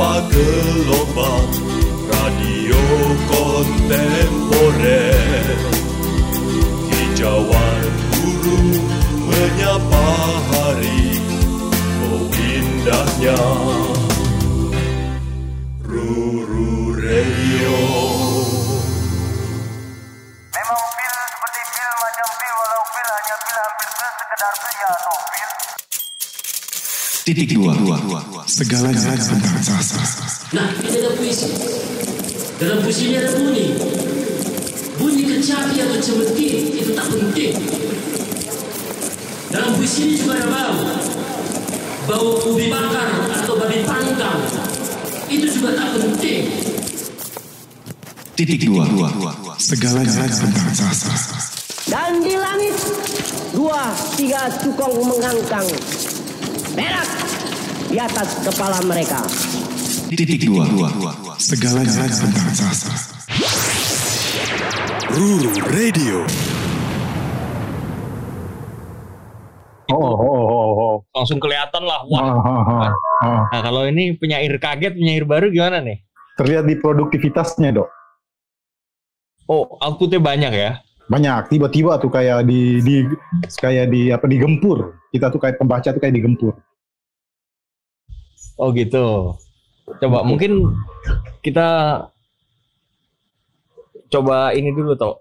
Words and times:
tanpa 0.00 0.24
gelombang 0.32 1.52
radio 2.08 2.80
kontemporer. 3.28 5.44
Hijauan 6.88 7.84
guru 8.16 8.80
menyapa 9.28 10.08
hari 10.56 11.20
oh 12.08 12.32
indahnya. 12.32 13.44
Ruru 15.84 16.96
Radio. 16.96 17.76
Memang 20.48 20.82
pil 20.96 21.12
seperti 21.28 21.60
pil 21.76 21.92
macam 22.00 22.28
pil 22.40 22.52
walau 22.56 22.88
pil 22.88 23.04
hanya 23.04 23.36
pil 23.36 23.52
hampir 23.52 23.92
ke 24.00 24.08
sekedar 24.16 24.54
pil. 24.64 24.79
Titik 27.20 27.52
dua. 27.52 27.76
Segalanya 28.48 29.12
tentang 29.12 29.60
sastra. 29.60 30.02
Nah, 30.56 30.72
ini 30.82 30.96
ada 30.98 31.10
puisi. 31.14 31.48
Dalam 32.56 32.80
puisi 32.80 33.12
ini 33.12 33.16
ada 33.20 33.30
bunyi. 33.36 33.66
Bunyi 34.96 35.22
kecapi 35.28 35.76
atau 35.84 35.98
cemetik 36.00 36.80
itu 36.80 36.90
tak 36.96 37.06
penting. 37.12 37.54
Dalam 39.52 39.70
puisi 39.76 40.00
ini 40.08 40.14
juga 40.16 40.40
ada 40.40 40.48
bau. 40.48 40.80
Bau 42.08 42.28
ubi 42.50 42.72
bakar 42.72 43.08
atau 43.36 43.54
babi 43.60 43.84
panggang. 43.84 44.40
Itu 45.28 45.46
juga 45.46 45.76
tak 45.76 45.88
penting. 46.00 46.42
Titik 48.34 48.64
dua. 48.64 48.88
Segalanya 49.60 50.24
tentang 50.24 50.72
sastra. 50.72 51.14
Dan 51.90 52.22
di 52.24 52.34
langit 52.38 52.76
dua 53.50 53.92
tiga 54.14 54.46
cukong 54.62 55.04
mengangkang 55.04 55.66
berak 56.74 57.08
di 57.90 57.98
atas 57.98 58.28
kepala 58.42 58.78
mereka. 58.86 59.20
Titik 60.10 60.42
dua. 60.44 60.66
Segalanya 61.38 62.06
tentang 62.06 62.50
sastra. 62.52 62.94
Ruru 65.10 65.50
Radio 65.74 66.22
Oh, 69.90 69.98
oh, 69.98 70.14
oh, 70.14 70.46
oh, 70.46 70.70
oh. 70.78 70.94
langsung 71.10 71.42
kelihatan 71.42 71.82
lah 71.82 72.06
wah 72.06 72.22
Ah, 72.22 72.38
ah, 72.38 72.62
ah, 72.62 72.86
ah. 73.26 73.42
nah 73.50 73.60
kalau 73.60 73.82
ini 73.90 74.14
penyair 74.14 74.54
kaget 74.62 74.94
penyair 74.94 75.26
baru 75.26 75.50
gimana 75.50 75.82
nih 75.82 75.98
Terlihat 76.38 76.62
di 76.64 76.78
produktivitasnya 76.78 77.74
dok. 77.74 77.90
oh 79.50 79.66
outputnya 79.82 80.22
banyak 80.22 80.52
ya 80.54 80.78
Banyak 81.10 81.50
tiba-tiba 81.50 81.98
tuh 81.98 82.08
kayak 82.08 82.46
di 82.46 82.78
di 82.80 83.02
kayak 83.58 83.90
di 83.90 84.14
apa 84.14 84.30
digempur. 84.30 84.94
Kita 85.10 85.26
tuh 85.28 85.42
kayak 85.42 85.58
pembaca 85.58 85.90
tuh 85.90 85.98
kayak 85.98 86.14
digempur. 86.14 86.54
oh 88.60 88.68
gitu 88.76 89.34
coba 90.04 90.20
mungkin 90.22 90.68
kita 91.40 91.66
coba 94.12 94.52
ini 94.52 94.68
dulu 94.76 94.92
toh 94.94 95.16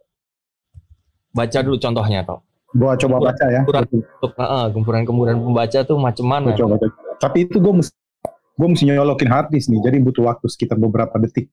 baca 1.31 1.63
dulu 1.63 1.79
contohnya 1.79 2.21
toh 2.27 2.43
Gua 2.69 2.93
coba 2.93 3.17
baca 3.17 3.45
ya. 3.49 3.65
Kurang. 3.65 3.89
untuk 3.89 4.31
uh, 4.37 4.69
gempuran-gempuran 4.69 5.41
pembaca 5.41 5.79
tuh 5.81 5.97
macam 5.97 6.25
mana 6.29 6.53
Gua 6.53 6.59
coba 6.61 6.77
baca. 6.77 6.87
Tapi 7.17 7.49
itu 7.49 7.57
gue 7.57 7.73
mesti 7.81 7.97
gue 8.29 8.67
mesti 8.69 8.85
nyolokin 8.85 9.25
harddisk 9.25 9.73
nih. 9.73 9.81
Jadi 9.89 9.97
butuh 10.05 10.29
waktu 10.29 10.45
sekitar 10.45 10.77
beberapa 10.77 11.17
detik. 11.17 11.49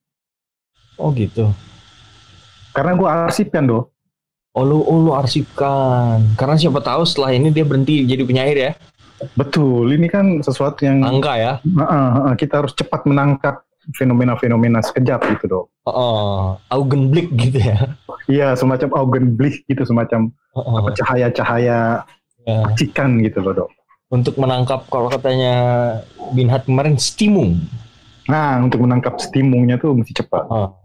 oh 1.00 1.08
gitu 1.16 1.48
Karena 2.76 3.00
gue 3.00 3.08
arsipkan 3.08 3.64
dok. 3.64 3.95
Oh 4.56 4.64
lu 4.64 4.80
oh 4.80 4.98
lu 4.98 5.12
arsipkan 5.12 6.24
karena 6.34 6.56
siapa 6.56 6.80
tahu 6.80 7.04
setelah 7.04 7.30
ini 7.30 7.52
dia 7.52 7.62
berhenti 7.62 8.02
jadi 8.02 8.24
penyair 8.24 8.56
ya 8.56 8.72
Betul. 9.32 9.96
Ini 9.96 10.12
kan 10.12 10.44
sesuatu 10.44 10.84
yang 10.84 11.00
angka 11.00 11.40
ya 11.40 11.52
Ah, 11.74 11.88
ah, 11.88 12.06
ah, 12.22 12.34
kita 12.36 12.60
harus 12.60 12.76
cepat 12.76 13.08
menangkap 13.08 13.64
fenomena-fenomena 13.96 14.84
sekejap 14.84 15.24
gitu 15.32 15.44
dok. 15.46 15.64
oh, 15.82 15.90
oh 15.90 16.40
Augenblick 16.68 17.32
gitu 17.32 17.56
ya 17.56 17.96
Iya 18.26 18.52
semacam 18.52 18.92
Augenblick 18.92 19.64
gitu 19.64 19.82
semacam 19.82 20.28
Oh, 20.52 20.60
oh. 20.60 20.92
cahaya-cahaya 20.92 22.04
Ya. 22.44 22.62
cikan 22.76 23.18
gitu 23.24 23.40
loh 23.40 23.52
dok. 23.56 23.70
untuk 24.06 24.36
menangkap 24.36 24.84
kalau 24.86 25.08
katanya 25.08 25.54
Binhat 26.30 26.62
kemarin 26.62 26.94
stimung 26.94 27.56
Nah 28.28 28.60
untuk 28.60 28.84
menangkap 28.84 29.16
stimungnya 29.16 29.74
tuh 29.76 29.96
mesti 29.96 30.12
cepat. 30.14 30.44
oh. 30.46 30.76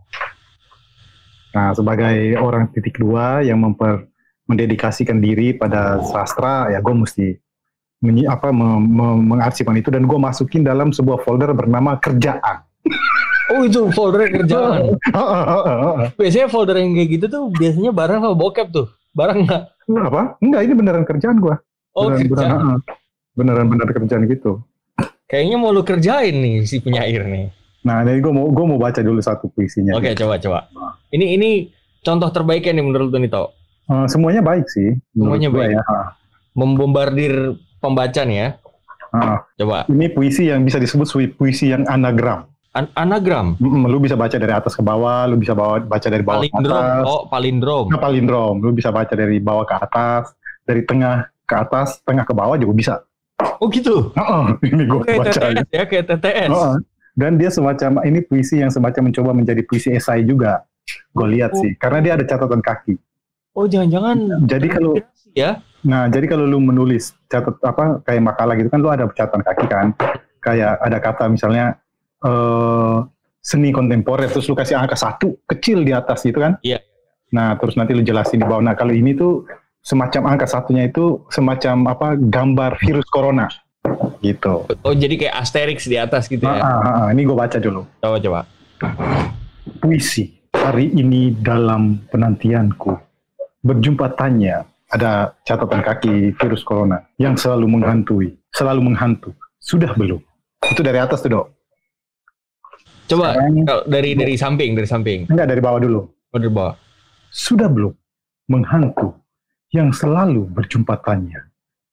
Nah 1.51 1.75
sebagai 1.75 2.35
orang 2.39 2.71
titik 2.71 2.95
dua 2.95 3.43
yang 3.43 3.59
memper 3.59 4.07
mendedikasikan 4.47 5.19
diri 5.19 5.55
pada 5.55 5.99
sastra 6.03 6.67
ya 6.71 6.83
gue 6.83 6.91
mesti 6.91 7.27
menyi- 8.03 8.27
apa 8.27 8.51
me- 8.51 8.81
me- 8.81 9.21
mengarsipkan 9.35 9.77
itu 9.77 9.87
dan 9.93 10.09
gue 10.09 10.19
masukin 10.19 10.65
dalam 10.65 10.91
sebuah 10.91 11.23
folder 11.23 11.53
bernama 11.53 11.95
kerjaan. 12.01 12.65
oh 13.51 13.61
itu 13.67 13.83
folder 13.91 14.31
kerjaan 14.31 14.95
biasanya 16.19 16.47
folder 16.47 16.79
yang 16.79 16.95
kayak 16.95 17.09
gitu 17.19 17.25
tuh 17.27 17.43
biasanya 17.51 17.91
barang 17.91 18.23
sama 18.23 18.35
bokep 18.35 18.67
tuh 18.71 18.87
barang 19.11 19.43
nggak 19.45 19.63
apa? 20.07 20.21
Enggak 20.39 20.61
ini 20.65 20.73
beneran 20.73 21.03
kerjaan 21.03 21.37
gue. 21.39 21.55
oh 21.91 22.07
beneran, 22.07 22.27
kerjaan 22.31 22.51
beneran, 22.55 22.79
beneran 23.35 23.65
beneran 23.67 23.91
kerjaan 23.91 24.23
gitu. 24.31 24.51
kayaknya 25.27 25.55
mau 25.59 25.71
lu 25.75 25.83
kerjain 25.83 26.31
nih 26.31 26.63
si 26.63 26.79
penyair 26.79 27.23
nih 27.27 27.51
Nah, 27.81 28.01
jadi 28.01 28.17
gue 28.17 28.29
mau 28.29 28.45
gue 28.47 28.65
mau 28.65 28.77
baca 28.77 28.99
dulu 28.99 29.17
satu 29.17 29.49
puisinya. 29.49 29.95
oke 29.95 30.13
coba 30.13 30.37
coba 30.37 30.59
ini 31.09 31.33
ini 31.33 31.49
contoh 31.99 32.29
terbaiknya 32.29 32.77
nih 32.77 32.83
menurut 32.83 33.09
lu 33.09 33.17
nih 33.17 33.29
tau 33.29 33.49
Eh, 33.83 34.07
semuanya 34.07 34.39
baik 34.39 34.65
sih. 34.67 34.95
Semuanya 35.11 35.49
baik. 35.49 35.73
Ya. 35.73 35.83
Membombardir 36.53 37.33
pembaca 37.77 38.21
nih 38.21 38.37
ya 38.37 38.49
ah. 39.11 39.39
coba 39.55 39.83
Ini 39.85 40.05
puisi 40.09 40.45
yang 40.45 40.61
bisa 40.61 40.77
disebut 40.77 41.07
puisi 41.33 41.67
yang 41.67 41.83
anagram. 41.85 42.47
An- 42.71 42.93
anagram 42.93 43.59
Mm, 43.59 43.83
lu 43.85 43.99
bisa 43.99 44.15
baca 44.15 44.31
dari 44.33 44.49
atas 44.49 44.71
ke 44.71 44.79
bawah, 44.79 45.27
lu 45.27 45.35
bisa 45.35 45.51
bawa, 45.51 45.81
baca 45.81 46.07
dari 46.07 46.23
bawah 46.23 46.39
ke 46.39 46.47
palindrom 46.47 46.79
atas. 46.79 47.03
oh 47.03 47.21
palindrom 47.27 47.85
Nah, 47.87 47.99
palindrom, 47.99 48.55
lu 48.59 48.71
bisa 48.71 48.89
baca 48.89 49.11
dari 49.11 49.37
bawah 49.37 49.65
ke 49.65 49.75
atas, 49.75 50.31
dari 50.63 50.81
tengah 50.81 51.15
ke 51.43 51.55
atas, 51.57 51.99
tengah 52.01 52.23
ke 52.23 52.31
bawah 52.31 52.55
juga 52.55 52.71
bisa. 52.73 52.93
oh 53.59 53.67
gitu 53.67 54.13
Heeh, 54.13 54.45
ini 54.71 54.83
gue 54.85 54.99
baca. 55.03 55.27
TTS 55.35 55.67
ya 55.69 55.83
kayak 55.83 56.05
TTS 56.07 56.47
Heeh. 56.47 56.73
Dan 57.11 57.35
dia 57.35 57.51
semacam 57.51 58.01
ini 58.07 58.23
puisi 58.23 58.63
yang 58.63 58.71
semacam 58.71 59.11
mencoba 59.11 59.31
menjadi 59.35 59.61
puisi 59.67 59.91
esai 59.91 60.23
juga. 60.23 60.63
Gue 61.11 61.27
lihat 61.37 61.55
sih, 61.59 61.75
karena 61.77 61.99
dia 62.01 62.13
ada 62.19 62.25
catatan 62.25 62.59
kaki. 62.63 62.95
oh 63.51 63.67
jangan-jangan 63.67 64.47
Jadi 64.47 64.67
kalau 64.71 64.95
ya 65.35 65.59
Nah, 65.81 66.05
jadi 66.13 66.29
kalau 66.29 66.45
lu 66.45 66.61
menulis 66.61 67.17
catat 67.25 67.57
apa 67.65 68.05
kayak 68.05 68.21
makalah 68.21 68.53
gitu 68.53 68.69
kan 68.69 68.79
lu 68.85 68.89
ada 68.93 69.09
catatan 69.09 69.41
kaki 69.41 69.65
kan. 69.65 69.87
Kayak 70.41 70.77
ada 70.77 70.97
kata 71.01 71.25
misalnya 71.29 71.77
eh 72.21 72.97
seni 73.41 73.73
kontemporer 73.73 74.29
terus 74.29 74.45
lu 74.45 74.53
kasih 74.53 74.77
angka 74.77 74.93
satu 74.93 75.41
kecil 75.49 75.81
di 75.81 75.89
atas 75.89 76.21
gitu 76.21 76.37
kan. 76.37 76.61
Iya. 76.61 76.85
Nah, 77.33 77.57
terus 77.57 77.73
nanti 77.73 77.97
lu 77.97 78.05
jelasin 78.05 78.37
di 78.37 78.45
bawah. 78.45 78.61
Nah, 78.61 78.77
kalau 78.77 78.93
ini 78.93 79.17
tuh 79.17 79.49
semacam 79.81 80.37
angka 80.37 80.45
satunya 80.45 80.85
itu 80.85 81.25
semacam 81.33 81.89
apa 81.89 82.13
gambar 82.13 82.77
virus 82.77 83.09
corona 83.09 83.49
gitu. 84.21 84.69
oh 84.69 84.93
jadi 84.93 85.15
kayak 85.17 85.35
asterix 85.41 85.89
di 85.89 85.97
atas 85.97 86.29
gitu 86.29 86.45
ya 86.45 86.61
ah, 86.61 86.69
ah, 86.79 86.91
ah. 87.05 87.07
ini 87.09 87.25
gue 87.25 87.35
baca 87.35 87.57
dulu. 87.57 87.83
coba 87.99 88.17
coba 88.21 88.39
Puisi 89.81 90.29
hari 90.53 90.93
ini 90.93 91.33
dalam 91.33 92.05
penantianku 92.09 92.93
berjumpa 93.65 94.13
tanya 94.17 94.65
ada 94.91 95.33
catatan 95.45 95.81
kaki 95.81 96.35
virus 96.37 96.61
corona 96.65 97.01
yang 97.15 97.39
selalu 97.39 97.79
menghantui, 97.79 98.35
selalu 98.51 98.91
menghantu. 98.91 99.31
Sudah 99.61 99.93
belum? 99.95 100.19
Itu 100.67 100.81
dari 100.83 100.99
atas 100.99 101.23
tuh 101.23 101.31
dok. 101.31 101.47
coba 103.07 103.35
Sekarang- 103.35 103.85
dari 103.91 104.11
dari 104.15 104.33
samping 104.39 104.71
dari 104.71 104.87
samping 104.87 105.27
Enggak 105.27 105.51
dari 105.51 105.61
bawah 105.61 105.79
dulu. 105.83 106.01
oh, 106.07 106.39
dari 106.39 106.51
bawah 106.51 106.75
Sudah 107.31 107.67
belum? 107.71 107.93
Menghantu 108.51 109.15
yang 109.71 109.93
selalu 109.95 110.47
berjumpa 110.51 110.99
tanya. 111.05 111.47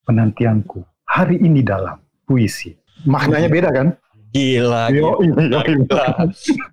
Penantianku 0.09 0.83
hari 1.19 1.37
ini 1.39 1.61
dalam 1.61 1.99
puisi. 2.23 2.71
Maknanya 3.05 3.49
beda 3.49 3.71
kan? 3.71 3.89
gila 4.29 4.93
Yo, 4.93 5.17
gila 5.25 5.65
gila 5.65 6.05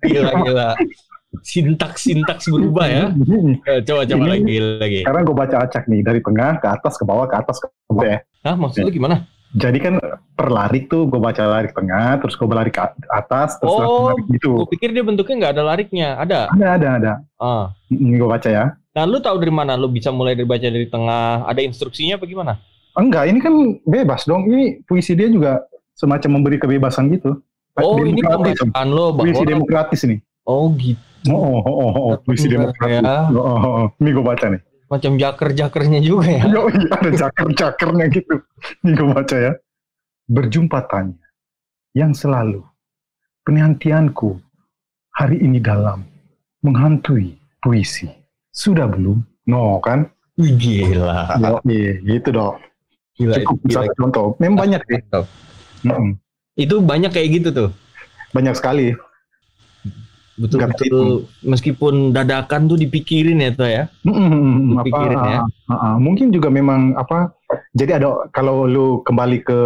gila, 0.04 0.30
gila. 0.44 0.68
sintaks 1.40 2.04
sintaks 2.04 2.44
berubah 2.46 2.84
ya 2.84 3.04
Eh, 3.64 3.80
coba 3.80 4.04
coba 4.04 4.22
Ini- 4.28 4.32
lagi 4.36 4.56
lagi 4.60 5.00
Sekarang 5.00 5.22
gue 5.24 5.36
baca 5.36 5.56
acak 5.64 5.88
nih 5.88 6.04
dari 6.04 6.20
tengah 6.20 6.60
ke 6.60 6.68
atas 6.68 6.94
ke 6.94 7.04
bawah 7.04 7.24
ke 7.24 7.32
atas 7.34 7.56
ke 7.56 7.66
bawah 7.88 8.04
ya. 8.06 8.18
Hah 8.44 8.54
maksud 8.54 8.84
lu 8.84 8.92
gimana 8.92 9.24
Jadi 9.56 9.78
kan 9.80 9.96
per 10.36 10.52
larik 10.52 10.92
tuh 10.92 11.08
gue 11.08 11.16
baca 11.16 11.40
larik 11.48 11.72
tengah, 11.72 12.20
terus 12.20 12.36
gue 12.36 12.44
lari 12.44 12.68
ke 12.68 12.76
atas, 13.08 13.56
terus 13.56 13.72
Oh, 13.72 14.12
larik 14.12 14.26
gitu. 14.28 14.52
gue 14.52 14.68
pikir 14.68 14.92
dia 14.92 15.00
bentuknya 15.00 15.34
nggak 15.40 15.52
ada 15.56 15.62
lariknya 15.64 16.08
ada 16.14 16.38
Ada, 16.52 16.66
ada, 16.76 16.88
ada. 17.00 17.12
ah 17.40 17.72
Ini 17.88 18.20
gue 18.20 18.28
baca 18.28 18.48
ya. 18.52 18.76
nah 18.92 19.04
lu 19.04 19.16
tahu 19.16 19.40
dari 19.40 19.48
mana 19.50 19.72
lu 19.74 19.88
bisa 19.88 20.12
mulai 20.12 20.32
dari 20.32 20.44
baca 20.44 20.60
dari 20.62 20.84
tengah 20.84 21.40
ada 21.42 21.60
instruksinya 21.60 22.20
apa 22.20 22.24
gimana 22.24 22.60
Enggak, 22.96 23.28
ini 23.28 23.38
kan 23.44 23.54
bebas 23.84 24.24
dong. 24.24 24.48
Ini 24.48 24.82
puisi 24.88 25.12
dia 25.12 25.28
juga 25.28 25.60
semacam 25.92 26.40
memberi 26.40 26.56
kebebasan 26.56 27.12
gitu. 27.12 27.40
oh 27.76 28.00
ini 28.00 28.24
pembacaan 28.24 28.88
lo 28.88 29.12
Puisi 29.12 29.44
bahwa 29.44 29.52
demokratis 29.52 30.00
ini. 30.08 30.16
oh 30.48 30.72
gitu 30.80 31.00
Oh, 31.26 31.58
oh, 31.58 31.62
oh, 31.66 31.90
oh, 31.90 31.92
oh, 31.98 32.16
puisi 32.22 32.46
demokratis. 32.46 33.02
ya. 33.02 33.26
Oh, 33.34 33.42
oh, 33.42 33.58
oh. 33.58 33.86
Ini 33.98 34.10
gue 34.14 34.24
baca 34.24 34.46
nih. 34.50 34.62
macam 34.86 35.18
jaker 35.18 35.50
jakernya 35.50 35.98
juga 35.98 36.30
ya 36.30 36.46
Yo, 36.46 36.70
iya, 36.70 36.94
ada 36.94 37.10
caker-cakernya 37.10 38.06
gitu. 38.06 38.38
Ini 38.86 38.90
gue 38.94 39.08
baca 39.10 39.34
ya. 39.34 39.52
Berjumpa 40.30 40.78
tanya 40.86 41.26
yang 41.90 42.14
selalu 42.14 42.62
penantianku 43.42 44.38
hari 45.10 45.42
ini 45.42 45.58
dalam 45.58 46.06
menghantui 46.62 47.34
puisi. 47.58 48.06
Sudah 48.54 48.86
belum? 48.86 49.26
No 49.50 49.82
kan? 49.82 50.06
Gila. 50.38 51.34
Yo, 51.34 51.58
iya, 51.66 51.98
gitu 52.06 52.30
dong. 52.30 52.62
Gila. 53.16 53.34
Cukup 53.40 53.56
gila. 53.64 53.76
satu 53.82 53.92
contoh. 53.96 54.26
Memang 54.38 54.58
banyak 54.60 54.80
sih. 54.84 55.00
Mm-mm. 55.84 56.16
Itu 56.54 56.80
banyak 56.80 57.10
kayak 57.10 57.28
gitu 57.32 57.48
tuh. 57.50 57.68
Banyak 58.32 58.54
sekali. 58.54 58.92
Betul-betul 60.36 61.24
meskipun 61.40 62.12
dadakan 62.12 62.68
tuh 62.68 62.76
dipikirin 62.76 63.40
ya 63.40 63.50
tuh 63.56 63.64
ya. 63.64 63.88
Apa, 64.04 64.84
Dipikirin 64.84 65.16
ya. 65.16 65.38
ah, 65.40 65.44
ah, 65.72 65.72
ah. 65.72 65.94
mungkin 65.96 66.28
juga 66.28 66.52
memang 66.52 66.92
apa? 66.92 67.32
Jadi 67.72 67.96
ada 67.96 68.28
kalau 68.36 68.68
lu 68.68 69.00
kembali 69.00 69.40
ke 69.40 69.60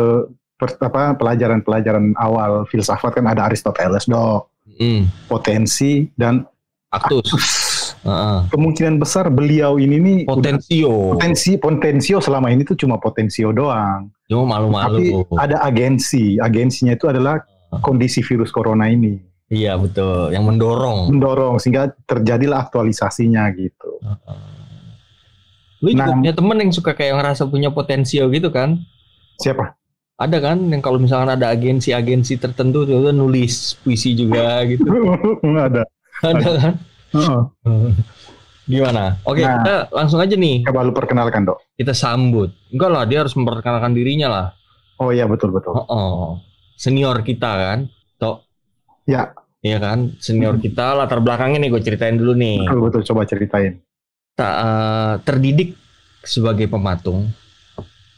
per- 0.55 0.79
apa 0.79 1.19
pelajaran-pelajaran 1.19 2.15
awal 2.15 2.71
filsafat 2.71 3.19
kan 3.19 3.27
ada 3.27 3.51
Aristoteles 3.51 4.07
dok, 4.07 4.47
Hmm. 4.79 5.11
potensi 5.27 6.07
dan 6.15 6.47
Aktus. 6.89 7.35
Heeh. 8.01 8.49
kemungkinan 8.49 8.97
besar 8.97 9.29
beliau 9.29 9.77
ini 9.77 9.97
nih 9.97 10.19
Potensio. 10.25 11.13
potensi 11.13 11.55
potensio 11.55 12.17
selama 12.17 12.49
ini 12.49 12.65
tuh 12.65 12.73
cuma 12.75 12.97
potensio 12.97 13.53
doang. 13.53 14.09
Cuma 14.25 14.57
Tapi 14.57 14.73
malu-malu. 14.73 15.29
ada 15.37 15.61
agensi, 15.61 16.37
agensinya 16.37 16.93
itu 16.93 17.07
adalah 17.07 17.45
kondisi 17.79 18.21
virus 18.21 18.49
corona 18.49 18.87
ini 18.87 19.21
Iya 19.47 19.75
betul. 19.75 20.31
Yang 20.31 20.45
mendorong. 20.47 21.11
mendorong 21.11 21.59
sehingga 21.59 21.91
terjadilah 22.05 22.63
aktualisasinya 22.65 23.51
gitu. 23.53 23.99
Lu 25.81 25.91
juga 25.91 26.07
Nah. 26.07 26.17
punya 26.17 26.33
temen 26.33 26.57
yang 26.61 26.71
suka 26.71 26.93
kayak 26.93 27.19
ngerasa 27.19 27.49
punya 27.49 27.69
potensio 27.69 28.29
gitu 28.29 28.49
kan? 28.49 28.79
Siapa? 29.41 29.75
Ada 30.17 30.39
kan 30.39 30.69
yang 30.69 30.79
kalau 30.79 31.01
misalkan 31.01 31.33
ada 31.33 31.49
agensi-agensi 31.49 32.37
tertentu 32.37 32.85
tuh 32.85 33.11
nulis 33.11 33.75
puisi 33.81 34.13
juga 34.13 34.61
gitu. 34.69 34.85
ada. 35.67 35.83
Ada 36.21 36.49
kan? 36.55 36.73
Gimana? 38.71 39.19
Oke, 39.27 39.43
Nah. 39.43 39.59
kita 39.61 39.75
langsung 39.91 40.23
aja 40.23 40.35
nih. 40.39 40.63
Coba 40.63 40.87
lu 40.87 40.95
perkenalkan 40.95 41.43
dok. 41.43 41.59
Kita 41.75 41.91
sambut. 41.91 42.55
Enggak 42.71 42.91
lah, 42.95 43.03
dia 43.03 43.19
harus 43.27 43.35
memperkenalkan 43.35 43.91
dirinya 43.91 44.29
lah. 44.31 44.47
Oh 45.01 45.11
iya 45.11 45.27
betul 45.27 45.51
betul. 45.51 45.75
Oh, 45.75 45.87
oh. 45.91 46.31
Senior 46.79 47.25
kita 47.27 47.51
kan? 47.51 47.79
Tok. 48.21 48.47
Ya. 49.09 49.35
Iya 49.61 49.81
kan? 49.81 50.17
Senior 50.23 50.57
kita 50.57 50.97
latar 50.97 51.21
belakangnya 51.21 51.67
nih 51.67 51.71
gue 51.73 51.83
ceritain 51.83 52.17
dulu 52.17 52.33
nih. 52.37 52.65
Betul 52.65 52.81
betul 52.85 53.03
coba 53.13 53.27
ceritain. 53.27 53.81
Tak 54.37 54.55
eh, 54.61 55.15
terdidik 55.27 55.77
sebagai 56.23 56.69
pematung. 56.69 57.33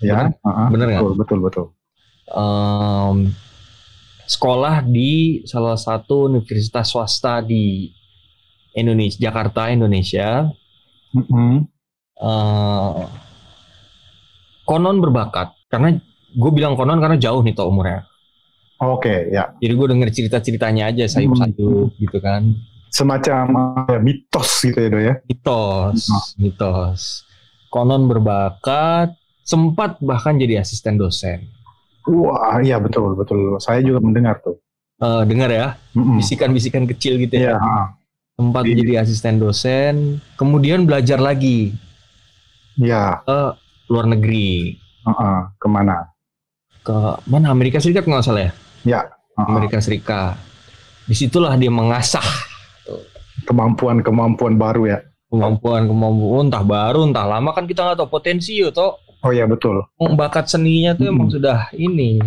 Ya. 0.03 0.31
Bener? 0.31 0.71
Bener 0.75 0.87
nggak? 0.91 1.03
Betul 1.03 1.17
betul 1.19 1.39
betul. 1.43 1.67
Em, 2.31 3.17
sekolah 4.27 4.83
di 4.87 5.43
salah 5.47 5.79
satu 5.79 6.31
universitas 6.31 6.91
swasta 6.91 7.43
di 7.43 7.91
Indonesia, 8.73 9.19
Jakarta, 9.21 9.69
Indonesia. 9.69 10.49
Mm-mm. 11.13 11.69
Eh, 12.17 13.03
konon 14.63 15.03
berbakat 15.03 15.53
karena 15.67 15.99
gue 16.33 16.51
bilang 16.55 16.79
konon 16.79 17.03
karena 17.03 17.19
jauh 17.19 17.43
nih 17.43 17.53
toh 17.53 17.69
umurnya. 17.69 18.07
Oke 18.83 19.31
ya. 19.31 19.55
Jadi 19.63 19.73
gue 19.75 19.87
denger 19.95 20.09
cerita-ceritanya 20.11 20.91
aja 20.91 21.05
sayup-sayup 21.07 21.95
gitu 21.99 22.19
kan. 22.19 22.57
Semacam 22.93 23.47
ya, 23.89 23.99
mitos 24.03 24.51
gitu 24.61 24.77
ya 24.77 24.89
dok 24.91 25.03
ya. 25.03 25.15
Mitos, 25.25 26.01
mitos. 26.37 27.25
Konon 27.73 28.05
berbakat, 28.05 29.17
sempat 29.43 29.97
bahkan 30.03 30.37
jadi 30.37 30.61
asisten 30.61 31.01
dosen. 31.01 31.47
Wah 32.05 32.59
iya 32.59 32.83
betul 32.83 33.15
betul. 33.15 33.57
Saya 33.63 33.81
juga 33.81 34.03
mendengar 34.03 34.43
tuh. 34.43 34.59
Eh 34.99 35.23
dengar 35.27 35.51
ya, 35.51 35.79
bisikan-bisikan 35.95 36.87
kecil 36.87 37.19
gitu 37.19 37.39
Iya. 37.39 37.59
ya. 37.59 37.99
Heeh. 38.33 38.41
Sempat 38.43 38.63
Di- 38.65 38.75
jadi 38.75 38.93
asisten 38.99 39.37
dosen, 39.37 39.95
kemudian 40.35 40.85
belajar 40.85 41.19
lagi 41.19 41.73
Iya. 42.75 43.21
ke 43.23 43.41
luar 43.87 44.07
negeri. 44.09 44.79
heeh. 45.03 45.39
Ke 45.59 45.67
mana? 45.67 45.97
Ke 46.81 46.95
mana? 47.25 47.51
Amerika 47.51 47.79
Serikat 47.79 48.07
nggak 48.07 48.23
salah 48.23 48.43
ya? 48.43 48.53
Ya. 48.85 49.01
heeh. 49.35 49.47
Amerika 49.47 49.79
Serikat. 49.79 50.39
Di 51.03 51.15
situlah 51.15 51.57
dia 51.57 51.69
mengasah 51.69 52.23
Kemampuan-kemampuan 53.43 54.55
baru 54.55 54.87
ya. 54.89 54.99
kemampuan 55.27 55.89
kemampuan 55.89 56.45
entah 56.47 56.61
baru 56.61 57.09
entah 57.09 57.25
lama 57.25 57.51
kan 57.51 57.65
kita 57.65 57.81
nggak 57.81 57.97
tahu 57.97 58.11
potensi 58.13 58.53
yo 58.55 58.69
toh 58.69 59.01
Oh 59.25 59.33
iya 59.33 59.49
betul. 59.49 59.81
Bakat 60.13 60.45
seninya 60.47 60.93
tuh 60.93 61.09
emang 61.09 61.27
Hmm. 61.27 61.35
sudah 61.35 61.73
ini 61.73 62.21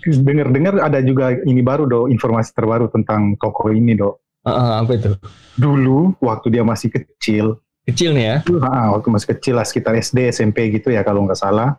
Dengar-dengar 0.00 0.80
ada 0.80 0.96
juga 0.98 1.36
ini 1.36 1.60
baru 1.60 1.84
dok, 1.84 2.06
informasi 2.08 2.50
terbaru 2.52 2.88
tentang 2.88 3.36
tokoh 3.36 3.68
ini 3.68 3.92
dok. 3.92 4.16
Ah, 4.46 4.80
apa 4.82 4.94
itu? 4.94 5.12
Dulu 5.58 6.14
waktu 6.22 6.54
dia 6.54 6.62
masih 6.62 6.88
kecil, 6.94 7.58
kecil 7.84 8.14
nih 8.14 8.24
ya? 8.24 8.36
Ah, 8.62 8.94
waktu 8.96 9.08
masih 9.10 9.28
kecil 9.36 9.58
lah 9.58 9.66
sekitar 9.66 9.98
SD 9.98 10.30
SMP 10.30 10.70
gitu 10.72 10.88
ya 10.94 11.02
kalau 11.02 11.26
nggak 11.26 11.36
salah, 11.38 11.76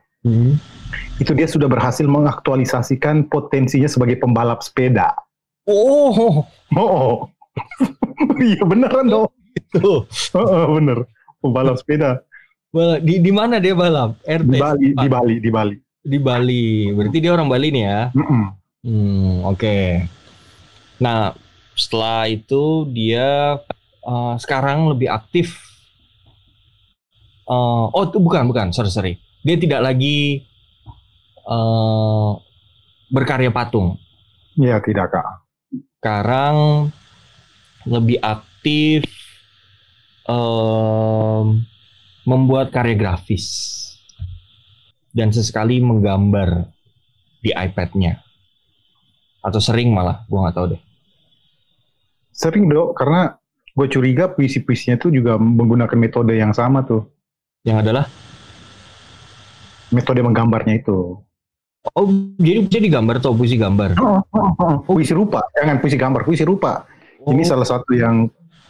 itu 1.18 1.32
dia 1.34 1.48
sudah 1.48 1.72
berhasil 1.72 2.04
mengaktualisasikan 2.06 3.32
potensinya 3.32 3.88
sebagai 3.88 4.20
pembalap 4.20 4.60
sepeda. 4.62 5.16
oh. 5.66 6.44
Oh, 6.78 7.26
iya 8.46 8.62
beneran 8.62 9.10
dong. 9.10 9.26
itu. 9.58 10.06
Heeh, 10.38 10.64
bener, 10.78 10.98
pembalap 11.42 11.82
sepeda. 11.82 12.22
Di 13.02 13.18
di 13.18 13.32
mana 13.34 13.58
dia 13.58 13.74
balap? 13.74 14.22
RT 14.22 14.46
di 14.46 14.60
Bali, 14.62 14.88
di 14.94 15.08
Bali, 15.10 15.36
di 15.42 15.50
Bali. 15.50 15.76
di 16.06 16.18
Bali. 16.22 16.66
Berarti 16.94 17.18
dia 17.18 17.32
orang 17.34 17.50
Bali 17.50 17.68
nih 17.74 17.84
ya? 17.90 18.00
Mm-mm. 18.14 18.44
hmm 18.86 19.34
oke. 19.50 19.78
Nah 21.02 21.34
setelah 21.80 22.28
itu 22.28 22.84
dia 22.92 23.58
eh, 24.04 24.36
sekarang 24.38 24.92
lebih 24.92 25.08
aktif 25.10 25.70
Eh, 27.50 27.86
oh 27.90 28.04
itu 28.06 28.22
bukan 28.22 28.46
bukan 28.46 28.70
sorry 28.70 28.94
sorry. 28.94 29.14
Dia 29.42 29.58
tidak 29.58 29.82
lagi 29.82 30.46
eh, 31.50 32.32
berkarya 33.10 33.50
patung. 33.50 33.98
Iya 34.54 34.78
tidak 34.86 35.10
kak. 35.10 35.28
sekarang 36.00 36.88
lebih 37.84 38.24
aktif 38.24 39.04
em, 40.30 41.68
membuat 42.24 42.72
karya 42.72 42.96
grafis. 42.96 43.76
Dan 45.10 45.34
sesekali 45.34 45.82
menggambar 45.82 46.70
di 47.42 47.50
iPad-nya. 47.50 48.22
Atau 49.42 49.58
sering 49.58 49.90
malah 49.90 50.24
gua 50.30 50.48
nggak 50.48 50.56
tahu 50.56 50.68
deh 50.76 50.82
Sering 52.40 52.72
dok, 52.72 52.96
karena 52.96 53.36
gue 53.76 53.88
curiga 53.88 54.32
puisi-puisinya 54.32 54.96
itu 54.96 55.12
juga 55.12 55.36
menggunakan 55.36 55.96
metode 55.96 56.34
yang 56.34 56.52
sama 56.52 56.84
tuh. 56.84 57.04
yang 57.62 57.84
adalah 57.84 58.08
Metode 59.92 60.24
menggambarnya 60.24 60.80
itu. 60.80 61.20
oh 61.92 62.06
jadi 62.38 62.60
bisa 62.62 62.80
digambar 62.80 63.20
tuh 63.20 63.32
puisi 63.34 63.56
gambar 63.56 63.96
Oh, 63.98 64.20
oh, 64.32 64.50
oh. 64.56 64.76
Puisi 64.86 65.12
rupa, 65.12 65.44
jangan 65.52 65.80
puisi 65.80 65.96
gambar, 65.96 66.22
puisi 66.24 66.44
rupa. 66.44 66.88
Ini 67.20 67.44
Oh, 67.44 67.48
salah 67.48 67.68
satu 67.68 67.92
yang 67.92 68.28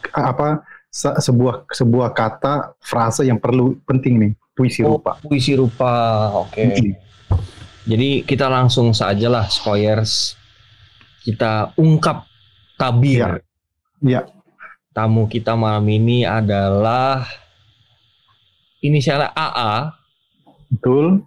apa 0.09 0.61
se- 0.87 1.17
sebuah 1.19 1.69
sebuah 1.69 2.13
kata 2.13 2.73
frase 2.79 3.25
yang 3.25 3.37
perlu 3.37 3.77
penting 3.83 4.17
nih 4.17 4.31
puisi 4.55 4.81
Oh, 4.81 4.97
rupa. 4.97 5.21
puisi 5.21 5.53
rupa 5.53 5.93
oke 6.39 6.57
Hmm. 6.57 6.97
jadi 7.85 8.09
kita 8.25 8.49
langsung 8.49 8.89
saja 8.91 9.29
lah 9.29 9.45
Skoyers 9.45 10.33
kita 11.21 11.73
ungkap 11.75 12.25
tabir 12.73 13.43
Iya. 13.99 14.27
tamu 14.89 15.25
kita 15.25 15.53
malam 15.53 15.85
ini 15.85 16.23
adalah 16.23 17.23
inisialnya 18.79 19.31
AA, 19.31 19.91
Betul. 20.69 21.23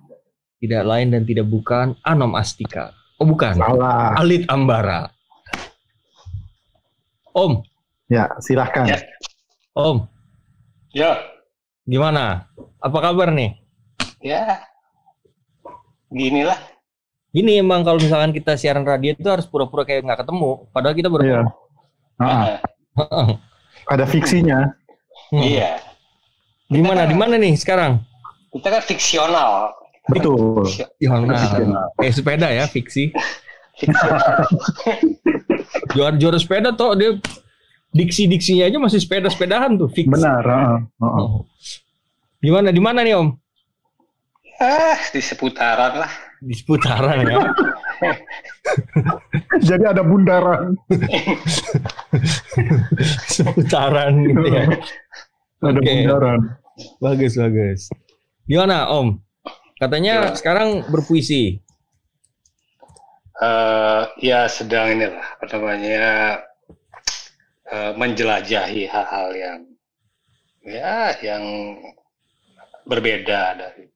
tidak 0.58 0.82
lain 0.82 1.08
dan 1.10 1.22
tidak 1.22 1.46
bukan 1.46 1.94
Anom 2.02 2.32
Astika. 2.32 2.92
Oh 3.16 3.24
bukan, 3.24 3.54
Salah. 3.54 4.16
Alit 4.16 4.48
Ambara. 4.48 5.08
Om, 7.32 7.64
Ya 8.08 8.28
silahkan. 8.38 8.84
Ya. 8.84 8.98
Om, 9.72 10.04
Ya, 10.92 11.16
gimana? 11.82 12.44
Apa 12.76 12.98
kabar 13.00 13.32
nih? 13.32 13.56
ya. 14.20 14.60
Ginilah. 16.12 16.60
Gini 17.32 17.56
emang 17.56 17.80
kalau 17.80 17.96
misalkan 17.96 18.28
kita 18.30 18.60
siaran 18.60 18.84
radio 18.84 19.16
itu 19.16 19.24
harus 19.24 19.48
pura-pura 19.48 19.88
kayak 19.88 20.04
nggak 20.04 20.20
ketemu, 20.20 20.68
padahal 20.68 20.92
kita 20.94 21.08
baru 21.08 21.22
Iya. 21.24 21.40
Ah, 22.22 22.62
Ah, 22.92 23.34
ada 23.88 24.04
fiksinya. 24.04 24.70
Hmm. 25.32 25.42
Iya. 25.42 25.80
Gimana? 26.68 27.04
Di 27.04 27.16
mana 27.16 27.34
nih 27.36 27.56
sekarang? 27.56 28.00
Kita 28.52 28.68
kan 28.68 28.82
fiksional. 28.84 29.72
Betul. 30.08 30.66
Nah, 31.00 31.24
Fiksional. 31.40 31.86
kayak 31.96 32.14
sepeda 32.14 32.48
ya, 32.50 32.64
fiksi. 32.68 33.12
Juara 35.96 36.16
juara 36.16 36.36
sepeda 36.36 36.72
toh 36.72 36.92
dia 36.92 37.16
diksi-diksinya 37.92 38.68
aja 38.68 38.76
masih 38.76 39.00
sepeda-sepedahan 39.00 39.76
tuh, 39.76 39.88
fiksi. 39.88 40.12
Benar. 40.12 40.44
ah. 40.44 40.78
Oh. 41.00 41.44
Gimana? 42.40 42.68
Di 42.72 42.80
mana 42.82 43.00
nih 43.00 43.16
Om? 43.16 43.28
Ah, 44.60 44.98
di 45.10 45.20
seputaran 45.20 45.96
lah. 45.96 46.12
Di 46.42 46.54
seputaran 46.54 47.24
ya. 47.24 47.38
Jadi 49.68 49.84
ada 49.84 50.00
bundaran. 50.00 50.76
Seputaran 53.28 54.12
gitu 54.24 54.46
ya. 54.48 54.64
Ada 55.60 55.78
Oke. 55.78 55.92
bundaran. 55.92 56.40
Bagus, 56.98 57.32
bagus. 57.36 57.80
Gimana 58.48 58.88
Om? 58.88 59.20
Katanya 59.76 60.32
sekarang 60.32 60.88
berpuisi. 60.88 61.60
Eh, 63.42 64.02
ya 64.22 64.46
sedang 64.46 64.94
inilah 64.94 65.26
apa 65.34 65.44
namanya 65.50 66.06
eh, 67.66 67.92
menjelajahi 67.98 68.86
hal-hal 68.86 69.28
yang 69.34 69.60
ya 70.62 71.10
yang 71.20 71.42
berbeda 72.86 73.58
dari 73.58 73.90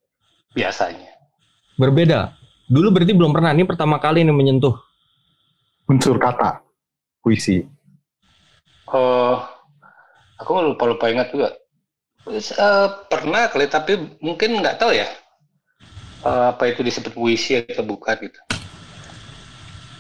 biasanya. 0.51 1.15
Berbeda. 1.79 2.35
Dulu 2.67 2.91
berarti 2.91 3.13
belum 3.15 3.31
pernah. 3.31 3.55
Ini 3.55 3.63
pertama 3.63 4.03
kali 4.03 4.27
nih 4.27 4.35
menyentuh. 4.35 4.86
Unsur 5.87 6.19
kata 6.19 6.63
puisi. 7.23 7.63
Oh, 8.91 9.39
aku 10.39 10.51
lupa 10.63 10.85
lupa 10.87 11.11
ingat 11.11 11.31
juga. 11.31 11.55
Eh, 12.27 12.89
pernah 13.07 13.47
kali 13.47 13.71
tapi 13.71 14.19
mungkin 14.19 14.59
nggak 14.59 14.83
tahu 14.83 14.91
ya 14.91 15.07
eh, 16.27 16.45
apa 16.51 16.75
itu 16.75 16.83
disebut 16.83 17.15
puisi 17.15 17.63
atau 17.63 17.87
bukan 17.87 18.19
gitu. 18.19 18.41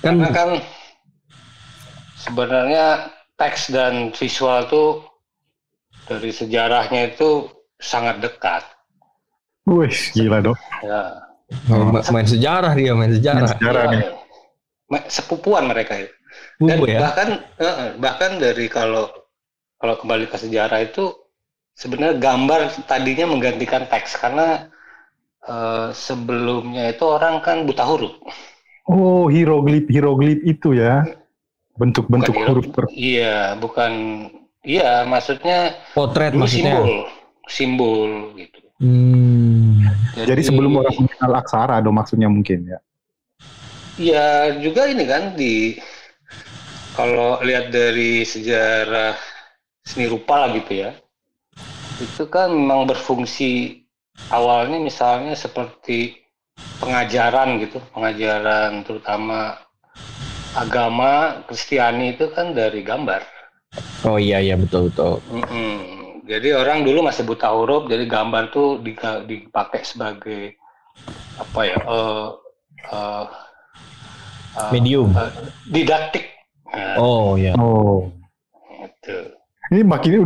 Kan 0.02 0.19
Karena 0.19 0.28
kan 0.35 0.50
sebenarnya 2.19 3.14
teks 3.38 3.71
dan 3.71 4.11
visual 4.11 4.66
tuh 4.66 5.07
dari 6.11 6.35
sejarahnya 6.35 7.14
itu 7.14 7.47
sangat 7.78 8.19
dekat. 8.19 8.66
Wih, 9.66 9.95
gila 10.14 10.43
dong. 10.43 10.59
Ya, 10.83 11.26
main, 11.66 12.02
main 12.11 12.26
sejarah 12.26 12.73
dia, 12.75 12.95
main 12.95 13.11
sejarah. 13.11 13.50
Sejarah 13.59 13.83
ya, 13.87 13.93
nih. 13.95 14.25
Sepupuan 15.11 15.66
mereka 15.66 15.99
itu. 15.99 16.14
Dan 16.62 16.78
ya. 16.87 17.00
bahkan 17.02 17.28
eh, 17.59 17.90
bahkan 17.99 18.31
dari 18.38 18.66
kalau 18.71 19.09
kalau 19.76 19.95
kembali 20.00 20.31
ke 20.31 20.37
sejarah 20.40 20.85
itu 20.85 21.12
sebenarnya 21.76 22.16
gambar 22.16 22.73
tadinya 22.88 23.28
menggantikan 23.28 23.85
teks 23.90 24.16
karena 24.16 24.71
eh, 25.45 25.88
sebelumnya 25.93 26.93
itu 26.95 27.05
orang 27.05 27.43
kan 27.45 27.66
buta 27.69 27.85
huruf. 27.85 28.14
Oh, 28.87 29.26
hieroglif 29.26 29.90
hieroglif 29.90 30.40
itu 30.47 30.78
ya. 30.78 31.02
Bentuk-bentuk 31.76 32.33
huruf 32.33 32.66
hieroglif. 32.71 32.88
Iya, 32.95 33.59
bukan 33.59 33.93
iya 34.64 35.05
maksudnya 35.05 35.76
Potret 35.93 36.33
maksudnya. 36.33 36.78
simbol, 36.78 36.93
simbol 37.50 38.11
gitu. 38.38 38.59
Hmm. 38.76 39.81
Jadi 40.16 40.43
sebelum 40.45 40.81
orang 40.81 40.97
mengenal 41.00 41.33
aksara 41.40 41.81
dong 41.81 41.97
maksudnya 41.97 42.28
mungkin 42.28 42.76
ya. 42.76 42.78
Ya 43.97 44.53
juga 44.61 44.93
ini 44.93 45.09
kan 45.09 45.33
di 45.41 45.81
kalau 46.93 47.41
lihat 47.41 47.73
dari 47.73 48.29
sejarah 48.29 49.17
seni 49.85 50.05
rupa 50.05 50.45
lah 50.45 50.53
gitu 50.53 50.85
ya, 50.85 50.91
itu 52.00 52.29
kan 52.29 52.53
memang 52.53 52.85
berfungsi 52.85 53.85
awalnya 54.29 54.76
misalnya 54.81 55.33
seperti 55.33 56.21
pengajaran 56.81 57.57
gitu, 57.65 57.81
pengajaran 57.97 58.85
terutama 58.85 59.61
agama 60.57 61.41
Kristiani 61.49 62.17
itu 62.17 62.29
kan 62.37 62.53
dari 62.53 62.85
gambar. 62.85 63.25
Oh 64.05 64.21
iya 64.21 64.41
iya 64.45 64.61
betul 64.61 64.93
betul. 64.93 65.21
Mm-mm. 65.33 65.76
Jadi 66.29 66.53
orang 66.53 66.85
dulu 66.85 67.00
masih 67.07 67.25
buta 67.25 67.49
huruf, 67.49 67.88
jadi 67.88 68.05
gambar 68.05 68.53
tuh 68.53 68.81
dipakai 69.25 69.88
sebagai 69.88 70.59
apa 71.41 71.61
ya? 71.65 71.79
eh 71.81 72.29
eh, 72.93 73.25
eh, 74.57 74.71
Medium. 74.71 75.13
eh, 75.13 75.31
didaktik. 75.67 76.25
Nah, 76.67 76.97
Oh 76.97 77.37
iya. 77.37 77.53
Oh. 77.55 78.09
gitu. 78.79 79.17
Ini 79.67 79.83
makin 79.83 80.11
ini 80.13 80.23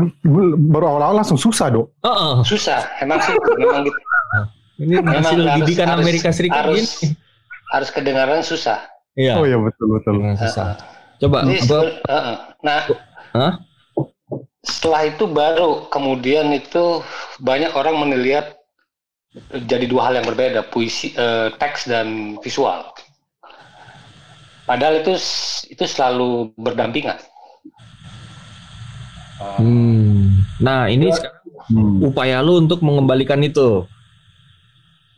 baru 0.67 0.85
awal-awal 0.91 1.17
langsung 1.17 1.37
susah 1.37 1.69
dok. 1.69 1.87
Heeh. 2.01 2.35
Susah, 2.45 2.85
emang 2.99 3.19
sih, 3.19 3.33
memang 3.57 3.83
gitu. 3.83 3.99
Ini 4.79 4.95
Memang 4.97 5.21
hasil 5.21 5.39
harus- 5.39 5.57
didikan 5.61 5.87
harus- 5.89 6.01
Amerika 6.01 6.29
Serikat 6.31 6.61
harus, 6.63 6.89
gini. 6.99 7.13
harus 7.71 7.89
kedengaran 7.91 8.41
susah. 8.41 8.79
Iya. 9.13 9.37
Oh 9.37 9.45
ya 9.45 9.57
betul 9.57 9.87
betul. 9.91 10.13
Memang 10.17 10.37
susah. 10.39 10.77
Coba 11.19 11.39
gua- 11.43 11.57
sebe- 11.59 12.01
eh, 12.01 12.35
nah, 12.61 12.81
Hah? 13.31 13.53
setelah 14.61 15.03
itu 15.07 15.25
baru 15.27 15.89
kemudian 15.89 16.49
itu 16.51 17.01
banyak 17.39 17.73
orang 17.73 17.97
menilihat 17.99 18.57
jadi 19.63 19.85
dua 19.85 20.09
hal 20.09 20.15
yang 20.15 20.27
berbeda 20.27 20.65
puisi 20.67 21.13
eh, 21.13 21.49
teks 21.55 21.87
dan 21.87 22.07
visual 22.39 22.89
padahal 24.71 25.03
itu 25.03 25.13
itu 25.75 25.85
selalu 25.91 26.55
berdampingan 26.55 27.19
Hmm. 29.41 30.37
Nah, 30.61 30.93
ini 30.93 31.09
sekarang 31.09 31.41
Hmm. 31.71 32.03
upaya 32.03 32.43
lu 32.45 32.61
untuk 32.61 32.85
mengembalikan 32.85 33.41
itu. 33.41 33.85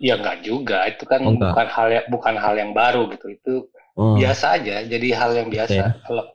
ya 0.02 0.18
nggak 0.18 0.42
juga 0.42 0.90
itu 0.90 1.06
kan 1.06 1.22
Oh, 1.22 1.30
bukan 1.38 1.66
hal 1.70 1.86
yang 1.94 2.06
bukan 2.10 2.34
hal 2.34 2.54
yang 2.58 2.70
baru 2.74 3.06
gitu 3.14 3.26
itu 3.38 3.54
Oh. 3.94 4.18
biasa 4.18 4.58
aja 4.58 4.82
jadi 4.82 5.08
hal 5.14 5.30
yang 5.38 5.46
biasa 5.46 5.78
Oke. 5.78 5.98
kalau 6.02 6.26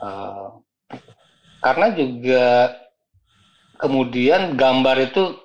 eh, 0.00 0.46
karena 1.60 1.86
juga 1.92 2.44
kemudian 3.76 4.56
gambar 4.56 4.96
itu 5.12 5.36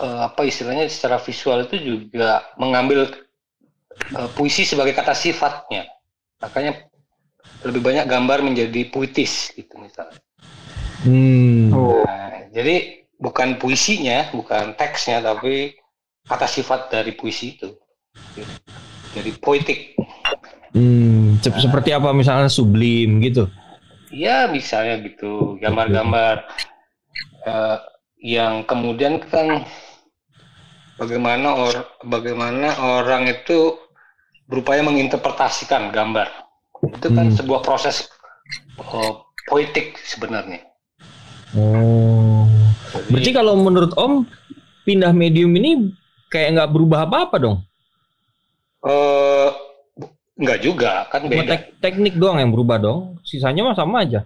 eh, 0.00 0.20
apa 0.26 0.40
istilahnya 0.48 0.88
secara 0.88 1.20
visual 1.20 1.68
itu 1.68 1.76
juga 2.08 2.46
mengambil 2.56 3.10
puisi 4.34 4.64
sebagai 4.64 4.92
kata 4.92 5.12
sifatnya 5.12 5.86
makanya 6.40 6.88
lebih 7.64 7.80
banyak 7.84 8.06
gambar 8.08 8.40
menjadi 8.40 8.88
puitis 8.88 9.52
gitu 9.54 9.76
misalnya 9.78 10.16
Hmm. 11.00 11.72
Oh. 11.72 12.04
Nah, 12.04 12.44
jadi 12.52 13.08
bukan 13.16 13.56
puisinya 13.56 14.28
bukan 14.36 14.76
teksnya 14.76 15.24
tapi 15.24 15.72
kata 16.28 16.44
sifat 16.44 16.92
dari 16.92 17.16
puisi 17.16 17.56
itu 17.56 17.72
jadi 19.16 19.32
poetik 19.40 19.96
Hmm. 20.70 21.34
Sep- 21.42 21.58
Seperti 21.58 21.90
apa 21.90 22.14
misalnya 22.14 22.46
sublim 22.46 23.18
gitu. 23.26 23.50
Ya 24.14 24.46
misalnya 24.46 25.02
gitu 25.02 25.58
gambar-gambar 25.58 26.46
eh, 27.42 27.78
yang 28.22 28.62
kemudian 28.68 29.18
kan 29.18 29.66
bagaimana 30.94 31.58
or 31.58 31.74
bagaimana 32.06 32.76
orang 32.78 33.26
itu 33.26 33.82
berupaya 34.50 34.82
menginterpretasikan 34.82 35.94
gambar 35.94 36.26
itu 36.90 37.08
kan 37.14 37.30
Hmm. 37.30 37.36
sebuah 37.38 37.62
proses 37.62 38.10
eh, 38.76 39.12
poetik 39.46 39.94
sebenarnya. 40.02 40.66
Oh. 41.54 42.46
Jadi, 42.90 43.10
Berarti 43.10 43.30
kalau 43.30 43.54
menurut 43.54 43.92
Om 43.94 44.26
pindah 44.82 45.14
medium 45.14 45.54
ini 45.54 45.94
kayak 46.26 46.58
nggak 46.58 46.70
berubah 46.70 47.06
apa-apa 47.06 47.36
dong. 47.38 47.56
eh, 48.80 49.48
bu- 49.92 50.14
nggak 50.34 50.60
juga 50.60 51.04
kan 51.06 51.28
beda. 51.28 51.52
tek- 51.52 51.70
teknik 51.78 52.16
doang 52.16 52.40
yang 52.40 52.50
berubah 52.50 52.80
dong. 52.80 53.20
Sisanya 53.22 53.60
mah 53.62 53.76
sama 53.76 54.02
aja. 54.02 54.24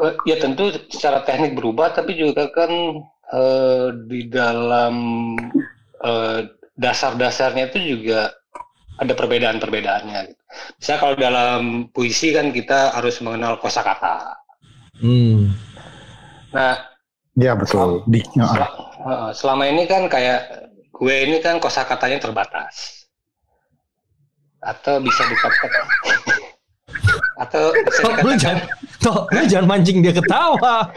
Eh, 0.00 0.14
ya 0.24 0.40
tentu 0.40 0.72
secara 0.88 1.20
teknik 1.20 1.52
berubah 1.52 1.92
tapi 1.92 2.16
juga 2.16 2.48
kan 2.48 2.70
eh, 3.28 3.86
di 4.08 4.24
dalam 4.26 4.94
eh, 6.00 6.40
dasar-dasarnya 6.74 7.68
itu 7.68 8.00
juga 8.00 8.32
ada 9.00 9.12
perbedaan-perbedaannya. 9.16 10.20
gitu. 10.28 10.42
Misalnya 10.76 11.00
kalau 11.00 11.14
dalam 11.16 11.60
puisi 11.90 12.36
kan 12.36 12.52
kita 12.52 12.92
harus 12.92 13.16
mengenal 13.24 13.56
kosakata. 13.56 14.36
Hmm. 15.00 15.56
Nah, 16.52 16.76
Ya 17.38 17.56
betul. 17.56 18.04
Di, 18.04 18.20
ya. 18.36 18.44
sel- 18.44 19.32
selama 19.32 19.64
ini 19.64 19.88
kan 19.88 20.04
kayak 20.06 20.68
gue 20.92 21.14
ini 21.24 21.40
kan 21.40 21.56
kosakatanya 21.56 22.20
terbatas. 22.20 23.06
Atau 24.60 25.00
bisa 25.00 25.24
dikatakan 25.24 25.84
atau 27.48 27.72
bisa 27.72 28.00
Toh, 28.04 28.12
lu 28.20 28.36
dikatakan 28.36 28.36
jangan, 28.36 28.58
toh, 29.00 29.18
lu 29.32 29.42
jangan 29.48 29.66
mancing 29.66 30.04
dia 30.04 30.12
ketawa. 30.12 30.92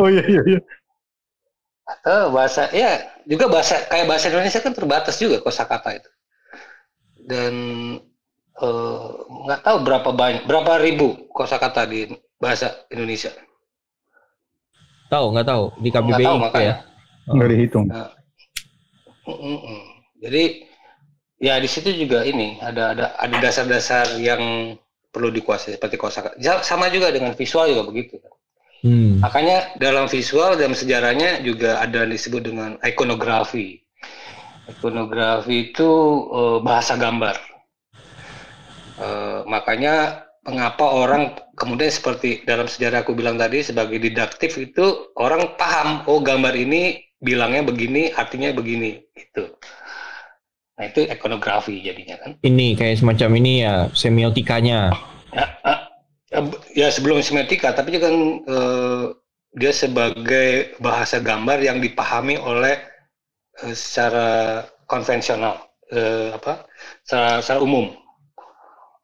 Oh 0.00 0.08
iya 0.08 0.24
iya 0.24 0.42
iya. 0.48 0.60
atau 1.82 2.32
bahasa 2.32 2.72
ya 2.72 3.04
juga 3.28 3.52
bahasa 3.52 3.84
kayak 3.90 4.08
bahasa 4.08 4.32
Indonesia 4.32 4.64
kan 4.64 4.72
terbatas 4.72 5.20
juga 5.20 5.44
kosakata 5.44 5.92
itu 6.00 6.08
dan 7.26 7.54
eh, 8.58 9.08
nggak 9.46 9.60
tahu 9.62 9.76
berapa 9.86 10.10
banyak 10.12 10.42
berapa 10.46 10.72
ribu 10.82 11.30
kosakata 11.30 11.86
di 11.86 12.10
bahasa 12.38 12.86
Indonesia 12.90 13.30
Tahu 15.12 15.26
nggak 15.36 15.46
tahu 15.46 15.64
di 15.84 15.88
KBBI 15.92 16.08
nggak 16.08 16.24
tahu 16.24 16.38
makanya 16.40 16.64
ya. 16.64 16.76
Nggak 17.36 17.48
dihitung. 17.52 17.86
Mm-mm. 19.22 19.80
jadi 20.18 20.42
ya 21.38 21.54
di 21.62 21.68
situ 21.70 21.94
juga 21.94 22.26
ini 22.26 22.58
ada 22.58 22.90
ada 22.90 23.14
ada 23.14 23.36
dasar-dasar 23.38 24.18
yang 24.18 24.74
perlu 25.14 25.30
dikuasai 25.30 25.78
seperti 25.78 25.94
kosakata 25.94 26.34
sama 26.66 26.90
juga 26.90 27.14
dengan 27.14 27.30
visual 27.38 27.70
juga 27.70 27.86
begitu 27.86 28.18
Hmm. 28.82 29.22
Makanya 29.22 29.78
dalam 29.78 30.10
visual 30.10 30.58
dalam 30.58 30.74
sejarahnya 30.74 31.38
juga 31.46 31.78
ada 31.78 32.02
yang 32.02 32.10
disebut 32.10 32.42
dengan 32.42 32.70
ikonografi. 32.82 33.81
Ikonografi 34.78 35.72
itu 35.72 35.90
eh, 36.32 36.58
bahasa 36.64 36.96
gambar. 36.96 37.36
Eh, 39.02 39.40
makanya 39.48 40.24
mengapa 40.42 40.84
orang 40.84 41.38
kemudian 41.54 41.90
seperti 41.90 42.42
dalam 42.42 42.66
sejarah 42.66 43.06
aku 43.06 43.14
bilang 43.14 43.38
tadi 43.38 43.62
sebagai 43.62 44.02
didaktif 44.02 44.58
itu 44.58 45.14
orang 45.14 45.54
paham 45.54 46.02
oh 46.10 46.18
gambar 46.18 46.50
ini 46.58 46.98
bilangnya 47.22 47.62
begini 47.62 48.10
artinya 48.10 48.50
begini 48.50 48.98
gitu. 49.14 49.54
Nah 50.78 50.84
itu 50.90 51.06
ikonografi 51.06 51.78
jadinya 51.78 52.18
kan. 52.18 52.30
Ini 52.42 52.74
kayak 52.74 52.98
semacam 52.98 53.30
ini 53.38 53.52
ya 53.62 53.74
semiotikanya. 53.94 54.90
Ya, 55.30 55.46
ah, 55.62 55.80
ya 56.74 56.90
sebelum 56.90 57.22
semiotika 57.22 57.70
tapi 57.72 57.94
juga 57.94 58.10
kan 58.10 58.16
eh, 58.42 59.04
dia 59.56 59.72
sebagai 59.72 60.74
bahasa 60.82 61.22
gambar 61.22 61.62
yang 61.62 61.78
dipahami 61.78 62.34
oleh 62.40 62.91
eh, 63.66 63.76
secara 63.76 64.28
konvensional 64.90 65.54
eh, 65.92 66.34
apa 66.36 66.66
secara, 67.06 67.40
secara 67.44 67.60
umum. 67.62 67.86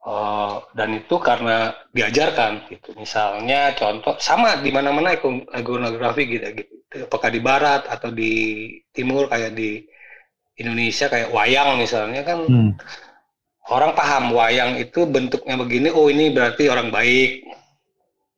Eh, 0.08 0.54
dan 0.78 0.88
itu 0.94 1.14
karena 1.20 1.74
diajarkan 1.92 2.52
gitu. 2.72 2.94
Misalnya 2.96 3.74
contoh 3.76 4.14
sama 4.22 4.56
di 4.64 4.70
mana-mana 4.72 5.12
ikon- 5.18 5.44
ikonografi 5.52 6.22
gitu 6.30 6.46
gitu. 6.54 6.74
Apakah 7.04 7.28
di 7.28 7.40
barat 7.44 7.82
atau 7.84 8.08
di 8.14 8.32
timur 8.96 9.28
kayak 9.28 9.52
di 9.52 9.84
Indonesia 10.58 11.06
kayak 11.12 11.30
wayang 11.30 11.78
misalnya 11.78 12.22
kan 12.26 12.38
Hmm. 12.48 12.72
orang 13.68 13.92
paham 13.92 14.24
wayang 14.32 14.80
itu 14.80 15.04
bentuknya 15.06 15.54
begini 15.60 15.88
oh 15.92 16.08
ini 16.08 16.32
berarti 16.32 16.72
orang 16.72 16.88
baik 16.88 17.44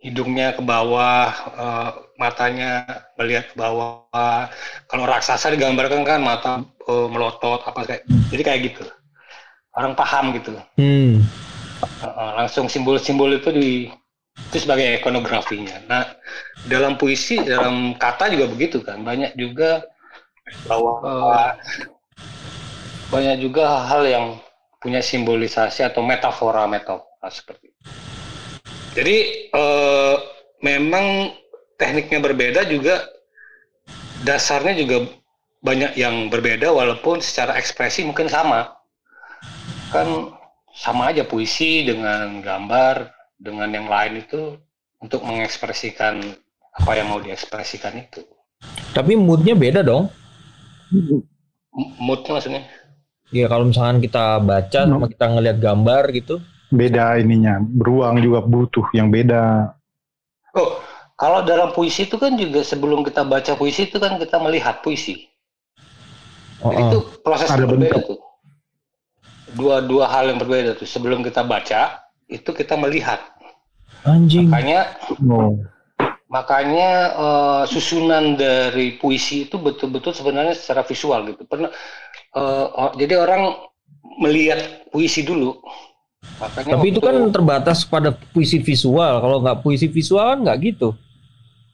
hidungnya 0.01 0.57
ke 0.57 0.63
bawah 0.65 1.29
eh, 1.57 1.91
matanya 2.17 2.85
melihat 3.21 3.53
ke 3.53 3.57
bawah 3.57 4.49
kalau 4.89 5.05
raksasa 5.05 5.53
digambarkan 5.53 6.03
kan 6.03 6.21
mata 6.25 6.65
eh, 6.65 7.07
melotot 7.09 7.61
apa 7.69 7.85
kayak 7.85 8.03
jadi 8.33 8.43
kayak 8.43 8.61
gitu 8.73 8.85
orang 9.77 9.95
paham 9.95 10.35
gitu 10.37 10.57
Hmm. 10.77 11.23
Uh, 12.05 12.37
langsung 12.37 12.69
simbol-simbol 12.69 13.33
itu 13.33 13.49
di 13.57 13.89
itu 14.53 14.57
sebagai 14.57 15.01
ikonografinya. 15.01 15.81
Nah, 15.89 16.05
dalam 16.69 17.01
puisi, 17.01 17.41
dalam 17.41 17.97
kata 17.97 18.33
juga 18.33 18.53
begitu 18.53 18.85
kan. 18.85 19.01
Banyak 19.01 19.37
juga 19.37 19.85
bahwa 20.69 20.93
uh, 21.01 21.51
banyak 23.13 23.37
juga 23.41 23.85
hal 23.89 24.03
yang 24.05 24.27
punya 24.81 25.05
simbolisasi 25.05 25.85
atau 25.85 26.01
metafora 26.01 26.65
metafora 26.65 27.29
seperti 27.29 27.69
itu. 27.73 27.81
Jadi 28.91 29.49
uh, 29.55 30.17
memang 30.67 31.35
tekniknya 31.79 32.19
berbeda 32.19 32.67
juga 32.67 33.07
dasarnya 34.27 34.77
juga 34.77 35.09
banyak 35.61 35.97
yang 35.97 36.29
berbeda 36.29 36.73
walaupun 36.73 37.23
secara 37.23 37.57
ekspresi 37.57 38.03
mungkin 38.05 38.27
sama. 38.27 38.75
Kan 39.95 40.35
sama 40.75 41.11
aja 41.11 41.27
puisi 41.27 41.87
dengan 41.87 42.43
gambar 42.43 43.11
dengan 43.39 43.71
yang 43.73 43.87
lain 43.91 44.23
itu 44.23 44.59
untuk 45.01 45.25
mengekspresikan 45.25 46.21
apa 46.71 46.93
yang 46.95 47.11
mau 47.11 47.19
diekspresikan 47.19 47.95
itu. 47.99 48.23
Tapi 48.93 49.17
moodnya 49.17 49.57
beda 49.57 49.81
dong. 49.83 50.11
M- 50.93 51.25
Moodnya 52.03 52.35
maksudnya? 52.35 52.63
Ya 53.31 53.47
kalau 53.47 53.71
misalkan 53.71 54.03
kita 54.03 54.43
baca 54.43 54.81
sama 54.91 55.07
kita 55.07 55.27
ngelihat 55.31 55.59
gambar 55.63 56.03
gitu. 56.11 56.43
Beda 56.71 57.19
ininya, 57.19 57.59
beruang 57.59 58.23
juga 58.23 58.47
butuh 58.47 58.87
yang 58.95 59.11
beda. 59.11 59.75
Oh, 60.55 60.79
kalau 61.19 61.43
dalam 61.43 61.75
puisi 61.75 62.07
itu 62.07 62.15
kan 62.15 62.39
juga 62.39 62.63
sebelum 62.63 63.03
kita 63.03 63.27
baca 63.27 63.59
puisi 63.59 63.91
itu 63.91 63.99
kan 63.99 64.17
kita 64.23 64.39
melihat 64.39 64.79
puisi. 64.81 65.27
Oh, 66.63 66.71
Jadi 66.71 66.83
oh. 66.83 66.89
itu 66.89 66.99
proses 67.27 67.51
Ada 67.51 67.67
berbeda 67.67 67.99
bentuk. 67.99 68.07
tuh. 68.07 68.21
Dua-dua 69.59 70.07
hal 70.07 70.31
yang 70.31 70.39
berbeda 70.39 70.79
tuh. 70.79 70.87
Sebelum 70.87 71.27
kita 71.27 71.43
baca 71.43 72.07
itu 72.31 72.51
kita 72.55 72.79
melihat. 72.79 73.19
Anjing. 74.07 74.47
Makanya 74.49 74.95
Oh. 75.27 75.59
makanya 76.31 76.91
eh, 77.19 77.63
susunan 77.67 78.39
dari 78.39 78.95
puisi 78.97 79.51
itu 79.51 79.59
betul-betul 79.59 80.15
sebenarnya 80.15 80.55
secara 80.55 80.87
visual 80.87 81.27
gitu 81.27 81.43
pernah 81.43 81.75
oh, 82.39 82.95
jadi 82.95 83.19
orang 83.19 83.59
melihat 84.23 84.87
puisi 84.95 85.27
dulu 85.27 85.59
makanya 86.41 86.73
Tapi 86.77 86.87
itu 86.93 87.01
kan 87.01 87.17
terbatas 87.33 87.85
pada 87.85 88.13
puisi 88.13 88.61
visual. 88.61 89.21
Kalau 89.21 89.37
nggak 89.45 89.61
puisi 89.65 89.87
visual 89.89 90.25
kan 90.37 90.39
nggak 90.45 90.59
gitu. 90.65 90.97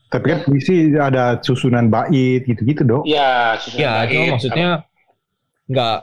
Tapi 0.06 0.26
kan 0.32 0.40
puisi 0.46 0.94
ada 0.94 1.38
susunan 1.42 1.90
bait 1.90 2.46
gitu-gitu 2.46 2.82
dong. 2.86 3.02
ya 3.02 3.58
susunan 3.58 3.82
Ya, 3.82 3.92
bait, 4.06 4.10
cuma 4.14 4.24
maksudnya 4.38 4.68
nggak 5.66 5.98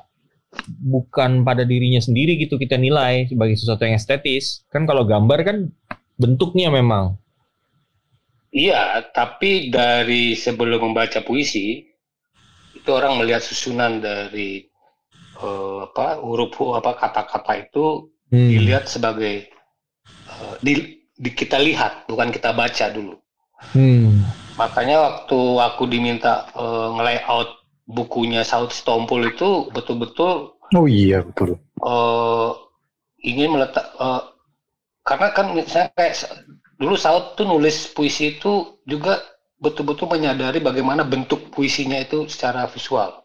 bukan 0.83 1.41
pada 1.47 1.63
dirinya 1.65 1.97
sendiri 2.03 2.37
gitu 2.37 2.61
kita 2.61 2.77
nilai 2.77 3.31
sebagai 3.31 3.55
sesuatu 3.57 3.83
yang 3.87 3.95
estetis. 3.95 4.67
Kan 4.69 4.83
kalau 4.83 5.07
gambar 5.07 5.39
kan 5.43 5.57
bentuknya 6.19 6.69
memang. 6.69 7.17
iya 8.53 9.01
tapi 9.09 9.73
dari 9.73 10.37
sebelum 10.37 10.93
membaca 10.93 11.25
puisi 11.25 11.89
itu 12.77 12.89
orang 12.93 13.17
melihat 13.17 13.41
susunan 13.41 13.97
dari 13.97 14.61
eh, 15.41 15.77
apa 15.89 16.21
huruf 16.21 16.53
apa 16.77 16.93
kata-kata 16.93 17.65
itu 17.65 18.12
Hmm. 18.33 18.49
dilihat 18.49 18.89
sebagai 18.89 19.33
eh, 20.33 20.55
di, 20.65 20.73
di- 21.23 21.35
kita 21.37 21.57
lihat 21.61 22.09
bukan 22.09 22.29
kita 22.33 22.51
baca 22.55 22.87
dulu 22.91 23.15
Hmm. 23.73 24.19
Makanya 24.59 24.97
waktu 25.07 25.39
aku 25.67 25.83
diminta 25.87 26.33
eh, 26.53 26.87
nge-layout 26.95 27.49
bukunya 27.87 28.41
Saud 28.43 28.71
Stompul 28.75 29.23
itu 29.31 29.71
betul-betul 29.75 30.59
Oh 30.75 30.85
iya 30.89 31.21
betul. 31.23 31.55
eh, 31.83 32.51
ingin 33.23 33.49
meletak 33.55 33.85
eh, 33.97 34.21
karena 35.07 35.27
kan 35.35 35.45
misalnya 35.55 35.89
kayak 35.95 36.15
dulu 36.79 36.95
Saud 36.99 37.35
tuh 37.39 37.45
nulis 37.47 37.91
puisi 37.95 38.35
itu 38.39 38.79
juga 38.87 39.19
betul-betul 39.63 40.11
menyadari 40.11 40.59
bagaimana 40.59 41.07
bentuk 41.07 41.51
puisinya 41.55 41.95
itu 41.95 42.27
secara 42.27 42.67
visual. 42.67 43.23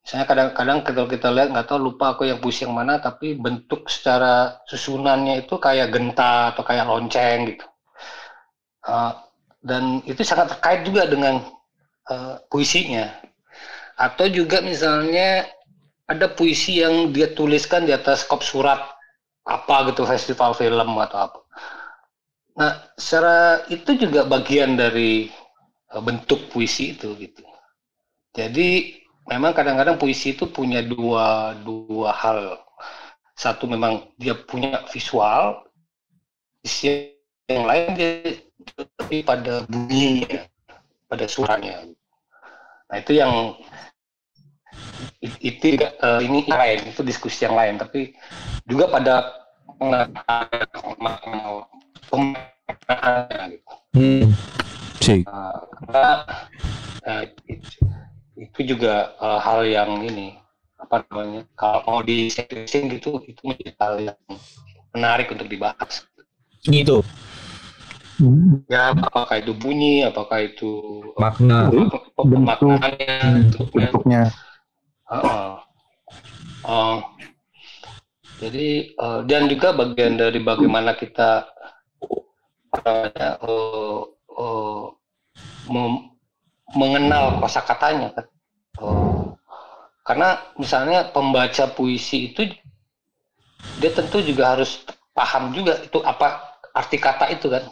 Misalnya 0.00 0.26
kadang-kadang 0.26 0.78
kalau 0.80 1.06
kita 1.06 1.28
lihat 1.28 1.48
nggak 1.52 1.68
tahu 1.68 1.92
lupa 1.92 2.16
aku 2.16 2.24
yang 2.24 2.40
puisi 2.40 2.64
yang 2.64 2.72
mana 2.72 2.98
tapi 2.98 3.36
bentuk 3.36 3.86
secara 3.92 4.58
susunannya 4.64 5.44
itu 5.44 5.60
kayak 5.60 5.92
genta 5.92 6.56
atau 6.56 6.62
kayak 6.64 6.88
lonceng 6.88 7.52
gitu. 7.52 7.66
Eh, 8.88 9.12
dan 9.60 10.00
itu 10.08 10.20
sangat 10.24 10.56
terkait 10.56 10.80
juga 10.88 11.04
dengan 11.04 11.44
eh, 12.08 12.34
puisinya. 12.48 13.12
Atau 14.00 14.32
juga 14.32 14.64
misalnya 14.64 15.44
ada 16.08 16.26
puisi 16.32 16.80
yang 16.80 17.12
dia 17.12 17.30
tuliskan 17.36 17.84
di 17.84 17.92
atas 17.92 18.24
kop 18.24 18.40
surat 18.40 18.80
apa 19.44 19.76
gitu 19.92 20.08
festival 20.08 20.56
film 20.56 20.96
atau 20.96 21.18
apa. 21.28 21.40
Nah, 22.58 22.72
secara 22.98 23.64
itu 23.72 23.96
juga 23.96 24.24
bagian 24.24 24.80
dari 24.80 25.28
eh, 25.92 26.02
bentuk 26.02 26.48
puisi 26.48 26.96
itu 26.96 27.12
gitu. 27.20 27.44
Jadi 28.32 28.99
memang 29.30 29.54
kadang-kadang 29.54 29.96
puisi 29.96 30.34
itu 30.34 30.50
punya 30.50 30.82
dua 30.82 31.54
dua 31.62 32.10
hal. 32.10 32.58
Satu 33.38 33.64
memang 33.64 34.10
dia 34.20 34.36
punya 34.36 34.84
visual, 34.92 35.64
yang 37.48 37.64
lain 37.64 37.96
dia 37.96 38.36
lebih 38.76 39.24
pada 39.24 39.64
bunyinya, 39.64 40.44
pada 41.08 41.24
suaranya. 41.24 41.88
Nah 42.90 42.96
itu 43.00 43.16
yang 43.16 43.56
it- 45.24 45.40
itu 45.40 45.80
eh, 45.80 46.20
ini 46.20 46.44
yang 46.44 46.60
lain 46.60 46.80
itu 46.92 47.00
diskusi 47.00 47.48
yang 47.48 47.56
lain 47.56 47.80
tapi 47.80 48.12
juga 48.68 48.92
pada 48.92 49.14
makna- 49.80 51.64
pemaknaannya 52.10 53.56
gitu. 53.56 53.72
Hmm. 53.96 54.26
Karena 55.88 56.28
eh, 57.08 57.24
itu, 58.40 58.60
juga 58.64 59.12
eh, 59.20 59.38
hal 59.44 59.60
yang 59.68 60.00
ini 60.00 60.40
apa 60.80 61.04
namanya 61.12 61.44
kalau 61.52 61.84
mau 61.84 62.00
diseriusin 62.00 62.88
gitu 62.88 63.20
itu 63.28 63.40
menjadi 63.44 63.72
hal 63.76 63.94
yang 64.00 64.20
menarik 64.96 65.28
untuk 65.28 65.44
dibahas 65.44 66.08
Gitu. 66.64 67.00
Ya 68.68 68.92
apakah 68.92 69.40
itu 69.40 69.56
bunyi 69.56 70.04
apakah 70.04 70.44
itu 70.44 71.00
Makna. 71.16 71.72
Bentuk. 71.72 72.04
pemaknaannya 72.20 73.48
bentuknya. 73.72 74.28
Oh. 76.60 77.00
jadi 78.40 78.92
eh, 78.92 79.20
dan 79.24 79.48
juga 79.48 79.72
bagian 79.72 80.20
dari 80.20 80.38
bagaimana 80.44 80.92
kita 80.92 81.48
apa 82.70 82.78
namanya 82.84 83.28
eh, 83.40 84.00
eh, 84.36 84.82
mem- 85.72 86.04
mengenal 86.74 87.38
kosakatanya 87.42 88.14
kan. 88.14 88.26
Oh. 88.80 89.36
karena 90.00 90.40
misalnya 90.56 91.12
pembaca 91.12 91.68
puisi 91.76 92.32
itu 92.32 92.48
dia 93.76 93.90
tentu 93.92 94.24
juga 94.24 94.56
harus 94.56 94.82
paham 95.12 95.52
juga 95.52 95.76
itu 95.84 96.00
apa 96.00 96.56
arti 96.72 96.96
kata 96.96 97.28
itu 97.30 97.52
kan. 97.52 97.68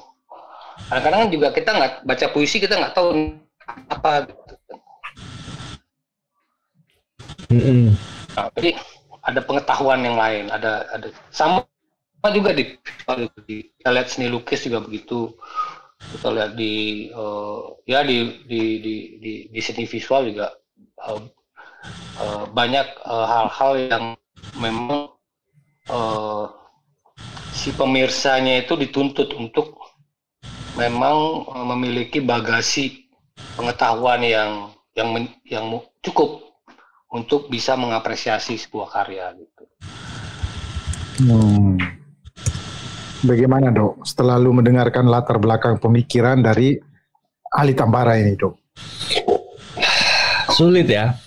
Kadang-kadang 0.88 1.32
juga 1.32 1.48
kita 1.50 1.70
nggak 1.74 1.92
baca 2.04 2.26
puisi 2.30 2.60
kita 2.60 2.78
nggak 2.78 2.94
tahu 2.94 3.34
apa 3.88 4.28
gitu. 4.28 4.54
Mm-mm. 7.48 7.96
Nah, 8.36 8.52
jadi 8.54 8.76
ada 9.24 9.40
pengetahuan 9.40 10.04
yang 10.04 10.16
lain, 10.20 10.52
ada 10.52 10.84
ada 10.92 11.08
sama 11.32 11.64
juga 12.28 12.52
di, 12.52 12.76
di 13.48 13.56
kita 13.80 13.88
lihat 13.88 14.08
seni 14.12 14.28
lukis 14.28 14.68
juga 14.68 14.84
begitu. 14.84 15.32
Kita 15.98 16.30
lihat 16.30 16.54
di 16.54 17.06
eh, 17.10 17.60
ya 17.90 18.06
di 18.06 18.46
di 18.46 18.62
di 18.78 18.94
di, 19.18 19.32
di 19.50 19.60
seni 19.60 19.84
visual 19.84 20.30
juga 20.30 20.54
eh, 21.10 21.22
eh, 22.22 22.44
banyak 22.48 22.86
hal-hal 23.06 23.72
yang 23.90 24.04
memang 24.62 25.10
eh, 25.90 26.44
si 27.52 27.74
pemirsanya 27.74 28.62
itu 28.62 28.78
dituntut 28.78 29.34
untuk 29.34 29.74
memang 30.78 31.42
memiliki 31.66 32.22
bagasi 32.22 33.10
pengetahuan 33.58 34.22
yang 34.22 34.50
yang 34.94 35.08
men- 35.10 35.42
yang 35.42 35.66
cukup 35.98 36.48
untuk 37.10 37.50
bisa 37.50 37.74
mengapresiasi 37.74 38.54
sebuah 38.54 38.88
karya 38.94 39.34
gitu. 39.34 39.64
Hmm. 41.18 41.57
Bagaimana 43.26 43.74
dok? 43.74 44.06
Setelah 44.06 44.38
lu 44.38 44.54
mendengarkan 44.54 45.10
latar 45.10 45.42
belakang 45.42 45.82
pemikiran 45.82 46.38
dari 46.38 46.78
ahli 47.50 47.74
Tambara 47.74 48.14
ini 48.14 48.38
dok? 48.38 48.54
Sulit 50.54 50.86
ya. 50.86 51.18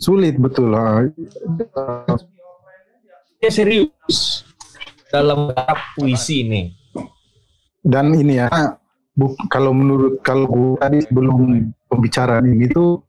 Sulit 0.00 0.40
betul. 0.40 0.72
Dia 3.36 3.50
serius 3.52 4.48
dalam 5.12 5.52
puisi 5.92 6.40
ini. 6.40 6.72
Dan 7.80 8.16
ini 8.16 8.40
ya, 8.40 8.48
bu, 9.12 9.36
kalau 9.52 9.76
menurut 9.76 10.24
kalau 10.24 10.48
gua 10.48 10.88
tadi 10.88 11.04
sebelum 11.04 11.68
pembicaraan 11.88 12.48
ini 12.48 12.68
tuh 12.68 13.00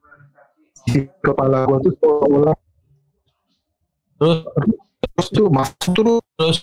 di 0.88 1.08
kepala 1.20 1.68
gua 1.68 1.80
tuh 1.84 1.96
seolah 2.00 2.56
Terus 4.22 4.40
terus 5.02 5.28
tuh 5.34 5.48
masuk 5.50 5.92
terus 6.38 6.60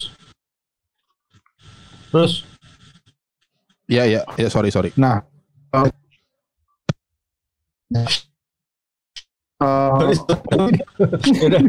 terus 2.08 2.44
Iya 3.86 4.04
iya 4.04 4.20
ya 4.36 4.48
sorry 4.48 4.68
sorry. 4.68 4.92
Nah, 5.00 5.24
eh, 5.72 5.88
eh, 7.96 8.08
Udah. 11.48 11.62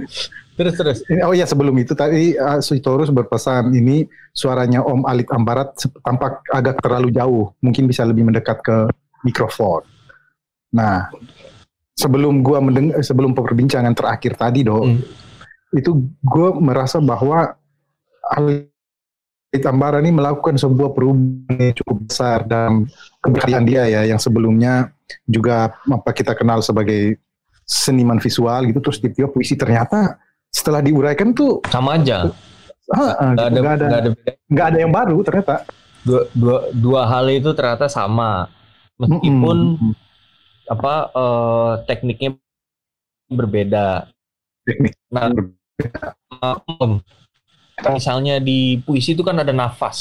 terus 0.53 0.73
terus. 0.75 0.99
ini- 1.07 1.23
oh 1.23 1.31
ya 1.31 1.47
sebelum 1.47 1.71
itu 1.79 1.95
tadi 1.95 2.35
uh, 2.35 2.59
Suitorus 2.59 3.07
berpesan 3.07 3.71
ini 3.71 4.03
suaranya 4.35 4.83
Om 4.83 5.07
Alit 5.07 5.31
Ambarat 5.31 5.73
tampak 6.03 6.43
agak 6.51 6.83
terlalu 6.83 7.15
jauh, 7.15 7.55
mungkin 7.63 7.87
bisa 7.87 8.03
lebih 8.03 8.27
mendekat 8.27 8.59
ke 8.59 8.77
mikrofon. 9.23 9.87
Nah, 10.75 11.07
sebelum 11.95 12.43
gua 12.43 12.59
mendengar 12.59 12.99
sebelum 12.99 13.31
perbincangan 13.31 13.95
terakhir 13.95 14.35
tadi 14.35 14.67
dok, 14.67 14.83
Hmm. 14.85 14.99
itu 15.71 15.95
gua 16.19 16.51
merasa 16.53 16.99
bahwa 16.99 17.55
Alit 18.29 18.68
Ambarat 19.49 20.05
ini 20.05 20.13
melakukan 20.13 20.61
sebuah 20.61 20.93
perubahan 20.93 21.57
yang 21.57 21.73
cukup 21.81 21.97
besar 22.05 22.45
dalam 22.45 22.85
keberhasilan 23.17 23.65
dia 23.65 23.83
ya, 23.89 24.01
yang 24.05 24.21
sebelumnya 24.21 24.93
juga 25.25 25.73
apa 25.89 26.09
kita 26.13 26.37
kenal 26.37 26.61
sebagai 26.61 27.17
seniman 27.65 28.21
visual 28.21 28.69
gitu, 28.69 28.77
terus 28.77 29.01
tiba-tiba 29.01 29.29
puisi 29.33 29.57
ternyata 29.57 30.21
setelah 30.53 30.85
diuraikan 30.85 31.33
tuh 31.33 31.65
Sama 31.65 31.97
aja. 31.97 32.29
ah, 32.93 33.33
Nggak 33.33 33.33
gitu, 33.33 33.41
ada 33.41 33.57
nggak 33.57 33.73
ada 33.73 33.85
ada 33.89 34.09
nggak 34.49 34.67
ada 34.69 34.77
yang 34.77 34.93
baru 34.93 35.17
ternyata. 35.25 35.55
Dua, 36.05 36.21
dua, 36.37 36.57
dua 36.73 37.01
hal 37.09 37.25
itu 37.33 37.49
ternyata 37.57 37.89
sama. 37.89 38.49
Meskipun 39.01 39.57
Mm-mm. 39.81 39.93
apa 40.69 40.93
eh, 41.09 41.73
tekniknya 41.89 42.37
berbeda. 43.33 44.09
Teknik. 44.65 44.93
Nah, 45.09 45.33
em, 46.81 46.91
misalnya 47.87 48.43
di 48.43 48.83
puisi 48.83 49.15
itu 49.15 49.23
kan 49.23 49.39
ada 49.39 49.55
nafas. 49.55 49.99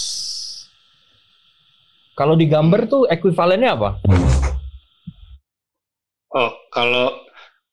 Kalau 2.18 2.34
di 2.34 2.50
gambar 2.50 2.90
tuh 2.90 3.06
ekuivalennya 3.06 3.70
apa? 3.78 3.90
Oh, 6.34 6.50
kalau 6.74 7.14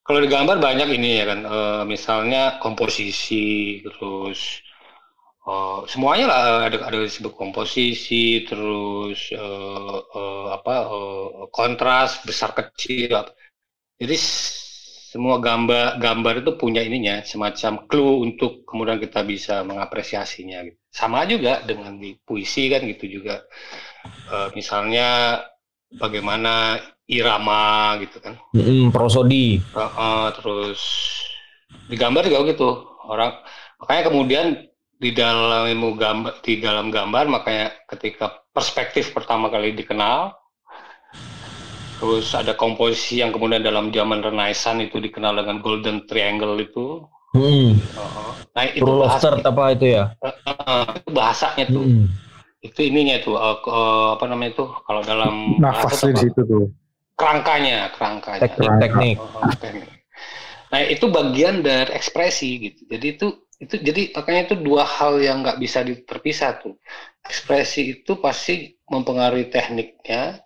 kalau 0.05 0.21
di 0.21 0.29
gambar 0.29 0.61
banyak 0.61 0.85
ini 1.01 1.17
ya 1.17 1.25
kan, 1.25 1.39
eh, 1.49 1.83
misalnya 1.89 2.61
komposisi, 2.61 3.81
terus 3.81 4.61
eh, 5.49 5.79
semuanya 5.89 6.25
lah 6.29 6.41
eh, 6.45 6.61
ada 6.69 6.77
ada 6.93 6.97
disebut 7.01 7.33
komposisi, 7.33 8.45
terus 8.45 9.33
eh, 9.33 9.97
eh, 10.13 10.45
apa 10.53 10.75
eh, 10.93 11.29
kontras 11.49 12.21
besar 12.21 12.53
kecil. 12.53 13.25
Jadi 13.97 14.15
semua 15.15 15.39
gambar 15.39 15.95
gambar 15.95 16.43
itu 16.43 16.51
punya 16.59 16.83
ininya 16.83 17.23
semacam 17.23 17.87
clue 17.87 18.27
untuk 18.27 18.67
kemudian 18.67 18.99
kita 18.99 19.23
bisa 19.23 19.63
mengapresiasinya. 19.63 20.59
gitu. 20.67 20.75
Sama 20.91 21.23
juga 21.23 21.63
dengan 21.63 21.95
di 21.95 22.19
puisi 22.19 22.67
kan 22.67 22.83
gitu 22.83 23.07
juga. 23.07 23.47
Eh, 24.03 24.51
misalnya 24.51 25.39
bagaimana 25.95 26.83
irama 27.07 27.95
gitu 28.03 28.19
kan. 28.19 28.35
Mm, 28.51 28.91
prosodi. 28.91 29.63
Heeh, 29.63 30.25
terus 30.35 30.83
di 31.87 31.95
gambar 31.95 32.27
juga 32.27 32.39
gitu 32.51 32.69
orang 33.07 33.31
makanya 33.79 34.03
kemudian 34.09 34.45
di 34.95 35.11
dalam 35.11 35.67
ilmu 35.69 35.99
gambar 35.99 36.33
di 36.41 36.57
dalam 36.63 36.87
gambar 36.89 37.27
makanya 37.27 37.67
ketika 37.91 38.41
perspektif 38.55 39.11
pertama 39.11 39.51
kali 39.51 39.75
dikenal 39.75 40.33
terus 41.95 42.35
ada 42.35 42.53
komposisi 42.59 43.23
yang 43.23 43.31
kemudian 43.31 43.63
dalam 43.63 43.89
zaman 43.89 44.19
Renaissance 44.19 44.91
itu 44.91 44.99
dikenal 44.99 45.39
dengan 45.39 45.63
golden 45.63 46.03
triangle 46.09 46.57
itu 46.59 47.03
Mm, 47.35 47.75
Heeh. 47.75 48.31
nah 48.55 48.63
itu 48.63 48.87
rule 48.87 49.03
bahasa, 49.03 49.27
apa 49.35 49.63
itu 49.75 49.85
ya? 49.91 50.03
itu 50.95 51.09
bahasanya 51.11 51.65
tuh 51.67 51.83
Mm. 51.83 52.05
itu 52.63 52.79
ininya 52.81 53.15
tuh 53.19 53.35
ke- 53.59 53.71
eh, 53.75 54.07
apa 54.15 54.25
namanya 54.31 54.51
tuh 54.55 54.69
kalau 54.87 55.01
dalam 55.03 55.59
tuh 55.59 56.09
di 56.15 56.19
situ 56.23 56.41
tuh. 56.47 56.65
kerangkanya 57.19 57.91
kerangkanya 57.91 58.39
Teknik-teknik. 58.43 59.15
Oh, 59.19 59.47
teknik. 59.59 59.89
Nah 60.71 60.81
itu 60.83 61.05
bagian 61.11 61.59
dari 61.63 61.91
ekspresi 61.91 62.49
gitu. 62.59 62.81
Jadi 62.87 63.07
itu 63.19 63.27
itu 63.55 63.75
jadi 63.79 64.01
makanya 64.15 64.41
itu 64.51 64.55
dua 64.59 64.83
hal 64.83 65.19
yang 65.23 65.43
nggak 65.43 65.59
bisa 65.59 65.83
terpisah 65.83 66.59
tuh. 66.59 66.75
Ekspresi 67.23 67.99
itu 67.99 68.19
pasti 68.19 68.75
mempengaruhi 68.87 69.47
tekniknya. 69.51 70.39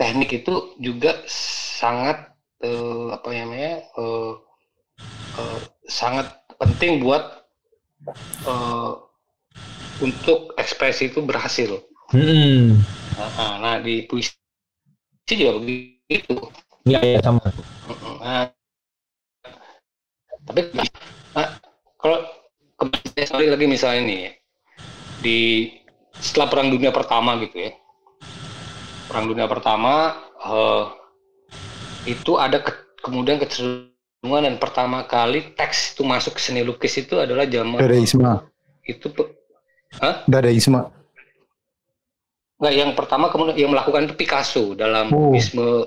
Teknik 0.00 0.32
itu 0.32 0.80
juga 0.80 1.20
sangat 1.28 2.32
eh, 2.64 3.06
apa 3.12 3.28
namanya 3.36 3.84
eh, 3.84 4.32
eh, 5.36 5.60
sangat 5.84 6.32
penting 6.56 7.04
buat 7.04 7.44
eh, 8.48 8.92
untuk 10.00 10.56
ekspresi 10.56 11.12
itu 11.12 11.20
berhasil. 11.20 11.84
Mm-mm. 12.16 12.80
Nah, 13.20 13.60
nah, 13.60 13.76
di 13.84 14.08
puisi 14.08 14.32
juga 15.28 15.60
begitu. 15.60 16.48
Iya, 16.88 17.00
iya 17.04 17.20
sama. 17.20 17.44
Nah, 18.24 18.48
tapi 20.48 20.60
nah, 21.36 21.48
kalau 22.00 22.24
kembali 22.80 23.52
lagi 23.52 23.66
misalnya 23.68 24.02
nih 24.08 24.20
di 25.20 25.38
setelah 26.16 26.48
perang 26.48 26.72
dunia 26.72 26.88
pertama 26.90 27.36
gitu 27.44 27.68
ya 27.68 27.72
perang 29.10 29.26
dunia 29.26 29.50
pertama 29.50 30.14
eh, 30.38 30.84
itu 32.06 32.38
ada 32.38 32.62
ke- 32.62 33.02
kemudian 33.02 33.42
kecenderungan 33.42 34.46
dan 34.46 34.56
pertama 34.56 35.02
kali 35.04 35.52
teks 35.52 35.98
itu 35.98 36.06
masuk 36.06 36.38
ke 36.38 36.40
seni 36.40 36.62
lukis 36.62 36.94
itu 36.96 37.18
adalah 37.18 37.44
zaman 37.44 37.82
Dadaisme. 37.82 38.46
itu 38.86 39.06
pe- 39.10 39.34
Dadaisme. 40.24 40.78
Nggak, 42.60 42.74
yang 42.76 42.90
pertama 42.92 43.32
kemudian 43.32 43.56
yang 43.56 43.72
melakukan 43.72 44.04
itu 44.06 44.14
Picasso 44.14 44.76
dalam 44.76 45.08
Oh. 45.10 45.32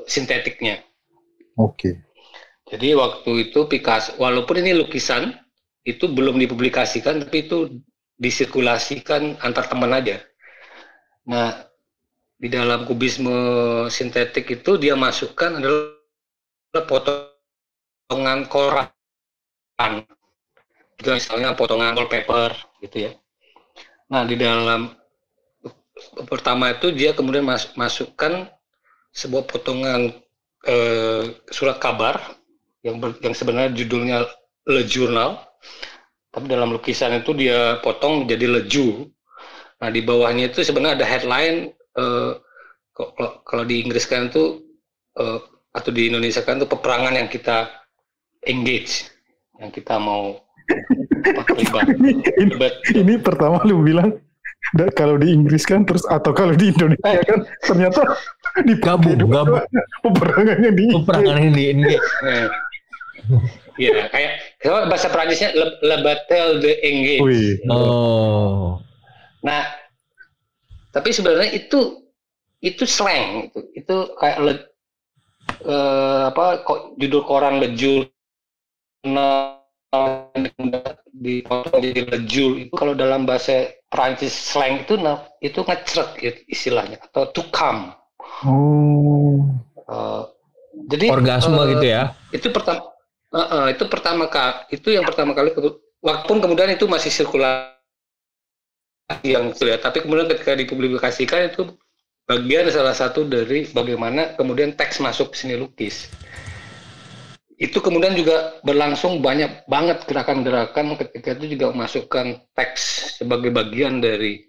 sintetiknya 0.04 0.82
Oke. 1.54 2.02
Jadi 2.66 2.98
waktu 2.98 3.32
itu 3.50 3.70
Picasso, 3.70 4.18
walaupun 4.18 4.58
ini 4.58 4.74
lukisan, 4.74 5.38
itu 5.86 6.10
belum 6.10 6.42
dipublikasikan, 6.42 7.22
tapi 7.22 7.46
itu 7.46 7.78
disirkulasikan 8.18 9.38
antar 9.38 9.70
teman 9.70 9.94
aja. 9.94 10.18
Nah, 11.30 11.70
di 12.44 12.52
dalam 12.52 12.84
kubisme 12.84 13.32
sintetik 13.88 14.52
itu 14.52 14.76
dia 14.76 15.00
masukkan 15.00 15.64
adalah 15.64 16.84
potongan 16.84 18.44
koran. 18.52 18.92
Juga 21.00 21.12
misalnya 21.16 21.56
potongan 21.56 21.96
wallpaper 21.96 22.52
gitu 22.84 23.08
ya. 23.08 23.12
Nah, 24.12 24.28
di 24.28 24.36
dalam 24.36 24.92
pertama 26.28 26.76
itu 26.76 26.92
dia 26.92 27.16
kemudian 27.16 27.48
mas- 27.48 27.72
masukkan 27.80 28.52
sebuah 29.16 29.48
potongan 29.48 30.12
eh, 30.68 31.24
surat 31.48 31.80
kabar 31.80 32.20
yang 32.84 33.00
yang 33.24 33.32
sebenarnya 33.32 33.72
judulnya 33.72 34.28
Le 34.68 34.84
Journal, 34.84 35.40
tapi 36.36 36.52
dalam 36.52 36.76
lukisan 36.76 37.24
itu 37.24 37.32
dia 37.32 37.80
potong 37.80 38.28
menjadi 38.28 38.60
leju. 38.60 39.08
Nah 39.80 39.90
di 39.92 40.04
bawahnya 40.04 40.52
itu 40.52 40.60
sebenarnya 40.64 41.00
ada 41.00 41.08
headline 41.08 41.72
eh, 41.94 42.32
ko- 42.90 43.12
kalau, 43.12 43.34
kalau 43.44 43.64
di 43.64 43.80
Inggris 43.80 44.04
kan 44.04 44.28
itu 44.28 44.62
eh, 45.14 45.40
atau 45.72 45.90
di 45.90 46.08
Indonesia 46.08 46.42
kan 46.42 46.58
itu 46.58 46.66
peperangan 46.66 47.14
yang 47.14 47.28
kita 47.28 47.70
engage, 48.44 49.10
yang 49.58 49.70
kita 49.70 49.96
mau 49.96 50.38
Lebat. 51.54 51.86
ini, 51.94 52.12
ini, 52.36 52.52
Lebat. 52.52 52.74
ini 52.90 53.14
pertama 53.18 53.60
lu 53.64 53.82
bilang 53.82 54.16
da- 54.72 54.92
kalau 54.92 55.16
di 55.16 55.30
Inggris 55.30 55.64
kan 55.64 55.84
terus 55.84 56.06
atau 56.06 56.32
kalau 56.32 56.54
di 56.54 56.70
Indonesia 56.70 57.20
kan 57.22 57.40
ternyata 57.62 58.02
di 58.68 58.76
Gabung, 58.76 59.18
gabung. 59.24 59.60
peperangannya 60.02 60.72
di 60.72 60.86
Peperangan 60.94 61.38
ini 61.44 61.64
ini 61.74 61.94
Eh. 62.24 62.48
Iya, 63.74 64.06
kayak 64.06 64.32
kalau 64.60 64.86
bahasa 64.86 65.08
Prancisnya 65.08 65.50
le, 65.52 65.80
le 65.80 65.98
Battle 66.00 66.60
de 66.60 66.76
Engage. 66.78 67.24
Wih. 67.24 67.56
Oh. 67.66 68.78
Nah, 69.42 69.64
tapi 70.94 71.10
sebenarnya 71.10 71.50
itu 71.58 72.06
itu 72.62 72.86
slang 72.86 73.50
itu. 73.50 73.60
Itu 73.74 74.14
kayak 74.22 74.38
le, 74.40 74.54
eh, 75.66 76.22
apa 76.30 76.64
kok 76.64 76.96
judul 77.02 77.26
koran 77.26 77.60
le 77.60 77.74
journal 77.76 79.60
dipotong 81.14 81.78
jadi 81.78 82.02
lejul 82.10 82.66
itu 82.66 82.74
kalau 82.74 82.98
dalam 82.98 83.30
bahasa 83.30 83.70
Prancis 83.94 84.34
slang 84.34 84.82
itu 84.88 84.98
nah, 84.98 85.22
itu 85.44 85.62
ngecrek 85.62 86.10
gitu 86.22 86.40
istilahnya 86.50 86.98
atau 87.10 87.30
to 87.34 87.44
come. 87.50 87.94
Oh. 88.48 89.44
Eh, 89.84 90.24
jadi 90.90 91.06
Orgasme 91.14 91.60
eh, 91.60 91.66
gitu 91.78 91.86
ya. 91.86 92.02
itu 92.34 92.48
pertama 92.50 92.82
eh, 93.34 93.38
eh, 93.38 93.66
itu 93.78 93.84
pertama 93.86 94.26
kali 94.26 94.74
itu 94.74 94.88
yang 94.90 95.06
pertama 95.06 95.38
kali 95.38 95.54
walaupun 96.02 96.38
kemudian 96.42 96.74
itu 96.74 96.90
masih 96.90 97.14
sirkulasi 97.14 97.73
yang 99.24 99.52
sudah 99.52 99.78
tapi 99.84 100.04
kemudian 100.04 100.32
ketika 100.32 100.56
dipublikasikan 100.56 101.52
itu 101.52 101.76
bagian 102.24 102.72
salah 102.72 102.96
satu 102.96 103.28
dari 103.28 103.68
bagaimana 103.68 104.36
kemudian 104.40 104.76
teks 104.80 105.04
masuk 105.04 105.36
seni 105.36 105.60
lukis. 105.60 106.08
Itu 107.54 107.80
kemudian 107.80 108.18
juga 108.18 108.60
berlangsung 108.66 109.22
banyak 109.24 109.70
banget 109.70 110.04
gerakan-gerakan 110.10 110.98
ketika 111.00 111.38
itu 111.38 111.56
juga 111.56 111.72
memasukkan 111.72 112.42
teks 112.58 113.16
sebagai 113.22 113.54
bagian 113.54 114.04
dari 114.04 114.42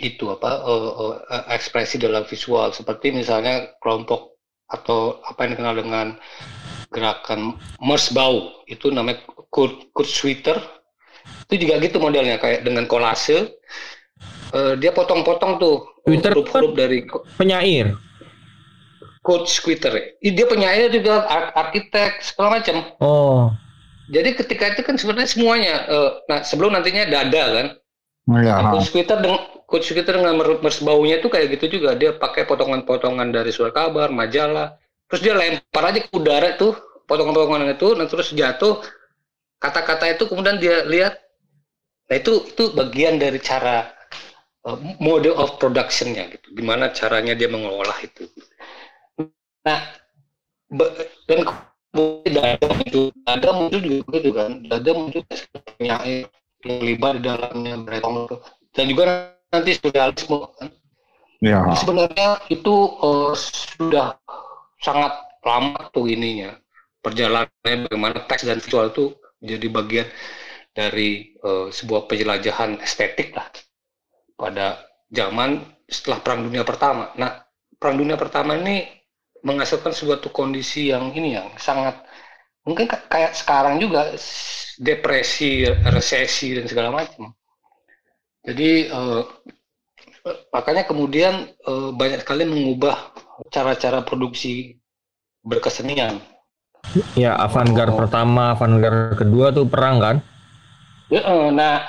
itu 0.00 0.30
apa 0.30 0.50
eh, 0.62 0.90
eh, 1.30 1.44
ekspresi 1.56 1.96
dalam 1.98 2.26
visual. 2.26 2.70
Seperti 2.74 3.14
misalnya 3.14 3.72
kelompok 3.80 4.38
atau 4.70 5.18
apa 5.26 5.46
yang 5.46 5.58
dikenal 5.58 5.74
dengan 5.82 6.06
gerakan 6.90 7.58
Mersbau 7.82 8.66
itu 8.70 8.90
namanya 8.90 9.22
Kurt, 9.50 9.90
Kurt 9.90 10.10
Schwitter 10.10 10.58
itu 11.48 11.66
juga 11.66 11.80
gitu 11.80 11.96
modelnya 11.98 12.36
kayak 12.36 12.64
dengan 12.64 12.84
kolase 12.84 13.56
Eh, 14.50 14.74
dia 14.82 14.90
potong-potong 14.90 15.62
tuh 15.62 15.86
Schwitter 16.02 16.34
huruf-huruf 16.34 16.74
dari 16.74 17.06
Ko- 17.06 17.22
Penyair. 17.38 17.94
Schwitter 19.46 20.18
Ih, 20.18 20.34
dia 20.34 20.42
penyair 20.50 20.90
juga 20.90 21.22
ar- 21.22 21.54
arsitek 21.54 22.18
segala 22.18 22.58
macam 22.58 22.82
Oh. 22.98 23.54
jadi 24.10 24.34
ketika 24.34 24.74
itu 24.74 24.82
kan 24.82 24.98
sebenarnya 24.98 25.30
semuanya 25.30 25.74
eh, 25.86 26.10
nah 26.26 26.40
sebelum 26.42 26.74
nantinya 26.74 27.06
dada 27.06 27.44
kan 27.54 27.66
Ya. 28.30 28.62
Coach 28.74 28.90
Twitter 28.94 29.18
dengan 29.18 29.40
Coach 29.66 29.86
Twitter 29.90 30.14
dengan 30.18 30.34
mer- 30.38 30.62
mersbaunya 30.62 31.18
itu 31.18 31.26
kayak 31.26 31.50
gitu 31.58 31.78
juga 31.80 31.94
dia 31.94 32.14
pakai 32.14 32.42
potongan-potongan 32.42 33.30
dari 33.30 33.50
surat 33.50 33.70
kabar 33.70 34.10
majalah 34.10 34.74
terus 35.06 35.22
dia 35.22 35.34
lempar 35.34 35.94
aja 35.94 35.98
ke 36.02 36.10
udara 36.10 36.54
tuh 36.54 36.74
potongan-potongan 37.06 37.70
itu 37.70 37.94
nah 37.94 38.06
terus 38.06 38.30
jatuh 38.30 38.82
kata-kata 39.60 40.16
itu 40.16 40.24
kemudian 40.26 40.56
dia 40.56 40.82
lihat 40.88 41.20
nah 42.10 42.16
itu 42.18 42.42
itu 42.48 42.74
bagian 42.74 43.20
dari 43.22 43.38
cara 43.38 43.92
uh, 44.66 44.78
mode 44.98 45.30
of 45.30 45.60
productionnya 45.62 46.26
gitu 46.34 46.58
gimana 46.58 46.90
caranya 46.90 47.38
dia 47.38 47.46
mengelola 47.46 47.94
itu 48.02 48.26
nah 49.62 49.94
be- 50.72 51.06
dan 51.28 51.46
kemudian 51.92 52.32
dada 52.34 52.66
muncul 52.66 53.04
dada 53.22 53.50
muncul 53.54 53.80
juga 53.84 53.98
begitu 54.08 54.30
kan 54.34 54.50
dada 54.66 54.90
muncul 54.96 55.22
penyair 55.78 56.26
yang 56.26 56.78
terlibat 56.80 57.12
di 57.18 57.22
dalamnya 57.24 57.74
Breton 57.84 58.14
itu. 58.26 58.36
dan 58.74 58.84
juga 58.88 59.02
nanti 59.50 59.70
surrealisme 59.76 60.38
kan. 60.56 60.68
Ya. 61.40 61.60
sebenarnya 61.72 62.36
itu 62.52 62.74
eh, 63.00 63.32
sudah 63.36 64.16
sangat 64.80 65.12
lama 65.40 65.88
tuh 65.92 66.04
ininya 66.04 66.52
perjalanannya 67.00 67.88
bagaimana 67.88 68.18
teks 68.28 68.44
dan 68.44 68.60
visual 68.60 68.92
itu 68.92 69.16
menjadi 69.40 69.66
bagian 69.72 70.08
dari 70.76 71.34
eh, 71.36 71.68
sebuah 71.72 72.02
penjelajahan 72.10 72.80
estetik 72.84 73.34
lah 73.36 73.48
pada 74.38 74.82
zaman 75.10 75.62
setelah 75.86 76.18
Perang 76.22 76.40
Dunia 76.46 76.62
Pertama. 76.66 77.12
Nah, 77.18 77.42
Perang 77.76 77.96
Dunia 77.98 78.16
Pertama 78.18 78.56
ini 78.58 78.86
menghasilkan 79.44 79.92
suatu 79.96 80.28
kondisi 80.30 80.92
yang 80.92 81.10
ini 81.16 81.36
yang 81.36 81.48
sangat 81.56 82.04
mungkin 82.66 82.86
ka- 82.90 83.08
kayak 83.08 83.32
sekarang 83.36 83.80
juga 83.80 84.12
depresi, 84.80 85.64
resesi 85.68 86.56
dan 86.56 86.66
segala 86.70 86.90
macam. 86.92 87.32
Jadi 88.46 88.70
eh, 88.90 89.22
makanya 90.54 90.82
kemudian 90.86 91.34
eh, 91.50 91.90
banyak 91.94 92.20
sekali 92.22 92.44
mengubah 92.46 93.12
cara-cara 93.50 94.04
produksi 94.04 94.76
berkesenian. 95.44 96.20
Ya, 97.14 97.38
avant-garde 97.38 97.94
pertama, 97.94 98.54
avant-garde 98.54 99.14
kedua 99.14 99.54
tuh 99.54 99.68
perang 99.68 100.02
kan? 100.02 100.16
Ya, 101.10 101.22
nah, 101.50 101.86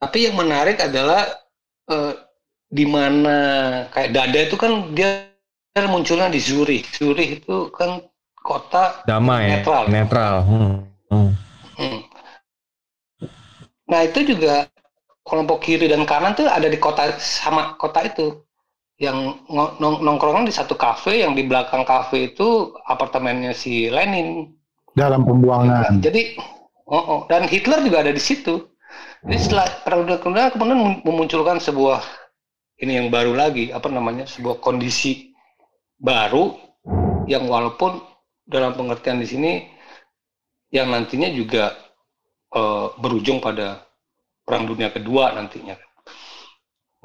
tapi 0.00 0.28
yang 0.28 0.36
menarik 0.36 0.80
adalah 0.80 1.24
eh, 1.88 2.12
di 2.68 2.84
mana 2.84 3.36
kayak 3.88 4.12
dada 4.12 4.40
itu 4.44 4.56
kan 4.60 4.92
dia 4.92 5.32
munculnya 5.88 6.28
di 6.28 6.40
Zurich. 6.40 6.88
Zurich 6.92 7.40
itu 7.44 7.72
kan 7.72 8.04
kota 8.36 9.04
Damai, 9.04 9.60
Netral. 9.60 9.84
netral. 9.88 10.34
Hmm. 10.44 10.74
Hmm. 11.08 11.30
Hmm. 11.76 12.00
Nah 13.88 14.00
itu 14.04 14.36
juga 14.36 14.68
kelompok 15.24 15.64
kiri 15.64 15.88
dan 15.88 16.04
kanan 16.08 16.32
tuh 16.36 16.48
ada 16.48 16.68
di 16.68 16.80
kota 16.80 17.16
sama 17.20 17.76
kota 17.76 18.04
itu 18.08 18.47
yang 18.98 19.46
nong 19.46 20.02
nongkrongan 20.02 20.50
di 20.50 20.54
satu 20.54 20.74
kafe 20.74 21.22
yang 21.22 21.38
di 21.38 21.46
belakang 21.46 21.86
kafe 21.86 22.34
itu 22.34 22.74
apartemennya 22.82 23.54
si 23.54 23.86
Lenin. 23.86 24.50
Dalam 24.98 25.22
pembuangan. 25.22 26.02
Jadi 26.02 26.34
oh, 26.90 26.98
oh. 26.98 27.20
dan 27.30 27.46
Hitler 27.46 27.86
juga 27.86 28.02
ada 28.02 28.10
di 28.10 28.18
situ. 28.18 28.66
Jadi 29.22 29.38
setelah 29.38 29.66
perang 29.86 30.02
dunia 30.02 30.18
kedua 30.18 30.50
kemudian 30.50 30.78
mem- 30.82 31.02
memunculkan 31.06 31.62
sebuah 31.62 32.02
ini 32.82 32.98
yang 32.98 33.08
baru 33.10 33.38
lagi 33.38 33.70
apa 33.70 33.86
namanya 33.86 34.26
sebuah 34.26 34.58
kondisi 34.58 35.30
baru 35.98 36.58
yang 37.30 37.46
walaupun 37.46 38.02
dalam 38.46 38.74
pengertian 38.74 39.22
di 39.22 39.28
sini 39.30 39.52
yang 40.74 40.90
nantinya 40.90 41.30
juga 41.30 41.70
eh, 42.50 42.86
berujung 42.98 43.38
pada 43.38 43.86
perang 44.42 44.66
dunia 44.66 44.90
kedua 44.90 45.38
nantinya. 45.38 45.78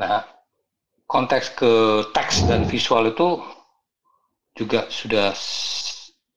Nah 0.02 0.26
konteks 1.08 1.54
ke 1.58 1.72
teks 2.16 2.48
dan 2.50 2.66
visual 2.66 3.06
itu 3.10 3.42
juga 4.54 4.86
sudah 4.90 5.34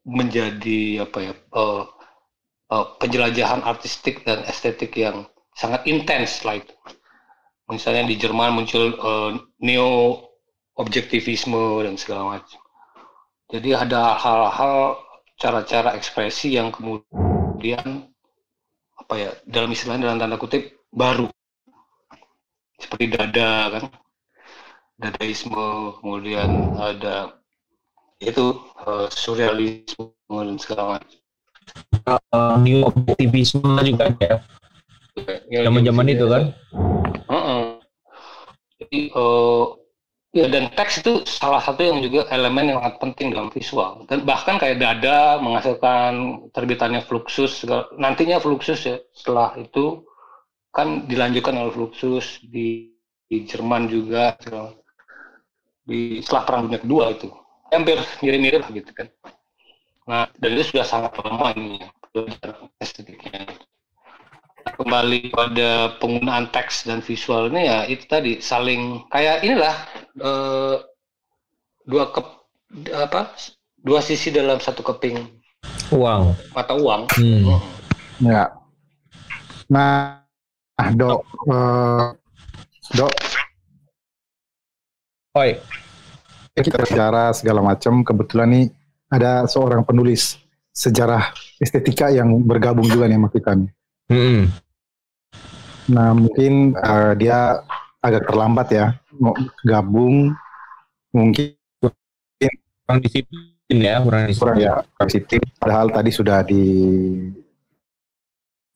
menjadi 0.07 1.05
apa 1.05 1.19
ya 1.21 1.35
eh, 1.35 1.83
eh, 2.73 2.87
penjelajahan 3.03 3.61
artistik 3.67 4.23
dan 4.23 4.47
estetik 4.47 4.95
yang 4.97 5.27
sangat 5.57 5.85
intens 5.89 6.41
setelah 6.41 6.63
itu. 6.63 6.75
Misalnya 7.67 8.07
di 8.07 8.17
Jerman 8.17 8.55
muncul 8.55 8.95
eh, 8.95 9.31
neo 9.63 10.23
objektivisme 10.77 11.83
dan 11.83 11.97
segala 11.97 12.37
macam. 12.37 12.61
Jadi 13.47 13.71
ada 13.73 14.19
hal-hal 14.19 14.99
cara-cara 15.37 15.95
ekspresi 15.95 16.57
yang 16.57 16.73
kemudian 16.73 18.11
apa 18.97 19.15
ya 19.15 19.31
dalam 19.47 19.71
istilahnya 19.71 20.09
dalam 20.09 20.19
tanda 20.19 20.37
kutip 20.41 20.83
baru 20.91 21.29
seperti 22.81 23.07
dada 23.13 23.71
kan 23.71 23.85
dadaisme 24.97 25.97
kemudian 26.01 26.73
ada 26.77 27.37
itu 28.19 28.57
eh, 28.87 29.07
surrealisme 29.13 30.13
dan 30.31 30.57
segala 30.57 30.83
macam 30.97 31.19
Eh, 32.07 32.55
new 32.63 32.87
objektivisme 32.87 33.75
juga 33.83 34.07
ya. 34.23 34.39
Zaman-zaman 35.67 36.07
itu 36.07 36.25
kan. 36.31 36.55
Heeh. 37.27 37.63
Jadi 38.79 38.99
eh, 39.11 39.65
ya 40.37 40.47
dan 40.47 40.71
teks 40.77 41.03
itu 41.03 41.27
salah 41.27 41.59
satu 41.59 41.83
yang 41.83 41.99
juga 42.05 42.29
elemen 42.31 42.71
yang 42.71 42.79
sangat 42.79 42.97
penting 43.03 43.35
dalam 43.35 43.51
visual 43.51 44.05
dan 44.07 44.23
bahkan 44.23 44.61
kayak 44.61 44.79
dada 44.79 45.41
menghasilkan 45.43 46.45
terbitannya 46.55 47.01
Fluxus 47.03 47.65
segala- 47.65 47.89
nantinya 47.97 48.39
Fluxus 48.39 48.85
ya 48.87 49.01
setelah 49.17 49.57
itu 49.59 50.05
kan 50.71 51.09
dilanjutkan 51.09 51.57
oleh 51.57 51.73
Fluxus 51.73 52.39
di, 52.45 52.95
di 53.27 53.49
Jerman 53.49 53.89
juga 53.91 54.37
segala- 54.39 54.77
di 55.87 56.21
setelah 56.21 56.43
perang 56.45 56.63
dunia 56.67 56.81
kedua 56.83 57.05
itu 57.15 57.29
hampir 57.71 57.99
mirip-mirip 58.23 58.61
lah 58.67 58.71
gitu 58.75 58.91
kan 58.93 59.07
nah 60.07 60.25
dan 60.39 60.51
itu 60.55 60.75
sudah 60.75 60.87
sangat 60.87 61.13
lama 61.23 61.51
ini 61.55 61.83
ya, 62.15 62.23
estetiknya 62.83 63.43
kembali 64.77 65.31
pada 65.31 65.95
penggunaan 66.03 66.51
teks 66.51 66.87
dan 66.87 66.99
visual 67.01 67.49
ini 67.55 67.71
ya 67.71 67.79
itu 67.87 68.05
tadi 68.07 68.43
saling 68.43 69.07
kayak 69.11 69.47
inilah 69.47 69.75
eh, 70.19 70.77
dua 71.87 72.11
kep 72.11 72.27
apa 72.93 73.31
dua 73.79 74.03
sisi 74.03 74.35
dalam 74.35 74.59
satu 74.59 74.83
keping 74.83 75.23
Uang. 75.95 76.35
mata 76.55 76.75
uang 76.75 77.07
Hmm. 77.19 77.63
Ya. 78.17 78.49
Nah, 79.69 80.25
ah, 80.81 80.89
dok, 80.97 81.21
eh, 81.53 82.07
dok, 82.97 83.13
Oi, 85.37 85.53
kita 86.57 86.89
sejarah 86.89 87.29
segala 87.37 87.61
macam. 87.61 88.01
Kebetulan 88.01 88.49
nih 88.49 88.73
ada 89.13 89.45
seorang 89.45 89.85
penulis 89.85 90.41
sejarah 90.73 91.29
estetika 91.61 92.09
yang 92.09 92.41
bergabung 92.41 92.89
juga 92.89 93.05
nih 93.05 93.21
sama 93.21 93.29
kita 93.29 93.53
nih. 93.53 93.69
Mm-mm. 94.17 94.49
Nah, 95.93 96.17
mungkin 96.17 96.73
eh, 96.73 97.13
dia 97.21 97.61
agak 98.01 98.33
terlambat 98.33 98.73
ya 98.73 98.97
mau 99.21 99.37
gabung. 99.61 100.33
Mungkin 101.13 101.53
kurang 101.85 103.05
disiplin 103.05 103.77
ya, 103.77 104.01
kurang 104.01 104.33
disiplin. 104.33 104.41
kurang 104.41 104.57
ya 104.57 104.81
positif. 104.97 105.45
Padahal 105.61 105.93
tadi 105.93 106.17
sudah 106.17 106.41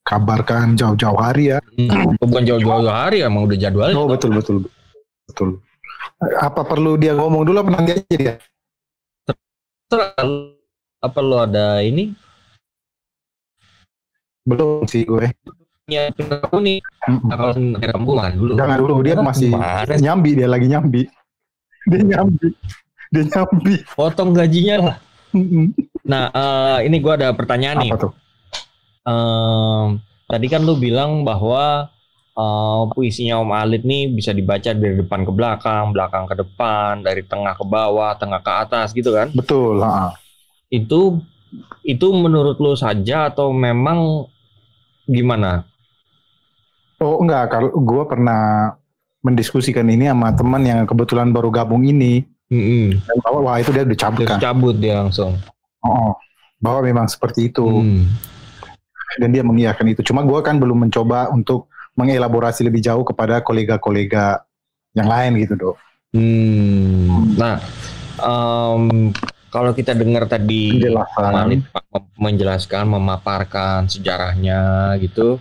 dikabarkan 0.05 0.77
jauh-jauh 0.77 1.25
hari 1.25 1.57
ya. 1.57 1.59
Hmm, 1.81 2.21
bukan 2.21 2.45
jauh-jauh 2.45 2.85
hari 2.93 3.25
emang 3.25 3.49
udah 3.49 3.57
jadwal. 3.57 3.97
Oh 3.97 4.05
betul 4.05 4.37
betul 4.37 4.69
betul. 5.25 5.57
Apa 6.21 6.69
perlu 6.69 7.01
dia 7.01 7.17
ngomong 7.17 7.49
dulu 7.49 7.65
apa 7.65 7.71
nanti 7.73 7.91
aja 7.97 8.05
dia? 8.13 8.35
Apa 11.01 11.19
lo 11.25 11.41
ada 11.41 11.81
ini? 11.81 12.13
Belum 14.45 14.85
sih 14.85 15.09
gue. 15.09 15.33
Ya, 15.91 16.13
kamu 16.15 16.59
nih. 16.63 16.79
Nah, 17.27 17.35
kalau 17.35 17.55
makan 18.15 18.33
dulu. 18.39 18.53
Jangan 18.55 18.77
dulu 18.79 18.93
dia 19.03 19.17
masih 19.19 19.51
sih? 19.51 19.99
nyambi 19.99 20.31
dia 20.39 20.47
lagi 20.47 20.67
nyambi. 20.71 21.03
Dia 21.89 22.01
nyambi. 22.05 22.49
Dia 23.11 23.25
nyambi. 23.27 23.75
Potong 23.99 24.31
gajinya 24.31 24.75
lah. 24.79 24.97
Nah, 26.07 26.31
eh, 26.31 26.87
ini 26.87 27.03
gua 27.03 27.19
ada 27.19 27.35
pertanyaan 27.35 27.83
nih. 27.83 27.91
Apa 27.91 27.99
tuh? 28.07 28.13
Em, 29.03 29.87
tadi 30.31 30.47
kan 30.47 30.63
lu 30.63 30.79
bilang 30.79 31.27
bahwa 31.27 31.91
eh, 32.35 32.83
puisinya 32.95 33.41
Om 33.43 33.53
Alit 33.55 33.83
nih 33.83 34.11
bisa 34.13 34.31
dibaca 34.31 34.71
dari 34.71 34.97
depan 34.99 35.25
ke 35.25 35.33
belakang, 35.33 35.91
belakang 35.91 36.25
ke 36.31 36.35
depan, 36.39 37.03
dari 37.03 37.23
tengah 37.27 37.55
ke 37.57 37.65
bawah, 37.67 38.15
tengah 38.19 38.41
ke 38.43 38.53
atas 38.53 38.93
gitu 38.95 39.15
kan? 39.15 39.31
Betul. 39.33 39.83
ha. 39.83 40.15
Itu 40.71 41.23
itu 41.83 42.07
menurut 42.15 42.63
lu 42.63 42.79
saja 42.79 43.27
atau 43.31 43.51
memang 43.51 44.31
gimana? 45.11 45.67
Oh 47.01 47.19
enggak, 47.25 47.57
kalau 47.57 47.73
gue 47.73 48.05
pernah 48.07 48.77
mendiskusikan 49.25 49.89
ini 49.89 50.09
sama 50.09 50.33
teman 50.33 50.63
yang 50.65 50.81
kebetulan 50.85 51.33
baru 51.33 51.49
gabung 51.49 51.85
ini. 51.85 52.25
Mm-mm. 52.51 52.99
Dan 53.07 53.17
bahwa 53.23 53.39
wah 53.47 53.57
itu 53.63 53.71
dia 53.71 53.87
udah 53.87 53.99
cabut 53.99 54.27
kan. 54.27 54.39
cabut 54.43 54.77
dia 54.77 54.95
langsung. 54.99 55.39
Oh, 55.81 56.19
bahwa 56.59 56.81
memang 56.83 57.07
seperti 57.07 57.49
itu. 57.49 57.63
Hmm. 57.63 58.11
Dan 59.23 59.31
dia 59.31 59.43
mengiyakan 59.47 59.87
itu. 59.91 60.03
Cuma 60.03 60.27
gue 60.27 60.39
kan 60.43 60.59
belum 60.59 60.87
mencoba 60.87 61.31
untuk 61.31 61.70
mengelaborasi 61.99 62.67
lebih 62.67 62.81
jauh 62.83 63.03
kepada 63.03 63.43
kolega-kolega 63.43 64.43
yang 64.95 65.09
lain 65.09 65.39
gitu 65.43 65.55
dok. 65.55 65.77
Hmm. 66.11 67.35
Nah, 67.39 67.63
em, 68.19 69.15
kalau 69.51 69.75
kita 69.75 69.95
dengar 69.95 70.27
tadi 70.31 70.79
Alit 71.19 71.63
menjelaskan, 72.19 72.87
memaparkan 72.87 73.87
sejarahnya 73.91 74.95
gitu. 75.03 75.39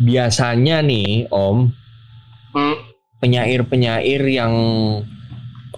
Biasanya 0.00 0.80
nih, 0.80 1.28
Om, 1.28 1.72
Hmm. 2.50 2.76
penyair-penyair 3.20 4.26
yang 4.26 4.54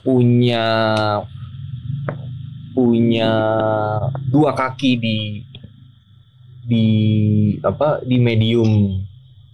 punya 0.01 0.67
punya 2.73 3.31
dua 4.33 4.57
kaki 4.57 4.97
di 4.97 5.19
di 6.65 6.87
apa 7.61 8.01
di 8.01 8.17
medium 8.17 9.05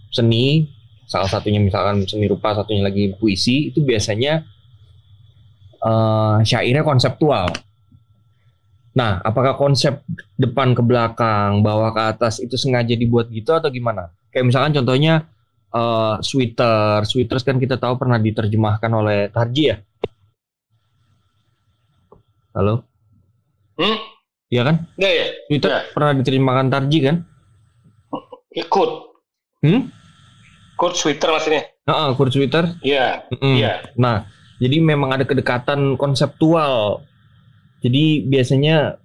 seni 0.09 0.69
salah 1.09 1.29
satunya 1.29 1.57
misalkan 1.57 2.05
seni 2.05 2.29
rupa 2.29 2.53
satunya 2.53 2.85
lagi 2.85 3.13
puisi 3.17 3.69
itu 3.73 3.81
biasanya 3.81 4.45
eh, 5.79 6.37
syairnya 6.45 6.83
konseptual 6.85 7.49
nah 8.89 9.21
apakah 9.21 9.53
konsep 9.55 10.01
depan 10.35 10.73
ke 10.73 10.81
belakang 10.81 11.61
bawah 11.61 11.93
ke 11.93 12.01
atas 12.17 12.41
itu 12.41 12.57
sengaja 12.57 12.97
dibuat 12.97 13.29
gitu 13.29 13.53
atau 13.53 13.69
gimana 13.69 14.09
kayak 14.33 14.49
misalkan 14.49 14.73
contohnya 14.75 15.29
eh 15.69 16.15
sweater 16.25 17.05
sweaters 17.05 17.45
kan 17.45 17.61
kita 17.61 17.77
tahu 17.77 17.93
pernah 18.01 18.17
diterjemahkan 18.17 18.89
oleh 18.89 19.29
Tarji 19.29 19.63
ya 19.69 19.77
halo 22.57 22.85
Hmm? 23.79 23.95
Iya 24.51 24.67
kan 24.67 24.75
Enggak 24.99 25.13
ya? 25.15 25.25
Sweater 25.47 25.69
Ya. 25.71 25.81
pernah 25.95 26.11
diterjemahkan 26.19 26.67
Tarji 26.67 26.99
kan 26.99 27.15
Ikut. 28.51 28.89
hmm 29.63 29.81
Kurt 30.79 30.95
Twitter 30.95 31.27
maksudnya. 31.27 31.63
Heeh, 31.83 32.09
Kurt 32.15 32.31
Sweater 32.31 32.79
Iya. 32.79 33.27
Mm-mm. 33.35 33.55
Iya. 33.59 33.73
Nah, 33.99 34.23
jadi 34.63 34.79
memang 34.79 35.11
ada 35.11 35.27
kedekatan 35.27 35.99
konseptual. 35.99 37.03
Jadi 37.83 38.23
biasanya 38.23 38.95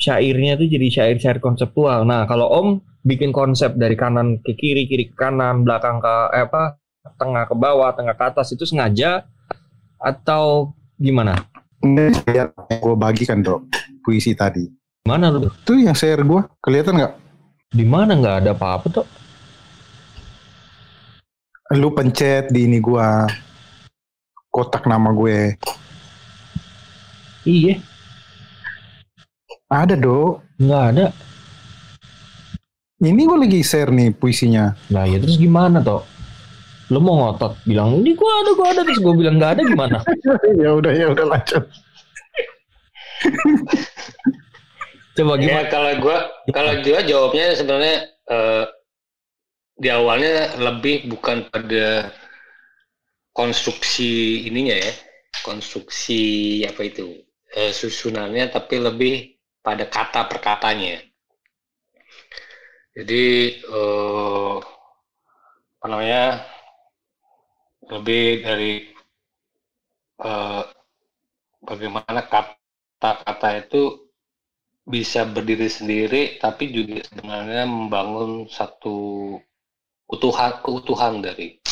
syairnya 0.00 0.56
tuh 0.56 0.68
jadi 0.72 0.88
syair-syair 0.88 1.44
konseptual. 1.44 2.08
Nah, 2.08 2.24
kalau 2.24 2.48
Om 2.48 2.68
bikin 3.04 3.36
konsep 3.36 3.76
dari 3.76 3.96
kanan 4.00 4.40
ke 4.40 4.56
kiri, 4.56 4.88
kiri 4.88 5.12
ke 5.12 5.16
kanan, 5.16 5.60
belakang 5.64 6.00
ke 6.00 6.14
eh, 6.32 6.48
apa, 6.48 6.80
tengah 7.20 7.44
ke 7.44 7.54
bawah, 7.56 7.92
tengah 7.92 8.16
ke 8.16 8.24
atas 8.24 8.56
itu 8.56 8.64
sengaja 8.64 9.28
atau 10.00 10.72
gimana? 10.96 11.36
Ini 11.84 12.12
yang 12.32 12.52
gue 12.56 12.96
bagikan 12.96 13.40
dok 13.44 13.68
puisi 14.04 14.36
tadi. 14.36 14.68
Mana 15.08 15.32
lu? 15.32 15.48
Itu 15.48 15.80
yang 15.80 15.96
share 15.96 16.24
gue 16.24 16.44
kelihatan 16.60 16.96
nggak? 16.96 17.12
Di 17.72 17.84
mana 17.88 18.16
nggak 18.16 18.36
ada 18.44 18.50
apa-apa 18.52 18.86
tuh? 19.00 19.06
Lu 21.70 21.94
pencet 21.94 22.50
di 22.50 22.66
ini 22.66 22.82
gue 22.82 23.08
kotak 24.50 24.90
nama 24.90 25.14
gue. 25.14 25.54
Iya, 27.46 27.78
Ada 29.70 29.94
dok. 29.94 30.42
nggak 30.60 30.84
ada. 30.92 31.06
Ini 33.00 33.22
gue 33.24 33.38
lagi 33.38 33.60
share 33.64 33.88
nih 33.88 34.12
puisinya. 34.12 34.76
Nah, 34.92 35.08
ya 35.08 35.16
terus 35.16 35.38
gimana 35.40 35.80
toh? 35.80 36.04
Lu 36.90 36.98
mau 36.98 37.22
ngotot 37.22 37.54
bilang 37.62 38.02
ini 38.02 38.18
gua 38.18 38.42
ada, 38.42 38.50
gua 38.58 38.66
ada 38.74 38.82
terus 38.82 38.98
gua 38.98 39.14
bilang 39.14 39.38
nggak 39.38 39.52
ada 39.56 39.62
gimana? 39.62 39.98
ya 40.62 40.74
udah 40.74 40.90
ya 40.90 41.06
udah 41.14 41.22
lanjut. 41.22 41.64
Coba 45.14 45.32
Ya 45.36 45.40
gimana? 45.40 45.68
kalau 45.70 45.92
gua 46.02 46.16
kalau 46.50 46.72
gua 46.82 46.98
jawabnya 47.00 47.46
sebenarnya 47.54 47.96
eh, 48.26 48.64
di 49.80 49.88
awalnya 49.88 50.60
lebih 50.66 51.08
bukan 51.12 51.48
pada 51.52 52.12
konstruksi 53.38 54.44
ininya 54.48 54.76
ya, 54.86 54.92
konstruksi 55.46 56.20
apa 56.68 56.82
itu 56.90 57.06
eh, 57.56 57.72
susunannya, 57.80 58.44
tapi 58.54 58.74
lebih 58.86 59.14
pada 59.64 59.84
kata 59.88 60.20
per 60.28 60.38
katanya. 60.44 61.00
Jadi 62.96 63.24
eh, 63.64 64.56
apa 65.80 65.86
namanya 65.88 66.24
lebih 67.92 68.24
dari 68.44 68.72
eh, 70.28 70.62
bagaimana 71.68 72.20
kata-kata 72.32 73.48
itu 73.62 73.82
bisa 74.94 75.20
berdiri 75.28 75.68
sendiri 75.70 76.22
tapi 76.42 76.64
juga 76.76 76.98
sebenarnya 77.08 77.64
membangun 77.68 78.30
satu 78.50 78.96
utuhan 80.10 80.58
keutuhan 80.60 81.22
dari 81.22 81.62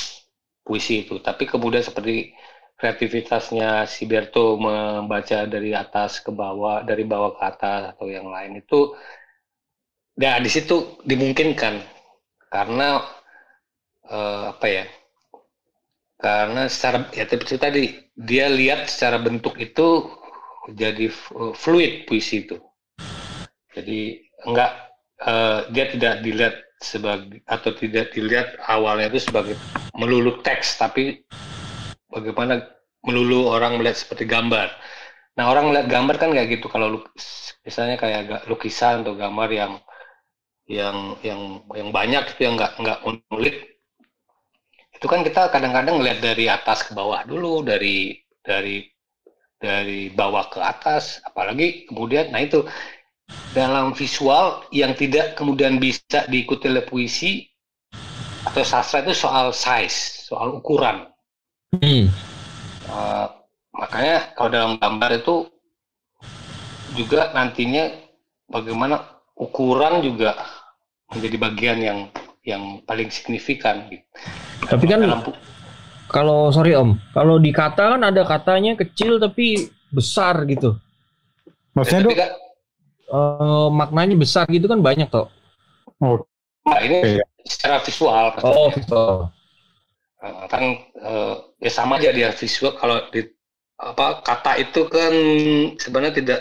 puisi 0.62 1.05
itu. 1.05 1.18
Tapi 1.18 1.44
kemudian 1.51 1.83
seperti 1.83 2.33
kreativitasnya 2.79 3.90
si 3.90 4.07
Berto 4.07 4.55
membaca 4.55 5.42
dari 5.51 5.74
atas 5.74 6.22
ke 6.22 6.31
bawah 6.31 6.86
dari 6.86 7.03
bawah 7.03 7.34
ke 7.34 7.43
atas 7.43 7.80
atau 7.99 8.07
yang 8.07 8.30
lain 8.30 8.62
itu 8.62 8.95
ya 10.14 10.39
di 10.39 10.51
situ 10.51 11.03
dimungkinkan. 11.03 11.82
Karena 12.49 13.03
eh, 14.07 14.45
apa 14.55 14.66
ya 14.70 14.86
karena 16.18 16.66
secara 16.66 17.07
ya 17.14 17.28
seperti 17.28 17.57
tadi 17.59 17.84
dia 18.18 18.51
lihat 18.51 18.91
secara 18.91 19.22
bentuk 19.22 19.55
itu 19.59 20.11
jadi 20.70 21.11
fluid 21.55 22.07
puisi 22.07 22.47
itu. 22.47 22.57
Jadi 23.74 24.22
enggak 24.47 24.72
eh, 25.26 25.61
dia 25.74 25.84
tidak 25.91 26.14
dilihat 26.22 26.67
sebagai 26.79 27.43
atau 27.45 27.74
tidak 27.74 28.14
dilihat 28.14 28.55
awalnya 28.70 29.11
itu 29.11 29.29
sebagai 29.31 29.59
melulu 29.99 30.39
teks 30.47 30.79
tapi 30.79 31.26
bagaimana 32.07 32.62
melulu 33.03 33.51
orang 33.51 33.79
melihat 33.79 33.99
seperti 33.99 34.26
gambar. 34.26 34.70
Nah 35.39 35.45
orang 35.51 35.70
melihat 35.70 35.87
gambar 35.91 36.16
kan 36.18 36.31
kayak 36.35 36.49
gitu 36.59 36.66
kalau 36.70 37.03
misalnya 37.62 37.99
kayak 37.99 38.47
lukisan 38.51 39.03
atau 39.07 39.14
gambar 39.14 39.49
yang 39.51 39.72
yang 40.68 41.16
yang 41.24 41.64
yang 41.72 41.89
banyak 41.91 42.29
itu 42.37 42.45
yang 42.45 42.55
nggak 42.61 42.76
nggak 42.76 43.01
unik 43.33 43.57
itu 44.99 45.07
kan 45.07 45.24
kita 45.24 45.49
kadang-kadang 45.49 45.97
ngelihat 45.97 46.20
dari 46.20 46.45
atas 46.51 46.85
ke 46.85 46.93
bawah 46.93 47.24
dulu 47.24 47.64
dari 47.64 48.20
dari 48.45 48.85
dari 49.57 50.12
bawah 50.12 50.53
ke 50.53 50.61
atas 50.61 51.24
apalagi 51.24 51.89
kemudian 51.89 52.29
nah 52.29 52.45
itu 52.45 52.66
dalam 53.53 53.97
visual 53.97 54.64
yang 54.72 54.93
tidak 54.93 55.37
kemudian 55.37 55.81
bisa 55.81 56.24
diikuti 56.29 56.68
oleh 56.68 56.85
puisi 56.85 57.49
atau 58.45 58.62
sastra 58.64 59.05
itu 59.05 59.12
soal 59.16 59.53
size, 59.53 60.29
soal 60.29 60.61
ukuran. 60.61 61.09
Hmm. 61.76 62.09
Eh, 62.89 63.26
makanya 63.76 64.33
kalau 64.33 64.51
dalam 64.53 64.72
gambar 64.81 65.20
itu 65.20 65.49
juga 66.97 67.33
nantinya 67.37 67.93
bagaimana 68.49 69.05
ukuran 69.37 70.01
juga 70.01 70.39
menjadi 71.12 71.37
bagian 71.37 71.79
yang 71.79 71.99
yang 72.49 72.62
paling 72.89 73.12
signifikan. 73.12 73.85
Gitu. 73.93 74.05
Tapi 74.64 74.85
kan 74.89 75.05
Dalam 75.05 75.20
kalau 76.09 76.49
sorry 76.49 76.72
Om, 76.72 76.97
kalau 77.12 77.37
di 77.37 77.53
kata 77.53 77.97
kan 77.97 78.01
ada 78.01 78.24
katanya 78.24 78.72
kecil 78.81 79.20
tapi 79.20 79.68
besar 79.93 80.49
gitu. 80.49 80.81
Maksudnya 81.76 82.09
tapi 82.09 82.16
dok? 82.16 82.47
Eh, 83.09 83.68
maknanya 83.72 84.16
besar 84.20 84.44
gitu 84.52 84.68
kan 84.68 84.80
banyak 84.84 85.09
toh. 85.09 85.32
Oh, 86.04 86.20
nah, 86.68 86.80
ini 86.84 87.16
secara 87.48 87.80
visual 87.80 88.36
Oh, 88.44 88.68
gitu. 88.76 89.32
Eh, 90.18 90.44
kan 90.52 90.64
eh, 91.09 91.34
ya 91.64 91.70
sama 91.70 91.94
aja 91.98 92.11
dia 92.11 92.28
visual 92.34 92.74
kalau 92.80 92.98
di 93.14 93.22
apa 93.78 94.06
kata 94.26 94.52
itu 94.59 94.80
kan 94.90 95.14
sebenarnya 95.78 96.14
tidak 96.18 96.40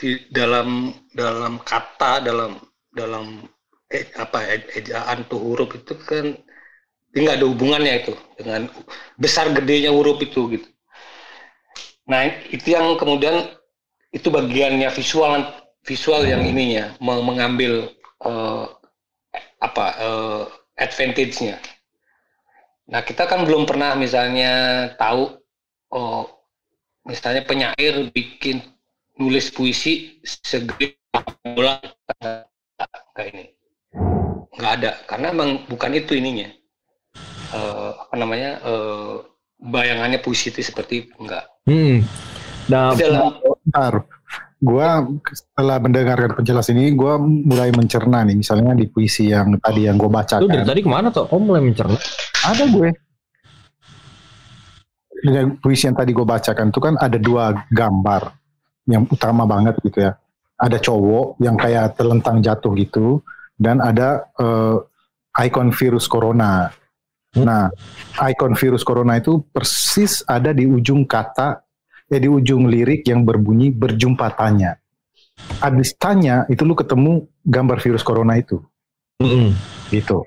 di 0.00 0.10
dalam 0.32 0.92
dalam 1.14 1.60
kata 1.62 2.12
dalam 2.24 2.58
dalam 2.92 3.46
eh, 3.92 4.04
apa 4.18 4.38
e- 4.54 4.70
ejaan 4.80 5.18
tuh 5.30 5.38
huruf 5.40 5.70
itu 5.78 5.92
kan 6.10 6.26
nggak 7.14 7.36
ada 7.40 7.46
hubungannya 7.50 7.94
itu 8.04 8.14
dengan 8.38 8.62
besar 9.22 9.46
gedenya 9.56 9.90
huruf 9.96 10.18
itu 10.26 10.40
gitu. 10.54 10.68
Nah 12.10 12.22
itu 12.50 12.74
yang 12.74 12.98
kemudian 12.98 13.54
itu 14.12 14.28
bagiannya 14.28 14.88
visual 14.92 15.32
visual 15.82 16.22
yang 16.24 16.42
ininya 16.44 16.94
me- 17.02 17.24
mengambil 17.24 17.90
eh, 18.24 18.64
apa 19.62 19.86
eh, 19.98 20.42
advantage-nya. 20.84 21.56
Nah 22.92 23.00
kita 23.06 23.24
kan 23.30 23.46
belum 23.46 23.64
pernah 23.64 23.94
misalnya 23.96 24.50
tahu 24.98 25.38
oh 25.94 26.22
misalnya 27.06 27.42
penyair 27.46 28.10
bikin 28.14 28.62
nulis 29.18 29.50
puisi 29.54 30.20
segede 30.24 30.98
bola 31.56 31.78
kayak 33.16 33.28
ini 33.32 33.44
nggak 34.56 34.72
ada 34.80 34.92
karena 35.08 35.26
emang 35.32 35.50
bukan 35.68 35.92
itu 35.96 36.12
ininya 36.16 36.48
Eh, 37.52 37.90
apa 38.08 38.16
namanya 38.16 38.64
eh, 38.64 39.14
bayangannya 39.60 40.24
puisi 40.24 40.48
itu 40.48 40.64
seperti 40.64 41.04
itu 41.04 41.12
enggak 41.20 41.44
Hmm. 41.62 42.02
Nah, 42.66 42.90
dalam 42.98 43.38
bentar. 43.64 44.06
Gua 44.62 45.02
setelah 45.26 45.82
mendengarkan 45.82 46.38
penjelasan 46.38 46.78
ini, 46.78 46.94
gua 46.94 47.18
mulai 47.18 47.74
mencerna 47.74 48.22
nih. 48.22 48.38
Misalnya 48.38 48.78
di 48.78 48.86
puisi 48.86 49.30
yang 49.30 49.58
tadi 49.58 49.90
yang 49.90 49.98
gue 49.98 50.06
lu 50.06 50.14
bacakan. 50.14 50.46
dari 50.46 50.66
tadi 50.66 50.80
ke 50.86 50.90
mana 50.90 51.10
toh? 51.10 51.26
Kok 51.26 51.40
mulai 51.42 51.62
mencerna? 51.66 51.98
Ada 52.46 52.64
gue. 52.70 52.88
Dengan 55.22 55.54
puisi 55.58 55.86
yang 55.86 55.98
tadi 55.98 56.10
gue 56.10 56.26
bacakan 56.26 56.74
itu 56.74 56.80
kan 56.82 56.94
ada 56.98 57.14
dua 57.14 57.54
gambar 57.70 58.34
yang 58.90 59.06
utama 59.06 59.46
banget 59.46 59.78
gitu 59.82 59.98
ya. 60.02 60.14
Ada 60.58 60.78
cowok 60.78 61.42
yang 61.42 61.58
kayak 61.58 61.98
terlentang 61.98 62.38
jatuh 62.42 62.74
gitu 62.78 63.22
dan 63.58 63.78
ada 63.78 64.26
eh, 64.38 64.78
ikon 65.46 65.70
virus 65.70 66.10
corona. 66.10 66.70
Nah, 67.38 67.70
ikon 68.18 68.54
virus 68.58 68.82
corona 68.84 69.18
itu 69.18 69.42
persis 69.54 70.20
ada 70.26 70.52
di 70.52 70.68
ujung 70.68 71.06
kata 71.06 71.62
ya 72.12 72.18
di 72.20 72.28
ujung 72.28 72.68
lirik 72.68 73.08
yang 73.08 73.24
berbunyi 73.24 73.72
berjumpa 73.72 74.36
tanya. 74.36 74.76
Abis 75.64 75.96
tanya 75.96 76.44
itu 76.52 76.60
lu 76.68 76.76
ketemu 76.76 77.24
gambar 77.40 77.80
virus 77.80 78.04
corona 78.04 78.36
itu 78.36 78.60
Hmm. 79.22 79.54
gitu. 79.88 80.26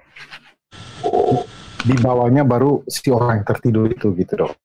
Di 1.85 1.95
bawahnya 1.99 2.47
baru 2.47 2.81
si 2.89 3.11
orang 3.11 3.43
yang 3.43 3.45
tertidur 3.45 3.91
itu 3.91 4.15
gitu 4.15 4.33
dong. 4.33 4.55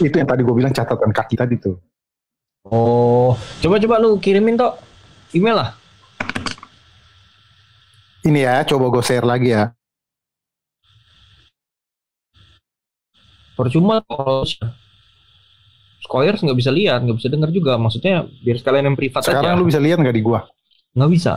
Itu 0.00 0.16
yang 0.16 0.26
tadi 0.26 0.40
gue 0.40 0.54
bilang 0.56 0.72
catatan 0.72 1.12
kaki 1.12 1.36
tadi 1.36 1.54
tuh. 1.60 1.76
Oh, 2.66 3.36
coba-coba 3.62 4.02
lu 4.02 4.18
kirimin 4.18 4.58
toh 4.58 4.74
email 5.36 5.62
lah. 5.62 5.70
Ini 8.26 8.40
ya, 8.42 8.54
coba 8.66 8.90
gue 8.90 9.04
share 9.06 9.22
lagi 9.22 9.54
ya. 9.54 9.75
Percuma 13.56 14.04
kalau 14.04 14.44
Squires 16.04 16.38
nggak 16.44 16.58
bisa 16.60 16.70
lihat, 16.70 17.02
nggak 17.02 17.18
bisa 17.18 17.28
dengar 17.32 17.50
juga. 17.50 17.80
Maksudnya 17.80 18.28
biar 18.44 18.60
sekalian 18.60 18.92
yang 18.92 18.96
privat 19.00 19.24
Sekarang 19.24 19.56
aja. 19.56 19.60
lu 19.60 19.66
bisa 19.66 19.80
lihat 19.80 19.98
nggak 19.98 20.16
di 20.16 20.22
gua? 20.22 20.44
Nggak 20.94 21.10
bisa. 21.10 21.32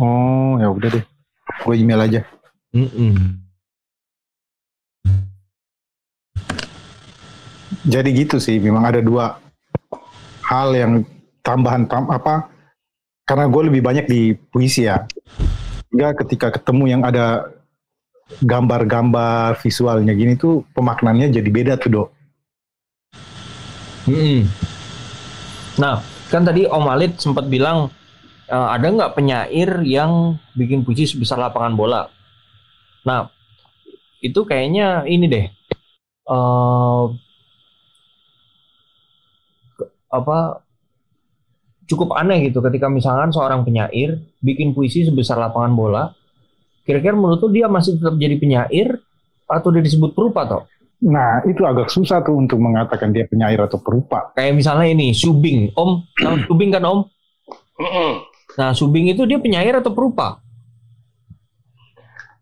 Oh, 0.00 0.56
ya 0.56 0.72
udah 0.72 0.88
deh. 0.96 1.04
Gue 1.60 1.74
email 1.76 2.00
aja. 2.00 2.20
Mm-mm. 2.72 3.36
Jadi 7.84 8.08
gitu 8.16 8.40
sih, 8.40 8.56
memang 8.58 8.88
ada 8.88 9.00
dua 9.04 9.36
hal 10.48 10.72
yang 10.74 10.92
tambahan 11.44 11.84
tam 11.84 12.08
apa? 12.08 12.48
Karena 13.28 13.46
gue 13.46 13.62
lebih 13.70 13.82
banyak 13.84 14.06
di 14.08 14.34
puisi 14.34 14.88
ya. 14.88 15.04
Enggak 15.92 16.26
ketika 16.26 16.48
ketemu 16.58 16.84
yang 16.98 17.02
ada 17.06 17.46
gambar-gambar 18.38 19.58
visualnya 19.58 20.14
gini 20.14 20.38
tuh 20.38 20.62
pemaknannya 20.72 21.34
jadi 21.34 21.50
beda 21.50 21.74
tuh 21.76 21.90
dok. 21.90 22.08
Mm-mm. 24.06 24.46
Nah, 25.76 26.00
kan 26.32 26.42
tadi 26.46 26.64
Om 26.64 26.86
Alid 26.88 27.18
sempat 27.18 27.50
bilang 27.50 27.90
eh, 28.48 28.68
ada 28.74 28.86
nggak 28.86 29.14
penyair 29.18 29.82
yang 29.82 30.38
bikin 30.54 30.86
puisi 30.86 31.06
sebesar 31.06 31.38
lapangan 31.42 31.74
bola? 31.74 32.02
Nah, 33.06 33.28
itu 34.20 34.40
kayaknya 34.44 35.08
ini 35.08 35.26
deh. 35.26 35.46
eh 36.30 37.04
ke- 39.74 39.90
apa 40.14 40.62
cukup 41.90 42.14
aneh 42.14 42.46
gitu 42.46 42.62
ketika 42.62 42.86
misalkan 42.86 43.34
seorang 43.34 43.66
penyair 43.66 44.22
bikin 44.38 44.70
puisi 44.70 45.02
sebesar 45.02 45.42
lapangan 45.42 45.74
bola. 45.74 46.04
Kira-kira 46.90 47.14
menurut 47.14 47.38
lu 47.46 47.54
dia 47.54 47.70
masih 47.70 48.02
tetap 48.02 48.18
jadi 48.18 48.34
penyair 48.34 48.98
atau 49.46 49.70
dia 49.70 49.78
disebut 49.78 50.10
perupa 50.10 50.42
toh? 50.42 50.66
Nah, 51.06 51.38
itu 51.46 51.62
agak 51.62 51.86
susah 51.86 52.18
tuh 52.26 52.34
untuk 52.34 52.58
mengatakan 52.58 53.14
dia 53.14 53.30
penyair 53.30 53.62
atau 53.62 53.78
perupa. 53.78 54.34
Kayak 54.34 54.58
misalnya 54.58 54.90
ini 54.90 55.14
Subing, 55.14 55.70
Om, 55.78 56.02
tahu 56.18 56.50
Subing 56.50 56.74
kan 56.74 56.82
Om? 56.82 56.98
Mm-mm. 57.78 58.10
Nah, 58.58 58.74
Subing 58.74 59.06
itu 59.06 59.22
dia 59.22 59.38
penyair 59.38 59.78
atau 59.78 59.94
perupa? 59.94 60.42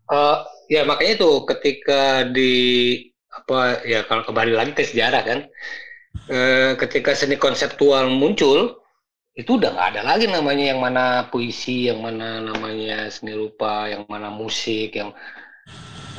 Eh, 0.09 0.37
ya 0.73 0.81
makanya 0.89 1.21
itu 1.21 1.31
ketika 1.45 2.25
di 2.25 2.53
apa 3.29 3.85
ya 3.85 4.01
kalau 4.09 4.25
kembali 4.25 4.57
lagi 4.57 4.73
ke 4.73 4.81
sejarah 4.81 5.21
kan 5.21 5.39
eh, 6.33 6.73
ketika 6.81 7.13
seni 7.13 7.37
konseptual 7.37 8.09
muncul 8.09 8.78
itu 9.39 9.55
udah 9.55 9.71
nggak 9.71 9.89
ada 9.95 10.01
lagi 10.03 10.27
namanya 10.27 10.75
yang 10.75 10.83
mana 10.83 11.31
puisi 11.31 11.87
yang 11.87 12.03
mana 12.03 12.43
namanya 12.43 13.07
seni 13.07 13.31
rupa 13.31 13.87
yang 13.87 14.03
mana 14.11 14.27
musik 14.27 14.91
yang 14.91 15.15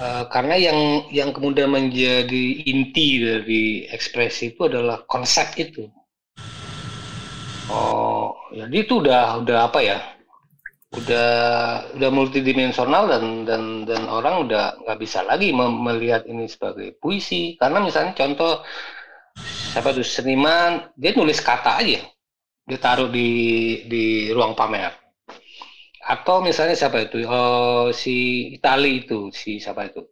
eh, 0.01 0.25
karena 0.33 0.57
yang 0.57 1.05
yang 1.12 1.31
kemudian 1.37 1.68
menjadi 1.68 2.45
inti 2.64 3.21
dari 3.21 3.64
ekspresi 3.93 4.57
itu 4.57 4.73
adalah 4.73 5.05
konsep 5.05 5.53
itu. 5.61 5.85
Oh 7.68 8.33
jadi 8.57 8.73
itu 8.73 9.05
udah 9.05 9.45
udah 9.45 9.59
apa 9.68 9.81
ya 9.85 9.99
udah 10.91 11.31
udah 12.01 12.11
multidimensional 12.11 13.05
dan 13.07 13.45
dan 13.45 13.62
dan 13.85 14.03
orang 14.09 14.49
udah 14.49 14.81
nggak 14.81 14.99
bisa 14.99 15.21
lagi 15.29 15.53
melihat 15.53 16.25
ini 16.25 16.49
sebagai 16.49 16.97
puisi. 16.97 17.61
Karena 17.61 17.85
misalnya 17.85 18.16
contoh 18.16 18.64
siapa 19.71 19.93
tuh 19.93 20.03
seniman 20.03 20.89
dia 20.97 21.12
nulis 21.12 21.39
kata 21.45 21.85
aja 21.85 22.10
dia 22.71 22.79
taruh 22.79 23.11
di 23.11 23.29
di 23.91 24.31
ruang 24.31 24.55
pamer. 24.55 24.95
Atau 26.07 26.39
misalnya 26.39 26.79
siapa 26.79 27.03
itu? 27.03 27.27
Oh, 27.27 27.91
si 27.91 28.47
Itali 28.55 29.03
itu 29.03 29.35
si 29.35 29.59
siapa 29.59 29.91
itu? 29.91 30.07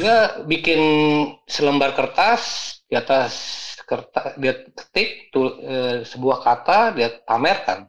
Dia 0.00 0.40
bikin 0.48 0.80
selembar 1.44 1.92
kertas 1.92 2.72
di 2.88 2.96
atas 2.96 3.32
kertas 3.84 4.40
dia 4.40 4.64
ketik 4.64 5.28
eh, 5.36 6.08
sebuah 6.08 6.40
kata 6.40 6.96
dia 6.96 7.12
pamerkan. 7.28 7.84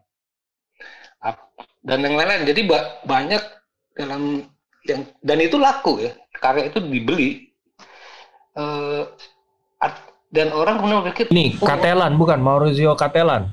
Dan 1.80 2.04
yang 2.04 2.20
lain-lain. 2.20 2.44
Jadi 2.44 2.62
ba- 2.68 3.00
banyak 3.08 3.44
dalam 3.96 4.44
yang 4.84 5.08
dan 5.24 5.40
itu 5.40 5.56
laku 5.56 6.04
ya. 6.04 6.12
Karya 6.36 6.68
itu 6.68 6.84
dibeli. 6.84 7.48
At- 9.80 10.12
dan 10.30 10.52
orang 10.52 10.78
kemudian 10.78 11.02
berpikir 11.08 11.26
Nih, 11.34 11.58
oh, 11.58 11.66
Katelan 11.66 12.20
bukan? 12.20 12.38
Maurizio 12.44 12.94
Katelan. 12.94 13.50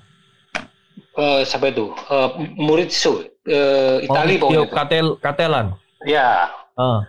Eh, 1.17 1.41
siapa 1.49 1.67
itu 1.73 1.87
Eh, 2.13 2.29
Maurizio 2.59 3.13
eh, 3.47 4.05
Itali 4.07 4.37
Maurizio 4.39 4.39
pokoknya. 4.39 4.75
Katel 4.77 5.07
Katelan. 5.25 5.67
ya 6.07 6.49
Ah. 6.77 7.09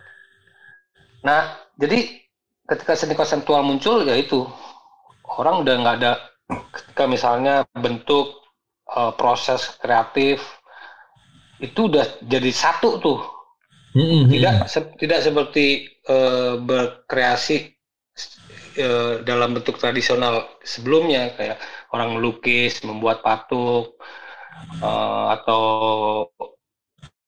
Nah, 1.28 1.42
jadi 1.76 2.24
ketika 2.68 2.94
seni 2.96 3.16
konseptual 3.16 3.64
muncul 3.64 4.04
ya 4.08 4.16
itu 4.16 4.48
orang 5.38 5.64
udah 5.64 5.74
nggak 5.84 5.96
ada 6.04 6.12
ketika 6.72 7.04
misalnya 7.08 7.56
bentuk 7.76 8.48
eh, 8.92 9.12
proses 9.20 9.76
kreatif 9.84 10.40
itu 11.60 11.90
udah 11.90 12.06
jadi 12.22 12.52
satu 12.54 13.02
tuh 13.02 13.20
Mm-mm. 13.98 14.30
tidak 14.30 14.56
se- 14.70 14.94
tidak 15.02 15.20
seperti 15.26 15.66
eh, 16.06 16.54
berkreasi 16.62 17.74
dalam 19.26 19.58
bentuk 19.58 19.82
tradisional 19.82 20.46
sebelumnya 20.62 21.34
kayak 21.34 21.58
orang 21.94 22.20
melukis 22.20 22.82
membuat 22.84 23.24
patung 23.24 23.94
eh, 24.82 25.26
atau 25.38 25.64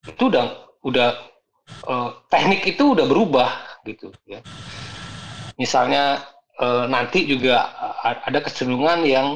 itu 0.08 0.24
udah 0.32 0.46
udah 0.84 1.10
eh, 1.88 2.10
teknik 2.32 2.62
itu 2.76 2.98
udah 2.98 3.06
berubah 3.06 3.50
gitu 3.86 4.12
ya. 4.28 4.40
Misalnya 5.60 6.24
eh, 6.60 6.86
nanti 6.88 7.28
juga 7.28 7.68
ada 8.04 8.40
kecenderungan 8.40 9.04
yang 9.06 9.28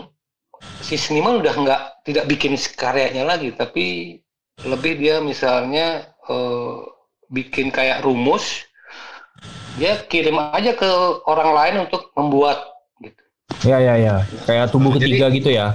si 0.80 0.96
seniman 0.96 1.40
udah 1.44 1.54
nggak 1.60 1.82
tidak 2.08 2.26
bikin 2.28 2.56
karyanya 2.56 3.24
lagi 3.28 3.52
tapi 3.52 4.20
lebih 4.64 5.00
dia 5.00 5.20
misalnya 5.20 6.08
eh, 6.28 6.76
bikin 7.32 7.74
kayak 7.74 8.04
rumus 8.06 8.64
dia 9.76 9.98
kirim 10.06 10.38
aja 10.38 10.78
ke 10.78 10.86
orang 11.26 11.52
lain 11.52 11.76
untuk 11.90 12.14
membuat 12.14 12.73
Ya 13.64 13.78
ya 13.80 13.96
ya. 13.96 14.16
Kayak 14.44 14.72
tubuh 14.72 14.96
Jadi- 14.96 15.02
ketiga 15.20 15.26
gitu 15.32 15.50
ya. 15.52 15.68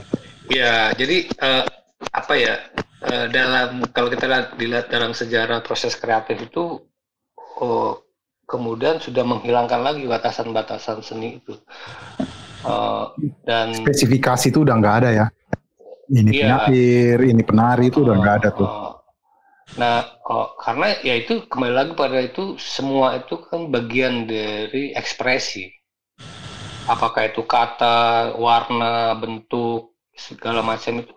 ya 0.49 0.97
jadi 0.97 1.29
eh, 1.29 1.65
apa 2.09 2.33
ya 2.33 2.57
eh, 3.05 3.27
dalam 3.29 3.85
kalau 3.93 4.09
kita 4.09 4.25
lihat, 4.25 4.47
dilihat 4.57 4.87
dalam 4.89 5.13
sejarah 5.13 5.61
proses 5.61 5.93
kreatif 5.93 6.41
itu 6.41 6.81
oh, 7.61 8.01
kemudian 8.49 8.97
sudah 8.97 9.29
menghilangkan 9.29 9.85
lagi 9.85 10.09
batasan-batasan 10.09 11.05
seni 11.05 11.37
itu 11.37 11.53
Eh, 12.59 13.05
dan 13.47 13.71
Spesifikasi 13.71 14.51
itu 14.51 14.67
udah 14.67 14.75
nggak 14.83 14.97
ada 15.05 15.11
ya. 15.15 15.27
Ini 16.11 16.27
Iya. 16.27 16.41
penyair, 16.67 17.19
ini 17.23 17.43
penari 17.47 17.87
itu 17.87 18.03
udah 18.03 18.19
nggak 18.19 18.37
ada 18.43 18.51
tuh. 18.51 18.71
Nah, 19.79 20.03
oh, 20.27 20.59
karena 20.59 20.97
ya 21.07 21.15
itu 21.23 21.47
kembali 21.47 21.71
lagi 21.71 21.93
pada 21.95 22.19
itu 22.19 22.59
semua 22.59 23.15
itu 23.15 23.39
kan 23.47 23.71
bagian 23.71 24.27
dari 24.27 24.91
ekspresi. 24.91 25.71
Apakah 26.89 27.29
itu 27.29 27.45
kata, 27.45 28.33
warna, 28.41 29.13
bentuk, 29.21 29.93
segala 30.17 30.65
macam 30.65 31.05
itu 31.05 31.15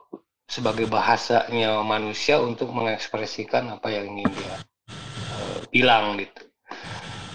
sebagai 0.52 0.86
bahasanya 0.92 1.80
manusia 1.80 2.44
untuk 2.44 2.76
mengekspresikan 2.76 3.72
apa 3.72 3.88
yang 3.88 4.12
ingin 4.12 4.28
dia 4.36 4.56
eh, 4.92 5.58
bilang 5.72 6.20
gitu. 6.20 6.44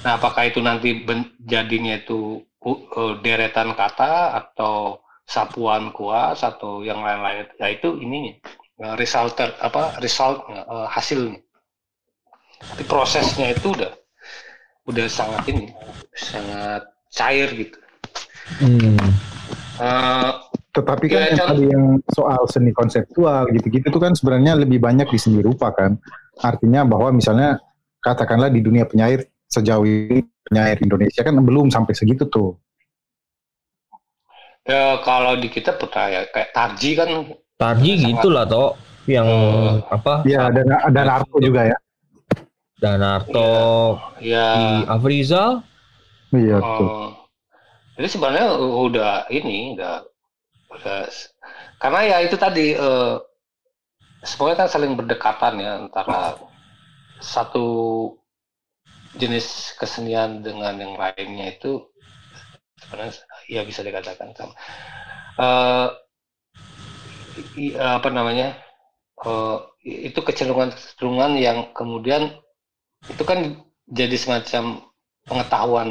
Nah, 0.04 0.20
apakah 0.20 0.52
itu 0.52 0.60
nanti 0.60 1.00
jadinya 1.40 1.96
itu 1.96 2.44
uh, 2.60 2.80
uh, 2.92 3.14
deretan 3.24 3.72
kata 3.72 4.36
atau 4.36 5.00
sapuan 5.24 5.90
kuas 5.96 6.44
atau 6.44 6.84
yang 6.84 7.02
lain-lain, 7.02 7.48
ya 7.58 7.72
itu 7.72 7.98
ininya 7.98 8.36
uh, 8.84 8.94
resulter 8.94 9.50
apa 9.58 9.98
resultnya 9.98 10.62
uh, 10.68 10.86
hasilnya. 10.86 11.40
Tapi 12.60 12.84
prosesnya 12.84 13.56
itu 13.56 13.72
udah 13.72 13.92
udah 14.86 15.06
sangat 15.10 15.42
ini 15.50 15.72
sangat 16.14 16.84
cair 17.10 17.48
gitu. 17.56 17.85
Hmm. 18.62 18.96
Uh, 19.76 20.30
Tetapi 20.72 21.04
kan 21.08 21.20
Ya, 21.20 21.28
yang 21.32 21.48
tadi 21.48 21.64
yang 21.72 21.84
soal 22.12 22.40
seni 22.52 22.70
konseptual 22.72 23.48
gitu-gitu 23.52 23.88
itu 23.88 23.98
kan 24.00 24.12
sebenarnya 24.12 24.60
lebih 24.60 24.76
banyak 24.76 25.08
di 25.08 25.18
seni 25.18 25.40
rupa 25.40 25.72
kan. 25.72 25.96
Artinya 26.40 26.84
bahwa 26.84 27.16
misalnya 27.16 27.56
katakanlah 28.04 28.52
di 28.52 28.60
dunia 28.60 28.84
penyair 28.84 29.24
sejauh 29.48 29.88
ini 29.88 30.20
penyair 30.46 30.76
Indonesia 30.84 31.24
kan 31.24 31.32
belum 31.40 31.72
sampai 31.72 31.92
segitu 31.96 32.28
tuh. 32.28 32.60
ya 34.66 34.98
kalau 35.06 35.38
di 35.38 35.46
kita 35.46 35.78
percaya 35.78 36.26
kayak 36.26 36.50
Tarji 36.50 36.98
kan 36.98 37.06
Tadi 37.56 37.90
Sangat- 37.96 38.08
gitu 38.18 38.28
lah 38.34 38.44
toh 38.44 38.74
yang 39.08 39.26
apa? 39.88 40.26
Iya, 40.26 40.50
ada 40.50 40.60
ada 40.84 41.00
Narto 41.06 41.38
juga 41.38 41.70
ya. 41.70 41.78
Danarto, 42.76 43.96
ya 44.20 44.48
di 44.52 44.66
Afrizal. 44.84 45.64
Iya, 46.36 46.60
betul. 46.60 46.84
Oh, 46.92 47.08
jadi 47.96 48.08
sebenarnya 48.12 48.46
udah 48.60 49.12
ini 49.32 49.76
udah 49.76 50.04
udah 50.74 50.98
karena 51.82 52.00
ya 52.10 52.16
itu 52.26 52.36
tadi 52.36 52.74
eh, 52.76 53.14
semuanya 54.30 54.56
kan 54.60 54.68
saling 54.72 54.92
berdekatan 54.98 55.54
ya 55.64 55.72
antara 55.80 56.36
satu 57.22 57.66
jenis 59.16 59.72
kesenian 59.80 60.44
dengan 60.44 60.74
yang 60.76 60.94
lainnya 61.00 61.46
itu 61.56 61.88
sebenarnya 62.82 63.12
ya 63.48 63.62
bisa 63.64 63.80
dikatakan 63.86 64.28
sama. 64.36 64.54
Eh, 65.40 65.88
i- 67.56 67.76
apa 67.76 68.08
namanya 68.12 68.56
eh, 69.26 69.58
itu 70.08 70.20
kecenderungan-kecenderungan 70.20 71.32
yang 71.40 71.58
kemudian 71.76 72.36
itu 73.08 73.22
kan 73.26 73.38
jadi 73.88 74.16
semacam 74.18 74.64
pengetahuan 75.28 75.90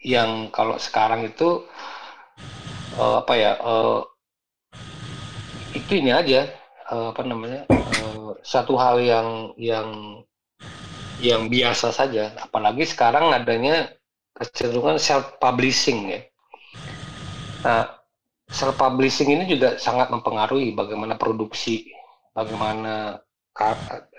yang 0.00 0.48
kalau 0.52 0.80
sekarang 0.80 1.28
itu 1.28 1.64
eh, 2.96 3.14
apa 3.20 3.34
ya 3.36 3.52
eh, 3.60 4.00
itu 5.76 5.92
ini 6.00 6.10
aja 6.10 6.48
eh, 6.90 7.06
apa 7.12 7.22
namanya 7.22 7.68
eh, 7.70 8.30
satu 8.42 8.74
hal 8.80 9.00
yang 9.00 9.28
yang 9.60 9.88
yang 11.20 11.52
biasa 11.52 11.92
saja. 11.92 12.32
Apalagi 12.40 12.88
sekarang 12.88 13.30
adanya 13.36 13.92
kecenderungan 14.32 14.96
self 14.96 15.36
publishing 15.36 16.16
ya. 16.16 16.20
Nah 17.60 18.00
self 18.50 18.74
publishing 18.80 19.30
ini 19.36 19.44
juga 19.46 19.76
sangat 19.76 20.10
mempengaruhi 20.10 20.74
bagaimana 20.74 21.14
produksi 21.14 21.86
bagaimana 22.34 23.20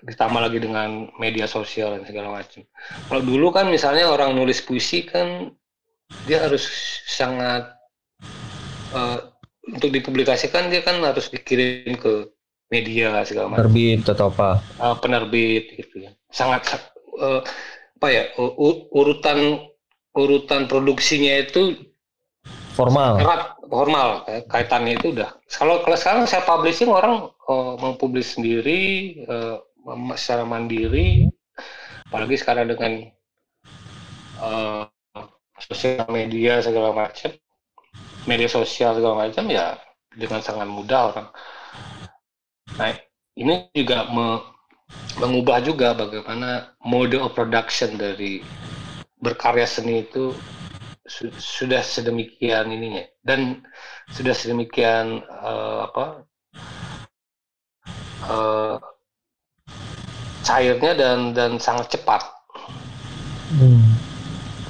ditambah 0.05 0.41
lagi 0.43 0.59
dengan 0.61 1.09
media 1.17 1.49
sosial 1.49 1.97
dan 1.97 2.05
segala 2.05 2.29
macam. 2.29 2.61
Kalau 3.09 3.21
dulu 3.25 3.49
kan 3.49 3.65
misalnya 3.73 4.11
orang 4.11 4.37
nulis 4.37 4.61
puisi 4.61 5.07
kan 5.07 5.49
dia 6.25 6.43
harus 6.43 6.63
sangat 7.07 7.73
eh, 8.93 9.19
untuk 9.71 9.89
dipublikasikan 9.93 10.67
dia 10.69 10.81
kan 10.81 10.99
harus 11.01 11.29
dikirim 11.29 11.95
ke 11.97 12.29
media 12.71 13.21
segala 13.27 13.51
macam. 13.51 13.67
Terbit 13.67 14.03
atau 14.07 14.31
apa? 14.31 14.59
eh, 14.79 14.95
penerbit 14.99 15.63
gitu 15.77 15.95
ya. 16.07 16.11
Sangat 16.31 16.61
sa- 16.67 16.91
eh, 17.19 17.41
apa 18.01 18.07
ya 18.09 18.23
u- 18.41 18.55
u- 18.57 18.83
urutan 18.97 19.61
urutan 20.11 20.65
produksinya 20.65 21.37
itu 21.39 21.77
Formal. 22.73 23.19
erat 23.19 23.55
formal. 23.67 24.23
Kaitannya 24.47 24.97
itu 24.97 25.13
udah. 25.13 25.35
Kalau 25.51 25.83
kalau 25.83 25.97
sekarang 25.99 26.23
saya 26.25 26.43
publishing 26.43 26.89
orang 26.89 27.29
eh, 27.29 27.73
mempublish 27.79 28.35
sendiri 28.39 28.81
mem- 29.85 30.17
secara 30.17 30.43
mandiri. 30.47 31.27
Apalagi 32.11 32.35
sekarang 32.35 32.67
dengan 32.67 33.07
eh, 34.41 34.83
sosial 35.69 36.05
media 36.09 36.59
segala 36.65 36.89
macam 36.93 37.31
media 38.29 38.49
sosial 38.49 38.97
segala 38.97 39.27
macam 39.27 39.45
ya 39.49 39.77
dengan 40.13 40.41
sangat 40.43 40.67
mudah 40.69 41.01
orang. 41.13 41.27
Nah 42.79 42.91
ini 43.37 43.71
juga 43.75 44.07
me- 44.11 44.43
mengubah 45.21 45.59
juga 45.63 45.95
bagaimana 45.95 46.75
mode 46.83 47.17
of 47.19 47.31
production 47.37 47.95
dari 47.95 48.43
berkarya 49.21 49.67
seni 49.67 50.03
itu 50.05 50.35
su- 51.07 51.35
sudah 51.35 51.81
sedemikian 51.83 52.71
ininya. 52.71 53.03
Dan 53.21 53.61
sudah 54.11 54.33
sedemikian 54.35 55.21
eh, 55.23 55.79
apa 55.87 56.05
eh, 58.29 58.77
cairnya 60.41 60.91
dan 60.97 61.19
dan 61.37 61.51
sangat 61.61 61.97
cepat. 61.97 62.21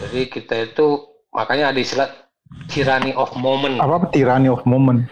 Jadi 0.08 0.22
kita 0.28 0.56
itu 0.74 0.88
makanya 1.30 1.70
ada 1.70 1.80
istilah 1.80 2.10
tyranny 2.68 3.14
of 3.14 3.32
moment 3.38 3.78
Apa 3.80 4.10
tyranny 4.10 4.50
of 4.50 4.64
moment? 4.66 5.08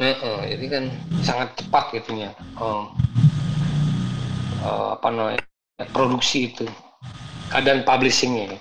Nah, 0.00 0.08
eh, 0.08 0.56
jadi 0.56 0.64
kan 0.72 0.84
sangat 1.20 1.48
cepat 1.60 1.84
gitunya 2.00 2.30
oh, 2.56 2.88
eh, 4.64 4.88
apa 4.96 5.08
namanya 5.12 5.42
produksi 5.92 6.54
itu 6.54 6.64
keadaan 7.52 7.84
publishingnya 7.84 8.56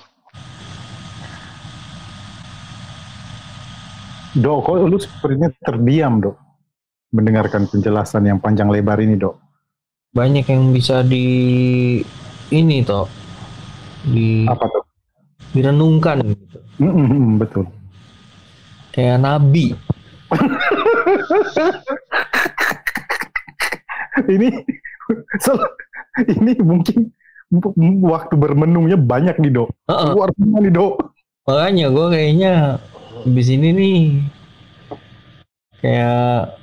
Dok, 4.35 4.67
kok 4.67 4.75
lu 4.83 4.99
sepertinya 4.99 5.47
terdiam, 5.63 6.19
Dok. 6.19 6.35
Mendengarkan 7.15 7.71
penjelasan 7.71 8.27
yang 8.27 8.43
panjang 8.43 8.67
lebar 8.67 8.99
ini, 8.99 9.15
Dok. 9.15 9.31
Banyak 10.11 10.51
yang 10.51 10.75
bisa 10.75 11.07
di 11.07 11.23
ini 12.51 12.83
toh 12.83 13.07
di 14.05 14.45
Apa 14.45 14.67
tuh? 14.69 14.83
Direnungkan 15.55 16.19
gitu. 16.27 16.57
Mm, 16.83 16.91
mm, 16.91 17.25
betul. 17.39 17.65
Kayak 18.91 19.23
nabi. 19.23 19.71
ini 24.27 24.49
ini 26.35 26.51
mungkin 26.59 27.11
waktu 28.03 28.33
bermenungnya 28.35 28.99
banyak 28.99 29.39
nih, 29.39 29.51
Dok. 29.55 29.69
Heeh. 29.87 30.09
Luar 30.11 30.29
biasa 30.35 30.57
nih, 30.59 30.73
Dok. 30.73 30.93
Makanya 31.45 31.85
gue 31.93 32.05
kayaknya 32.09 32.53
di 33.25 33.41
sini 33.45 33.67
nih 33.71 33.99
kayak 35.79 36.57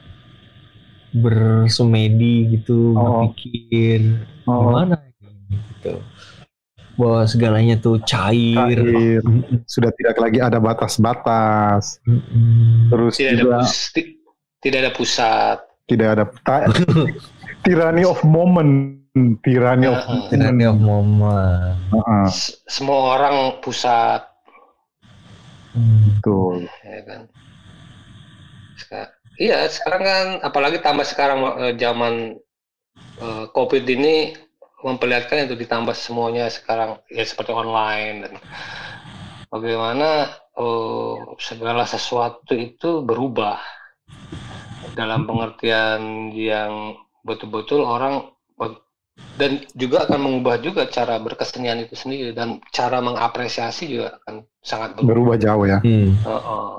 bersemedi 1.12 2.56
gitu, 2.58 2.96
Oh. 2.96 3.28
berpikir 3.28 4.26
Oh. 4.48 4.68
gimana 4.68 4.96
gitu. 5.52 6.00
Bahwa 6.94 7.24
segalanya 7.24 7.76
tuh 7.76 7.98
cair. 8.02 8.76
Cair. 8.76 9.22
Sudah 9.64 9.90
tidak 9.92 10.16
lagi 10.16 10.38
ada 10.38 10.58
batas-batas. 10.58 11.98
Terus 12.88 13.14
Tidak 13.16 13.32
ada 13.32 13.40
juga 13.40 13.56
pus- 13.60 13.90
ti- 13.90 14.12
tidak 14.58 14.78
ada 14.80 14.92
pusat. 14.92 15.56
tidak 15.82 16.08
ada 16.14 16.24
ta- 16.40 16.68
tyranny 17.66 18.02
of 18.02 18.20
moment, 18.22 19.02
tyranny 19.40 19.86
of. 19.86 19.98
Tyranny 20.28 20.64
of 20.64 20.78
moment. 20.78 21.76
Heeh, 21.90 22.24
S- 22.28 22.62
Semua 22.64 23.18
orang 23.18 23.58
pusat, 23.60 24.22
Hmm. 25.72 26.04
betul. 26.06 26.68
ya 26.84 27.00
kan. 27.04 27.22
Iya, 29.34 29.64
sekarang 29.66 30.02
kan 30.04 30.24
apalagi 30.44 30.78
tambah 30.78 31.02
sekarang 31.02 31.40
eh, 31.58 31.74
zaman 31.74 32.36
eh, 33.18 33.44
COVID 33.50 33.84
ini 33.88 34.36
memperlihatkan 34.82 35.46
itu 35.46 35.54
ditambah 35.54 35.94
semuanya 35.94 36.50
sekarang 36.50 36.98
ya 37.08 37.22
seperti 37.22 37.54
online 37.54 38.26
dan 38.26 38.32
bagaimana 39.48 40.30
eh, 40.58 41.16
segala 41.38 41.86
sesuatu 41.86 42.52
itu 42.52 43.02
berubah 43.06 43.58
dalam 44.92 45.24
pengertian 45.24 46.34
yang 46.34 46.98
betul-betul 47.24 47.86
orang 47.86 48.28
dan 49.36 49.64
juga 49.72 50.04
akan 50.04 50.20
mengubah 50.20 50.60
juga 50.60 50.88
cara 50.88 51.16
berkesenian 51.16 51.80
itu 51.84 51.96
sendiri 51.96 52.36
dan 52.36 52.60
cara 52.68 53.00
mengapresiasi 53.00 53.88
juga 53.88 54.20
akan 54.22 54.44
sangat 54.60 54.96
berubah. 54.96 55.08
Berubah 55.08 55.36
jauh 55.40 55.64
ya. 55.64 55.78
Hmm. 55.80 56.10
Heeh. 56.20 56.72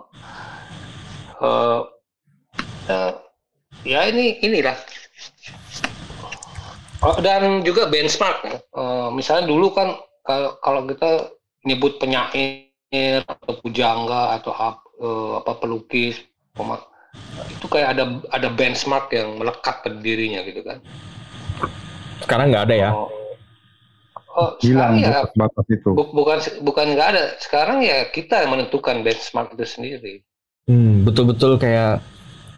Eh, 1.44 1.82
eh, 2.94 3.14
ya 3.90 4.02
ini 4.10 4.26
inilah. 4.46 4.78
Oh, 7.04 7.20
dan 7.20 7.60
juga 7.68 7.92
benchmark. 7.92 8.48
Eh, 8.48 9.08
misalnya 9.12 9.52
dulu 9.52 9.76
kan 9.76 10.00
kalau 10.24 10.56
kalau 10.64 10.88
kita 10.88 11.36
nyebut 11.68 12.00
penyair 12.00 13.20
atau 13.28 13.60
pujangga 13.60 14.40
atau 14.40 14.56
ap- 14.56 14.88
eh, 15.04 15.32
apa 15.44 15.52
pelukis, 15.60 16.24
itu 17.52 17.66
kayak 17.68 18.00
ada 18.00 18.04
ada 18.32 18.48
benchmark 18.48 19.12
yang 19.12 19.36
melekat 19.36 19.84
pada 19.84 20.00
dirinya 20.00 20.48
gitu 20.48 20.64
kan. 20.64 20.80
Sekarang 22.24 22.56
nggak 22.56 22.66
ada 22.72 22.76
ya. 22.76 22.90
Oh, 22.96 23.12
oh 24.40 24.50
Hilang 24.64 25.04
ya 25.04 25.28
batas-batas 25.28 25.66
itu. 25.68 25.90
bu- 25.92 26.14
bukan 26.16 26.40
bukan 26.64 26.86
nggak 26.96 27.08
ada. 27.20 27.24
Sekarang 27.44 27.84
ya 27.84 28.08
kita 28.08 28.48
yang 28.48 28.56
menentukan 28.56 29.04
benchmark 29.04 29.52
itu 29.60 29.66
sendiri. 29.68 30.14
Hmm, 30.72 31.04
betul-betul 31.04 31.60
kayak 31.60 32.00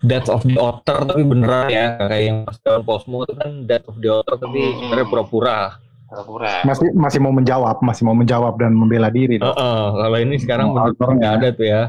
death 0.05 0.29
of 0.29 0.41
the 0.45 0.55
author 0.57 1.01
tapi 1.03 1.21
beneran 1.25 1.67
ya 1.67 1.97
kayak 1.99 2.23
yang 2.23 2.37
pas 2.45 2.57
dalam 2.61 2.81
Posmo 2.85 3.25
itu 3.25 3.33
kan 3.35 3.51
death 3.65 3.85
of 3.89 3.97
the 3.99 4.09
author 4.09 4.35
tapi 4.37 4.59
Hmm. 4.61 4.75
sebenarnya 4.79 5.07
pura-pura. 5.09 5.59
Pura-pura. 6.05 6.53
Masih 6.63 6.87
masih 6.93 7.19
mau 7.19 7.33
menjawab, 7.33 7.81
masih 7.81 8.03
mau 8.05 8.13
menjawab 8.13 8.53
dan 8.55 8.71
membela 8.71 9.09
diri. 9.09 9.41
dong. 9.41 9.49
Heeh, 9.51 9.83
kalau 9.97 10.17
ini 10.21 10.35
sekarang 10.37 10.67
Oh, 10.71 11.11
nggak 11.17 11.33
ada 11.41 11.47
tuh 11.51 11.65
ya. 11.65 11.83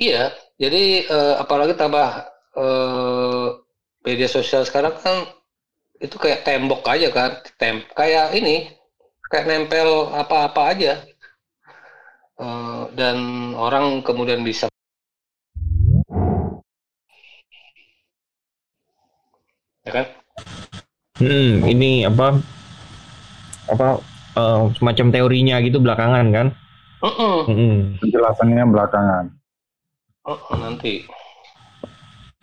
Iya, 0.00 0.32
jadi 0.58 0.82
eh, 1.06 1.34
apalagi 1.38 1.76
tambah 1.76 2.08
eh, 2.58 3.46
media 4.02 4.26
sosial 4.26 4.66
sekarang 4.66 4.96
kan 4.98 5.28
itu 6.02 6.16
kayak 6.18 6.42
tembok 6.42 6.82
aja 6.90 7.12
kan, 7.14 7.30
tem 7.60 7.86
kayak 7.94 8.34
ini, 8.34 8.66
kayak 9.30 9.46
nempel 9.46 10.10
apa-apa 10.10 10.74
aja, 10.74 10.92
Eh, 12.42 12.82
dan 12.98 13.16
orang 13.54 14.00
kemudian 14.02 14.42
bisa 14.42 14.66
ya 19.82 19.90
kan? 19.92 20.06
Hmm, 21.18 21.62
ini 21.66 22.06
apa 22.06 22.38
apa 23.70 23.88
eh, 24.34 24.62
semacam 24.78 25.06
teorinya 25.12 25.56
gitu 25.62 25.78
belakangan 25.78 26.26
kan? 26.32 26.46
Mm-mm. 27.02 27.36
Hmm. 27.50 27.78
Penjelasannya 27.98 28.64
belakangan. 28.70 29.24
Oh, 30.22 30.38
nanti. 30.54 31.02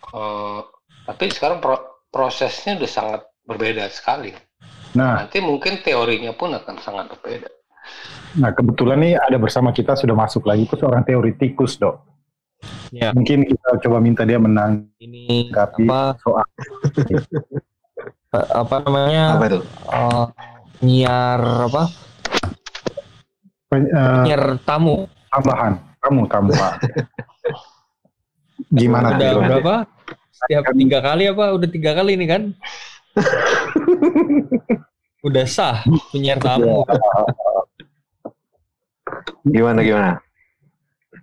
Eh, 0.09 0.59
tapi 1.07 1.25
sekarang 1.31 1.63
pro- 1.63 2.03
prosesnya 2.11 2.75
udah 2.75 2.91
sangat 2.91 3.21
berbeda 3.47 3.87
sekali. 3.87 4.35
Nah, 4.97 5.23
Nanti 5.23 5.39
mungkin 5.39 5.79
teorinya 5.85 6.33
pun 6.33 6.51
akan 6.53 6.75
sangat 6.81 7.13
berbeda. 7.15 7.49
nah 8.37 8.53
kebetulan 8.53 9.01
nih 9.01 9.13
ada 9.17 9.41
bersama 9.41 9.73
kita 9.73 9.97
sudah 9.97 10.13
masuk 10.13 10.45
lagi 10.45 10.69
itu 10.69 10.77
seorang 10.77 11.01
teoritikus, 11.01 11.81
Dok. 11.81 11.97
Ya, 12.89 13.13
Mungkin 13.13 13.45
kita 13.45 13.79
coba 13.85 13.97
minta 14.01 14.25
dia 14.25 14.41
menanggapi 14.41 14.97
ini 15.05 15.45
apa 15.53 16.17
soal 16.19 16.41
apa 18.61 18.75
namanya? 18.83 19.25
Apa 19.37 19.45
itu? 19.47 19.59
eh, 19.93 20.25
nyiar 20.83 21.41
apa? 21.69 21.83
pen- 23.69 23.89
eh, 23.93 24.21
Nyiar 24.25 24.57
tamu. 24.65 25.05
tambahan. 25.29 25.73
Kamu 25.99 26.21
tambahan. 26.31 26.73
Gimana 28.73 29.13
Udah 29.13 29.29
tuh? 29.31 29.41
berapa? 29.45 29.75
Setiap 30.33 30.63
tiga 30.73 30.99
kali 31.03 31.23
apa? 31.29 31.45
Udah 31.53 31.69
tiga 31.69 31.91
kali 31.93 32.15
ini 32.17 32.25
kan? 32.25 32.41
Udah 35.21 35.45
sah 35.45 35.83
penyiar 36.09 36.39
tamu. 36.39 36.87
Gimana 39.45 39.79
gimana? 39.83 40.11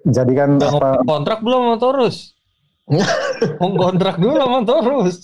Jadi 0.06 0.32
kan 0.38 0.50
Udah 0.62 0.70
apa 0.70 0.90
kontrak 1.02 1.38
belum 1.42 1.60
sama 1.66 1.76
Torus? 1.82 2.16
Kontrak 3.58 4.16
dulu 4.22 4.34
sama 4.38 4.58
Torus. 4.62 5.16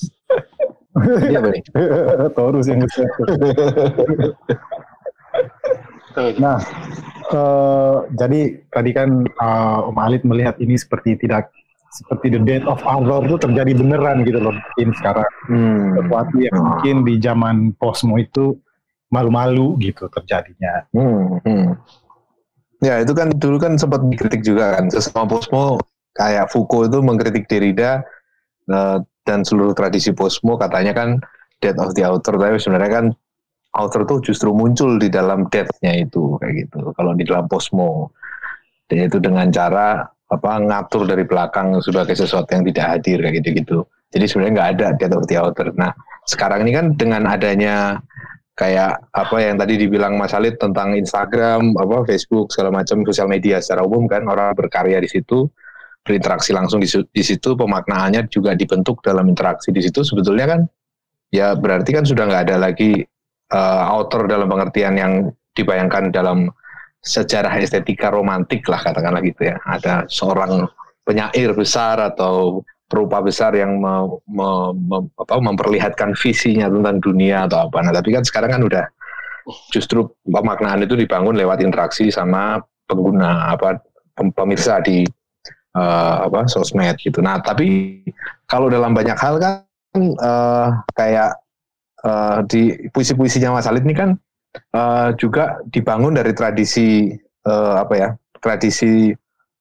Iya 1.31 1.39
nih? 1.39 1.63
Torus 2.37 2.67
yang 2.67 2.83
Tuh, 6.13 6.29
Nah, 6.37 6.61
eh, 7.33 7.97
jadi 8.13 8.41
tadi 8.69 8.91
kan 8.93 9.25
eh, 9.25 9.89
Om 9.89 9.97
Alit 9.97 10.23
melihat 10.29 10.61
ini 10.61 10.77
seperti 10.77 11.17
tidak 11.17 11.49
seperti 11.93 12.33
the 12.37 12.41
death 12.41 12.65
of 12.69 12.81
horror 12.81 13.21
itu 13.25 13.37
terjadi 13.37 13.73
beneran 13.77 14.25
gitu 14.25 14.41
loh 14.41 14.57
mungkin 14.57 14.89
sekarang 14.97 15.29
Hmm. 15.45 15.93
sesuatu 16.01 16.37
yang 16.41 16.57
mungkin 16.57 16.97
di 17.05 17.15
zaman 17.21 17.57
posmo 17.77 18.17
itu 18.17 18.57
malu-malu 19.13 19.77
gitu 19.77 20.09
terjadinya. 20.09 20.89
Hmm, 20.97 21.37
hmm. 21.45 21.69
Ya 22.83 22.99
itu 22.99 23.15
kan 23.15 23.31
dulu 23.31 23.63
kan 23.63 23.79
sempat 23.79 24.03
dikritik 24.11 24.43
juga 24.43 24.79
kan 24.79 24.91
sesama 24.91 25.39
Posmo 25.39 25.79
kayak 26.19 26.51
Foucault 26.51 26.91
itu 26.91 26.99
mengkritik 26.99 27.47
Derrida 27.47 28.03
eh, 28.67 28.99
dan 29.23 29.47
seluruh 29.47 29.71
tradisi 29.73 30.11
Posmo 30.11 30.59
katanya 30.59 30.93
kan 30.93 31.23
death 31.63 31.79
of 31.79 31.95
the 31.95 32.03
author 32.03 32.35
tapi 32.35 32.59
sebenarnya 32.59 32.91
kan 32.91 33.07
author 33.79 34.05
tuh 34.05 34.19
justru 34.21 34.53
muncul 34.53 35.01
di 35.01 35.09
dalam 35.09 35.49
death-nya 35.49 36.05
itu 36.05 36.37
kayak 36.37 36.69
gitu. 36.69 36.93
Kalau 36.93 37.13
di 37.17 37.25
dalam 37.25 37.49
Posmo. 37.49 38.13
Dan 38.91 39.09
itu 39.09 39.17
dengan 39.17 39.49
cara 39.49 40.05
apa 40.33 40.51
ngatur 40.61 41.09
dari 41.09 41.25
belakang 41.25 41.81
sebagai 41.81 42.17
sesuatu 42.17 42.49
yang 42.53 42.65
tidak 42.69 42.87
hadir 42.99 43.25
kayak 43.25 43.35
gitu-gitu. 43.41 43.79
Jadi 44.13 44.25
sebenarnya 44.29 44.53
nggak 44.53 44.71
ada 44.77 44.87
death 45.01 45.17
of 45.17 45.25
the 45.29 45.37
author. 45.41 45.73
Nah 45.73 45.93
sekarang 46.29 46.69
ini 46.69 46.73
kan 46.77 46.87
dengan 46.97 47.25
adanya 47.25 48.01
kayak 48.53 49.09
apa 49.17 49.37
yang 49.41 49.57
tadi 49.57 49.81
dibilang 49.81 50.21
Mas 50.21 50.37
Alit 50.37 50.61
tentang 50.61 50.93
Instagram, 50.93 51.73
apa 51.81 52.05
Facebook 52.05 52.53
segala 52.53 52.83
macam 52.83 53.01
sosial 53.09 53.29
media 53.29 53.59
secara 53.65 53.85
umum 53.85 54.05
kan 54.05 54.29
orang 54.29 54.53
berkarya 54.53 55.01
di 55.01 55.09
situ 55.09 55.49
berinteraksi 56.03 56.51
langsung 56.51 56.83
di, 56.83 56.89
di 56.91 57.23
situ 57.23 57.55
pemaknaannya 57.55 58.27
juga 58.27 58.59
dibentuk 58.59 59.01
dalam 59.01 59.31
interaksi 59.31 59.71
di 59.71 59.81
situ. 59.81 60.03
Sebetulnya 60.03 60.47
kan 60.51 60.61
ya 61.33 61.57
berarti 61.57 61.91
kan 61.95 62.05
sudah 62.05 62.29
nggak 62.29 62.43
ada 62.51 62.57
lagi 62.61 63.01
eh, 63.49 63.83
author 63.89 64.29
dalam 64.29 64.51
pengertian 64.51 64.95
yang 64.99 65.13
dibayangkan 65.57 66.13
dalam 66.13 66.51
sejarah 67.03 67.59
estetika 67.59 68.15
romantik 68.15 68.67
lah 68.69 68.83
katakanlah 68.83 69.23
gitu 69.25 69.49
ya. 69.49 69.57
Ada 69.65 70.07
seorang 70.11 70.67
penyair 71.03 71.51
besar 71.57 71.99
atau 71.99 72.63
perupa 72.93 73.25
besar 73.25 73.57
yang 73.57 73.81
me- 73.81 74.21
me- 74.29 74.77
me- 74.77 75.09
apa, 75.17 75.41
memperlihatkan 75.41 76.13
visinya 76.13 76.69
tentang 76.69 77.01
dunia 77.01 77.49
atau 77.49 77.65
apa. 77.65 77.81
Nah, 77.81 77.93
tapi 77.97 78.13
kan 78.13 78.21
sekarang 78.21 78.53
kan 78.53 78.63
udah 78.69 78.85
justru 79.73 80.13
pemaknaan 80.29 80.85
itu 80.85 80.93
dibangun 80.93 81.33
lewat 81.33 81.65
interaksi 81.65 82.13
sama 82.13 82.61
pengguna 82.85 83.57
apa 83.57 83.81
pem- 84.13 84.37
pemirsa 84.37 84.85
di 84.85 85.09
eh, 85.73 86.17
apa 86.29 86.45
sosmed 86.45 87.01
gitu. 87.01 87.25
Nah, 87.25 87.41
tapi 87.41 88.05
kalau 88.45 88.69
dalam 88.69 88.93
banyak 88.93 89.17
hal 89.17 89.41
kan 89.41 89.65
eh, 89.97 90.69
kayak 90.93 91.41
eh, 92.05 92.39
di 92.45 92.63
puisi-puisinya 92.93 93.57
Mas 93.57 93.65
Alit 93.65 93.89
ini 93.89 93.97
kan 93.97 94.13
eh, 94.53 95.09
juga 95.17 95.65
dibangun 95.73 96.13
dari 96.13 96.37
tradisi 96.37 97.09
eh, 97.49 97.77
apa 97.81 97.95
ya? 97.97 98.11
tradisi 98.43 99.15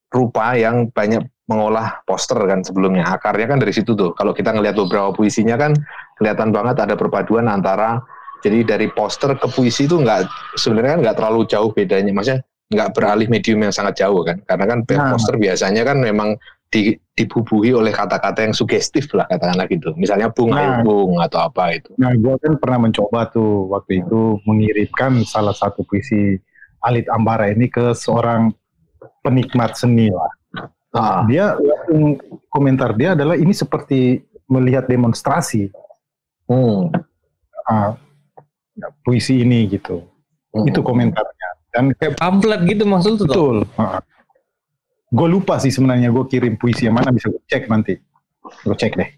rupa 0.09 0.57
yang 0.57 0.89
banyak 0.89 1.21
mengolah 1.51 1.99
poster 2.07 2.39
kan 2.47 2.63
sebelumnya 2.63 3.03
akarnya 3.03 3.51
kan 3.51 3.59
dari 3.59 3.75
situ 3.75 3.91
tuh 3.91 4.15
kalau 4.15 4.31
kita 4.31 4.55
ngelihat 4.55 4.79
beberapa 4.79 5.11
puisinya 5.11 5.59
kan 5.59 5.75
kelihatan 6.15 6.55
banget 6.55 6.79
ada 6.79 6.95
perpaduan 6.95 7.51
antara 7.51 7.99
jadi 8.39 8.63
dari 8.63 8.87
poster 8.87 9.35
ke 9.35 9.51
puisi 9.51 9.85
itu 9.85 9.99
nggak 9.99 10.31
sebenarnya 10.55 10.95
kan 10.95 10.99
nggak 11.03 11.17
terlalu 11.19 11.41
jauh 11.51 11.69
bedanya 11.75 12.15
maksudnya 12.15 12.39
nggak 12.71 12.89
beralih 12.95 13.27
medium 13.27 13.59
yang 13.67 13.75
sangat 13.75 13.99
jauh 13.99 14.23
kan 14.23 14.39
karena 14.47 14.63
kan 14.63 14.79
Nah. 14.87 15.11
poster 15.11 15.35
biasanya 15.35 15.83
kan 15.83 15.99
memang 15.99 16.39
di, 16.71 16.95
dibubuhi 17.19 17.75
oleh 17.75 17.91
kata-kata 17.91 18.47
yang 18.47 18.55
sugestif 18.55 19.11
lah 19.11 19.27
katakanlah 19.27 19.67
gitu. 19.67 19.91
Misalnya 19.99 20.31
bung 20.31 20.55
Nah. 20.55 20.63
ayo 20.63 20.71
bung 20.87 21.19
atau 21.19 21.51
apa 21.51 21.75
itu. 21.75 21.91
Nah, 21.99 22.15
gue 22.15 22.31
kan 22.39 22.55
pernah 22.55 22.87
mencoba 22.87 23.27
tuh 23.27 23.67
waktu 23.67 24.07
itu 24.07 24.39
mengirimkan 24.47 25.19
salah 25.27 25.51
satu 25.51 25.83
puisi 25.83 26.39
Alit 26.81 27.11
Ambara 27.11 27.51
ini 27.51 27.67
ke 27.67 27.91
seorang 27.91 28.55
penikmat 29.21 29.75
seni 29.75 30.07
lah. 30.09 30.31
Ah, 30.91 31.23
Dia 31.23 31.55
langsung 31.55 32.19
komentar 32.51 32.91
dia 32.99 33.15
adalah 33.15 33.39
ini 33.39 33.55
seperti 33.55 34.27
melihat 34.51 34.91
demonstrasi 34.91 35.71
hmm, 36.51 36.91
ah, 37.63 37.95
puisi 39.07 39.39
ini 39.39 39.71
gitu. 39.71 40.03
hmm. 40.51 40.67
Itu 40.67 40.83
komentarnya. 40.83 41.49
Dan 41.71 41.95
Kayak 41.95 42.19
pamflet 42.19 42.61
gitu 42.67 42.83
maksud 42.83 43.23
tuh. 43.23 43.27
Betul. 43.31 43.57
Gue 45.11 45.27
lupa 45.31 45.55
sih 45.63 45.71
sebenarnya 45.71 46.11
gue 46.11 46.27
kirim 46.27 46.59
puisi 46.59 46.87
yang 46.87 46.99
mana 46.99 47.15
bisa 47.15 47.31
gue 47.31 47.39
cek 47.47 47.71
nanti. 47.71 47.95
Gue 48.67 48.75
cek 48.75 48.99
deh. 48.99 49.09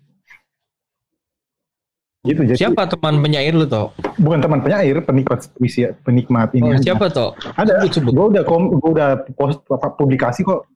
Gitu 2.23 2.39
jadi 2.53 2.57
Siapa 2.69 2.87
teman 2.87 3.19
penyair 3.19 3.51
lu 3.51 3.67
toh? 3.67 3.91
bukan 4.15 4.39
teman 4.39 4.63
penyair, 4.63 5.01
penikmat 5.03 5.49
puisi 5.57 5.83
penikmat 6.05 6.53
ini. 6.55 6.71
Oh, 6.71 6.79
siapa 6.79 7.09
toh? 7.11 7.35
Ada. 7.57 7.83
Gue 7.89 8.25
udah 8.31 8.45
kom, 8.47 8.71
gue 8.77 8.91
udah 8.93 9.25
post 9.35 9.59
publikasi 9.97 10.45
kok 10.45 10.69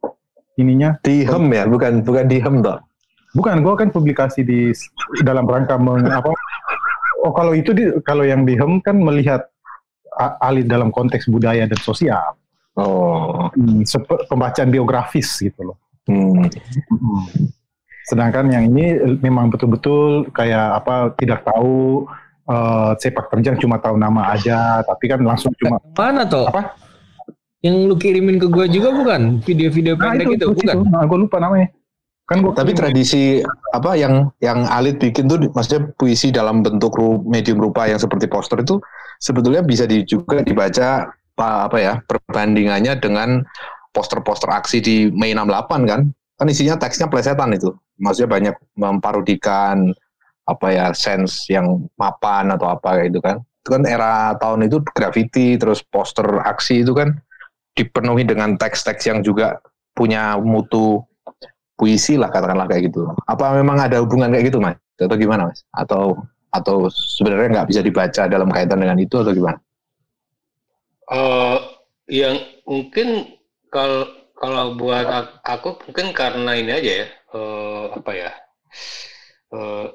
ininya. 0.57 0.97
Di 1.01 1.23
hem 1.23 1.45
ya, 1.53 1.63
bukan 1.65 2.01
bukan 2.03 2.25
di 2.25 2.37
hem 2.41 2.59
toh. 2.59 2.77
Bukan, 3.37 3.61
gue 3.61 3.73
kan 3.77 3.89
publikasi 3.93 4.41
di 4.41 4.73
dalam 5.21 5.45
rangka 5.45 5.77
meng, 5.77 6.09
apa? 6.09 6.33
Oh 7.21 7.29
kalau 7.29 7.53
itu 7.53 7.69
di, 7.69 7.85
kalau 8.01 8.25
yang 8.25 8.49
di 8.49 8.57
hem 8.57 8.81
kan 8.81 8.97
melihat 8.97 9.45
a- 10.17 10.41
alit 10.41 10.65
dalam 10.65 10.89
konteks 10.89 11.29
budaya 11.29 11.69
dan 11.69 11.77
sosial, 11.77 12.33
Oh, 12.77 13.49
hmm, 13.57 13.85
pembacaan 14.29 14.69
biografis 14.69 15.33
gitu 15.41 15.73
loh. 15.73 15.77
hmm. 16.05 16.45
Hmm. 16.93 17.25
Sedangkan 18.05 18.47
yang 18.47 18.69
ini 18.69 18.95
memang 19.19 19.49
betul-betul 19.49 20.29
kayak 20.31 20.79
apa 20.79 21.11
tidak 21.17 21.41
tahu 21.43 22.05
eh, 22.47 22.91
sepak 22.97 23.27
terjang 23.33 23.57
cuma 23.59 23.77
tahu 23.77 23.97
nama 23.99 24.31
aja, 24.31 24.81
tapi 24.81 25.09
kan 25.09 25.19
langsung 25.21 25.51
cuma 25.59 25.81
Mana 25.97 26.23
toh? 26.23 26.47
apa? 26.47 26.77
Yang 27.65 27.75
lu 27.89 27.95
kirimin 27.97 28.37
ke 28.37 28.47
gua 28.49 28.69
juga 28.69 28.93
bukan? 28.93 29.41
Video-video 29.41 29.97
Nah, 29.97 30.13
pendek 30.13 30.27
itu, 30.29 30.45
itu, 30.45 30.45
bukan? 30.53 30.75
Nah, 30.93 31.03
gue 31.09 31.17
lupa 31.17 31.37
namanya. 31.41 31.73
Kan 32.29 32.45
gua 32.45 32.53
Tapi 32.53 32.75
tradisi 32.77 33.41
apa 33.73 33.97
yang 33.97 34.29
yang 34.43 34.67
Alit 34.69 35.01
bikin 35.01 35.25
tuh 35.25 35.41
maksudnya 35.55 35.89
puisi 35.97 36.29
dalam 36.29 36.61
bentuk 36.61 36.93
ru- 36.93 37.23
medium 37.25 37.57
rupa 37.57 37.89
yang 37.89 37.97
seperti 37.97 38.29
poster 38.29 38.61
itu 38.61 38.77
sebetulnya 39.17 39.65
bisa 39.65 39.89
di, 39.89 40.05
juga 40.05 40.45
dibaca 40.45 41.09
apa, 41.09 41.49
apa 41.69 41.77
ya 41.77 41.93
perbandingannya 42.05 42.97
dengan 43.01 43.41
poster-poster 43.93 44.49
aksi 44.53 44.77
di 44.81 44.95
Mei 45.13 45.33
68 45.33 45.89
kan 45.89 46.01
kan 46.37 46.45
isinya 46.45 46.77
teksnya 46.77 47.09
plesetan 47.09 47.53
itu 47.57 47.73
maksudnya 47.97 48.29
banyak 48.29 48.55
memparodikan 48.77 49.89
apa 50.45 50.67
ya 50.69 50.85
sense 50.93 51.49
yang 51.49 51.89
mapan 51.97 52.53
atau 52.53 52.69
apa 52.77 53.01
kayak 53.01 53.09
itu 53.09 53.19
kan 53.19 53.41
itu 53.41 53.69
kan 53.73 53.83
era 53.89 54.37
tahun 54.37 54.69
itu 54.69 54.77
graffiti 54.93 55.57
terus 55.57 55.81
poster 55.81 56.25
aksi 56.45 56.85
itu 56.85 56.93
kan 56.93 57.17
dipenuhi 57.77 58.25
dengan 58.25 58.57
teks-teks 58.57 59.05
yang 59.07 59.21
juga 59.21 59.61
punya 59.93 60.35
mutu 60.41 61.05
puisi 61.77 62.17
lah 62.17 62.33
katakanlah 62.33 62.65
kayak 62.65 62.89
gitu. 62.89 63.05
Apa 63.29 63.53
memang 63.53 63.77
ada 63.77 64.01
hubungan 64.01 64.33
kayak 64.33 64.49
gitu 64.49 64.57
mas? 64.57 64.77
Atau 64.97 65.15
gimana 65.15 65.53
mas? 65.53 65.61
Atau 65.71 66.17
atau 66.49 66.89
sebenarnya 66.89 67.61
nggak 67.61 67.69
bisa 67.69 67.81
dibaca 67.85 68.23
dalam 68.25 68.49
kaitan 68.49 68.81
dengan 68.81 68.97
itu 68.97 69.15
atau 69.21 69.29
gimana? 69.29 69.61
Eh, 71.07 71.57
yang 72.11 72.35
mungkin 72.67 73.37
kalau 73.71 74.07
kalau 74.35 74.75
buat 74.75 75.07
ak- 75.07 75.39
aku 75.43 75.69
mungkin 75.87 76.11
karena 76.11 76.51
ini 76.59 76.71
aja 76.71 76.91
ya 77.03 77.07
eh, 77.35 77.85
apa 77.95 78.11
ya 78.15 78.31
eh, 79.53 79.87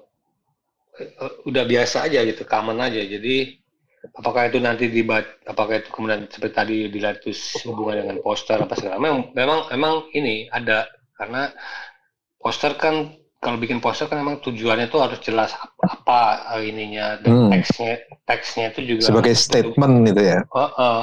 eh, 1.00 1.32
udah 1.48 1.64
biasa 1.64 2.06
aja 2.08 2.20
gitu 2.28 2.42
common 2.48 2.78
aja 2.80 3.00
jadi 3.02 3.61
apakah 4.18 4.50
itu 4.50 4.58
nanti 4.58 4.90
dibaca 4.90 5.28
apakah 5.46 5.78
itu 5.78 5.88
kemudian 5.94 6.26
seperti 6.26 6.54
tadi 6.54 6.76
dilihat 6.90 7.22
itu 7.22 7.30
hubungan 7.70 8.02
dengan 8.02 8.16
poster 8.24 8.58
apa 8.58 8.74
segala 8.74 8.98
memang 8.98 9.30
memang 9.34 9.60
memang 9.70 9.94
ini 10.14 10.50
ada 10.50 10.90
karena 11.14 11.54
poster 12.42 12.74
kan 12.74 13.14
kalau 13.42 13.58
bikin 13.58 13.82
poster 13.82 14.06
kan 14.06 14.22
memang 14.22 14.38
tujuannya 14.42 14.86
tuh 14.86 15.02
harus 15.02 15.18
jelas 15.22 15.50
apa, 15.58 15.82
apa 15.98 16.22
ininya 16.62 17.18
dan 17.22 17.32
Hmm. 17.32 17.50
teksnya 17.50 17.94
teksnya 18.26 18.64
itu 18.74 18.80
juga 18.98 19.06
Sebagai 19.10 19.34
harus 19.34 19.46
betul- 19.46 19.74
statement 19.74 19.94
gitu 20.10 20.22
ya. 20.22 20.38
Oh, 20.54 20.70
oh. 20.78 21.00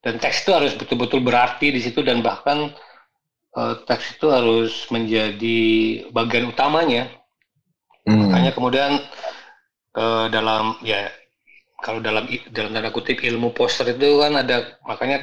dan 0.00 0.14
teks 0.16 0.48
itu 0.48 0.50
harus 0.56 0.72
betul-betul 0.80 1.20
berarti 1.20 1.66
di 1.74 1.80
situ 1.82 2.00
dan 2.00 2.24
bahkan 2.24 2.72
eh, 3.58 3.74
teks 3.86 4.18
itu 4.18 4.26
harus 4.30 4.86
menjadi 4.94 5.60
bagian 6.14 6.50
utamanya. 6.50 7.10
Hmm. 8.06 8.26
Makanya 8.26 8.52
kemudian 8.56 8.92
eh, 9.96 10.26
dalam 10.30 10.78
ya 10.82 11.10
kalau 11.84 12.00
dalam 12.04 12.24
dalam 12.52 12.70
tanda 12.74 12.90
kutip 12.92 13.18
ilmu 13.24 13.52
poster 13.56 13.86
itu 13.96 14.20
kan 14.22 14.32
ada 14.42 14.56
makanya 14.84 15.18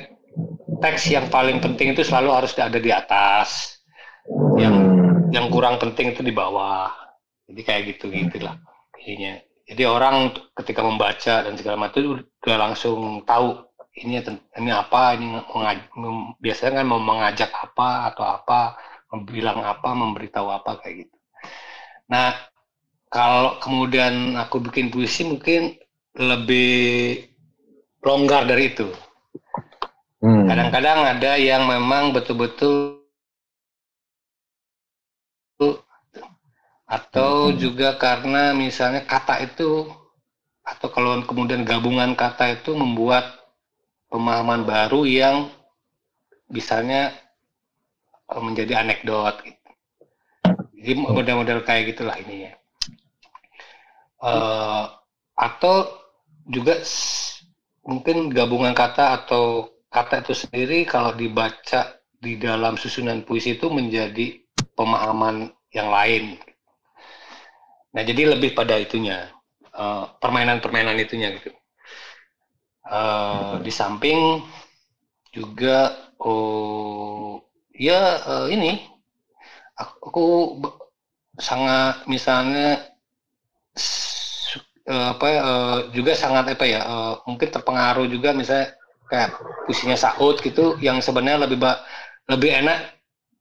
teks 0.83 1.03
yang 1.15 1.27
paling 1.33 1.57
penting 1.65 1.93
itu 1.95 2.03
selalu 2.05 2.29
harus 2.37 2.53
ada 2.59 2.79
di 2.79 2.91
atas. 2.93 3.79
Yang 4.57 4.75
Hmm. 4.75 5.33
yang 5.35 5.47
kurang 5.53 5.77
penting 5.83 6.13
itu 6.15 6.21
di 6.25 6.33
bawah. 6.35 6.89
Jadi 7.47 7.61
kayak 7.67 7.81
gitu 7.95 8.05
gitulah 8.11 8.55
ininya. 8.99 9.39
Jadi 9.67 9.83
orang 9.83 10.31
ketika 10.55 10.81
membaca 10.83 11.35
dan 11.45 11.53
segala 11.59 11.77
macam 11.87 11.99
itu 11.99 12.11
udah 12.43 12.57
langsung 12.57 12.99
tahu 13.27 13.47
ini 13.99 14.21
ini 14.61 14.71
apa, 14.71 15.17
ini 15.17 15.25
mengaj- 15.51 15.89
mem- 15.97 16.33
biasanya 16.39 16.83
kan 16.83 16.87
mau 16.87 17.01
mengajak 17.01 17.51
apa 17.51 17.89
atau 18.13 18.23
apa, 18.25 18.59
bilang 19.27 19.59
apa, 19.65 19.89
memberitahu 19.97 20.47
apa 20.53 20.71
kayak 20.83 20.95
gitu. 21.07 21.15
Nah, 22.11 22.31
kalau 23.11 23.59
kemudian 23.63 24.35
aku 24.39 24.61
bikin 24.63 24.91
puisi 24.93 25.23
mungkin 25.27 25.75
lebih 26.17 27.29
longgar 28.01 28.49
dari 28.49 28.73
itu. 28.73 28.89
Hmm. 30.17 30.49
Kadang-kadang 30.49 30.99
ada 31.05 31.37
yang 31.37 31.69
memang 31.69 32.09
betul-betul 32.09 32.97
atau 36.87 37.51
juga 37.53 37.99
karena 37.99 38.55
misalnya 38.55 39.03
kata 39.05 39.43
itu 39.43 39.85
atau 40.63 40.87
kalau 40.89 41.21
kemudian 41.27 41.67
gabungan 41.67 42.15
kata 42.17 42.59
itu 42.59 42.73
membuat 42.73 43.37
pemahaman 44.09 44.63
baru 44.63 45.03
yang 45.05 45.51
misalnya 46.49 47.13
eh, 48.31 48.41
menjadi 48.41 48.81
anekdot 48.81 49.35
gitu. 49.45 49.69
Jadi 50.77 50.93
model-model 50.97 51.61
kayak 51.65 51.93
gitulah 51.93 52.15
ininya. 52.17 52.55
Eh, 54.17 54.85
atau 55.37 56.06
juga 56.47 56.79
mungkin 57.83 58.31
gabungan 58.31 58.71
kata 58.71 59.23
atau 59.23 59.71
kata 59.91 60.23
itu 60.23 60.33
sendiri 60.35 60.87
kalau 60.87 61.15
dibaca 61.15 61.99
di 62.17 62.35
dalam 62.39 62.75
susunan 62.75 63.23
puisi 63.23 63.55
itu 63.55 63.69
menjadi 63.69 64.41
pemahaman 64.73 65.53
yang 65.71 65.91
lain. 65.93 66.39
Nah, 67.93 68.03
jadi 68.03 68.35
lebih 68.37 68.57
pada 68.57 68.75
itunya, 68.77 69.31
eh, 69.73 70.05
permainan-permainan 70.21 70.97
itunya 70.97 71.33
gitu. 71.37 71.51
Eh, 72.87 73.53
di 73.61 73.71
samping 73.71 74.41
juga, 75.35 75.93
oh 76.23 77.43
ya 77.75 78.01
eh, 78.21 78.47
ini, 78.55 78.71
aku 79.77 80.57
sangat 81.37 82.07
misalnya 82.09 82.81
eh, 84.87 85.07
apa 85.13 85.27
eh, 85.29 85.77
juga 85.95 86.11
sangat 86.17 86.55
apa 86.55 86.65
ya, 86.67 86.81
eh, 86.83 87.13
mungkin 87.27 87.49
terpengaruh 87.51 88.07
juga 88.09 88.31
misalnya 88.33 88.73
kayak 89.11 89.29
puisinya 89.67 89.97
Saud 89.99 90.39
gitu, 90.43 90.79
yang 90.79 91.03
sebenarnya 91.03 91.47
lebih 91.47 91.59
ba- 91.59 91.81
lebih 92.31 92.51
enak 92.63 92.79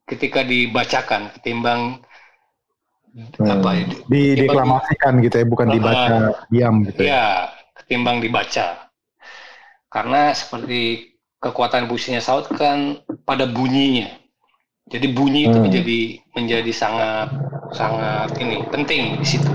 ketika 0.07 0.43
dibacakan 0.47 1.31
ketimbang 1.39 2.03
apa 3.41 3.69
ya, 3.75 3.85
di 4.11 4.23
deklamasikan 4.37 5.13
gitu 5.25 5.37
ya, 5.41 5.47
bukan 5.49 5.67
dibaca 5.73 6.15
diam 6.53 6.75
gitu 6.85 7.01
ya. 7.07 7.11
Ya, 7.17 7.25
ketimbang 7.81 8.21
dibaca. 8.21 8.91
Karena 9.89 10.35
seperti 10.35 11.15
kekuatan 11.41 11.87
puisinya 11.89 12.21
Saud 12.21 12.51
kan 12.53 13.01
pada 13.25 13.47
bunyinya. 13.49 14.11
Jadi 14.87 15.07
bunyi 15.11 15.51
itu 15.51 15.59
Hmm. 15.59 15.67
menjadi 15.67 16.01
menjadi 16.37 16.73
sangat 16.75 17.29
sangat 17.75 18.31
ini 18.39 18.63
penting 18.71 19.19
di 19.19 19.27
situ. 19.27 19.51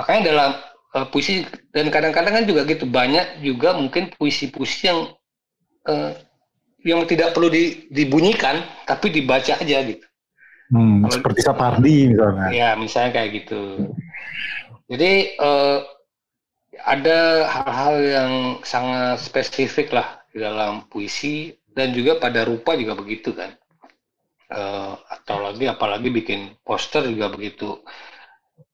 Makanya 0.00 0.22
dalam 0.32 0.50
eh, 0.96 1.06
puisi 1.12 1.44
dan 1.76 1.92
kadang-kadang 1.92 2.32
kan 2.40 2.44
juga 2.48 2.64
gitu 2.64 2.88
banyak 2.88 3.44
juga 3.44 3.76
mungkin 3.76 4.08
puisi-puisi 4.16 4.88
yang 4.88 5.12
eh, 5.86 6.12
yang 6.80 7.04
tidak 7.04 7.36
perlu 7.36 7.52
di- 7.52 7.86
dibunyikan 7.92 8.64
tapi 8.88 9.12
dibaca 9.12 9.60
aja 9.60 9.78
gitu. 9.84 10.06
Hmm, 10.72 11.04
Kalau- 11.04 11.12
seperti 11.12 11.40
Sapardi 11.44 12.16
misalnya. 12.16 12.48
Ya, 12.50 12.70
misalnya 12.80 13.10
kayak 13.20 13.30
gitu. 13.44 13.92
Jadi 14.88 15.12
eh, 15.36 15.78
ada 16.80 17.18
hal-hal 17.44 17.94
yang 18.00 18.32
sangat 18.64 19.20
spesifik 19.20 19.92
lah 19.92 20.24
di 20.32 20.40
dalam 20.40 20.88
puisi 20.88 21.52
dan 21.76 21.92
juga 21.92 22.16
pada 22.16 22.48
rupa 22.48 22.74
juga 22.74 22.96
begitu 22.96 23.36
kan. 23.36 23.52
Eh, 24.50 24.94
atau 25.14 25.38
lagi 25.44 25.68
apalagi 25.70 26.10
bikin 26.10 26.58
poster 26.66 27.06
juga 27.06 27.30
begitu 27.30 27.84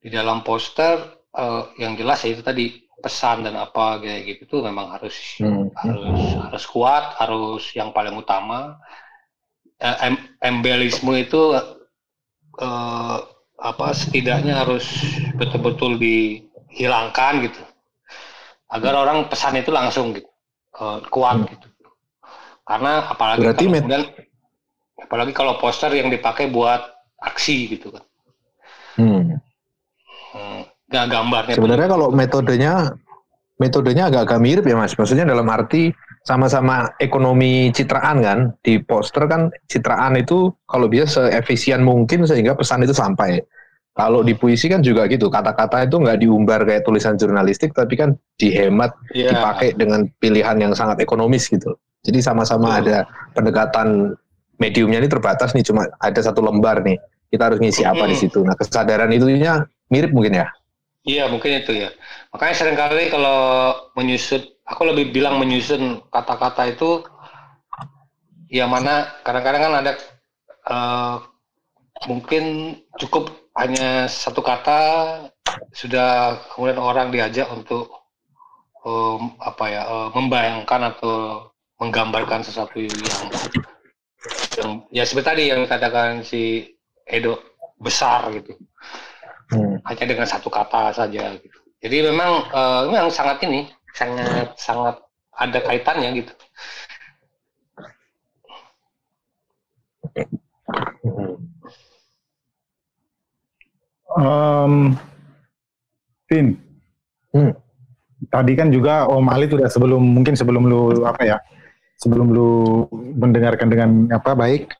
di 0.00 0.08
dalam 0.08 0.40
poster 0.40 1.15
eh, 1.36 1.62
yang 1.82 1.92
jelas 2.00 2.18
ya 2.24 2.30
itu 2.34 2.42
tadi 2.44 2.64
pesan 3.04 3.44
dan 3.44 3.54
apa 3.60 4.00
kayak 4.02 4.20
gitu 4.26 4.42
tuh 4.48 4.60
memang 4.64 4.86
harus 4.96 5.16
Hmm. 5.40 5.68
harus 5.76 6.20
harus 6.48 6.64
kuat 6.66 7.04
harus 7.20 7.62
yang 7.76 7.92
paling 7.92 8.16
utama. 8.16 8.80
Eh, 9.76 9.96
em- 10.08 10.24
embelisme 10.40 11.12
itu 11.20 11.40
eh, 12.60 13.18
apa 13.56 13.86
setidaknya 13.96 14.54
harus 14.64 14.84
betul-betul 15.40 15.96
dihilangkan 16.00 17.32
gitu. 17.48 17.62
Agar 18.66 18.94
orang 18.98 19.30
pesan 19.30 19.58
itu 19.62 19.70
langsung 19.70 20.14
gitu 20.16 20.28
eh, 20.80 20.98
kuat 21.12 21.36
gitu. 21.50 21.66
Karena 22.66 23.06
apalagi 23.10 23.46
Berarti 23.46 23.64
kalau 23.66 23.78
kemudian 23.78 24.04
apalagi 24.96 25.32
kalau 25.34 25.54
poster 25.60 25.92
yang 25.94 26.08
dipakai 26.10 26.50
buat 26.50 26.82
aksi 27.22 27.76
gitu 27.78 27.94
kan. 27.94 28.02
Hmm. 28.02 28.05
Hmm, 30.86 30.92
nggak 30.94 31.06
gambarnya 31.10 31.54
Sebenarnya 31.58 31.88
kalau 31.90 32.08
metodenya 32.14 32.72
metodenya 33.58 34.04
agak-agak 34.06 34.38
mirip 34.38 34.64
ya 34.68 34.76
mas. 34.78 34.94
Maksudnya 34.94 35.26
dalam 35.26 35.48
arti 35.50 35.90
sama-sama 36.22 36.94
ekonomi 37.02 37.74
citraan 37.74 38.22
kan. 38.22 38.38
Di 38.62 38.78
poster 38.78 39.26
kan 39.26 39.50
citraan 39.66 40.14
itu 40.14 40.54
kalau 40.70 40.86
bisa 40.86 41.08
seefisien 41.10 41.82
mungkin 41.82 42.22
sehingga 42.22 42.54
pesan 42.54 42.86
itu 42.86 42.94
sampai. 42.94 43.42
Kalau 43.96 44.20
di 44.20 44.36
puisi 44.36 44.68
kan 44.68 44.84
juga 44.84 45.08
gitu. 45.08 45.32
Kata-kata 45.32 45.88
itu 45.88 45.96
nggak 45.96 46.20
diumbar 46.20 46.68
kayak 46.68 46.84
tulisan 46.84 47.16
jurnalistik, 47.16 47.72
tapi 47.72 47.96
kan 47.96 48.12
dihemat, 48.36 48.92
Iya. 49.16 49.32
dipakai 49.32 49.72
dengan 49.72 50.04
pilihan 50.20 50.60
yang 50.60 50.76
sangat 50.76 51.00
ekonomis 51.00 51.48
gitu. 51.48 51.72
Jadi 52.04 52.20
sama-sama 52.20 52.76
ada 52.76 53.08
pendekatan 53.32 54.12
mediumnya 54.60 55.00
ini 55.00 55.08
terbatas 55.08 55.56
nih, 55.56 55.64
cuma 55.64 55.88
ada 55.96 56.20
satu 56.20 56.44
lembar 56.44 56.84
nih. 56.84 57.00
Kita 57.32 57.48
harus 57.48 57.58
ngisi 57.58 57.88
apa 57.88 58.04
di 58.04 58.12
Mm-mm. 58.12 58.20
situ. 58.20 58.44
Nah 58.44 58.52
kesadaran 58.52 59.08
itunya 59.16 59.64
mirip 59.88 60.12
mungkin 60.12 60.44
ya. 60.44 60.46
Iya 61.06 61.30
mungkin 61.30 61.62
itu 61.62 61.70
ya. 61.70 61.94
Makanya 62.34 62.54
sering 62.58 62.74
kali 62.74 63.06
kalau 63.14 63.38
menyusun, 63.94 64.42
aku 64.66 64.82
lebih 64.90 65.14
bilang 65.14 65.38
menyusun 65.38 66.02
kata-kata 66.10 66.66
itu, 66.74 67.06
ya 68.50 68.66
mana 68.66 69.06
kadang-kadang 69.22 69.62
kan 69.70 69.74
ada 69.86 69.92
eh, 70.66 71.16
mungkin 72.10 72.44
cukup 72.98 73.30
hanya 73.54 74.10
satu 74.10 74.42
kata 74.42 74.80
sudah 75.72 76.42
kemudian 76.52 76.82
orang 76.82 77.08
diajak 77.14 77.48
untuk 77.54 77.88
em, 78.84 79.38
apa 79.40 79.64
ya 79.70 79.82
eh, 79.86 80.08
membayangkan 80.10 80.80
atau 80.90 81.48
menggambarkan 81.78 82.42
sesuatu 82.42 82.82
yang 82.82 83.24
yang 84.58 84.70
ya 84.90 85.04
seperti 85.06 85.26
tadi 85.30 85.42
yang 85.54 85.62
dikatakan 85.62 86.26
si 86.26 86.66
Edo 87.06 87.38
besar 87.78 88.26
gitu 88.34 88.58
Hmm. 89.46 89.78
hanya 89.86 90.04
dengan 90.10 90.26
satu 90.26 90.50
kata 90.50 90.90
saja 90.90 91.38
gitu. 91.38 91.58
Jadi 91.78 91.96
memang 92.10 92.50
eh, 92.50 92.82
memang 92.90 93.10
sangat 93.14 93.38
ini 93.46 93.70
sangat 93.94 94.58
sangat 94.58 94.98
ada 95.36 95.58
kaitannya 95.62 96.10
gitu. 96.24 96.32
Um, 104.16 104.96
Vin, 106.26 106.56
Hmm. 107.30 107.52
tadi 108.32 108.56
kan 108.56 108.72
juga 108.72 109.04
Om 109.06 109.28
Ali 109.28 109.46
udah 109.46 109.68
sebelum 109.68 110.00
mungkin 110.00 110.32
sebelum 110.34 110.66
lu 110.66 111.04
apa 111.04 111.22
ya, 111.22 111.36
sebelum 112.00 112.32
lu 112.32 112.50
mendengarkan 113.14 113.68
dengan 113.68 114.08
apa 114.10 114.32
baik, 114.32 114.72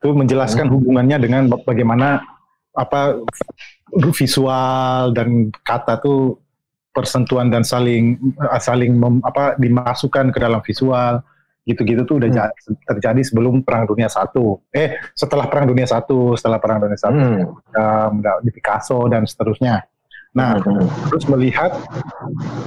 itu 0.00 0.08
menjelaskan 0.10 0.66
hubungannya 0.68 1.16
dengan 1.22 1.46
ba- 1.46 1.62
bagaimana 1.62 2.20
apa 2.74 3.20
visual 4.12 5.10
dan 5.12 5.50
kata 5.62 5.98
tuh 5.98 6.38
persentuhan 6.90 7.48
dan 7.48 7.62
saling 7.62 8.18
saling 8.58 8.98
mem- 8.98 9.22
apa 9.22 9.54
dimasukkan 9.56 10.34
ke 10.34 10.38
dalam 10.38 10.58
visual 10.60 11.22
gitu-gitu 11.62 12.02
tuh 12.02 12.18
udah 12.18 12.30
ja- 12.32 12.54
terjadi 12.88 13.20
sebelum 13.22 13.62
Perang 13.62 13.86
Dunia 13.86 14.10
Satu. 14.10 14.58
Eh 14.74 14.98
setelah 15.14 15.46
Perang 15.46 15.70
Dunia 15.70 15.86
Satu, 15.86 16.34
setelah 16.34 16.58
Perang 16.58 16.82
Dunia 16.82 16.98
Satu 16.98 17.14
Hmm. 17.20 17.46
um, 17.76 18.12
di 18.42 18.50
Picasso 18.50 19.06
dan 19.06 19.22
seterusnya. 19.22 19.86
Nah, 20.30 20.62
terus 21.10 21.26
melihat 21.26 21.74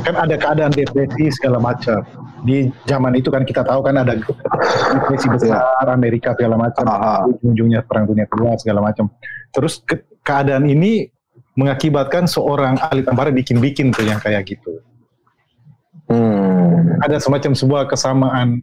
kan 0.03 0.15
ada 0.19 0.35
keadaan 0.35 0.75
depresi 0.75 1.31
segala 1.31 1.63
macam. 1.63 2.03
Di 2.43 2.67
zaman 2.83 3.15
itu 3.15 3.31
kan 3.31 3.47
kita 3.47 3.63
tahu 3.63 3.79
kan 3.79 4.03
ada 4.03 4.19
depresi 4.19 5.31
besar 5.31 5.63
Amerika 5.87 6.35
segala 6.35 6.59
macam, 6.59 6.83
ujung-ujungnya 7.31 7.87
perang 7.87 8.03
dunia 8.03 8.27
kedua 8.27 8.59
segala 8.59 8.83
macam. 8.83 9.07
Terus 9.55 9.79
ke- 9.79 10.03
keadaan 10.27 10.67
ini 10.67 11.07
mengakibatkan 11.53 12.25
seorang 12.25 12.77
ahli 12.81 13.05
tambara 13.05 13.29
bikin-bikin 13.29 13.93
tuh 13.93 14.05
yang 14.05 14.17
kayak 14.17 14.45
gitu. 14.49 14.81
Hmm. 16.09 16.99
Ada 17.05 17.21
semacam 17.21 17.51
sebuah 17.53 17.83
kesamaan 17.89 18.61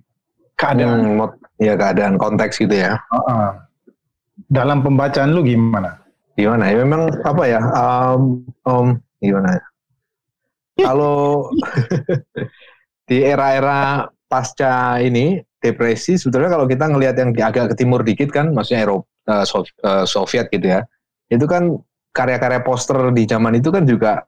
keadaan. 0.58 1.18
Hmm, 1.18 1.30
ya 1.60 1.74
keadaan 1.76 2.16
konteks 2.16 2.60
gitu 2.60 2.74
ya. 2.74 2.98
Uh-uh. 3.12 3.56
Dalam 4.50 4.82
pembacaan 4.82 5.30
lu 5.32 5.46
gimana? 5.46 6.00
Gimana 6.34 6.72
ya? 6.72 6.74
Memang 6.82 7.02
apa 7.22 7.44
ya? 7.46 7.60
Um, 7.76 8.22
um, 8.66 8.86
gimana 9.20 9.60
ya? 9.60 9.64
Kalau 10.80 11.52
di 13.08 13.20
era-era 13.20 14.08
pasca 14.30 14.96
ini 15.02 15.42
depresi, 15.60 16.16
sebetulnya 16.16 16.56
kalau 16.56 16.64
kita 16.64 16.88
ngelihat 16.88 17.16
yang 17.20 17.30
di 17.36 17.42
agak 17.44 17.74
ke 17.74 17.84
timur 17.84 18.00
dikit 18.00 18.32
kan, 18.32 18.56
maksudnya 18.56 18.88
Eropa, 18.88 19.04
eh, 19.28 20.06
Soviet 20.08 20.48
gitu 20.48 20.64
ya, 20.64 20.80
itu 21.28 21.44
kan 21.44 21.76
karya-karya 22.10 22.60
poster 22.62 22.98
di 23.14 23.24
zaman 23.26 23.58
itu 23.58 23.70
kan 23.70 23.86
juga 23.86 24.26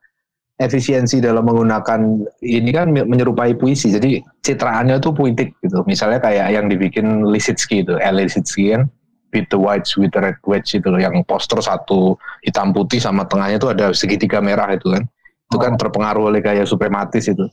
efisiensi 0.63 1.19
dalam 1.19 1.43
menggunakan 1.43 2.23
ini 2.45 2.71
kan 2.71 2.95
menyerupai 2.95 3.59
puisi. 3.59 3.91
Jadi 3.91 4.23
citraannya 4.45 5.03
tuh 5.03 5.11
puitik 5.11 5.57
gitu. 5.65 5.83
Misalnya 5.89 6.23
kayak 6.23 6.55
yang 6.55 6.67
dibikin 6.71 7.27
Lisitsky 7.27 7.83
itu, 7.83 7.99
L. 7.99 8.23
Lisitsky 8.23 8.77
kan, 8.77 8.87
with 9.35 9.49
the 9.51 9.59
whites 9.59 9.99
with 9.99 10.15
the 10.15 10.21
red 10.23 10.39
wedge 10.47 10.77
itu 10.77 10.87
loh, 10.87 11.01
yang 11.03 11.17
poster 11.27 11.59
satu 11.59 12.15
hitam 12.47 12.71
putih 12.71 13.03
sama 13.03 13.27
tengahnya 13.27 13.59
tuh 13.59 13.75
ada 13.75 13.91
segitiga 13.91 14.39
merah 14.39 14.71
itu 14.71 14.93
kan. 14.93 15.03
Itu 15.51 15.57
kan 15.59 15.75
terpengaruh 15.77 16.31
oleh 16.33 16.41
gaya 16.41 16.63
suprematis 16.63 17.27
itu. 17.29 17.45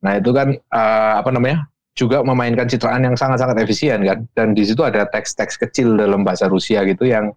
Nah 0.00 0.16
itu 0.16 0.30
kan 0.32 0.56
eh, 0.56 1.14
apa 1.20 1.30
namanya? 1.30 1.68
juga 1.98 2.22
memainkan 2.24 2.64
citraan 2.64 3.04
yang 3.04 3.12
sangat-sangat 3.18 3.60
efisien 3.60 4.00
kan. 4.06 4.24
Dan 4.32 4.56
di 4.56 4.64
situ 4.64 4.80
ada 4.80 5.04
teks-teks 5.10 5.60
kecil 5.60 5.98
dalam 6.00 6.24
bahasa 6.24 6.48
Rusia 6.48 6.86
gitu 6.88 7.04
yang 7.04 7.34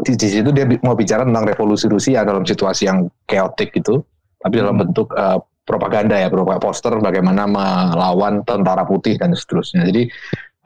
di, 0.00 0.12
di 0.16 0.28
situ 0.28 0.48
dia 0.50 0.64
mau 0.80 0.96
bicara 0.96 1.28
tentang 1.28 1.44
revolusi 1.44 1.84
Rusia 1.84 2.24
dalam 2.24 2.48
situasi 2.48 2.88
yang 2.88 3.12
chaotic 3.28 3.76
gitu, 3.76 4.00
tapi 4.40 4.64
dalam 4.64 4.80
bentuk 4.80 5.12
eh, 5.12 5.38
propaganda 5.68 6.16
ya, 6.16 6.32
berupa 6.32 6.56
poster 6.56 6.96
bagaimana 6.98 7.44
melawan 7.44 8.40
tentara 8.48 8.88
putih 8.88 9.20
dan 9.20 9.36
seterusnya. 9.36 9.84
Jadi 9.84 10.08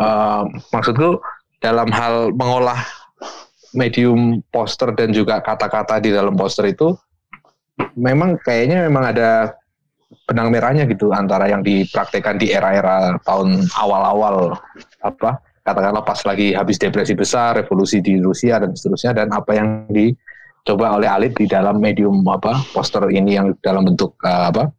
eh, 0.00 0.42
maksudku 0.70 1.18
dalam 1.58 1.90
hal 1.90 2.30
mengolah 2.30 2.78
medium 3.74 4.40
poster 4.54 4.94
dan 4.94 5.10
juga 5.10 5.42
kata-kata 5.42 5.98
di 5.98 6.14
dalam 6.14 6.38
poster 6.38 6.70
itu 6.70 6.94
memang 7.98 8.40
kayaknya 8.40 8.88
memang 8.88 9.12
ada 9.12 9.52
benang 10.26 10.54
merahnya 10.54 10.86
gitu 10.86 11.10
antara 11.10 11.50
yang 11.50 11.66
dipraktekkan 11.66 12.38
di 12.38 12.54
era-era 12.54 13.18
tahun 13.26 13.66
awal-awal 13.74 14.54
apa 15.02 15.42
katakanlah 15.66 16.06
pas 16.06 16.22
lagi 16.22 16.54
habis 16.54 16.78
depresi 16.78 17.18
besar, 17.18 17.58
revolusi 17.58 17.98
di 17.98 18.22
Rusia 18.22 18.62
dan 18.62 18.70
seterusnya 18.78 19.18
dan 19.18 19.34
apa 19.34 19.50
yang 19.58 19.90
dicoba 19.90 20.94
oleh 20.94 21.10
Alit 21.10 21.34
di 21.34 21.50
dalam 21.50 21.82
medium 21.82 22.22
apa 22.30 22.54
poster 22.70 23.10
ini 23.10 23.34
yang 23.34 23.50
dalam 23.58 23.82
bentuk 23.90 24.14
eh, 24.22 24.46
apa 24.54 24.70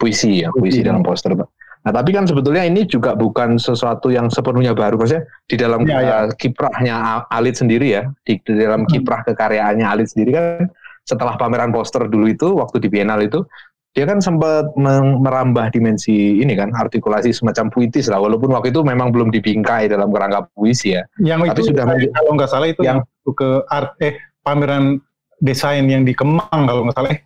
puisi 0.00 0.40
ya, 0.40 0.48
puisi 0.56 0.80
dalam 0.80 1.04
poster. 1.04 1.36
Nah, 1.80 1.92
tapi 1.96 2.12
kan 2.12 2.28
sebetulnya 2.28 2.64
ini 2.64 2.84
juga 2.84 3.16
bukan 3.16 3.56
sesuatu 3.56 4.12
yang 4.12 4.28
sepenuhnya 4.28 4.76
baru 4.76 5.00
maksudnya 5.00 5.24
di 5.48 5.56
dalam 5.60 5.84
Ya, 5.84 6.00
ya. 6.00 6.16
eh, 6.24 6.32
kiprahnya 6.36 7.24
Alit 7.28 7.60
sendiri 7.60 8.00
ya, 8.00 8.08
di, 8.24 8.40
di 8.40 8.52
dalam 8.56 8.88
kiprah 8.88 9.20
kekaryaannya 9.28 9.84
Alit 9.84 10.08
sendiri 10.12 10.36
kan 10.36 10.68
setelah 11.04 11.34
pameran 11.40 11.72
poster 11.72 12.06
dulu 12.06 12.28
itu 12.28 12.52
waktu 12.56 12.80
di 12.80 12.88
Biennale 12.92 13.28
itu 13.28 13.44
dia 13.90 14.06
kan 14.06 14.22
sempat 14.22 14.70
merambah 15.18 15.66
dimensi 15.70 16.38
ini 16.38 16.54
kan 16.54 16.70
artikulasi 16.70 17.34
semacam 17.34 17.66
puitis 17.68 18.06
lah 18.06 18.18
walaupun 18.18 18.46
waktu 18.48 18.70
itu 18.70 18.80
memang 18.80 19.10
belum 19.10 19.28
dibingkai 19.28 19.90
dalam 19.90 20.08
kerangka 20.08 20.46
puisi 20.54 20.94
ya 20.94 21.02
Yang 21.18 21.38
tapi 21.42 21.50
itu 21.50 21.62
sudah 21.74 21.84
kalau 21.88 22.30
nggak 22.32 22.48
salah 22.48 22.68
itu 22.68 22.80
yang, 22.80 23.02
waktu 23.02 23.30
ke 23.34 23.48
art 23.66 23.90
eh 23.98 24.14
pameran 24.40 25.02
desain 25.38 25.82
yang 25.84 26.02
di 26.02 26.14
Kemang 26.14 26.46
kalau 26.64 26.86
nggak 26.86 26.94
salah. 26.94 27.10
eh. 27.10 27.20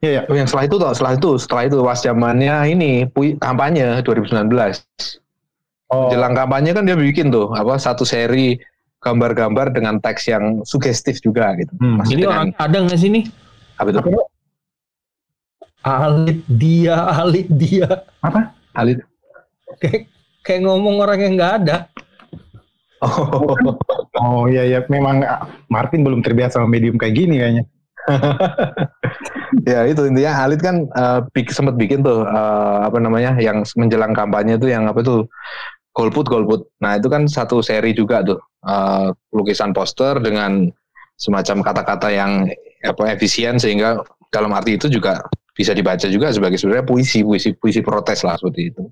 Iya 0.00 0.10
ya. 0.10 0.22
Oh, 0.24 0.34
yang 0.34 0.44
setelah 0.44 0.64
itu 0.64 0.76
toh, 0.76 0.92
setelah 0.92 1.12
itu 1.14 1.30
setelah 1.36 1.62
itu 1.64 1.76
pas 1.80 1.98
zamannya 1.98 2.54
ini 2.66 2.90
pui, 3.06 3.36
kampanye 3.36 4.00
2019 4.00 4.52
Oh. 5.86 6.08
jelang 6.08 6.32
kampanye 6.32 6.72
kan 6.72 6.82
dia 6.82 6.96
bikin 6.96 7.28
tuh 7.28 7.52
apa 7.52 7.76
satu 7.76 8.02
seri 8.02 8.56
gambar-gambar 8.98 9.68
dengan 9.70 10.00
teks 10.00 10.26
yang 10.26 10.64
sugestif 10.64 11.20
juga 11.20 11.52
gitu 11.54 11.70
Hmm. 11.76 12.00
Masih 12.00 12.08
Ini 12.10 12.22
dengan- 12.22 12.32
orang 12.32 12.48
ada 12.56 12.76
nggak 12.80 12.98
sih 12.98 13.10
nih? 13.10 13.24
apa 13.74 13.88
itu 13.90 14.00
Alit 15.84 16.40
dia, 16.48 16.96
alit 17.12 17.48
dia. 17.52 18.08
Apa? 18.24 18.56
Alit 18.72 19.04
Kayak 19.76 20.08
kayak 20.40 20.60
ngomong 20.64 20.96
orang 21.04 21.20
yang 21.20 21.32
nggak 21.36 21.54
ada. 21.64 21.76
Oh 24.16 24.48
iya 24.48 24.64
ya 24.64 24.80
memang 24.88 25.20
ah, 25.26 25.44
Martin 25.68 26.00
belum 26.06 26.24
terbiasa 26.24 26.56
sama 26.56 26.72
medium 26.72 26.96
kayak 26.96 27.18
gini 27.18 27.36
kayaknya. 27.36 27.64
ya 29.70 29.88
itu 29.88 30.04
intinya 30.04 30.32
Halit 30.44 30.60
kan 30.60 30.88
eh, 30.88 31.20
bik, 31.32 31.52
sempat 31.52 31.76
bikin 31.76 32.04
tuh 32.04 32.24
eh, 32.24 32.78
apa 32.84 32.96
namanya 33.00 33.36
yang 33.40 33.64
menjelang 33.76 34.12
kampanye 34.16 34.56
tuh 34.56 34.72
yang 34.72 34.88
apa 34.88 35.04
tuh 35.04 35.28
golput 35.92 36.24
golput. 36.28 36.64
Nah 36.80 36.96
itu 36.96 37.12
kan 37.12 37.28
satu 37.28 37.60
seri 37.60 37.92
juga 37.92 38.24
tuh 38.24 38.40
eh, 38.64 39.12
lukisan 39.36 39.76
poster 39.76 40.16
dengan 40.20 40.68
semacam 41.20 41.60
kata-kata 41.60 42.08
yang 42.08 42.48
apa 42.84 43.04
efisien 43.12 43.56
sehingga 43.60 44.00
dalam 44.32 44.52
arti 44.52 44.76
itu 44.76 44.90
juga 44.90 45.22
bisa 45.54 45.70
dibaca 45.70 46.10
juga 46.10 46.34
sebagai 46.34 46.58
sebenarnya 46.58 46.84
puisi 46.84 47.22
puisi 47.22 47.54
puisi 47.54 47.80
protes 47.80 48.26
lah 48.26 48.34
seperti 48.34 48.74
itu. 48.74 48.84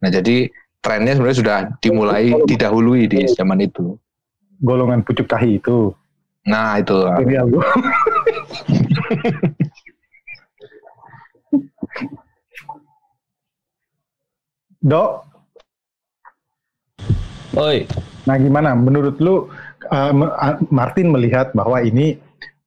Nah 0.00 0.08
jadi 0.08 0.48
trennya 0.80 1.14
sebenarnya 1.14 1.38
sudah 1.38 1.58
dimulai 1.84 2.32
didahului 2.48 3.04
di 3.06 3.28
zaman 3.28 3.60
itu. 3.60 3.94
Golongan 4.64 5.04
pucuk 5.04 5.28
tahi 5.28 5.60
itu. 5.60 5.92
Nah 6.48 6.80
itu. 6.80 6.96
Dok, 14.86 15.26
Oi, 17.56 17.88
nah 18.28 18.36
gimana 18.36 18.76
menurut 18.76 19.16
lu 19.16 19.48
uh, 19.88 20.12
uh, 20.12 20.60
Martin 20.68 21.08
melihat 21.08 21.56
bahwa 21.56 21.80
ini 21.80 22.20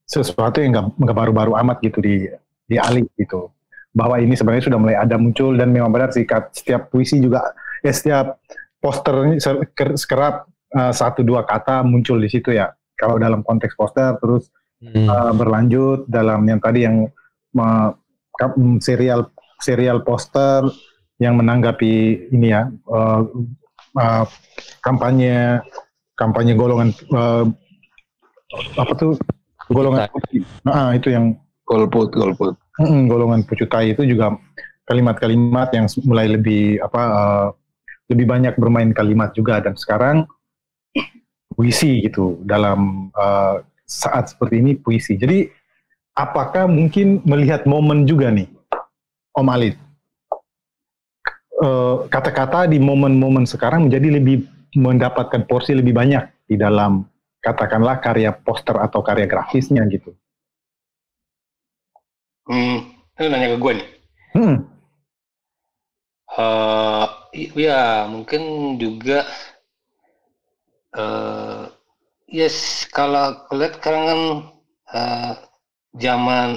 sesuatu 0.10 0.66
yang 0.66 0.90
nggak 0.98 1.14
baru-baru 1.14 1.54
amat 1.62 1.78
gitu 1.86 2.02
di 2.02 2.26
di 2.70 2.78
Ali 2.78 3.04
gitu. 3.18 3.50
Bahwa 3.90 4.22
ini 4.22 4.38
sebenarnya 4.38 4.70
sudah 4.70 4.80
mulai 4.80 4.96
ada 5.02 5.18
muncul 5.18 5.58
dan 5.58 5.74
memang 5.74 5.90
benar 5.90 6.14
sih 6.14 6.24
setiap 6.54 6.94
puisi 6.94 7.18
juga 7.18 7.52
ya 7.82 7.90
setiap 7.90 8.38
poster 8.78 9.42
se- 9.42 9.66
ker- 9.74 9.98
sekerap 9.98 10.46
uh, 10.78 10.94
satu 10.94 11.26
dua 11.26 11.42
kata 11.44 11.82
muncul 11.82 12.22
di 12.22 12.30
situ 12.30 12.54
ya. 12.54 12.70
Kalau 12.94 13.18
dalam 13.18 13.42
konteks 13.42 13.74
poster 13.74 14.14
terus 14.22 14.48
Hmm. 14.80 15.12
uh, 15.12 15.36
berlanjut 15.36 16.08
dalam 16.08 16.48
yang 16.48 16.64
tadi 16.64 16.88
yang 16.88 17.04
mm, 17.52 18.80
serial 18.80 19.28
serial 19.60 20.08
poster 20.08 20.64
yang 21.20 21.36
menanggapi 21.36 22.32
ini 22.32 22.56
ya 22.56 22.72
uh, 22.88 23.28
uh, 24.00 24.24
kampanye 24.80 25.60
kampanye 26.16 26.56
golongan 26.56 26.96
uh, 27.12 27.44
apa 28.80 28.94
tuh 28.96 29.20
golongan 29.68 30.08
nah, 30.64 30.96
itu 30.96 31.12
yang 31.12 31.36
golput 31.70 32.10
golput 32.18 32.58
Mm, 32.80 33.12
golongan 33.12 33.44
pucutai 33.44 33.92
itu 33.92 34.08
juga 34.08 34.40
kalimat-kalimat 34.88 35.68
yang 35.76 35.84
mulai 36.08 36.32
lebih 36.32 36.80
apa 36.80 37.02
uh, 37.04 37.48
lebih 38.08 38.24
banyak 38.24 38.56
bermain 38.56 38.96
kalimat 38.96 39.36
juga 39.36 39.60
dan 39.60 39.76
sekarang 39.76 40.24
puisi 41.52 42.00
gitu 42.08 42.40
dalam 42.48 43.12
uh, 43.12 43.60
saat 43.84 44.32
seperti 44.32 44.64
ini 44.64 44.80
puisi. 44.80 45.20
Jadi 45.20 45.52
apakah 46.16 46.72
mungkin 46.72 47.20
melihat 47.28 47.68
momen 47.68 48.08
juga 48.08 48.32
nih 48.32 48.48
Om 49.36 49.52
Alit 49.52 49.76
Uh, 51.60 52.08
kata-kata 52.08 52.72
di 52.72 52.80
momen-momen 52.80 53.44
sekarang 53.44 53.92
menjadi 53.92 54.16
lebih 54.16 54.48
mendapatkan 54.80 55.44
porsi 55.44 55.76
lebih 55.76 55.92
banyak 55.92 56.48
di 56.48 56.56
dalam 56.56 57.04
katakanlah 57.44 58.00
karya 58.00 58.32
poster 58.32 58.80
atau 58.80 59.04
karya 59.04 59.28
grafisnya 59.28 59.84
gitu. 59.92 60.16
Hmm, 62.50 62.78
ini 63.22 63.28
nanya 63.30 63.54
ke 63.54 63.58
gue 63.62 63.74
nih. 63.78 63.88
Hmm. 64.34 64.58
I- 67.40 67.54
ya 67.54 68.10
mungkin 68.10 68.76
juga 68.82 69.22
eh 70.98 71.64
yes 72.30 72.58
kalau 72.90 73.46
lihat 73.54 73.78
sekarang 73.78 74.04
kan 74.10 74.22
eh, 74.98 75.34
zaman 75.98 76.50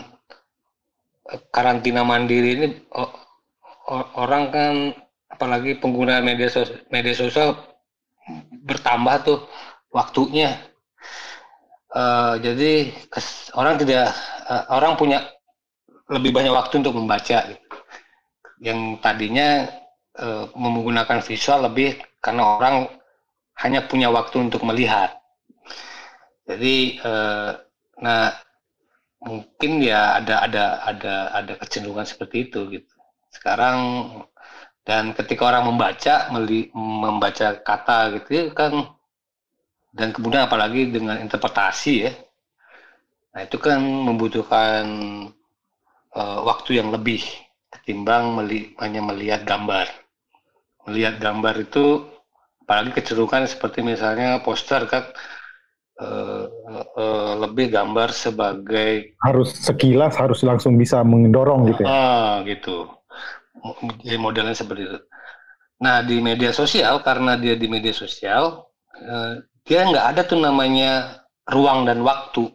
karantina 1.54 2.02
mandiri 2.04 2.50
ini 2.56 2.66
orang 4.16 4.44
kan 4.54 4.74
apalagi 5.32 5.76
penggunaan 5.80 6.24
media 6.24 6.48
sosial 6.48 6.80
media 6.92 7.14
sosial 7.16 7.48
bertambah 8.68 9.14
tuh 9.26 9.38
waktunya 9.92 10.56
Eh, 11.92 12.34
jadi 12.40 12.88
kes- 13.12 13.52
orang 13.52 13.76
tidak 13.76 14.08
eh, 14.48 14.64
orang 14.72 14.96
punya 14.96 15.28
lebih 16.10 16.30
banyak 16.34 16.52
waktu 16.54 16.74
untuk 16.82 16.94
membaca 16.98 17.38
gitu. 17.50 17.76
yang 18.62 18.96
tadinya 19.04 19.68
eh, 20.16 20.44
menggunakan 20.56 21.20
visual 21.28 21.68
lebih 21.68 22.00
karena 22.24 22.42
orang 22.58 22.76
hanya 23.62 23.80
punya 23.90 24.08
waktu 24.12 24.36
untuk 24.50 24.62
melihat. 24.68 25.10
Jadi, 26.48 26.98
eh, 26.98 27.50
nah 28.02 28.24
mungkin 29.22 29.72
ya 29.82 30.18
ada 30.20 30.34
ada 30.46 30.64
ada 30.90 31.14
ada 31.38 31.52
kecenderungan 31.60 32.06
seperti 32.08 32.36
itu 32.50 32.60
gitu. 32.74 32.94
Sekarang 33.32 33.78
dan 34.88 35.14
ketika 35.14 35.42
orang 35.50 35.64
membaca 35.70 36.30
meli- 36.34 36.70
membaca 36.74 37.48
kata 37.62 37.98
gitu 38.18 38.28
ya 38.38 38.44
kan 38.54 38.72
dan 39.98 40.08
kemudian 40.14 40.44
apalagi 40.48 40.88
dengan 40.92 41.16
interpretasi 41.24 41.92
ya. 42.04 42.12
Nah, 43.32 43.40
itu 43.48 43.56
kan 43.66 43.80
membutuhkan 43.80 44.84
eh, 46.20 46.38
waktu 46.48 46.70
yang 46.80 46.88
lebih 46.96 47.20
ketimbang 47.72 48.24
meli- 48.36 48.72
hanya 48.82 49.00
melihat 49.10 49.42
gambar. 49.50 49.86
Melihat 50.86 51.14
gambar 51.24 51.54
itu 51.66 51.86
apalagi 52.62 52.90
kecenderungan 52.96 53.44
seperti 53.50 53.78
misalnya 53.82 54.28
poster 54.46 54.82
kan 54.92 55.04
eh, 56.04 56.46
eh, 57.02 57.32
lebih 57.42 57.66
gambar 57.76 58.08
sebagai 58.24 58.92
Harus 59.24 59.54
sekilas 59.66 60.14
harus 60.22 60.40
langsung 60.48 60.74
bisa 60.82 60.98
mendorong 61.06 61.60
gitu 61.70 61.82
ya. 61.88 61.94
ah 61.94 62.42
gitu. 62.46 62.88
Jadi 64.02 64.18
modelnya 64.18 64.56
seperti 64.56 64.82
itu. 64.88 64.98
Nah 65.84 65.96
di 66.06 66.16
media 66.22 66.52
sosial 66.54 67.02
karena 67.06 67.36
dia 67.38 67.54
di 67.58 67.66
media 67.70 67.94
sosial 67.94 68.68
eh, 68.96 69.34
dia 69.66 69.80
nggak 69.88 70.06
ada 70.14 70.22
tuh 70.26 70.38
namanya 70.40 71.22
ruang 71.48 71.86
dan 71.88 72.02
waktu. 72.06 72.50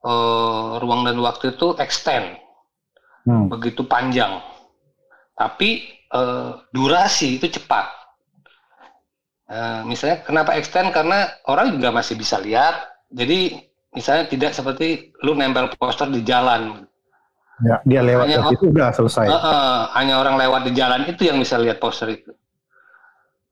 Eh, 0.00 0.70
ruang 0.80 1.04
dan 1.04 1.20
waktu 1.20 1.52
itu 1.52 1.76
extend 1.76 2.40
Hmm. 3.28 3.52
begitu 3.52 3.84
panjang. 3.84 4.40
Tapi 5.36 5.84
eh, 6.10 6.50
durasi 6.72 7.36
itu 7.36 7.52
cepat. 7.52 7.86
Eh, 9.50 9.80
misalnya 9.84 10.24
kenapa 10.24 10.56
extend 10.56 10.88
karena 10.90 11.28
orang 11.44 11.76
juga 11.76 11.92
masih 11.92 12.16
bisa 12.16 12.40
lihat. 12.40 12.80
Jadi 13.12 13.60
misalnya 13.92 14.24
tidak 14.24 14.56
seperti 14.56 15.12
lu 15.20 15.36
nempel 15.36 15.68
poster 15.76 16.08
di 16.08 16.24
jalan. 16.24 16.86
Ya, 17.60 17.76
dia 17.84 18.00
lewat 18.00 18.24
Hanya- 18.24 18.40
ke 18.40 18.56
situ 18.56 18.64
udah 18.72 18.88
selesai. 18.96 19.26
Eh, 19.28 19.36
eh, 19.36 19.80
hanya 20.00 20.14
orang 20.16 20.40
lewat 20.40 20.64
di 20.64 20.72
jalan 20.72 21.04
itu 21.04 21.28
yang 21.28 21.36
bisa 21.36 21.60
lihat 21.60 21.76
poster 21.76 22.08
itu. 22.08 22.32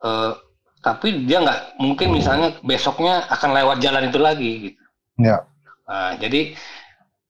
Eh, 0.00 0.32
tapi 0.80 1.28
dia 1.28 1.44
nggak 1.44 1.76
mungkin 1.76 2.08
misalnya 2.10 2.56
besoknya 2.64 3.28
akan 3.28 3.50
lewat 3.52 3.76
jalan 3.84 4.08
itu 4.08 4.16
lagi 4.16 4.50
gitu. 4.72 4.82
Ya. 5.20 5.44
Nah, 5.88 6.20
jadi 6.20 6.52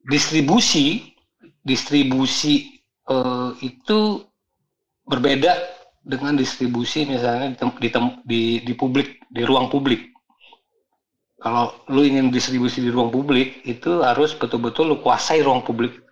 distribusi 0.03 1.15
distribusi 1.63 2.83
eh, 3.07 3.51
itu 3.63 4.25
berbeda 5.07 5.53
dengan 6.03 6.35
distribusi 6.35 7.05
misalnya 7.05 7.53
di, 7.55 7.57
di, 7.79 7.89
di 8.25 8.41
di 8.67 8.73
publik 8.75 9.23
di 9.31 9.43
ruang 9.47 9.71
publik. 9.71 10.11
Kalau 11.39 11.71
lu 11.95 12.03
ingin 12.03 12.35
distribusi 12.35 12.83
di 12.83 12.91
ruang 12.91 13.15
publik 13.15 13.63
itu 13.63 14.03
harus 14.03 14.35
betul-betul 14.35 14.91
lu 14.91 14.97
kuasai 14.99 15.39
ruang 15.47 15.63
publik. 15.63 16.03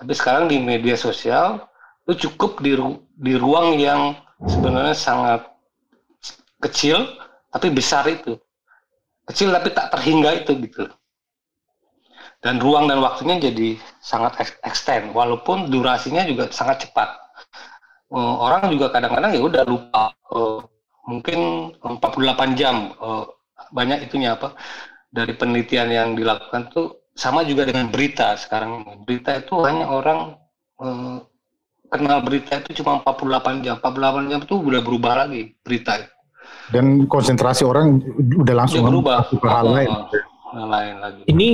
Tapi 0.00 0.12
sekarang 0.16 0.48
di 0.48 0.56
media 0.56 0.96
sosial 0.96 1.60
lu 2.08 2.16
cukup 2.16 2.64
di 2.64 2.72
ru- 2.72 3.04
di 3.12 3.36
ruang 3.36 3.76
yang 3.76 4.16
sebenarnya 4.48 4.96
sangat 4.96 5.40
kecil 6.64 7.04
tapi 7.52 7.68
besar 7.68 8.08
itu. 8.08 8.40
Kecil 9.28 9.52
tapi 9.52 9.68
tak 9.76 9.92
terhingga 9.92 10.40
itu 10.40 10.56
gitu 10.56 10.88
dan 12.42 12.58
ruang 12.58 12.90
dan 12.90 12.98
waktunya 12.98 13.38
jadi 13.38 13.78
sangat 14.02 14.34
ex- 14.42 14.58
extend. 14.66 15.14
Walaupun 15.14 15.70
durasinya 15.70 16.26
juga 16.26 16.50
sangat 16.50 16.84
cepat. 16.84 17.08
Eh, 18.12 18.34
orang 18.36 18.68
juga 18.68 18.92
kadang-kadang 18.92 19.32
ya 19.32 19.40
udah 19.40 19.62
lupa 19.64 20.12
eh, 20.34 20.58
mungkin 21.06 21.38
48 21.80 22.58
jam 22.58 22.92
eh, 22.92 23.24
banyak 23.72 24.10
itunya 24.10 24.36
apa 24.36 24.52
dari 25.08 25.32
penelitian 25.32 25.88
yang 25.88 26.08
dilakukan 26.12 26.68
tuh 26.74 27.08
sama 27.14 27.46
juga 27.46 27.64
dengan 27.64 27.88
berita 27.88 28.34
sekarang. 28.36 28.84
Berita 29.06 29.38
itu 29.38 29.54
hanya 29.64 29.86
orang 29.88 30.34
eh, 30.82 31.18
kenal 31.88 32.20
berita 32.20 32.58
itu 32.58 32.82
cuma 32.82 33.00
48 33.00 33.62
jam. 33.64 33.76
48 33.78 34.28
jam 34.28 34.40
itu 34.42 34.54
udah 34.58 34.80
berubah 34.82 35.12
lagi 35.24 35.54
berita. 35.62 36.02
Itu 36.02 36.10
Dan 36.72 37.06
konsentrasi 37.06 37.62
orang 37.64 38.00
udah 38.18 38.54
langsung 38.56 38.82
Udah 38.82 38.90
berubah. 38.92 39.18
hal 39.46 39.66
lain. 39.68 39.88
Oh, 39.88 40.04
hal 40.52 40.66
lain 40.68 40.94
lagi. 41.00 41.22
Ini 41.28 41.48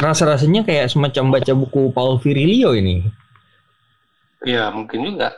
rasa-rasanya 0.00 0.64
kayak 0.64 0.90
semacam 0.92 1.40
baca 1.40 1.52
buku 1.52 1.92
Paul 1.92 2.20
Virilio 2.20 2.72
ini. 2.76 3.04
Iya 4.42 4.74
mungkin 4.74 5.14
juga 5.14 5.32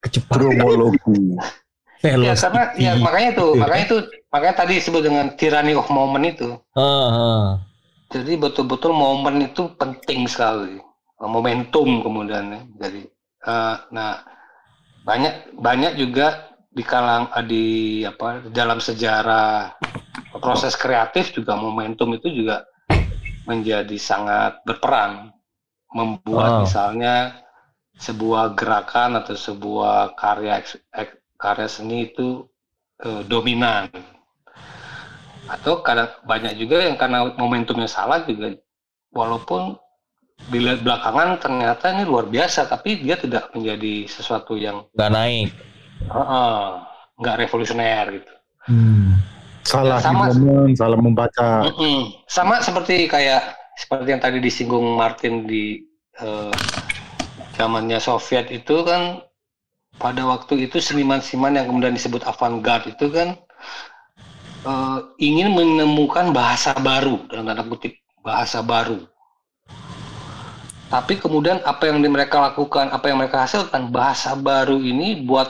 Kecepatan. 0.00 0.56
Ya 2.00 2.32
karena 2.32 2.72
ya 2.80 2.96
makanya 2.96 3.28
itu, 3.36 3.46
makanya 3.60 3.84
itu, 3.84 3.98
makanya 4.32 4.54
tadi 4.64 4.72
disebut 4.80 5.04
dengan 5.04 5.36
tyranny 5.36 5.76
of 5.76 5.84
moment 5.92 6.24
itu. 6.24 6.56
Ah, 6.72 7.60
Jadi 8.08 8.40
betul-betul 8.40 8.96
momen 8.96 9.44
itu 9.44 9.68
penting 9.76 10.24
sekali, 10.24 10.80
momentum 11.20 12.00
kemudian 12.00 12.56
ya. 12.56 12.60
Jadi, 12.80 13.04
eh, 13.44 13.76
nah 13.92 14.24
banyak 15.04 15.60
banyak 15.60 15.92
juga 16.00 16.56
di 16.72 16.80
kalang 16.80 17.28
eh, 17.36 17.44
di 17.44 17.64
apa 18.08 18.48
dalam 18.48 18.80
sejarah 18.80 19.76
proses 20.40 20.80
kreatif 20.80 21.36
juga 21.36 21.52
momentum 21.52 22.16
itu 22.16 22.32
juga 22.32 22.64
menjadi 23.48 23.96
sangat 24.00 24.60
berperan 24.66 25.32
membuat 25.92 26.50
Oh. 26.50 26.60
misalnya 26.64 27.40
sebuah 28.00 28.56
gerakan 28.56 29.20
atau 29.20 29.36
sebuah 29.36 30.16
karya 30.16 30.62
karya 31.36 31.68
seni 31.68 32.08
itu 32.08 32.46
eh, 33.04 33.22
dominan 33.28 33.88
atau 35.50 35.82
kadang 35.82 36.08
banyak 36.24 36.54
juga 36.56 36.86
yang 36.86 36.96
karena 36.96 37.34
momentumnya 37.34 37.90
salah 37.90 38.22
juga 38.22 38.54
walaupun 39.10 39.74
dilihat 40.48 40.80
belakangan 40.86 41.36
ternyata 41.42 41.92
ini 41.92 42.04
luar 42.06 42.26
biasa 42.30 42.70
tapi 42.70 43.02
dia 43.02 43.16
tidak 43.18 43.50
menjadi 43.52 44.06
sesuatu 44.08 44.54
yang 44.56 44.86
nggak 44.94 45.12
naik. 45.12 45.50
Nggak 47.20 47.36
revolusioner 47.38 48.06
gitu. 48.16 48.32
Salah 49.70 50.02
sama. 50.02 50.34
momen, 50.34 50.74
salah 50.74 50.98
membaca. 50.98 51.70
Mm-mm. 51.70 52.10
Sama 52.26 52.58
seperti 52.58 53.06
kayak 53.06 53.54
seperti 53.78 54.08
yang 54.10 54.22
tadi 54.22 54.42
disinggung 54.42 54.98
Martin 54.98 55.46
di 55.46 55.78
eh, 56.18 56.54
zamannya 57.54 58.02
Soviet 58.02 58.50
itu 58.50 58.82
kan 58.82 59.22
pada 60.02 60.26
waktu 60.26 60.66
itu 60.66 60.82
seniman-seniman 60.82 61.54
yang 61.54 61.66
kemudian 61.70 61.94
disebut 61.94 62.26
avant-garde 62.26 62.90
itu 62.90 63.14
kan 63.14 63.38
eh, 64.66 64.98
ingin 65.22 65.54
menemukan 65.54 66.34
bahasa 66.34 66.74
baru 66.74 67.22
dalam 67.30 67.46
tanda 67.46 67.62
kutip 67.62 67.94
bahasa 68.26 68.66
baru. 68.66 69.06
Tapi 70.90 71.22
kemudian 71.22 71.62
apa 71.62 71.86
yang 71.86 72.02
mereka 72.02 72.42
lakukan, 72.42 72.90
apa 72.90 73.06
yang 73.06 73.22
mereka 73.22 73.46
hasilkan, 73.46 73.94
bahasa 73.94 74.34
baru 74.34 74.74
ini 74.82 75.22
buat 75.22 75.46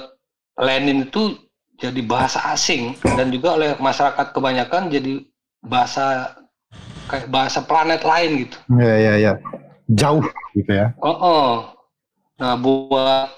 Lenin 0.61 1.09
itu 1.09 1.41
jadi 1.81 2.01
bahasa 2.05 2.39
asing 2.53 2.95
dan 3.17 3.33
juga 3.33 3.57
oleh 3.57 3.73
masyarakat 3.81 4.37
kebanyakan 4.37 4.93
jadi 4.93 5.25
bahasa 5.65 6.37
kayak 7.09 7.27
bahasa 7.33 7.65
planet 7.65 8.05
lain 8.05 8.47
gitu. 8.47 8.57
Ya, 8.77 8.97
ya, 8.97 9.15
ya. 9.17 9.33
Jauh 9.91 10.23
gitu 10.55 10.71
ya. 10.71 10.95
Oh, 11.03 11.17
oh. 11.17 11.51
Nah, 12.39 12.55
buat 12.61 13.33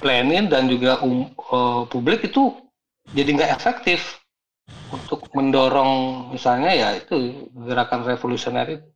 Lenin 0.00 0.46
dan 0.48 0.70
juga 0.70 1.02
um, 1.02 1.28
eh, 1.28 1.82
publik 1.90 2.24
itu 2.24 2.54
jadi 3.12 3.28
nggak 3.34 3.52
efektif 3.58 4.22
untuk 4.92 5.24
mendorong 5.36 6.28
misalnya 6.32 6.72
ya 6.72 6.88
itu 6.96 7.48
gerakan 7.66 8.04
revolusioner 8.06 8.78
itu. 8.78 8.86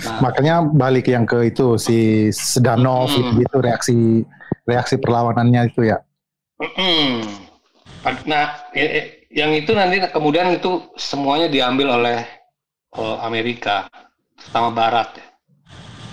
Nah, 0.00 0.16
Makanya 0.24 0.64
balik 0.64 1.12
yang 1.12 1.28
ke 1.28 1.52
itu 1.52 1.76
si 1.76 2.28
Sedanov 2.32 3.12
Hmm. 3.12 3.36
itu 3.36 3.56
reaksi 3.60 3.96
reaksi 4.64 4.96
perlawanannya 4.96 5.68
itu 5.68 5.92
ya. 5.92 6.00
Nah, 8.28 8.44
eh, 8.76 8.90
eh, 9.00 9.06
yang 9.32 9.52
itu 9.56 9.72
nanti 9.72 10.00
kemudian 10.12 10.52
itu 10.52 10.92
semuanya 10.96 11.48
diambil 11.48 11.96
oleh 12.00 12.18
eh, 12.96 13.16
Amerika, 13.24 13.88
terutama 14.36 14.68
Barat. 14.72 15.08
ya. 15.16 15.26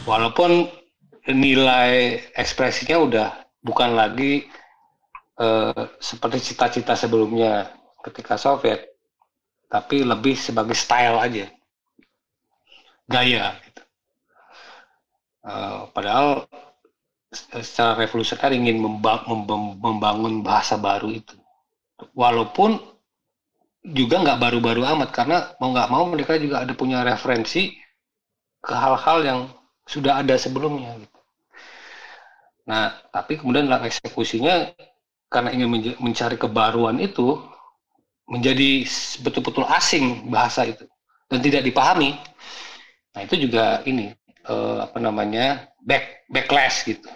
Walaupun 0.07 0.71
nilai 1.27 2.23
ekspresinya 2.31 2.97
udah 3.03 3.27
bukan 3.59 3.95
lagi 3.99 4.47
eh, 5.39 5.83
seperti 5.99 6.53
cita-cita 6.53 6.95
sebelumnya 6.95 7.71
ketika 8.07 8.39
Soviet, 8.39 8.95
tapi 9.67 10.07
lebih 10.07 10.39
sebagai 10.39 10.75
style 10.75 11.19
aja, 11.19 11.45
gaya. 13.11 13.51
Gitu. 13.67 13.83
Eh, 15.47 15.81
padahal 15.91 16.47
secara 17.31 17.93
revolusioner 18.01 18.51
ingin 18.55 18.77
memba- 18.83 19.23
memba- 19.29 19.75
membangun 19.85 20.43
bahasa 20.47 20.75
baru 20.79 21.09
itu. 21.11 21.35
Walaupun 22.15 22.79
juga 23.99 24.15
nggak 24.23 24.41
baru-baru 24.43 24.81
amat 24.93 25.09
karena 25.17 25.37
mau 25.59 25.69
nggak 25.73 25.89
mau 25.93 26.05
mereka 26.13 26.33
juga 26.43 26.55
ada 26.63 26.73
punya 26.81 26.99
referensi 27.09 27.61
ke 28.67 28.73
hal-hal 28.83 29.19
yang 29.29 29.39
sudah 29.93 30.13
ada 30.21 30.35
sebelumnya. 30.43 30.91
Gitu. 31.01 31.19
Nah, 32.67 32.99
tapi 33.15 33.39
kemudian 33.39 33.65
dalam 33.71 33.87
eksekusinya 33.87 34.75
karena 35.31 35.49
ingin 35.55 35.69
mencari 36.03 36.35
kebaruan 36.39 36.99
itu 36.99 37.39
menjadi 38.27 38.83
betul-betul 39.23 39.63
asing 39.71 40.27
bahasa 40.27 40.67
itu 40.67 40.83
dan 41.31 41.39
tidak 41.39 41.63
dipahami. 41.63 42.15
Nah, 43.15 43.21
itu 43.25 43.35
juga 43.47 43.81
ini 43.87 44.13
eh, 44.47 44.77
apa 44.83 44.97
namanya 44.99 45.67
back 45.87 46.27
backlash 46.27 46.83
gitu 46.83 47.07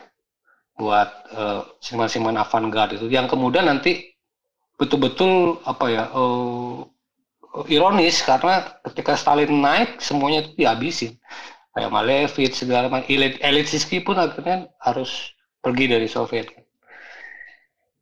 buat 0.79 1.09
eh, 1.35 1.61
seniman-seniman 1.83 2.39
avant-garde 2.41 2.97
itu. 2.97 3.07
Yang 3.11 3.35
kemudian 3.37 3.67
nanti 3.69 4.15
betul-betul 4.79 5.61
apa 5.67 5.85
ya 5.91 6.03
eh, 6.09 6.77
ironis 7.67 8.23
karena 8.23 8.79
ketika 8.87 9.13
Stalin 9.19 9.51
naik 9.51 9.99
semuanya 10.01 10.47
itu 10.47 10.51
dihabisin. 10.57 11.19
Kayak 11.71 11.91
Malevich 11.91 12.55
segala 12.55 12.91
macam. 12.91 13.07
Elit 13.07 13.39
Elitsky 13.39 14.03
pun 14.03 14.19
akhirnya 14.19 14.67
harus 14.83 15.31
pergi 15.63 15.85
dari 15.87 16.07
Soviet. 16.07 16.47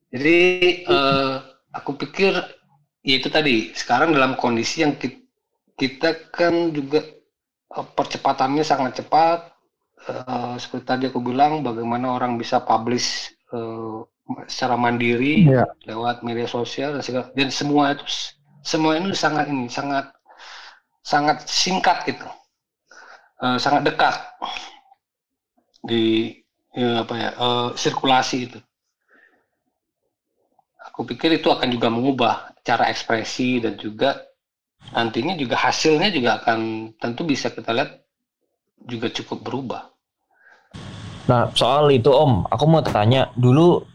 Jadi 0.09 0.38
eh, 0.89 1.36
aku 1.74 1.93
pikir 1.97 2.34
ya 3.05 3.15
itu 3.22 3.30
tadi. 3.30 3.74
Sekarang 3.78 4.13
dalam 4.13 4.34
kondisi 4.38 4.82
yang 4.82 4.97
ki- 4.97 5.22
kita 5.78 6.30
kan 6.34 6.74
juga 6.74 7.05
eh, 7.78 7.88
percepatannya 7.93 8.65
sangat 8.65 9.05
cepat 9.05 9.49
eh, 10.08 10.54
seperti 10.62 10.86
tadi 10.86 11.04
aku 11.10 11.20
bilang 11.24 11.62
bagaimana 11.66 12.16
orang 12.18 12.39
bisa 12.39 12.64
publish 12.64 13.34
eh, 13.52 13.97
secara 14.45 14.78
mandiri 14.78 15.50
Iya. 15.50 15.66
lewat 15.89 16.22
media 16.22 16.45
sosial 16.45 16.93
dan 16.97 17.02
segala 17.04 17.26
dan 17.34 17.50
semua 17.50 17.84
itu 17.97 18.06
semua 18.62 18.91
itu 19.00 19.10
sangat 19.18 19.50
ini 19.50 19.66
sangat 19.72 20.06
sangat 21.04 21.38
singkat 21.50 21.97
gitu. 22.08 22.28
Eh, 23.39 23.58
sangat 23.60 23.82
dekat 23.88 24.16
di 25.84 26.36
ya, 26.76 27.04
apa 27.04 27.14
ya 27.16 27.30
eh, 27.36 27.70
sirkulasi 27.76 28.38
itu. 28.47 28.60
Aku 30.91 31.03
pikir 31.07 31.30
itu 31.40 31.48
akan 31.52 31.68
juga 31.72 31.88
mengubah 31.91 32.34
cara 32.64 32.88
ekspresi 32.91 33.60
dan 33.64 33.76
juga 33.80 34.19
nantinya 34.95 35.36
juga 35.36 35.56
hasilnya 35.60 36.10
juga 36.11 36.40
akan 36.44 36.91
tentu 37.02 37.22
bisa 37.28 37.52
kita 37.52 37.72
lihat 37.76 37.91
juga 38.88 39.07
cukup 39.11 39.40
berubah 39.44 39.84
Nah, 41.30 41.54
soal 41.54 41.94
itu 41.94 42.10
Om, 42.10 42.50
aku 42.50 42.66
mau 42.66 42.82
tanya 42.82 43.30
dulu 43.38 43.86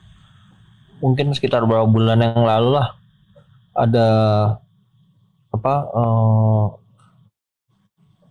mungkin 1.03 1.35
sekitar 1.35 1.67
beberapa 1.67 1.91
bulan 1.91 2.23
yang 2.23 2.47
lalu 2.47 2.79
lah 2.79 2.95
ada 3.75 4.09
apa 5.51 5.75
eh, 5.91 6.67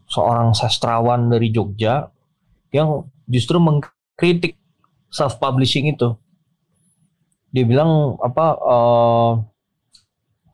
seorang 0.08 0.56
sastrawan 0.56 1.28
dari 1.28 1.52
Jogja 1.52 2.08
yang 2.72 3.06
justru 3.28 3.60
mengkritik 3.60 4.56
self 5.12 5.38
publishing 5.38 5.92
itu. 5.92 6.16
Dia 7.52 7.68
bilang 7.68 8.16
apa 8.24 8.46
eh, 8.56 9.32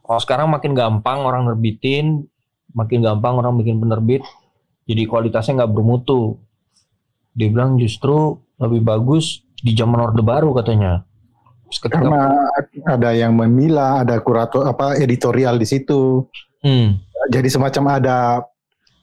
kalau 0.10 0.22
sekarang 0.26 0.50
makin 0.50 0.74
gampang 0.74 1.22
orang 1.22 1.46
nerbitin, 1.46 2.26
makin 2.74 3.06
gampang 3.06 3.38
orang 3.38 3.62
bikin 3.62 3.78
penerbit, 3.78 4.26
jadi 4.90 5.06
kualitasnya 5.06 5.62
nggak 5.62 5.74
bermutu. 5.78 6.42
Dia 7.40 7.48
bilang 7.48 7.80
justru 7.80 8.36
lebih 8.60 8.84
bagus 8.84 9.40
di 9.56 9.72
zaman 9.72 10.04
Orde 10.04 10.20
Baru 10.20 10.52
katanya. 10.52 11.08
Terus 11.72 11.80
ketika- 11.80 12.04
Karena 12.04 12.24
ada 12.84 13.10
yang 13.16 13.32
memilah, 13.32 14.04
ada 14.04 14.20
kurator 14.20 14.68
apa 14.68 15.00
editorial 15.00 15.56
di 15.56 15.64
situ. 15.64 16.28
Hmm. 16.60 17.00
Jadi 17.32 17.48
semacam 17.48 17.84
ada 17.96 18.18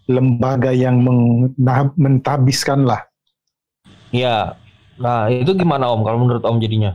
lembaga 0.05 0.69
yang 0.71 1.01
meng- 1.01 1.57
mentabiskan 1.97 2.85
lah. 2.85 3.09
Ya, 4.13 4.55
nah 5.01 5.27
itu 5.27 5.57
gimana 5.57 5.89
Om 5.91 6.05
kalau 6.05 6.19
menurut 6.21 6.45
Om 6.45 6.61
jadinya? 6.61 6.95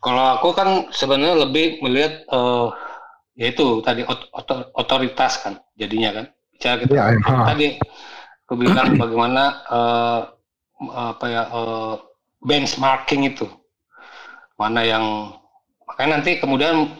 Kalau 0.00 0.36
aku 0.36 0.52
kan 0.52 0.88
sebenarnya 0.92 1.44
lebih 1.44 1.80
melihat 1.80 2.24
eh 2.24 2.66
yaitu 3.34 3.82
tadi 3.82 4.06
ot- 4.06 4.30
otor- 4.30 4.70
otoritas 4.72 5.42
kan 5.42 5.58
jadinya 5.74 6.22
kan. 6.22 6.24
Bicara 6.54 6.74
kita 6.80 6.92
Ya, 6.94 7.04
ya. 7.10 7.44
tadi 7.50 7.66
aku 8.44 8.54
bilang 8.60 8.88
bagaimana 9.02 9.42
eh, 9.76 10.20
apa 11.08 11.24
ya 11.28 11.42
eh, 11.50 11.94
benchmarking 12.44 13.22
itu. 13.32 13.46
Mana 14.54 14.80
yang 14.86 15.34
makanya 15.88 16.20
nanti 16.20 16.38
kemudian 16.38 16.94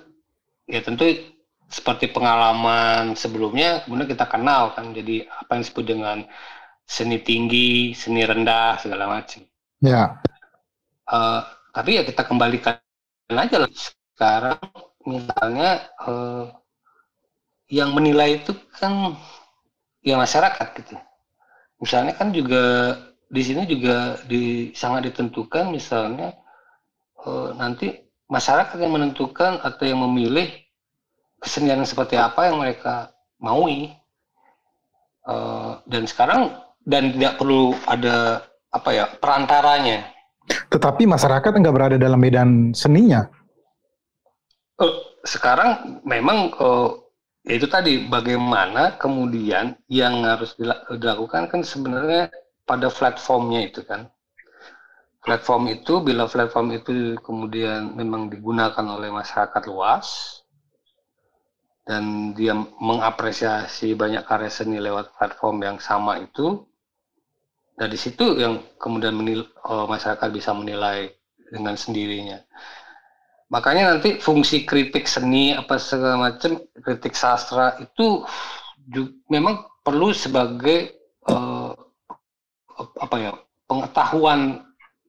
ya 0.69 0.81
tentu 0.85 1.07
seperti 1.71 2.13
pengalaman 2.13 3.17
sebelumnya 3.19 3.83
kemudian 3.85 4.09
kita 4.11 4.27
kenal 4.31 4.73
kan 4.77 4.93
jadi 4.95 5.27
apa 5.29 5.51
yang 5.59 5.63
disebut 5.67 5.85
dengan 5.87 6.19
seni 6.85 7.19
tinggi 7.23 7.95
seni 7.97 8.23
rendah 8.25 8.81
segala 8.83 9.05
macam. 9.11 9.43
Ya, 9.81 10.23
Eh, 11.05 11.41
tapi 11.75 11.91
ya 12.01 12.03
kita 12.09 12.23
kembalikan 12.25 12.81
aja 13.33 13.57
lah. 13.61 13.71
Sekarang 13.73 14.61
misalnya 15.05 15.71
eh, 16.09 16.45
yang 17.69 17.91
menilai 17.97 18.41
itu 18.41 18.53
kan 18.77 19.17
ya 20.05 20.17
masyarakat 20.21 20.67
gitu. 20.81 20.95
Misalnya 21.85 22.17
kan 22.17 22.33
juga 22.33 22.97
di 23.29 23.43
sini 23.45 23.69
juga 23.69 24.17
di 24.25 24.73
sangat 24.73 25.13
ditentukan 25.13 25.69
misalnya 25.69 26.33
eh, 27.21 27.49
nanti 27.61 27.93
masyarakat 28.33 28.81
yang 28.81 28.97
menentukan 28.97 29.61
atau 29.61 29.85
yang 29.85 30.01
memilih 30.01 30.49
kesenian 31.45 31.85
seperti 31.85 32.17
apa 32.17 32.49
yang 32.49 32.57
mereka 32.57 33.13
maui. 33.37 33.93
Eh, 35.29 35.73
dan 35.85 36.09
sekarang 36.09 36.57
dan 36.89 37.13
tidak 37.13 37.37
perlu 37.37 37.77
ada 37.85 38.49
apa 38.73 38.91
ya 38.97 39.05
perantaranya. 39.21 40.09
Tetapi 40.73 41.05
masyarakat 41.05 41.53
nggak 41.53 41.77
berada 41.77 41.97
dalam 42.01 42.17
medan 42.17 42.73
seninya. 42.73 43.29
Eh, 44.81 44.95
sekarang 45.29 46.01
memang 46.09 46.49
eh, 46.49 46.89
itu 47.45 47.67
tadi 47.69 48.09
bagaimana 48.09 48.97
kemudian 48.97 49.77
yang 49.89 50.25
harus 50.25 50.57
dila- 50.59 50.85
dilakukan 50.97 51.45
kan 51.53 51.61
sebenarnya 51.61 52.33
pada 52.65 52.89
platformnya 52.89 53.61
itu 53.69 53.81
kan. 53.85 54.09
Platform 55.27 55.65
itu 55.77 55.95
bila 56.07 56.25
platform 56.31 56.69
itu 56.79 57.19
kemudian 57.27 57.97
memang 57.99 58.23
digunakan 58.33 58.87
oleh 58.97 59.11
masyarakat 59.11 59.63
luas 59.67 60.07
dan 61.89 62.33
dia 62.39 62.55
mengapresiasi 62.81 63.89
banyak 63.97 64.25
karya 64.29 64.51
seni 64.53 64.79
lewat 64.81 65.07
platform 65.17 65.57
yang 65.67 65.79
sama 65.81 66.13
itu 66.21 66.47
dari 67.75 67.99
situ 67.99 68.39
yang 68.39 68.63
kemudian 68.79 69.15
menil, 69.19 69.41
eh, 69.47 69.87
masyarakat 69.91 70.29
bisa 70.31 70.51
menilai 70.55 71.11
dengan 71.51 71.75
sendirinya. 71.75 72.39
Makanya 73.53 73.95
nanti 73.95 74.19
fungsi 74.19 74.65
kritik 74.65 75.05
seni 75.05 75.53
apa 75.53 75.77
segala 75.77 76.31
macam 76.31 76.65
kritik 76.81 77.13
sastra 77.13 77.77
itu 77.79 78.25
ju- 78.89 79.21
memang 79.29 79.69
perlu 79.85 80.11
sebagai 80.17 80.97
eh, 81.29 81.73
apa 82.75 83.17
ya 83.21 83.33
pengetahuan 83.69 84.65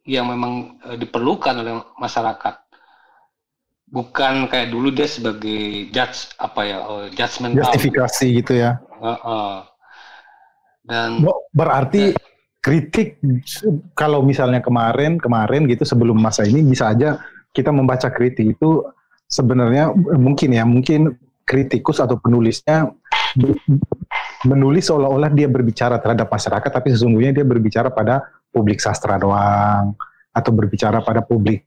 yang 0.06 0.30
memang 0.30 0.78
eh, 0.84 0.98
diperlukan 1.00 1.56
oleh 1.64 1.80
masyarakat. 1.98 2.56
Bukan 3.86 4.52
kayak 4.52 4.74
dulu 4.74 4.92
dia 4.92 5.08
sebagai 5.08 5.90
judge 5.96 6.36
apa 6.36 6.62
ya 6.68 6.78
eh, 6.84 7.06
judgmental. 7.16 7.72
Justifikasi 7.72 8.26
gitu 8.44 8.54
ya. 8.60 8.78
Heeh. 9.00 9.56
Dan 10.86 11.24
Bo- 11.24 11.50
Berarti 11.50 12.14
kritik 12.62 13.22
kalau 13.94 14.22
misalnya 14.26 14.60
kemarin 14.60 15.22
kemarin 15.22 15.70
gitu 15.70 15.86
sebelum 15.86 16.18
masa 16.18 16.46
ini 16.50 16.66
bisa 16.66 16.90
aja 16.90 17.22
kita 17.56 17.72
membaca 17.72 18.12
kritik 18.12 18.60
itu 18.60 18.84
sebenarnya 19.32 19.96
mungkin 20.20 20.50
ya 20.52 20.68
mungkin 20.68 21.16
kritikus 21.48 22.04
atau 22.04 22.20
penulisnya 22.20 22.92
menulis 24.46 24.86
seolah-olah 24.92 25.32
dia 25.34 25.50
berbicara 25.50 25.98
terhadap 25.98 26.30
masyarakat 26.30 26.70
tapi 26.70 26.94
sesungguhnya 26.94 27.32
dia 27.42 27.46
berbicara 27.48 27.90
pada 27.90 28.22
publik 28.54 28.84
sastra 28.84 29.18
doang 29.18 29.98
atau 30.36 30.52
berbicara 30.52 31.02
pada 31.02 31.24
publik 31.24 31.66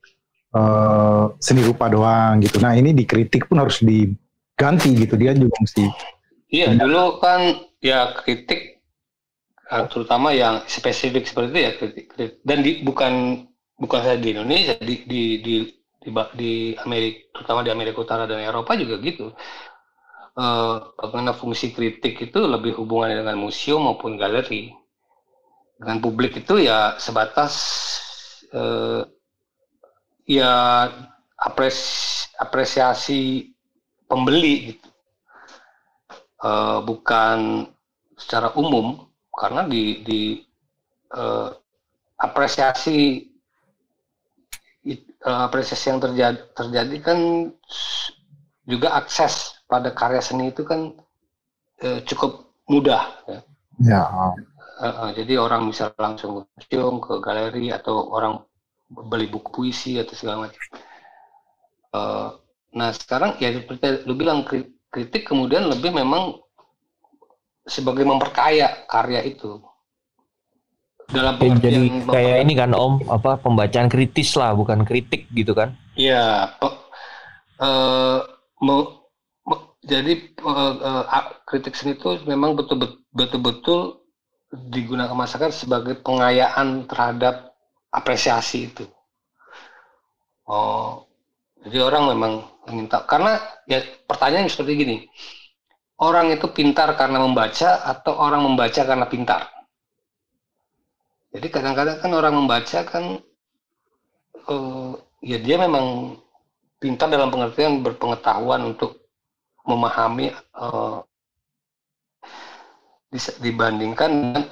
eh, 0.55 1.25
seni 1.41 1.65
rupa 1.65 1.89
doang 1.89 2.39
gitu. 2.45 2.61
Nah 2.63 2.77
ini 2.77 2.95
dikritik 2.95 3.49
pun 3.49 3.65
harus 3.65 3.81
diganti 3.81 4.95
gitu 4.95 5.17
dia 5.17 5.33
juga 5.33 5.57
mesti 5.59 5.85
Iya, 6.49 6.81
dulu 6.81 7.21
kan 7.21 7.61
ya 7.85 8.17
kritik 8.17 8.81
eh, 9.69 9.85
terutama 9.93 10.33
yang 10.33 10.65
spesifik 10.65 11.29
seperti 11.29 11.49
itu 11.53 11.61
ya 11.61 11.73
kritik, 11.77 12.05
kritik. 12.15 12.41
dan 12.47 12.59
di, 12.65 12.81
bukan 12.81 13.45
bukan 13.77 14.01
saja 14.01 14.17
di 14.17 14.33
Indonesia 14.33 14.75
di 14.81 14.95
di 15.05 15.23
di 15.45 15.55
di, 15.99 16.11
di 16.39 16.53
Amerika 16.79 17.19
terutama 17.35 17.61
di 17.67 17.71
Amerika 17.71 17.99
Utara 18.03 18.25
dan 18.25 18.43
Eropa 18.43 18.75
juga 18.79 18.99
gitu. 19.03 19.35
Eh, 20.39 20.77
bagaimana 20.95 21.35
fungsi 21.35 21.75
kritik 21.75 22.31
itu 22.31 22.41
lebih 22.47 22.79
hubungannya 22.79 23.27
dengan 23.27 23.39
museum 23.43 23.83
maupun 23.83 24.15
galeri. 24.15 24.71
Dengan 25.79 25.99
publik 26.03 26.43
itu 26.43 26.63
ya 26.63 26.95
sebatas 26.99 27.55
eh, 28.55 29.03
ya 30.27 30.53
apres, 31.39 31.79
apresiasi 32.39 33.51
pembeli 34.07 34.75
gitu. 34.75 34.89
Eh, 36.39 36.79
bukan 36.87 37.67
secara 38.15 38.55
umum 38.55 39.11
karena 39.35 39.67
di 39.67 40.03
di 40.07 40.23
eh, 41.15 41.51
apresiasi 42.19 43.28
apresiasi 45.25 45.91
yang 45.91 46.01
terjadi 46.01 46.39
terjadi 46.55 46.97
kan 47.03 47.19
juga 48.69 48.89
akses 49.01 49.65
pada 49.69 49.91
karya 49.93 50.23
seni 50.23 50.53
itu 50.53 50.63
kan 50.65 50.95
eh, 51.83 52.01
cukup 52.05 52.53
mudah 52.69 53.03
ya. 53.27 53.41
ya 53.83 54.03
Eh, 54.79 54.87
eh, 54.87 55.11
jadi 55.19 55.43
orang 55.43 55.67
bisa 55.67 55.91
langsung 55.99 56.39
ke 56.39 56.43
museum, 56.55 57.03
ke 57.03 57.19
galeri 57.19 57.75
atau 57.75 58.15
orang 58.15 58.39
beli 58.87 59.27
buku 59.27 59.51
puisi 59.51 59.99
atau 59.99 60.15
segala 60.15 60.47
macam. 60.47 60.63
Eh, 61.99 62.29
nah 62.79 62.91
sekarang 62.95 63.41
ya 63.43 63.49
seperti 63.51 64.07
lu 64.07 64.15
bilang 64.15 64.45
kri- 64.47 64.71
kritik 64.93 65.27
kemudian 65.27 65.67
lebih 65.67 65.91
memang 65.91 66.37
sebagai 67.69 68.05
memperkaya 68.07 68.89
karya 68.89 69.21
itu 69.25 69.61
dalam 71.09 71.35
Ya, 71.41 71.57
jadi 71.57 71.89
pengertian 71.89 72.13
kayak 72.13 72.37
ini 72.45 72.53
kan 72.59 72.71
Om, 72.77 72.95
apa 73.09 73.41
pembacaan 73.41 73.89
kritis 73.89 74.37
lah, 74.37 74.53
bukan 74.53 74.85
kritik 74.85 75.25
gitu 75.33 75.57
kan? 75.57 75.73
Ya, 75.97 76.53
pe- 76.61 76.79
eh, 77.63 78.19
me- 78.63 78.93
me- 79.49 79.65
jadi 79.83 80.13
eh, 80.37 81.05
a- 81.09 81.35
kritik 81.49 81.75
seni 81.75 81.97
itu 81.97 82.21
memang 82.29 82.55
betul 82.55 83.41
betul 83.41 83.81
digunakan 84.53 85.17
masyarakat 85.17 85.53
sebagai 85.53 85.95
pengayaan 86.05 86.85
terhadap 86.89 87.53
apresiasi 87.93 88.69
itu. 88.69 88.85
Oh, 90.49 91.05
jadi 91.65 91.85
orang 91.85 92.05
memang 92.17 92.33
minta 92.73 93.05
karena 93.05 93.39
ya 93.69 93.81
pertanyaan 94.09 94.49
seperti 94.49 94.73
gini, 94.81 94.97
orang 96.01 96.33
itu 96.35 96.47
pintar 96.51 96.91
karena 96.97 97.19
membaca 97.23 97.83
atau 97.85 98.15
orang 98.17 98.43
membaca 98.47 98.83
karena 98.83 99.07
pintar? 99.07 99.58
Jadi 101.39 101.55
kadang-kadang 101.55 102.03
kan 102.03 102.11
orang 102.19 102.35
membaca 102.35 102.81
kan 102.83 103.23
eh, 104.51 104.93
ya 105.23 105.39
dia 105.39 105.55
memang 105.55 106.19
pintar 106.83 107.07
dalam 107.07 107.31
pengertian 107.31 107.79
berpengetahuan 107.87 108.75
untuk 108.75 108.99
memahami 109.63 110.35
dis- 113.15 113.39
dibandingkan 113.39 114.11
dengan 114.11 114.45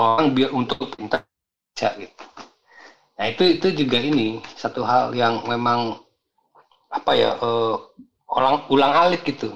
orang 0.00 0.32
biar 0.32 0.56
untuk 0.56 0.88
pintar 0.96 1.20
baca 1.28 1.88
gitu. 2.00 2.24
Nah 3.18 3.26
itu 3.28 3.42
itu 3.60 3.66
juga 3.84 3.98
ini 4.00 4.40
satu 4.56 4.80
hal 4.88 5.12
yang 5.12 5.44
memang 5.44 6.00
apa 6.88 7.12
ya 7.12 7.36
eh, 7.36 7.76
orang 8.32 8.64
ulang 8.72 8.92
alik 8.96 9.28
gitu. 9.28 9.52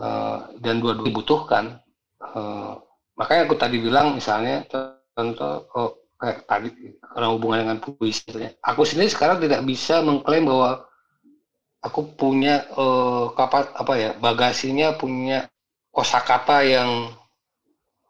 Eh, 0.00 0.38
dan 0.64 0.80
dua-dua 0.80 1.12
dibutuhkan. 1.12 1.84
Eh, 2.24 2.74
makanya 3.14 3.42
aku 3.46 3.56
tadi 3.58 3.76
bilang 3.78 4.18
misalnya 4.18 4.66
contoh 5.14 5.70
oh, 5.74 5.90
kayak 6.18 6.46
tadi 6.50 6.68
orang 7.14 7.30
hubungan 7.38 7.58
dengan 7.66 7.78
puisi 7.82 8.26
aku 8.62 8.82
sendiri 8.82 9.10
sekarang 9.10 9.38
tidak 9.42 9.62
bisa 9.62 10.02
mengklaim 10.02 10.46
bahwa 10.46 10.82
aku 11.84 12.00
punya 12.16 12.64
eh, 12.64 13.24
kapat 13.36 13.76
apa 13.76 13.92
ya 14.00 14.10
bagasinya 14.16 14.96
punya 14.96 15.46
kosakata 15.94 16.64
yang 16.64 17.12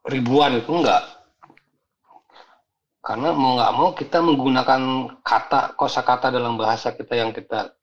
ribuan 0.09 0.57
itu 0.57 0.71
enggak. 0.73 1.05
Karena 3.05 3.37
mau 3.37 3.61
nggak 3.61 3.73
mau 3.77 3.89
kita 3.93 4.25
menggunakan 4.25 4.81
kata 5.21 5.77
kosakata 5.77 6.33
dalam 6.33 6.57
bahasa 6.57 6.97
kita 6.97 7.21
yang 7.21 7.37
kita 7.37 7.77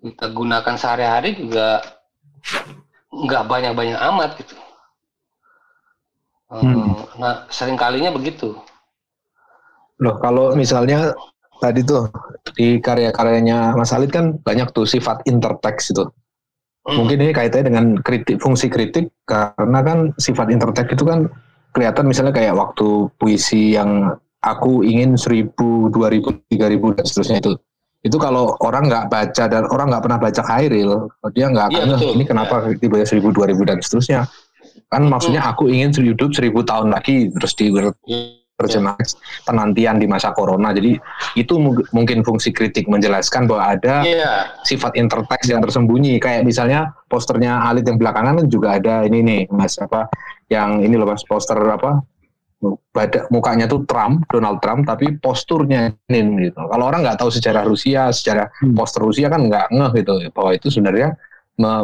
kita 0.00 0.26
gunakan 0.32 0.76
sehari-hari 0.80 1.36
juga 1.36 1.84
nggak 3.12 3.44
banyak-banyak 3.44 3.98
amat 3.98 4.30
gitu 4.40 4.56
Eh, 6.48 6.64
nah 7.20 7.44
sering 7.52 7.76
kalinya 7.76 8.08
begitu 8.08 8.56
Loh, 10.00 10.16
kalau 10.22 10.54
misalnya 10.54 11.12
tadi 11.58 11.82
tuh 11.82 12.06
di 12.54 12.78
karya-karyanya 12.78 13.74
Mas 13.74 13.90
Alit 13.90 14.14
kan 14.14 14.38
banyak 14.46 14.70
tuh 14.70 14.86
sifat 14.86 15.26
interteks 15.26 15.90
itu. 15.90 16.06
Mungkin 16.88 17.18
ini 17.20 17.34
kaitannya 17.34 17.68
dengan 17.68 17.86
kritik 18.00 18.40
fungsi 18.40 18.70
kritik 18.72 19.10
karena 19.28 19.82
kan 19.84 19.98
sifat 20.16 20.48
interteks 20.54 20.94
itu 20.94 21.04
kan 21.04 21.26
kelihatan 21.76 22.08
misalnya 22.08 22.32
kayak 22.32 22.56
waktu 22.56 23.10
puisi 23.20 23.76
yang 23.76 24.16
aku 24.40 24.86
ingin 24.86 25.18
seribu, 25.18 25.90
dua 25.92 26.08
ribu, 26.08 26.32
tiga 26.48 26.70
ribu 26.70 26.94
dan 26.94 27.04
seterusnya 27.04 27.42
itu. 27.42 27.52
Itu 28.06 28.16
kalau 28.16 28.54
orang 28.62 28.86
nggak 28.86 29.10
baca 29.10 29.44
dan 29.50 29.66
orang 29.68 29.90
nggak 29.90 30.04
pernah 30.06 30.20
baca 30.22 30.42
Khairil, 30.46 30.90
dia 31.34 31.46
nggak 31.50 31.66
akan 31.74 31.76
Iya, 31.76 31.82
"Eh, 31.84 31.98
betul. 31.98 32.12
ini 32.14 32.24
kenapa 32.24 32.54
tiba-tiba 32.78 33.04
seribu, 33.04 33.28
dua 33.34 33.50
ribu 33.50 33.66
dan 33.66 33.82
seterusnya. 33.82 34.30
Kan 34.88 35.04
maksudnya 35.06 35.44
aku 35.44 35.68
ingin 35.68 35.92
hidup 35.92 36.32
seribu 36.32 36.64
tahun 36.64 36.88
lagi 36.88 37.28
terus 37.36 37.52
di 37.52 37.68
terjemahan 38.58 38.98
penantian 39.46 40.02
di 40.02 40.10
masa 40.10 40.34
corona. 40.34 40.74
Jadi 40.74 40.98
itu 41.38 41.54
mu- 41.62 41.84
mungkin 41.94 42.26
fungsi 42.26 42.50
kritik 42.50 42.90
menjelaskan 42.90 43.46
bahwa 43.46 43.78
ada 43.78 44.02
Iya. 44.02 44.50
sifat 44.66 44.98
interteks 44.98 45.46
yang 45.46 45.62
tersembunyi. 45.62 46.18
Kayak 46.18 46.42
misalnya 46.42 46.90
posternya 47.06 47.62
Alit 47.70 47.86
yang 47.86 48.02
belakangan 48.02 48.42
kan 48.42 48.46
juga 48.50 48.80
ada 48.80 49.06
ini 49.06 49.22
nih 49.22 49.40
Mas 49.54 49.78
apa 49.78 50.10
yang 50.50 50.82
ini 50.82 50.98
loh 50.98 51.06
Mas 51.06 51.22
poster 51.22 51.54
apa 51.54 52.02
badak 52.90 53.30
mukanya 53.30 53.70
tuh 53.70 53.86
Trump, 53.86 54.26
Donald 54.26 54.58
Trump, 54.58 54.82
tapi 54.82 55.14
posturnya 55.22 55.94
ini 56.10 56.50
gitu. 56.50 56.58
Kalau 56.58 56.90
orang 56.90 57.06
nggak 57.06 57.22
tahu 57.22 57.30
sejarah 57.30 57.62
Rusia, 57.62 58.10
sejarah 58.10 58.50
poster 58.74 59.06
Rusia 59.06 59.30
kan 59.30 59.46
nggak 59.46 59.70
ngeh 59.70 59.90
gitu 60.02 60.18
bahwa 60.34 60.50
itu 60.50 60.66
sebenarnya 60.66 61.14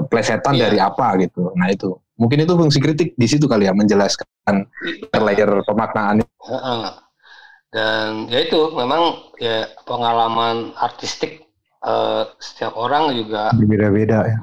plesetan 0.06 0.55
Iya. 0.55 0.62
dari 0.70 0.78
apa 0.78 1.18
gitu. 1.18 1.51
Nah 1.59 1.68
itu 1.68 1.98
mungkin 2.14 2.46
itu 2.46 2.55
fungsi 2.55 2.78
kritik 2.78 3.18
di 3.18 3.26
situ 3.26 3.51
kali 3.51 3.66
ya 3.66 3.74
menjelaskan 3.74 4.70
layer 5.18 5.51
pemaknaan. 5.66 6.22
Heeh. 6.22 6.82
Dan 7.74 8.30
ya 8.30 8.38
itu 8.46 8.70
memang 8.70 9.34
ya 9.42 9.66
pengalaman 9.82 10.70
artistik 10.78 11.42
eh, 11.84 12.22
setiap 12.38 12.78
orang 12.78 13.12
juga 13.12 13.51
Berbeda-beda 13.52 14.18
ya. 14.24 14.38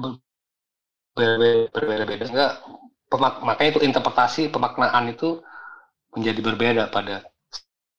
berbeda- 1.16 1.68
berbeda-beda. 1.74 2.24
Enggak, 2.28 2.52
pemak- 3.10 3.40
makanya 3.42 3.70
itu 3.76 3.80
interpretasi 3.82 4.42
pemaknaan 4.52 5.10
itu 5.10 5.40
menjadi 6.12 6.40
berbeda 6.44 6.82
pada 6.92 7.24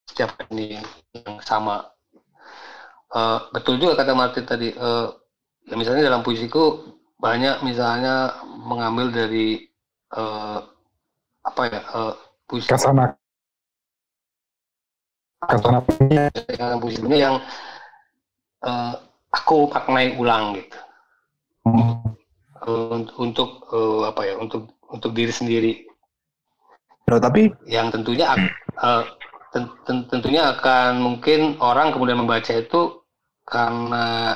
setiap 0.08 0.38
ini 0.54 0.78
yang 1.18 1.42
sama. 1.42 1.90
Eh, 3.14 3.40
betul 3.52 3.82
juga 3.82 3.98
kata 3.98 4.14
Martin 4.14 4.46
tadi. 4.46 4.70
eh, 4.70 5.08
ya 5.64 5.76
misalnya 5.76 6.08
dalam 6.08 6.22
puisiku 6.22 6.93
banyak 7.24 7.64
misalnya 7.64 8.36
mengambil 8.44 9.08
dari 9.08 9.64
eh, 10.12 10.60
apa 11.48 11.62
ya 11.72 11.80
eh, 11.80 12.14
puisi 12.44 12.68
Kasana. 12.68 13.16
Kasana. 15.48 15.80
puisi 16.84 17.00
yang 17.16 17.40
eh, 18.68 18.94
aku 19.32 19.72
maknai 19.72 20.20
ulang 20.20 20.60
gitu 20.60 20.78
Hmm. 21.64 21.96
Eh, 22.68 22.88
untuk, 22.92 23.16
untuk 23.24 23.50
eh, 23.72 24.02
apa 24.04 24.22
ya 24.28 24.36
untuk 24.36 24.76
untuk 24.92 25.16
diri 25.16 25.32
sendiri 25.32 25.74
Loh, 27.08 27.24
tapi 27.24 27.48
yang 27.72 27.88
tentunya 27.88 28.36
eh, 28.84 29.04
ten- 29.56 29.72
ten- 29.88 30.08
tentunya 30.12 30.52
akan 30.52 31.00
mungkin 31.00 31.56
orang 31.64 31.96
kemudian 31.96 32.20
membaca 32.20 32.52
itu 32.52 33.00
karena 33.48 34.36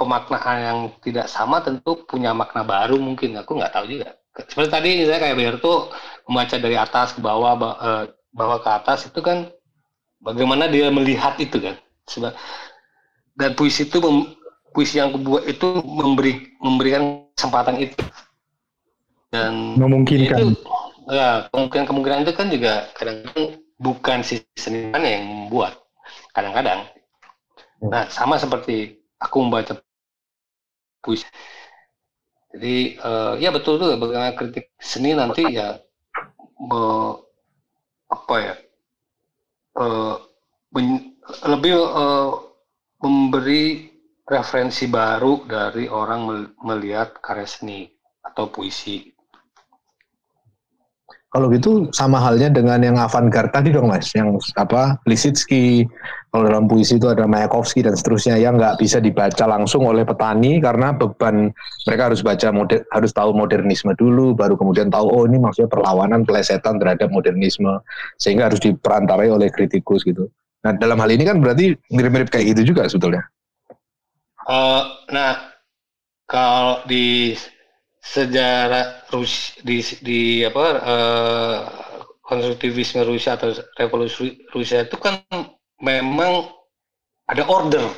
pemaknaan 0.00 0.58
yang 0.64 0.78
tidak 1.04 1.28
sama 1.28 1.60
tentu 1.60 2.00
punya 2.08 2.32
makna 2.32 2.64
baru 2.64 2.96
mungkin. 2.96 3.36
Aku 3.36 3.60
nggak 3.60 3.76
tahu 3.76 3.84
juga. 3.92 4.16
Seperti 4.48 4.70
tadi 4.72 4.88
misalnya 5.04 5.20
kayak 5.20 5.36
Berto 5.36 5.92
membaca 6.24 6.56
dari 6.56 6.76
atas 6.80 7.12
ke 7.12 7.20
bawah 7.20 7.52
ba- 7.60 7.78
eh, 7.80 8.04
bawah 8.32 8.58
ke 8.64 8.70
atas 8.72 9.12
itu 9.12 9.20
kan 9.20 9.52
bagaimana 10.24 10.70
dia 10.72 10.88
melihat 10.88 11.36
itu 11.36 11.60
kan. 11.60 11.76
Dan 13.36 13.52
puisi 13.54 13.84
itu 13.84 13.98
puisi 14.72 14.96
yang 15.02 15.12
kubuat 15.12 15.44
itu 15.44 15.66
memberi 15.84 16.56
memberikan 16.62 17.26
kesempatan 17.36 17.76
itu. 17.84 18.00
Dan 19.30 19.78
Memungkinkan. 19.78 20.36
itu 20.40 20.46
ya 21.10 21.46
kemungkinan 21.50 21.84
kemungkinan 21.86 22.18
itu 22.26 22.32
kan 22.34 22.46
juga 22.50 22.86
kadang-kadang 22.98 23.58
bukan 23.78 24.18
si 24.22 24.42
seniman 24.58 25.02
yang 25.02 25.22
membuat 25.26 25.78
kadang-kadang. 26.34 26.86
Nah 27.82 28.06
sama 28.10 28.38
seperti 28.38 28.98
aku 29.18 29.36
membaca 29.42 29.78
puisi 31.02 31.26
jadi 32.50 32.76
eh, 32.98 33.32
ya 33.40 33.50
betul 33.54 33.78
tuh 33.78 33.94
bagaimana 33.94 34.34
kritik 34.34 34.74
seni 34.78 35.14
nanti 35.14 35.46
ya 35.54 35.78
me- 36.60 37.18
apa 38.10 38.34
ya 38.42 38.54
eh, 39.80 40.14
men- 40.74 41.14
lebih 41.46 41.74
eh, 41.78 42.30
memberi 43.00 43.90
referensi 44.30 44.86
baru 44.86 45.42
dari 45.46 45.90
orang 45.90 46.20
mel- 46.22 46.52
melihat 46.62 47.18
karya 47.18 47.48
seni 47.48 47.90
atau 48.22 48.46
puisi. 48.46 49.10
Kalau 51.30 51.46
gitu 51.54 51.86
sama 51.94 52.18
halnya 52.18 52.50
dengan 52.50 52.82
yang 52.82 52.98
avant-garde 52.98 53.54
tadi 53.54 53.70
dong 53.70 53.86
mas, 53.86 54.10
yang 54.18 54.34
apa 54.58 54.98
Lisitsky, 55.06 55.86
kalau 56.30 56.46
dalam 56.46 56.70
puisi 56.70 56.94
itu 56.94 57.10
ada 57.10 57.26
Mayakovsky 57.26 57.82
dan 57.82 57.98
seterusnya 57.98 58.38
yang 58.38 58.54
nggak 58.54 58.78
bisa 58.78 59.02
dibaca 59.02 59.50
langsung 59.50 59.82
oleh 59.82 60.06
petani 60.06 60.62
karena 60.62 60.94
beban 60.94 61.50
mereka 61.90 62.02
harus 62.06 62.22
baca 62.22 62.48
moder, 62.54 62.86
harus 62.94 63.10
tahu 63.10 63.34
modernisme 63.34 63.90
dulu, 63.98 64.38
baru 64.38 64.54
kemudian 64.54 64.94
tahu 64.94 65.10
oh 65.10 65.26
ini 65.26 65.42
maksudnya 65.42 65.66
perlawanan 65.66 66.22
pelesetan 66.22 66.78
terhadap 66.78 67.10
modernisme 67.10 67.82
sehingga 68.22 68.46
harus 68.46 68.62
diperantarai 68.62 69.26
oleh 69.26 69.50
kritikus 69.50 70.06
gitu. 70.06 70.30
Nah 70.62 70.70
dalam 70.78 71.02
hal 71.02 71.10
ini 71.10 71.26
kan 71.26 71.42
berarti 71.42 71.74
mirip-mirip 71.90 72.30
kayak 72.30 72.54
gitu 72.54 72.72
juga 72.74 72.86
sebetulnya. 72.86 73.26
Eh, 74.46 74.82
nah, 75.10 75.34
kalau 76.30 76.86
di 76.86 77.34
sejarah 78.00 79.10
Rus 79.10 79.58
di 79.66 79.82
di 80.00 80.20
apa 80.46 80.66
eh, 80.78 81.58
konstruktivisme 82.22 83.02
Rusia 83.02 83.34
atau 83.34 83.50
revolusi 83.74 84.46
Rusia 84.54 84.86
itu 84.86 84.94
kan 84.94 85.18
memang 85.80 86.48
ada 87.26 87.44
order 87.48 87.88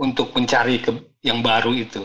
untuk 0.00 0.32
mencari 0.32 0.80
ke 0.80 0.90
yang 1.20 1.44
baru 1.44 1.76
itu. 1.76 2.02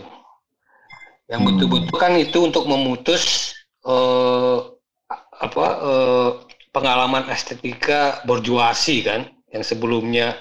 Yang 1.25 1.41
betul-betul 1.49 1.95
kan 1.97 2.13
itu 2.19 2.37
untuk 2.45 2.67
memutus 2.69 3.55
eh, 3.87 4.59
apa 5.41 5.65
eh, 5.81 6.31
pengalaman 6.69 7.31
estetika 7.31 8.21
borjuasi 8.27 9.01
kan 9.01 9.21
yang 9.49 9.63
sebelumnya 9.63 10.35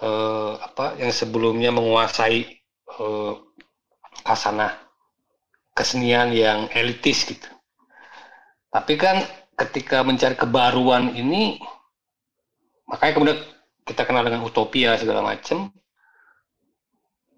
eh, 0.00 0.52
apa 0.56 0.96
yang 0.98 1.12
sebelumnya 1.12 1.70
menguasai 1.70 2.40
eh, 2.90 3.32
kasanah 4.24 4.72
kesenian 5.76 6.32
yang 6.34 6.66
elitis 6.74 7.28
gitu. 7.28 7.48
Tapi 8.70 8.94
kan 8.96 9.22
ketika 9.54 10.00
mencari 10.00 10.34
kebaruan 10.34 11.12
ini 11.14 11.60
makanya 12.90 13.12
kemudian 13.14 13.38
kita 13.86 14.02
kenal 14.02 14.26
dengan 14.26 14.42
utopia 14.42 14.98
segala 14.98 15.22
macam 15.22 15.70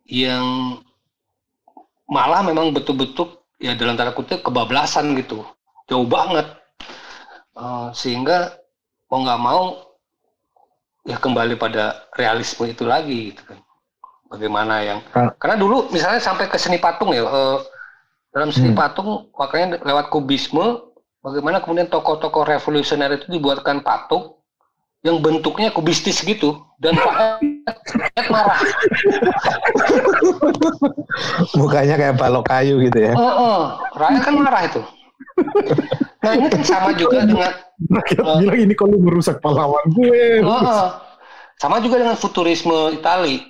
yang 0.08 0.80
malah 2.08 2.40
memang 2.44 2.72
betul-betul 2.72 3.40
ya 3.60 3.76
dalam 3.76 3.94
tanda 3.94 4.12
kutip 4.12 4.42
kebablasan 4.42 5.14
gitu. 5.16 5.44
Jauh 5.86 6.08
banget. 6.08 6.44
Eh, 7.52 7.88
sehingga 7.92 8.56
mau 9.12 9.20
nggak 9.22 9.40
mau 9.40 9.62
ya 11.04 11.16
kembali 11.20 11.60
pada 11.60 12.08
realisme 12.16 12.68
itu 12.68 12.84
lagi 12.88 13.32
gitu 13.32 13.42
kan. 13.44 13.60
Bagaimana 14.32 14.80
yang 14.80 14.98
karena 15.12 15.56
dulu 15.60 15.92
misalnya 15.92 16.20
sampai 16.20 16.48
ke 16.48 16.56
seni 16.56 16.80
patung 16.80 17.12
ya 17.12 17.24
eh, 17.24 17.58
dalam 18.32 18.48
seni 18.48 18.72
patung 18.72 19.28
makanya 19.36 19.76
lewat 19.84 20.08
kubisme 20.08 20.88
bagaimana 21.20 21.60
kemudian 21.60 21.92
tokoh-tokoh 21.92 22.48
revolusioner 22.48 23.20
itu 23.20 23.28
dibuatkan 23.28 23.84
patung 23.84 24.40
yang 25.02 25.18
bentuknya 25.18 25.74
kubistis 25.74 26.22
gitu 26.22 26.62
dan 26.78 26.94
rakyat 26.94 27.76
marah 28.32 28.58
Mukanya 31.58 31.94
kayak 31.98 32.16
balok 32.18 32.46
kayu 32.46 32.78
gitu 32.86 32.98
ya. 33.10 33.12
Eh, 33.12 33.18
eh, 33.18 33.62
rakyat 33.98 34.22
kan 34.22 34.34
marah 34.38 34.62
itu 34.66 34.82
nah 36.22 36.38
ini 36.38 36.46
kan 36.50 36.62
sama 36.62 36.90
juga 36.94 37.24
dengan 37.26 37.50
Rakyat 37.82 38.22
bilang 38.38 38.58
ini 38.62 38.74
kalau 38.78 38.94
merusak 38.94 39.42
pahlawan 39.42 39.82
gue. 39.90 40.38
Heeh. 40.38 40.86
Sama 41.58 41.82
juga 41.82 41.98
dengan 41.98 42.14
futurisme 42.14 42.94
Itali. 42.94 43.42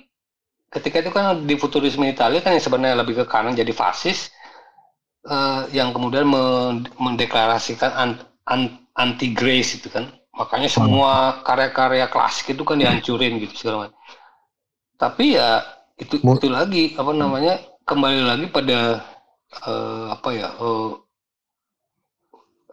Ketika 0.73 1.05
itu 1.05 1.11
kan 1.13 1.45
di 1.45 1.53
futurisme 1.53 2.01
Itali 2.09 2.41
kan 2.41 2.57
yang 2.57 2.63
sebenarnya 2.65 2.97
lebih 2.97 3.13
ke 3.21 3.25
kanan 3.29 3.53
jadi 3.53 3.69
fasis, 3.69 4.33
eh, 5.27 5.61
yang 5.69 5.93
kemudian 5.93 6.25
men- 6.25 6.89
mendeklarasikan 6.97 7.93
an- 7.93 8.25
an- 8.49 8.81
anti 8.97 9.33
grace 9.37 9.77
itu 9.77 9.93
kan. 9.93 10.09
Makanya 10.33 10.69
semua 10.69 11.41
karya-karya 11.45 12.09
klasik 12.09 12.57
itu 12.57 12.63
kan 12.65 12.81
dihancurin 12.81 13.37
gitu 13.37 13.53
segala 13.53 13.87
macam. 13.87 13.99
Tapi 14.97 15.37
ya 15.37 15.61
itu 16.01 16.17
itu 16.17 16.47
lagi 16.49 16.97
apa 16.97 17.11
namanya 17.13 17.61
kembali 17.85 18.21
lagi 18.25 18.45
pada 18.49 19.05
eh, 19.61 20.05
apa 20.09 20.29
ya 20.33 20.49
eh, 20.57 20.91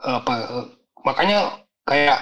apa 0.01 0.33
eh, 0.41 0.67
makanya 1.05 1.39
kayak 1.85 2.19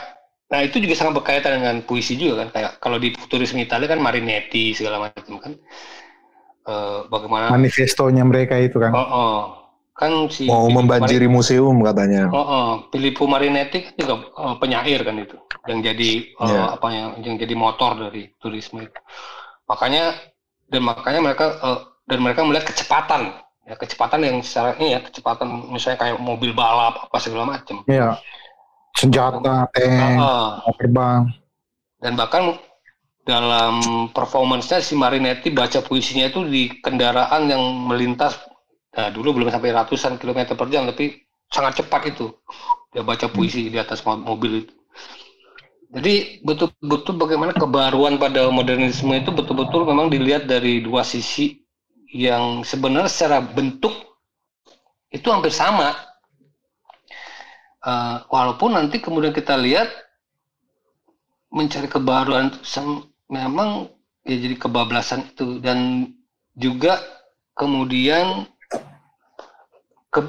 nah 0.48 0.64
itu 0.64 0.80
juga 0.80 0.96
sangat 0.96 1.22
berkaitan 1.22 1.60
dengan 1.60 1.76
puisi 1.84 2.16
juga 2.16 2.42
kan 2.42 2.48
kayak 2.56 2.72
kalau 2.80 2.96
di 2.96 3.12
futurisme 3.14 3.60
Italia 3.60 3.84
kan 3.84 4.00
Marinetti 4.00 4.72
segala 4.72 5.06
macam 5.06 5.38
kan 5.38 5.54
Eh, 6.68 7.00
bagaimana 7.08 7.48
Manifestonya 7.48 8.28
mereka 8.28 8.60
itu 8.60 8.76
kan. 8.76 8.92
oh, 8.92 9.00
oh. 9.00 9.36
Kan 9.98 10.30
si 10.30 10.46
Mau 10.46 10.70
Filippo 10.70 10.78
membanjiri 10.78 11.26
museum 11.26 11.74
katanya. 11.82 12.30
Oh, 12.30 12.38
oh. 12.38 12.68
Filippo 12.94 13.26
Marinetti 13.26 13.82
kan 13.82 13.94
juga 13.98 14.14
eh, 14.30 14.54
penyair 14.62 15.02
kan 15.02 15.18
itu 15.18 15.34
yang 15.66 15.82
jadi 15.82 16.10
eh, 16.30 16.46
Iya. 16.46 16.78
apa 16.78 16.86
yang 16.94 17.08
yang 17.20 17.34
jadi 17.34 17.54
motor 17.58 17.98
dari 17.98 18.30
turisme 18.38 18.78
itu 18.80 19.00
makanya 19.66 20.14
dan 20.70 20.86
makanya 20.86 21.20
mereka 21.20 21.44
eh, 21.58 21.78
dan 22.06 22.18
mereka 22.22 22.46
melihat 22.46 22.70
kecepatan 22.70 23.42
ya 23.66 23.74
kecepatan 23.74 24.22
yang 24.22 24.36
secara 24.40 24.78
ini 24.78 24.96
ya 24.96 25.00
kecepatan 25.02 25.44
misalnya 25.68 25.98
kayak 25.98 26.16
mobil 26.16 26.54
balap 26.54 27.04
apa 27.04 27.16
segala 27.18 27.44
macam 27.58 27.82
Iya. 27.84 28.16
senjata, 28.94 29.68
tank, 29.70 30.18
Ah, 30.18 30.62
ah. 30.62 30.72
terbang. 30.74 31.22
dan 31.98 32.14
bahkan 32.14 32.54
dalam 33.22 33.74
performance-nya 34.10 34.80
si 34.80 34.96
Marinetti 34.96 35.52
baca 35.52 35.84
puisinya 35.84 36.26
itu 36.26 36.48
di 36.48 36.72
kendaraan 36.80 37.44
yang 37.44 37.60
melintas 37.84 38.40
nah 38.98 39.08
dulu 39.14 39.28
belum 39.38 39.48
sampai 39.54 39.70
ratusan 39.78 40.18
kilometer 40.18 40.54
per 40.58 40.68
jam 40.74 40.82
tapi 40.90 41.22
sangat 41.54 41.72
cepat 41.84 42.02
itu. 42.12 42.26
Dia 42.92 43.02
baca 43.06 43.26
puisi 43.30 43.70
di 43.72 43.78
atas 43.78 44.02
mo- 44.06 44.18
mobil 44.30 44.52
itu. 44.66 44.74
Jadi 45.88 46.44
betul-betul 46.44 47.16
bagaimana 47.16 47.56
kebaruan 47.56 48.20
pada 48.20 48.52
modernisme 48.52 49.08
itu 49.16 49.32
betul-betul 49.32 49.88
memang 49.88 50.12
dilihat 50.12 50.44
dari 50.44 50.84
dua 50.84 51.00
sisi 51.00 51.64
yang 52.12 52.60
sebenarnya 52.60 53.08
secara 53.08 53.40
bentuk 53.40 53.92
itu 55.12 55.28
hampir 55.32 55.52
sama. 55.52 55.96
Eh, 57.78 58.16
walaupun 58.34 58.74
nanti 58.74 58.98
kemudian 58.98 59.30
kita 59.34 59.54
lihat 59.58 59.88
mencari 61.48 61.88
kebaruan 61.88 62.52
itu 62.52 62.64
memang 63.32 63.88
ya 64.24 64.36
jadi 64.36 64.56
kebablasan 64.56 65.32
itu. 65.32 65.60
Dan 65.62 66.10
juga 66.58 67.00
kemudian 67.56 68.48
ke, 70.08 70.20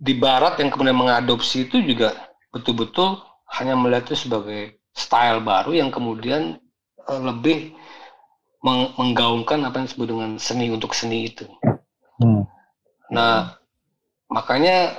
di 0.00 0.16
barat 0.16 0.56
yang 0.60 0.72
kemudian 0.72 0.96
mengadopsi 0.96 1.68
itu 1.68 1.84
juga 1.84 2.16
betul-betul 2.52 3.20
hanya 3.60 3.76
melihat 3.76 4.12
itu 4.12 4.26
sebagai 4.28 4.80
style 4.96 5.44
baru 5.44 5.76
yang 5.76 5.92
kemudian 5.92 6.56
eh, 7.04 7.22
lebih 7.22 7.76
meng- 8.64 8.96
menggaungkan 8.96 9.60
apa 9.68 9.84
yang 9.84 9.86
disebut 9.86 10.08
dengan 10.08 10.30
seni 10.40 10.72
untuk 10.72 10.96
seni 10.96 11.28
itu. 11.28 11.44
Hmm. 12.16 12.48
Nah, 13.12 13.54
makanya 14.32 14.96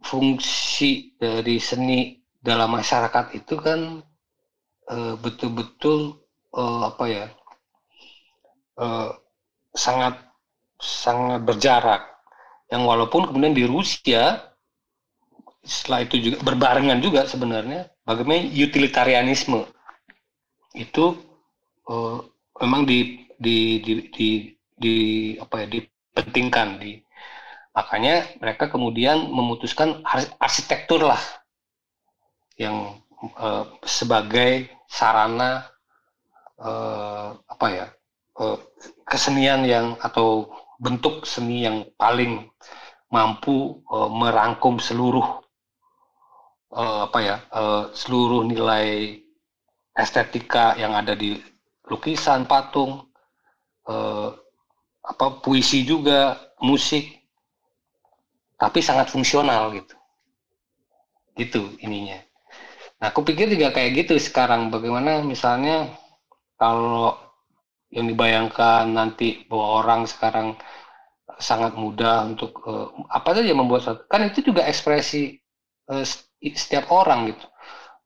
fungsi 0.00 1.18
dari 1.20 1.60
seni 1.60 2.22
dalam 2.40 2.72
masyarakat 2.72 3.36
itu 3.36 3.58
kan 3.58 4.00
eh, 4.88 5.14
betul-betul 5.18 6.22
eh, 6.54 6.82
apa 6.86 7.04
ya 7.10 7.26
eh, 8.78 9.10
sangat 9.74 10.14
sangat 10.80 11.42
berjarak. 11.44 12.19
Yang 12.72 12.82
walaupun 12.88 13.22
kemudian 13.28 13.54
di 13.54 13.64
Rusia 13.68 14.22
setelah 15.64 16.00
itu 16.04 16.16
juga 16.20 16.36
berbarengan 16.44 16.98
juga 17.04 17.20
sebenarnya 17.28 17.88
bagaimana 18.08 18.40
utilitarianisme 18.48 19.60
itu 20.74 21.04
eh, 21.90 22.18
memang 22.62 22.82
di 22.90 22.98
di 23.40 23.58
di 23.84 23.92
di, 24.16 24.28
di 24.82 24.94
apa 25.40 25.54
ya 25.64 25.66
dipentingkan 25.74 26.68
di 26.82 26.92
makanya 27.76 28.14
mereka 28.42 28.64
kemudian 28.74 29.18
memutuskan 29.30 30.02
ars- 30.06 30.32
arsitektur 30.40 31.00
lah 31.06 31.20
yang 32.58 33.00
eh, 33.20 33.64
sebagai 33.86 34.70
sarana 34.86 35.66
eh, 36.60 37.28
apa 37.34 37.66
ya 37.72 37.86
eh, 38.42 38.58
kesenian 39.08 39.62
yang 39.66 39.86
atau 40.00 40.50
bentuk 40.80 41.28
seni 41.28 41.68
yang 41.68 41.84
paling 42.00 42.48
mampu 43.12 43.84
eh, 43.84 44.10
merangkum 44.10 44.80
seluruh 44.80 45.44
eh, 46.72 46.98
apa 47.06 47.18
ya 47.20 47.36
eh, 47.52 47.84
seluruh 47.92 48.42
nilai 48.48 49.20
estetika 49.94 50.74
yang 50.80 50.96
ada 50.96 51.12
di 51.12 51.36
lukisan 51.90 52.48
patung 52.48 53.04
eh, 53.84 54.28
apa 55.00 55.26
puisi 55.44 55.84
juga 55.84 56.38
musik 56.64 57.20
tapi 58.60 58.84
sangat 58.84 59.08
fungsional 59.08 59.72
gitu. 59.72 59.94
Gitu 61.32 61.62
ininya. 61.80 62.20
Nah 63.00 63.08
aku 63.08 63.24
pikir 63.24 63.48
juga 63.48 63.72
kayak 63.72 64.04
gitu 64.04 64.20
sekarang. 64.20 64.68
Bagaimana 64.68 65.24
misalnya 65.24 65.88
kalau 66.60 67.16
yang 67.90 68.06
dibayangkan 68.06 68.86
nanti 68.90 69.46
bahwa 69.50 69.66
orang 69.82 70.00
sekarang 70.06 70.54
sangat 71.38 71.74
mudah 71.74 72.26
untuk 72.26 72.62
eh, 72.66 72.88
apa 73.10 73.34
saja 73.34 73.50
membuat 73.54 73.82
suatu 73.82 74.02
kan 74.06 74.22
itu 74.26 74.46
juga 74.46 74.66
ekspresi 74.66 75.38
eh, 75.90 76.04
setiap 76.54 76.90
orang 76.94 77.34
gitu. 77.34 77.46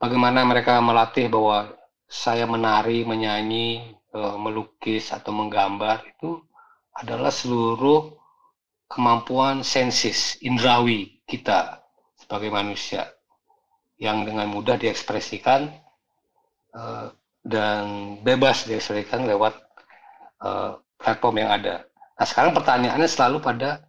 Bagaimana 0.01 0.43
mereka 0.45 0.81
melatih 0.83 1.29
bahwa 1.31 1.73
saya 2.09 2.45
menari 2.49 3.05
menyanyi 3.05 3.97
eh, 4.15 4.37
melukis 4.41 5.13
atau 5.13 5.33
menggambar 5.37 6.05
itu 6.09 6.41
adalah 6.95 7.31
seluruh 7.35 8.15
kemampuan 8.87 9.67
sensis 9.67 10.39
indrawi 10.41 11.21
kita 11.27 11.83
sebagai 12.17 12.49
manusia. 12.49 13.11
Yang 13.99 14.33
dengan 14.33 14.49
mudah 14.49 14.77
diekspresikan 14.81 15.75
eh, 16.73 17.07
dan 17.45 18.17
bebas 18.25 18.65
diekspresikan 18.65 19.29
lewat 19.29 19.65
eh, 20.45 20.71
platform 21.01 21.35
yang 21.41 21.51
ada. 21.51 21.89
Nah 22.15 22.27
sekarang 22.29 22.53
pertanyaannya 22.55 23.09
selalu 23.09 23.43
pada 23.43 23.89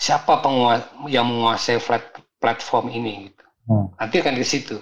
siapa 0.00 0.40
yang 1.06 1.28
menguasai 1.28 1.78
plat- 1.78 2.24
platform 2.40 2.88
ini 2.88 3.28
gitu. 3.28 3.44
Hmm. 3.68 3.86
Nanti 4.00 4.16
akan 4.24 4.34
ke 4.40 4.46
situ. 4.48 4.76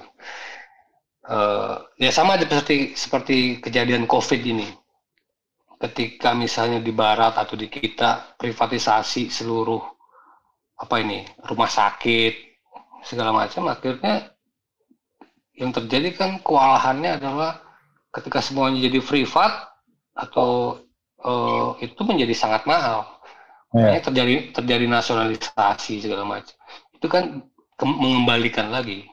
Eh, 1.29 1.77
ya 2.01 2.11
sama 2.15 2.39
aja 2.39 2.49
seperti 2.49 2.97
seperti 2.97 3.37
kejadian 3.61 4.09
COVID 4.09 4.41
ini. 4.47 4.69
Ketika 5.79 6.35
misalnya 6.35 6.83
di 6.83 6.91
Barat 6.91 7.39
atau 7.39 7.55
di 7.55 7.71
kita 7.71 8.35
privatisasi 8.35 9.31
seluruh 9.31 9.79
apa 10.79 10.95
ini 11.03 11.23
rumah 11.47 11.71
sakit 11.71 12.35
segala 13.07 13.31
macam, 13.31 13.71
akhirnya 13.71 14.35
yang 15.59 15.71
terjadi 15.75 16.15
kan 16.15 16.31
kewalahannya 16.43 17.19
adalah 17.19 17.63
ketika 18.15 18.43
semuanya 18.43 18.89
jadi 18.91 18.99
privat 19.03 19.53
atau 20.15 20.83
eh, 21.23 21.69
itu 21.87 22.01
menjadi 22.07 22.35
sangat 22.35 22.63
mahal. 22.69 23.07
Ya. 23.77 23.93
Makanya 23.95 24.03
terjadi 24.09 24.35
terjadi 24.57 24.87
nasionalisasi 24.89 26.01
segala 26.01 26.25
macam. 26.25 26.55
Itu 26.97 27.07
kan 27.11 27.45
ke- 27.77 27.99
mengembalikan 28.01 28.73
lagi 28.73 29.05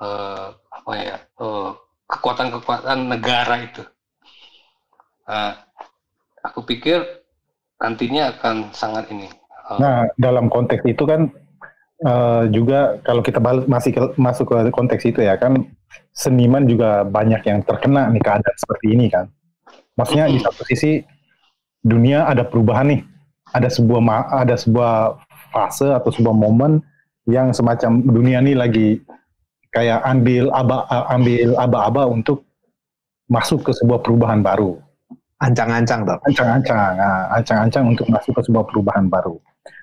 eh, 0.00 0.46
apa 0.52 0.92
ya 0.98 1.16
eh, 1.22 1.70
kekuatan-kekuatan 2.10 2.98
negara 3.08 3.56
itu. 3.64 3.82
Nah, 5.24 5.56
aku 6.44 6.60
pikir 6.68 7.00
nantinya 7.80 8.36
akan 8.36 8.70
sangat 8.76 9.08
ini. 9.10 9.28
eh, 9.30 9.78
Nah, 9.80 10.04
dalam 10.20 10.52
konteks 10.52 10.84
itu 10.84 11.04
kan 11.08 11.32
eh, 12.04 12.44
juga 12.52 13.00
kalau 13.06 13.24
kita 13.24 13.40
bal- 13.40 13.64
masih 13.70 13.96
ke- 13.96 14.14
masuk 14.20 14.52
ke 14.52 14.58
konteks 14.74 15.08
itu 15.08 15.24
ya 15.24 15.40
kan 15.40 15.56
seniman 16.12 16.68
juga 16.68 17.02
banyak 17.06 17.42
yang 17.48 17.64
terkena 17.64 18.12
nih 18.12 18.20
keadaan 18.20 18.56
seperti 18.60 18.86
ini 18.92 19.06
kan. 19.08 19.26
Maksudnya 19.94 20.26
di 20.26 20.38
satu 20.42 20.62
sisi 20.66 21.02
dunia 21.84 22.26
ada 22.26 22.42
perubahan 22.42 22.90
nih, 22.90 23.00
ada 23.54 23.70
sebuah 23.70 24.00
ada 24.34 24.54
sebuah 24.58 25.22
fase 25.54 25.86
atau 25.94 26.10
sebuah 26.10 26.34
momen 26.34 26.82
yang 27.30 27.54
semacam 27.54 28.02
dunia 28.02 28.42
ini 28.42 28.52
lagi 28.58 28.88
kayak 29.70 30.02
ambil 30.02 30.50
aba 30.50 30.86
ambil 31.14 31.54
aba-aba 31.56 32.02
untuk 32.10 32.42
masuk 33.30 33.70
ke 33.70 33.72
sebuah 33.74 34.02
perubahan 34.02 34.42
baru. 34.42 34.78
Ancang-ancang 35.42 36.06
toh. 36.06 36.18
Ancang-ancang, 36.24 36.94
nah, 36.96 37.28
ancang-ancang 37.34 37.84
untuk 37.90 38.06
masuk 38.08 38.32
ke 38.38 38.42
sebuah 38.48 38.64
perubahan 38.70 39.06
baru. 39.10 39.36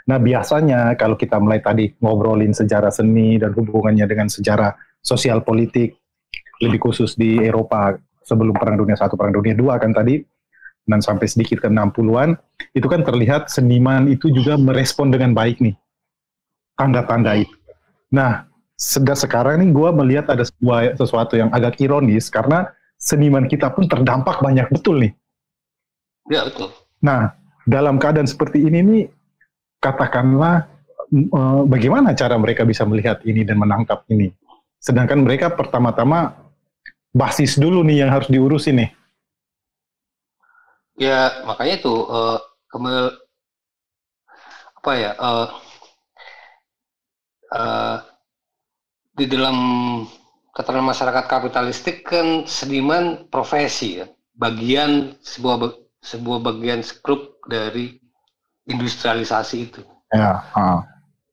Nah 0.10 0.18
biasanya 0.18 0.98
kalau 0.98 1.14
kita 1.18 1.38
mulai 1.38 1.62
tadi 1.62 1.94
ngobrolin 2.02 2.54
sejarah 2.54 2.90
seni 2.90 3.38
dan 3.38 3.54
hubungannya 3.54 4.06
dengan 4.10 4.30
sejarah 4.30 4.74
sosial 5.02 5.46
politik, 5.46 5.98
lebih 6.62 6.82
khusus 6.82 7.18
di 7.18 7.42
Eropa 7.42 7.98
sebelum 8.26 8.54
Perang 8.56 8.78
Dunia 8.78 8.98
Satu, 8.98 9.18
Perang 9.18 9.34
Dunia 9.34 9.54
Dua 9.58 9.78
kan 9.82 9.92
tadi, 9.92 10.22
dan 10.86 11.00
sampai 11.02 11.30
sedikit 11.30 11.62
ke 11.62 11.70
60-an, 11.70 12.38
itu 12.74 12.88
kan 12.90 13.06
terlihat 13.06 13.50
seniman 13.50 14.10
itu 14.10 14.34
juga 14.34 14.58
merespon 14.58 15.14
dengan 15.14 15.38
baik 15.38 15.62
nih, 15.62 15.76
tanda-tanda 16.78 17.38
itu. 17.38 17.54
Nah, 18.12 18.50
sedang 18.76 19.18
sekarang 19.18 19.62
nih 19.62 19.70
gue 19.70 19.90
melihat 19.94 20.26
ada 20.34 20.42
sebuah 20.42 20.98
sesuatu 20.98 21.38
yang 21.38 21.54
agak 21.54 21.78
ironis 21.80 22.34
karena 22.34 22.66
seniman 22.98 23.46
kita 23.46 23.70
pun 23.70 23.86
terdampak 23.86 24.42
banyak 24.42 24.66
betul 24.74 24.98
nih. 25.02 25.14
ya 26.30 26.46
betul. 26.46 26.70
Nah, 27.02 27.34
dalam 27.66 27.98
keadaan 28.02 28.30
seperti 28.30 28.62
ini 28.62 28.80
nih, 28.82 29.04
katakanlah 29.82 30.66
eh, 31.14 31.62
bagaimana 31.66 32.14
cara 32.18 32.38
mereka 32.38 32.66
bisa 32.66 32.86
melihat 32.86 33.22
ini 33.26 33.46
dan 33.46 33.58
menangkap 33.62 34.06
ini. 34.10 34.34
Sedangkan 34.82 35.22
mereka 35.22 35.54
pertama-tama 35.54 36.51
basis 37.12 37.60
dulu 37.60 37.84
nih 37.84 38.04
yang 38.08 38.12
harus 38.12 38.28
diurusin 38.32 38.76
nih. 38.82 38.90
Ya 41.00 41.44
makanya 41.48 41.74
itu 41.82 41.96
eh, 42.08 42.40
kemel- 42.72 43.18
apa 44.82 44.92
ya 44.98 45.12
eh, 45.14 45.48
eh, 47.54 47.98
di 49.12 49.26
dalam 49.28 49.58
keterangan 50.56 50.88
masyarakat 50.92 51.26
kapitalistik 51.28 52.04
kan 52.08 52.44
seniman 52.48 53.28
profesi 53.32 54.04
ya 54.04 54.08
bagian 54.36 55.16
sebuah 55.22 55.76
sebuah 56.02 56.40
bagian 56.42 56.82
skrup 56.82 57.40
dari 57.46 58.00
industrialisasi 58.68 59.58
itu 59.70 59.82
Ya, 60.12 60.44
ah. 60.52 60.84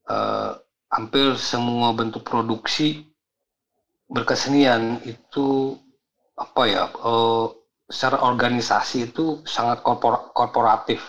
Eh, 0.07 0.51
hampir 0.87 1.35
semua 1.35 1.91
bentuk 1.91 2.23
produksi 2.23 3.08
berkesenian 4.09 4.99
itu 5.05 5.77
apa 6.35 6.61
ya 6.65 6.83
eh, 6.89 7.45
secara 7.89 8.21
organisasi 8.25 9.09
itu 9.13 9.41
sangat 9.45 9.81
korpor- 9.85 10.33
korporatif. 10.33 11.01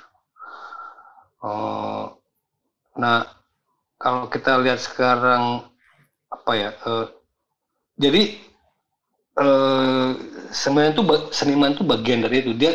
Eh, 1.40 2.04
nah 3.00 3.18
kalau 3.96 4.28
kita 4.28 4.60
lihat 4.60 4.80
sekarang 4.80 5.64
apa 6.30 6.52
ya 6.54 6.70
eh, 6.86 7.06
jadi 7.96 8.22
eh, 9.40 10.08
sebenarnya 10.52 10.92
itu 10.96 11.02
seniman 11.32 11.72
itu 11.74 11.82
bagian 11.86 12.20
dari 12.24 12.36
itu 12.44 12.52
dia 12.54 12.72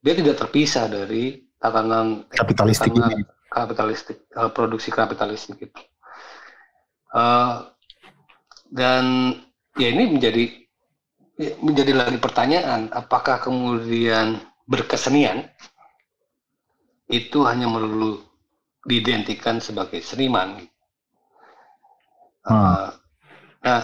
dia 0.00 0.14
tidak 0.16 0.36
terpisah 0.40 0.88
dari 0.88 1.44
tatanan 1.60 2.24
Kapitalistik 2.32 2.90
tatanan 2.96 3.12
ini. 3.20 3.24
kapitalistik 3.52 4.18
eh, 4.32 4.50
produksi 4.56 4.88
kapitalistik 4.88 5.58
itu 5.60 5.80
Eh, 7.10 7.56
dan 8.70 9.34
ya 9.78 9.88
ini 9.92 10.18
menjadi 10.18 10.44
ya, 11.38 11.50
menjadi 11.62 11.92
lagi 11.94 12.18
pertanyaan 12.18 12.90
apakah 12.90 13.38
kemudian 13.42 14.40
berkesenian 14.66 15.46
itu 17.10 17.42
hanya 17.46 17.66
melulu 17.66 18.22
diidentikan 18.86 19.58
sebagai 19.60 20.00
seniman 20.00 20.62
Hmm. 22.40 22.88
Eh, 22.88 22.88
nah 23.60 23.82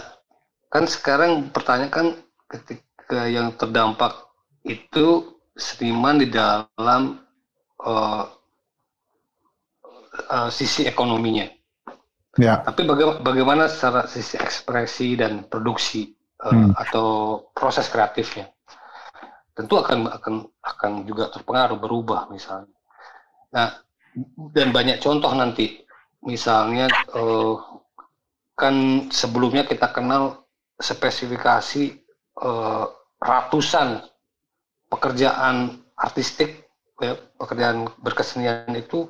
kan 0.73 0.83
sekarang 0.89 1.53
pertanyaan 1.53 1.93
kan 1.93 2.07
ketika 2.49 3.29
yang 3.29 3.53
terdampak 3.53 4.17
itu 4.65 5.37
seniman 5.53 6.17
di 6.17 6.27
dalam 6.33 7.21
eh, 7.85 8.23
eh, 10.25 10.49
sisi 10.49 10.89
ekonominya 10.89 11.45
Ya, 12.37 12.61
tapi 12.61 12.85
baga- 12.85 13.17
bagaimana 13.21 13.65
secara 13.65 14.05
sisi 14.05 14.37
ekspresi 14.37 15.17
dan 15.17 15.45
produksi 15.49 16.13
eh, 16.37 16.49
Hmm. 16.53 16.69
atau 16.77 17.07
proses 17.57 17.89
kreatifnya? 17.89 18.45
Tentu 19.57 19.73
akan 19.81 20.05
akan 20.13 20.33
akan 20.61 20.91
juga 21.09 21.33
terpengaruh 21.33 21.81
berubah 21.81 22.29
misalnya. 22.29 22.69
Nah, 23.49 23.73
dan 24.53 24.69
banyak 24.69 25.01
contoh 25.01 25.33
nanti. 25.33 25.81
Misalnya 26.21 26.85
eh, 26.93 27.55
kan 28.57 29.07
sebelumnya 29.09 29.65
kita 29.65 29.89
kenal 29.93 30.45
spesifikasi 30.77 31.83
eh, 32.37 32.85
ratusan 33.17 34.05
pekerjaan 34.93 35.81
artistik 35.97 36.69
ya, 37.01 37.17
pekerjaan 37.41 37.89
berkesenian 38.01 38.69
itu 38.77 39.09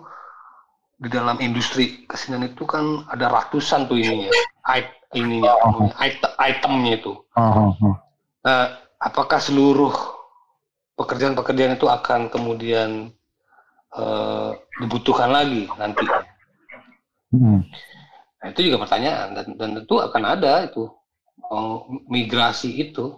di 0.98 1.08
dalam 1.14 1.38
industri 1.38 2.10
kesenian 2.10 2.50
itu 2.50 2.66
kan 2.66 3.06
ada 3.14 3.30
ratusan 3.30 3.86
tuh 3.86 4.02
ininya, 4.02 4.34
it- 4.74 4.98
ininya, 5.14 5.54
it- 6.02 6.38
itemnya 6.42 6.98
itu. 6.98 7.14
Oh. 7.38 7.74
Nah, 8.42 8.82
apakah 8.98 9.38
seluruh 9.38 9.94
pekerjaan-pekerjaan 10.98 11.78
itu 11.78 11.86
akan 11.86 12.34
kemudian 12.34 13.14
eh, 13.94 14.52
dibutuhkan 14.82 15.30
lagi 15.30 15.70
nanti? 15.78 16.06
Hmm. 17.30 17.62
Nah, 18.42 18.48
itu 18.50 18.70
juga 18.70 18.82
pertanyaan 18.82 19.38
dan, 19.38 19.48
dan 19.58 19.70
tentu 19.82 20.02
akan 20.02 20.24
ada 20.26 20.66
itu 20.66 20.90
Oh, 21.48 21.88
migrasi 22.12 22.76
itu 22.76 23.14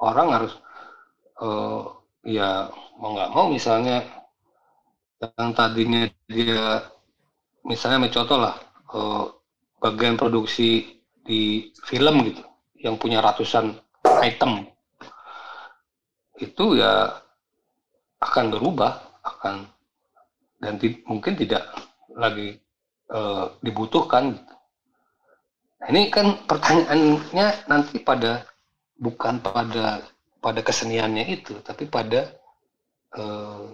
orang 0.00 0.28
harus 0.32 0.52
eh, 1.44 1.82
ya 2.24 2.72
mau 2.96 3.12
nggak 3.12 3.32
mau 3.36 3.46
misalnya 3.52 4.00
yang 5.20 5.52
tadinya 5.52 6.08
dia 6.24 6.88
misalnya 7.66 8.06
mencontoh 8.06 8.38
lah 8.38 8.54
eh, 8.94 9.24
bagian 9.82 10.14
produksi 10.14 11.02
di 11.26 11.74
film 11.84 12.22
gitu 12.22 12.42
yang 12.80 12.94
punya 12.96 13.18
ratusan 13.18 13.74
item 14.22 14.70
itu 16.38 16.78
ya 16.78 17.18
akan 18.22 18.54
berubah 18.54 19.02
akan 19.26 19.66
dan 20.62 20.78
mungkin 21.04 21.34
tidak 21.34 21.66
lagi 22.14 22.56
eh, 23.10 23.46
dibutuhkan 23.60 24.38
gitu. 24.38 24.54
Nah, 25.76 25.86
ini 25.92 26.08
kan 26.08 26.40
pertanyaannya 26.48 27.68
nanti 27.68 28.00
pada 28.00 28.46
bukan 28.96 29.44
pada 29.44 30.00
pada 30.40 30.60
keseniannya 30.64 31.24
itu 31.28 31.60
tapi 31.60 31.84
pada 31.90 32.32
eh, 33.18 33.66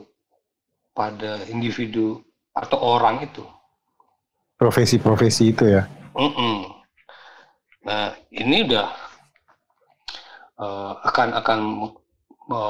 pada 0.93 1.33
individu 1.49 2.21
atau 2.53 2.79
orang 2.99 3.25
itu 3.25 3.45
Profesi-profesi 4.63 5.51
itu 5.51 5.67
ya. 5.67 5.91
Mm-mm. 6.15 6.71
Nah, 7.83 8.15
ini 8.31 8.63
udah 8.63 8.87
eh, 10.63 10.93
akan 11.03 11.29
akan 11.43 11.59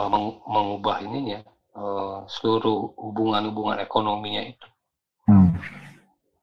meng- 0.08 0.40
mengubah 0.48 1.04
ininya 1.04 1.44
eh, 1.76 2.16
seluruh 2.32 2.96
hubungan-hubungan 2.96 3.76
ekonominya 3.84 4.40
itu. 4.40 4.68
Hmm. 5.28 5.52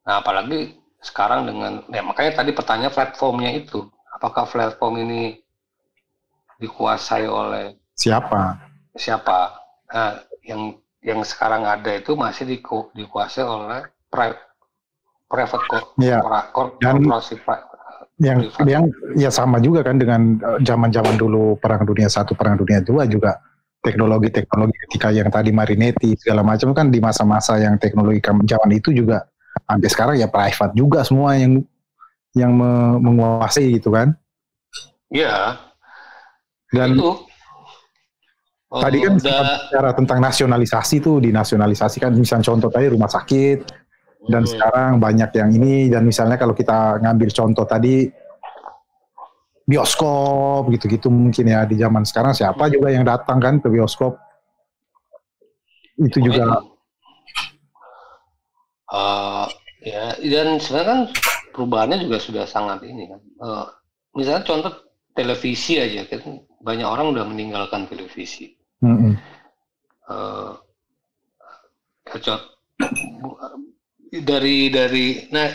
Nah, 0.06 0.22
apalagi 0.22 0.78
sekarang 1.02 1.50
dengan 1.50 1.82
ya 1.90 2.06
makanya 2.06 2.46
tadi 2.46 2.54
pertanyaan 2.54 2.94
platformnya 2.94 3.50
itu, 3.50 3.90
apakah 4.14 4.46
platform 4.46 5.02
ini 5.02 5.42
dikuasai 6.62 7.26
oleh 7.26 7.74
Siapa? 7.98 8.54
siapa? 8.94 9.58
Nah, 9.90 10.22
yang 10.46 10.78
yang 11.02 11.26
sekarang 11.26 11.66
ada 11.66 11.90
itu 11.98 12.14
masih 12.14 12.46
diku- 12.46 12.94
dikuasai 12.94 13.42
oleh 13.42 13.90
pri- 14.14 14.38
private 15.30 15.64
co- 15.70 15.94
Iya. 16.02 16.20
corpora- 16.20 16.48
cor- 16.52 16.74
Dan- 16.82 17.06
korporasi 17.06 17.36
pri- 17.40 17.66
yang 18.20 18.40
yang 18.68 18.84
ya 19.16 19.32
sama 19.32 19.64
juga 19.64 19.80
kan 19.80 19.96
dengan 19.96 20.36
eh, 20.36 20.60
zaman-zaman 20.60 21.16
dulu 21.16 21.56
perang 21.56 21.88
dunia 21.88 22.12
satu 22.12 22.36
perang 22.36 22.60
dunia 22.60 22.84
dua 22.84 23.08
juga 23.08 23.40
teknologi-teknologi 23.80 24.76
ketika 24.90 25.08
yang 25.16 25.32
tadi 25.32 25.56
Marinetti 25.56 26.12
segala 26.20 26.44
macam 26.44 26.76
kan 26.76 26.92
di 26.92 27.00
masa-masa 27.00 27.56
yang 27.64 27.80
teknologi 27.80 28.20
zaman 28.44 28.70
itu 28.76 28.92
juga 28.92 29.24
sampai 29.64 29.88
sekarang 29.88 30.16
ya 30.20 30.28
private 30.28 30.76
juga 30.76 31.00
semua 31.08 31.40
yang 31.40 31.64
yang 32.36 32.52
me- 32.52 33.00
menguasai 33.00 33.80
gitu 33.80 33.96
kan. 33.96 34.12
Iya, 35.10 35.56
dan 36.76 37.00
itu. 37.00 37.24
Oh, 38.70 38.78
tadi 38.86 39.02
kan 39.02 39.18
sempat 39.18 39.66
bicara 39.66 39.92
tentang 39.98 40.20
nasionalisasi 40.22 41.02
tuh 41.02 41.18
dinasionalisasikan. 41.18 42.14
Misalnya 42.14 42.46
contoh 42.54 42.70
tadi 42.70 42.86
rumah 42.92 43.10
sakit 43.10 43.66
dan 44.28 44.44
Hmm. 44.44 44.52
sekarang 44.52 44.92
banyak 45.00 45.30
yang 45.32 45.50
ini 45.56 45.88
dan 45.88 46.04
misalnya 46.04 46.36
kalau 46.36 46.52
kita 46.52 47.00
ngambil 47.00 47.30
contoh 47.32 47.64
tadi 47.64 48.12
bioskop 49.64 50.68
gitu-gitu 50.74 51.08
mungkin 51.14 51.46
ya 51.46 51.64
di 51.64 51.78
zaman 51.78 52.02
sekarang 52.04 52.34
siapa 52.34 52.68
juga 52.74 52.90
yang 52.90 53.06
datang 53.06 53.38
kan 53.38 53.62
ke 53.62 53.70
bioskop 53.70 54.18
itu 56.00 56.20
juga 56.20 56.60
Eh, 58.90 59.46
ya 59.86 60.18
dan 60.18 60.58
sebenarnya 60.58 60.88
kan 60.90 61.00
perubahannya 61.54 62.02
juga 62.02 62.18
sudah 62.18 62.50
sangat 62.50 62.82
ini 62.90 63.06
kan. 63.06 63.22
Eh, 63.22 63.66
misalnya 64.18 64.42
contoh 64.50 64.74
televisi 65.14 65.78
aja 65.78 66.10
kan 66.10 66.42
banyak 66.66 66.90
orang 66.90 67.14
udah 67.14 67.26
meninggalkan 67.30 67.86
televisi. 67.86 68.58
co- 72.18 72.50
bu- 73.22 73.38
dari 74.10 74.74
dari 74.74 75.30
nah 75.30 75.50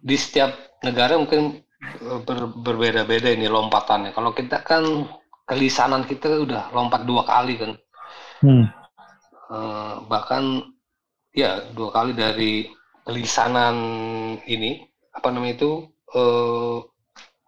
di 0.00 0.16
setiap 0.18 0.82
negara 0.82 1.14
mungkin 1.18 1.62
eh, 1.82 2.20
ber- 2.26 2.56
berbeda-beda 2.58 3.30
ini 3.30 3.46
lompatannya. 3.46 4.10
Kalau 4.16 4.34
kita 4.34 4.62
kan 4.66 4.84
kelisanan 5.46 6.06
kita 6.06 6.30
udah 6.46 6.70
lompat 6.74 7.06
dua 7.06 7.22
kali 7.26 7.54
kan. 7.58 7.72
Hmm. 8.42 8.64
Eh, 9.50 9.94
bahkan 10.06 10.62
ya 11.34 11.70
dua 11.74 11.90
kali 11.90 12.12
dari 12.14 12.70
kelisanan 13.06 13.76
ini 14.46 14.86
apa 15.10 15.28
namanya 15.34 15.54
itu 15.58 15.70
eh, 16.14 16.78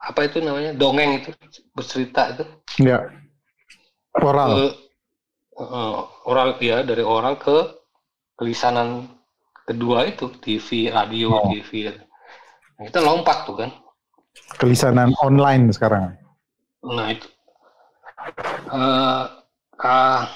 apa 0.02 0.20
itu 0.26 0.42
namanya 0.42 0.74
dongeng 0.74 1.22
itu 1.22 1.30
bercerita 1.74 2.34
itu 2.34 2.44
ya 2.82 3.06
oral 4.18 4.50
Eh, 4.66 4.72
eh, 5.62 5.96
oral 6.26 6.58
ya 6.58 6.82
dari 6.82 7.06
oral 7.06 7.38
ke 7.38 7.56
kelisanan 8.34 9.06
kedua 9.64 10.06
itu 10.06 10.28
TV 10.38 10.90
radio 10.90 11.32
Oh. 11.32 11.50
TV 11.50 11.90
Nah, 12.72 12.88
kita 12.88 12.98
lompat 12.98 13.46
tuh 13.46 13.56
kan. 13.62 13.70
Kelisanan 14.56 15.12
online 15.22 15.70
sekarang. 15.70 16.16
Nah 16.82 17.06
itu. 17.12 17.28
Eh, 18.72 19.22
ka- 19.76 20.26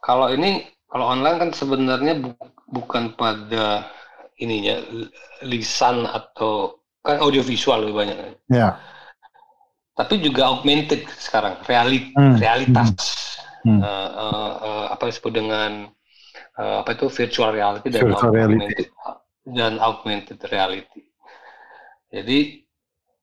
kalau 0.00 0.32
ini 0.32 0.66
kalau 0.88 1.06
online 1.08 1.36
kan 1.38 1.50
sebenarnya 1.52 2.18
bu- 2.18 2.52
bukan 2.72 3.14
pada 3.14 3.86
ininya 4.40 4.82
lisan 5.44 6.08
atau 6.08 6.80
kan 7.02 7.22
audiovisual 7.22 7.82
lebih 7.86 7.96
banyak 8.02 8.16
ya. 8.50 8.74
Tapi 9.92 10.18
juga 10.18 10.48
augmented 10.48 11.04
sekarang 11.20 11.60
realit 11.68 12.10
Hmm. 12.16 12.40
realitas. 12.40 12.90
Hmm. 13.62 13.78
Eh, 13.78 14.10
eh, 14.10 14.52
eh, 14.58 14.84
apa 14.90 15.06
disebut 15.06 15.32
dengan 15.34 15.86
eh, 16.58 16.76
apa 16.82 16.90
itu 16.92 17.06
virtual 17.08 17.50
reality 17.52 17.88
dan 17.88 18.02
Virtual 18.08 18.32
reality. 18.32 18.56
augmented 18.60 18.88
dan 19.42 19.72
augmented 19.80 20.38
reality 20.50 21.02
jadi 22.12 22.38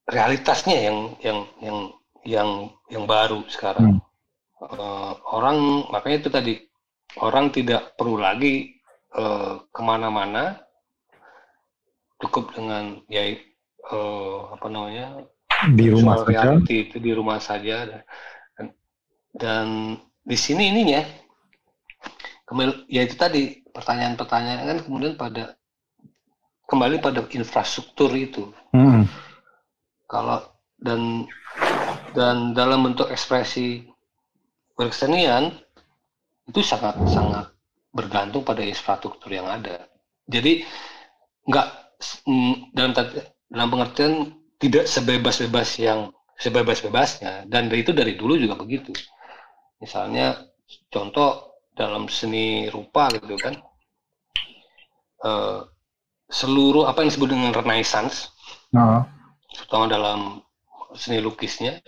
realitasnya 0.10 0.77
yang 0.89 0.97
yang 1.22 1.39
yang 1.61 1.77
yang 2.26 2.49
yang 2.89 3.03
baru 3.06 3.45
sekarang. 3.47 4.01
Eh, 4.60 5.14
orang 5.31 5.88
makanya 5.93 6.18
itu 6.26 6.30
tadi 6.34 6.53
orang 7.22 7.53
tidak 7.53 7.93
perlu 7.95 8.18
lagi 8.18 8.76
eh, 9.14 9.53
ke 9.72 9.81
mana-mana, 9.85 10.57
cukup 12.19 12.51
dengan 12.57 12.99
ya 13.07 13.23
eh, 13.30 14.39
apa 14.51 14.68
namanya 14.68 15.23
Di 15.76 15.91
rumah 15.91 16.15
saja. 16.23 16.27
reality 16.31 16.76
itu 16.88 16.97
di 17.03 17.11
rumah 17.11 17.39
saja 17.39 17.84
dan, 18.56 18.68
dan 19.35 19.65
di 20.23 20.38
sini 20.39 20.72
ininya 20.72 21.03
kembali 22.49 22.89
ya 22.89 23.05
itu 23.05 23.13
tadi 23.13 23.61
pertanyaan-pertanyaan 23.69 24.65
kan 24.65 24.80
kemudian 24.81 25.13
pada 25.13 25.53
kembali 26.65 26.97
pada 26.97 27.21
infrastruktur 27.30 28.09
itu. 28.17 28.49
Mm. 28.73 29.05
kalau 30.09 30.41
dan 30.81 31.30
dan 32.17 32.57
dalam 32.57 32.81
bentuk 32.81 33.13
ekspresi 33.13 33.85
berkesenian 34.73 35.53
itu 36.49 36.65
sangat 36.65 36.97
sangat 37.05 37.53
bergantung 37.93 38.41
pada 38.41 38.65
infrastruktur 38.65 39.30
yang 39.30 39.45
ada. 39.45 39.85
Jadi 40.26 40.65
nggak 41.45 41.67
mm, 42.26 42.73
dalam 42.73 42.93
dalam 43.49 43.69
pengertian 43.69 44.13
tidak 44.57 44.89
sebebas-bebas 44.89 45.69
yang 45.77 46.09
sebebas-bebasnya 46.39 47.45
dan 47.45 47.69
itu 47.69 47.93
dari 47.93 48.17
dulu 48.17 48.38
juga 48.38 48.57
begitu. 48.57 48.93
Misalnya 49.77 50.49
contoh 50.89 51.48
dalam 51.80 52.11
seni 52.11 52.68
rupa 52.68 53.07
gitu 53.15 53.39
kan 53.39 53.56
eh, 55.23 55.60
seluruh 56.27 56.85
apa 56.85 57.01
yang 57.01 57.10
disebut 57.10 57.30
dengan 57.31 57.56
renaissance 57.56 58.35
Nah, 58.69 59.01
terutama 59.49 59.89
dalam 59.89 60.19
seni 60.93 61.18
lukisnya 61.18 61.80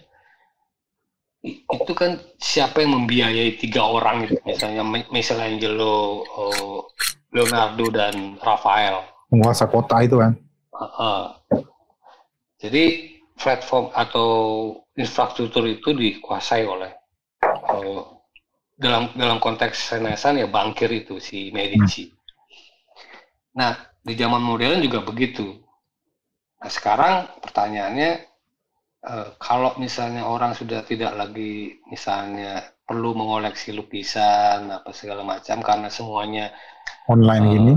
itu 1.45 1.93
kan 1.93 2.17
siapa 2.37 2.81
yang 2.81 2.97
membiayai 2.97 3.57
tiga 3.57 3.81
orang 3.81 4.25
gitu 4.25 4.37
misalnya 4.45 4.81
Mi- 4.81 5.09
Michelangelo, 5.09 6.21
oh, 6.21 6.89
Leonardo 7.33 7.89
dan 7.89 8.37
Raphael. 8.37 9.01
penguasa 9.29 9.65
kota 9.65 10.01
itu 10.01 10.21
kan. 10.21 10.37
Heeh. 10.73 11.23
Jadi 12.61 12.83
platform 13.33 13.89
atau 13.89 14.29
infrastruktur 14.93 15.65
itu 15.65 15.93
dikuasai 15.93 16.61
oleh 16.61 16.93
oh, 17.73 18.20
dalam 18.81 19.13
dalam 19.13 19.37
konteks 19.37 19.93
Renaissance 19.93 20.41
ya 20.41 20.49
bankir 20.49 20.89
itu 20.89 21.21
si 21.21 21.53
Medici. 21.53 22.09
Nah 23.53 23.77
di 24.01 24.13
zaman 24.17 24.41
modern 24.41 24.81
juga 24.81 25.05
begitu. 25.05 25.53
Nah 26.57 26.71
sekarang 26.71 27.13
pertanyaannya 27.45 28.11
eh, 29.05 29.27
kalau 29.37 29.77
misalnya 29.77 30.25
orang 30.25 30.57
sudah 30.57 30.81
tidak 30.81 31.13
lagi 31.13 31.77
misalnya 31.85 32.65
perlu 32.81 33.13
mengoleksi 33.13 33.71
lukisan 33.71 34.67
apa 34.67 34.89
segala 34.91 35.21
macam 35.23 35.61
karena 35.61 35.87
semuanya 35.87 36.49
Online 37.05 37.45
Eh, 37.47 37.55
ini. 37.57 37.73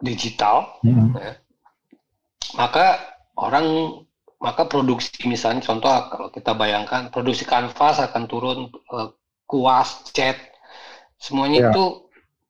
digital 0.00 0.78
Mm. 0.84 1.16
ya, 1.16 1.32
maka 2.54 2.86
orang 3.34 3.66
maka 4.38 4.68
produksi 4.68 5.24
misalnya 5.24 5.64
contoh 5.64 5.88
kalau 6.12 6.28
kita 6.28 6.52
bayangkan 6.52 7.08
produksi 7.08 7.48
kanvas 7.48 7.98
akan 8.04 8.22
turun 8.28 8.58
eh, 8.70 9.08
kuas 9.44 9.88
cat 10.10 10.36
semuanya 11.16 11.58
Ya. 11.60 11.70
itu 11.70 11.84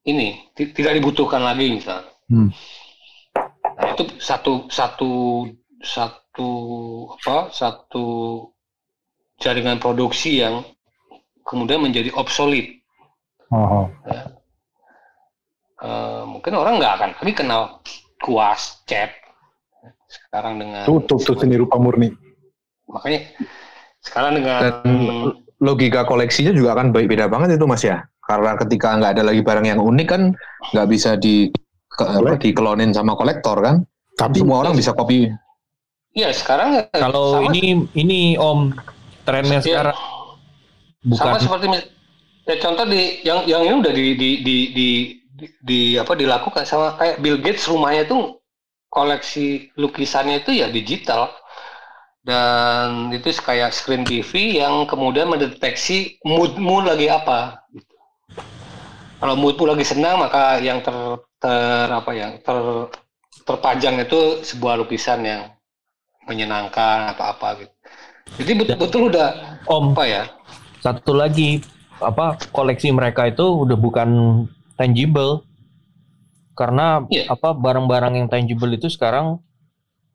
ini 0.05 0.29
ti- 0.53 0.71
tidak 0.71 0.99
dibutuhkan 0.99 1.41
lagi 1.41 1.71
misalnya 1.71 2.11
Hmm. 2.25 2.49
nah 3.75 3.89
itu 3.93 4.05
satu 4.17 4.53
satu 4.69 5.13
satu 5.79 6.51
apa 7.13 7.51
satu 7.51 8.05
jaringan 9.37 9.77
produksi 9.77 10.41
yang 10.41 10.65
kemudian 11.43 11.79
menjadi 11.79 12.09
obsolete 12.13 12.81
Oh, 13.53 13.85
oh. 13.85 13.87
Eh, 15.77 16.23
mungkin 16.25 16.55
orang 16.55 16.81
nggak 16.81 16.95
akan 16.97 17.11
lagi 17.15 17.33
kenal 17.35 17.63
kuas 18.19 18.81
cat 18.85 19.13
sekarang 20.09 20.57
dengan 20.57 20.83
Tutup 20.83 21.21
tuh 21.21 21.37
seni 21.37 21.55
rupa 21.55 21.77
murni. 21.77 22.09
makanya 22.87 23.21
sekarang 24.01 24.39
dengan 24.39 24.61
Dan 24.65 25.44
logika 25.65 26.05
koleksinya 26.05 26.53
juga 26.53 26.77
akan 26.77 26.93
baik 26.93 27.09
beda 27.09 27.27
banget 27.27 27.57
itu 27.57 27.65
mas 27.65 27.81
ya. 27.81 28.05
Karena 28.25 28.57
ketika 28.57 29.01
nggak 29.01 29.13
ada 29.17 29.25
lagi 29.25 29.41
barang 29.41 29.65
yang 29.65 29.81
unik 29.81 30.09
kan 30.09 30.23
nggak 30.73 30.89
bisa 30.89 31.17
di 31.17 31.49
ke, 31.89 32.05
apa, 32.05 32.37
dikelonin 32.37 32.93
sama 32.93 33.17
kolektor 33.17 33.59
kan. 33.59 33.85
Tapi 34.15 34.45
Semua 34.45 34.63
orang 34.63 34.77
bisa 34.77 34.93
copy. 34.93 35.27
Iya 36.15 36.31
sekarang 36.31 36.79
eh, 36.79 36.87
Kalau 36.95 37.43
sama- 37.43 37.51
ini 37.51 37.89
ini 37.99 38.39
Om 38.39 38.71
trennya 39.27 39.59
Iya. 39.59 39.67
sekarang 39.67 39.99
bukan 41.03 41.25
sama 41.27 41.39
seperti 41.43 41.67
ya 42.45 42.55
contoh 42.63 42.85
di 42.87 43.03
yang 43.25 43.43
yang 43.45 43.63
ini 43.67 43.75
udah 43.83 43.93
di 43.93 44.05
di 44.15 44.31
di 44.41 44.57
di, 44.71 44.89
di, 45.35 45.47
di- 45.65 45.97
apa 45.99 46.15
dilakukan 46.15 46.63
sama 46.63 46.95
kayak 46.95 47.19
Bill 47.19 47.43
Gates 47.43 47.67
rumahnya 47.67 48.07
tuh 48.07 48.39
koleksi 48.89 49.75
lukisannya 49.75 50.47
itu 50.47 50.55
ya 50.55 50.71
digital 50.71 51.35
dan 52.25 53.13
itu 53.13 53.29
kayak 53.37 53.77
screen 53.77 54.03
TV 54.03 54.57
yang 54.65 54.89
kemudian 54.89 55.29
mendeteksi 55.29 56.17
moodmu 56.25 56.81
lagi 56.81 57.13
apa 57.13 57.61
gitu. 57.77 57.95
kalau 59.21 59.37
moodmu 59.37 59.77
lagi 59.77 59.85
senang 59.85 60.25
maka 60.25 60.57
yang 60.65 60.81
ter, 60.81 60.97
ter 61.37 61.89
apa 61.93 62.11
yang 62.17 62.41
ter 62.41 62.89
terpajang 63.45 64.01
itu 64.01 64.41
sebuah 64.41 64.81
lukisan 64.81 65.21
yang 65.21 65.53
menyenangkan 66.25 67.13
apa 67.13 67.37
apa 67.37 67.49
gitu 67.61 67.75
jadi 68.41 68.53
betul-betul 68.57 69.13
udah 69.13 69.61
Om 69.69 69.93
apa 69.93 70.05
ya 70.09 70.25
satu 70.81 71.13
lagi 71.13 71.61
apa 72.01 72.41
koleksi 72.57 72.89
mereka 72.89 73.29
itu 73.29 73.45
udah 73.45 73.77
bukan 73.77 74.09
tangible 74.81 75.45
karena 76.57 77.05
Iya. 77.13 77.29
apa 77.29 77.53
barang-barang 77.53 78.17
yang 78.17 78.29
tangible 78.33 78.73
itu 78.73 78.89
sekarang 78.89 79.45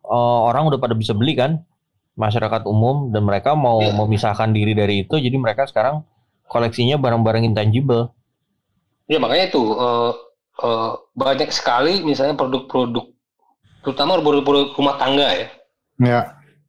eh, 0.10 0.40
orang 0.50 0.74
udah 0.74 0.82
pada 0.82 0.98
bisa 0.98 1.14
beli 1.14 1.38
kan 1.38 1.62
masyarakat 2.20 2.68
umum 2.68 3.10
dan 3.10 3.24
mereka 3.24 3.56
mau 3.56 3.80
Iya. 3.80 3.96
memisahkan 3.96 4.52
diri 4.52 4.76
dari 4.76 5.08
itu 5.08 5.16
jadi 5.16 5.34
mereka 5.40 5.64
sekarang 5.66 6.04
koleksinya 6.52 7.00
barang-barang 7.00 7.48
intangible 7.48 8.12
Ya 9.10 9.18
makanya 9.18 9.50
itu 9.50 9.64
eh, 9.74 10.12
eh, 10.62 10.92
banyak 11.18 11.50
sekali 11.50 12.06
misalnya 12.06 12.38
produk-produk, 12.38 13.10
terutama 13.82 14.22
produk-produk 14.22 14.70
rumah 14.78 15.02
tangga 15.02 15.28
ya, 15.34 15.48
Ya. 15.98 16.22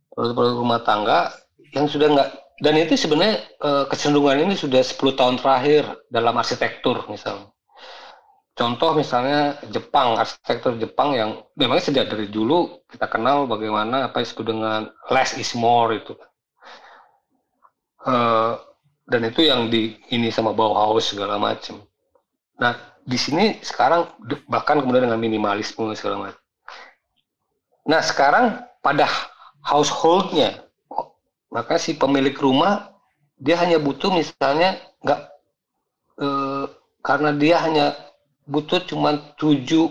produk-produk 0.08 0.54
rumah 0.56 0.80
tangga 0.80 1.36
yang 1.76 1.84
sudah 1.84 2.08
nggak 2.08 2.28
dan 2.64 2.74
itu 2.80 2.96
sebenarnya 2.96 3.44
eh, 3.44 3.84
kecenderungan 3.92 4.48
ini 4.48 4.54
sudah 4.56 4.80
10 4.80 5.12
tahun 5.12 5.36
terakhir 5.36 5.84
dalam 6.08 6.32
arsitektur 6.32 7.04
misalnya. 7.12 7.52
Contoh 8.60 8.92
misalnya 8.92 9.56
Jepang, 9.72 10.20
arsitektur 10.20 10.76
Jepang 10.76 11.16
yang 11.16 11.40
memang 11.56 11.80
sejak 11.80 12.12
dari 12.12 12.28
dulu 12.28 12.84
kita 12.92 13.08
kenal 13.08 13.48
bagaimana 13.48 14.12
apa 14.12 14.20
disebut 14.20 14.52
dengan 14.52 14.92
less 15.08 15.32
is 15.40 15.56
more 15.56 15.96
itu. 15.96 16.12
Eh, 18.04 18.52
dan 19.08 19.20
itu 19.24 19.48
yang 19.48 19.72
di 19.72 19.96
ini 20.12 20.28
sama 20.28 20.52
Bauhaus 20.52 21.08
segala 21.08 21.40
macam. 21.40 21.80
Nah, 22.60 22.76
di 23.00 23.16
sini 23.16 23.64
sekarang 23.64 24.12
bahkan 24.44 24.76
kemudian 24.84 25.08
dengan 25.08 25.16
minimalisme 25.16 25.96
segala 25.96 26.28
macam. 26.28 26.44
Nah, 27.88 28.04
sekarang 28.04 28.60
pada 28.84 29.08
householdnya, 29.64 30.68
maka 31.48 31.80
si 31.80 31.96
pemilik 31.96 32.36
rumah 32.36 32.92
dia 33.40 33.56
hanya 33.56 33.80
butuh 33.80 34.12
misalnya 34.12 34.76
nggak 35.00 35.20
eh, 36.20 36.64
karena 37.00 37.32
dia 37.32 37.56
hanya 37.64 38.09
butuh 38.52 38.80
cuma 38.90 39.10
tujuh 39.40 39.86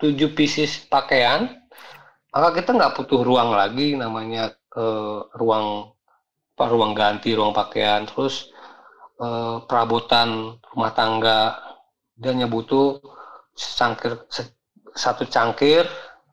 tujuh 0.00 0.30
pieces 0.38 0.72
pakaian, 0.94 1.40
maka 2.34 2.48
kita 2.58 2.70
nggak 2.76 2.94
butuh 2.98 3.20
ruang 3.28 3.50
lagi 3.60 3.96
namanya 3.98 4.44
eh, 4.76 5.20
ruang 5.40 5.66
apa, 6.54 6.64
ruang 6.74 6.92
ganti, 6.96 7.30
ruang 7.38 7.54
pakaian, 7.56 8.02
terus 8.10 8.50
eh, 9.22 9.56
perabotan 9.68 10.58
rumah 10.74 10.92
tangga 10.94 11.40
dia 12.18 12.30
hanya 12.34 12.48
butuh 12.50 12.98
cangkir 13.78 14.12
satu 14.94 15.24
cangkir 15.28 15.84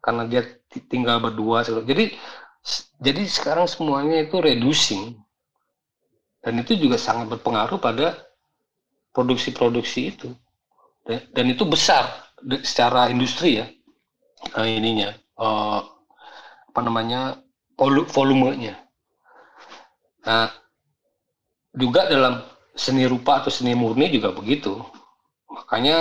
karena 0.03 0.23
dia 0.31 0.41
ti- 0.72 0.85
tinggal 0.91 1.17
berdua 1.22 1.65
jadi 1.65 2.13
jadi 3.05 3.23
sekarang 3.30 3.67
semuanya 3.69 4.17
itu 4.26 4.38
reducing. 4.41 5.03
Dan 6.43 6.61
itu 6.63 6.73
juga 6.80 6.95
sangat 6.95 7.27
berpengaruh 7.34 7.80
pada 7.81 8.15
produksi-produksi 9.15 10.01
itu 10.13 10.30
dan, 11.06 11.45
itu 11.53 11.64
besar 11.69 12.34
secara 12.65 13.07
industri 13.14 13.61
ya 13.61 13.65
eh, 14.57 14.68
ininya 14.80 15.10
eh, 15.15 15.80
apa 16.69 16.80
namanya 16.84 17.40
volu- 17.80 18.10
volumenya. 18.10 18.76
Nah 20.26 20.49
juga 21.76 22.07
dalam 22.10 22.41
seni 22.76 23.03
rupa 23.07 23.44
atau 23.44 23.52
seni 23.53 23.73
murni 23.77 24.10
juga 24.11 24.32
begitu. 24.36 24.82
Makanya 25.52 25.98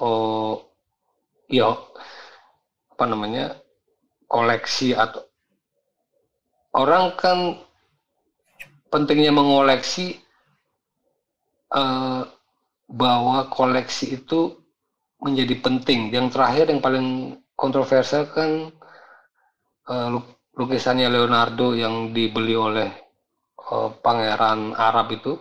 oh 0.00 0.62
ya 1.48 1.76
apa 2.92 3.04
namanya 3.08 3.44
koleksi 4.28 4.88
atau 4.96 5.22
orang 6.72 7.04
kan 7.20 7.38
pentingnya 8.92 9.32
mengoleksi 9.32 10.06
eh, 11.74 12.22
bahwa 12.88 13.48
koleksi 13.52 14.18
itu 14.20 14.40
menjadi 15.24 15.54
penting. 15.64 16.00
Yang 16.14 16.26
terakhir 16.36 16.66
yang 16.72 16.82
paling 16.86 17.06
kontroversial 17.58 18.24
kan 18.36 18.72
eh, 19.92 20.08
luk- 20.14 20.36
lukisannya 20.58 21.08
Leonardo 21.14 21.66
yang 21.82 21.94
dibeli 22.16 22.54
oleh 22.68 22.88
eh, 23.74 23.90
pangeran 24.04 24.60
Arab 24.88 25.08
itu 25.18 25.32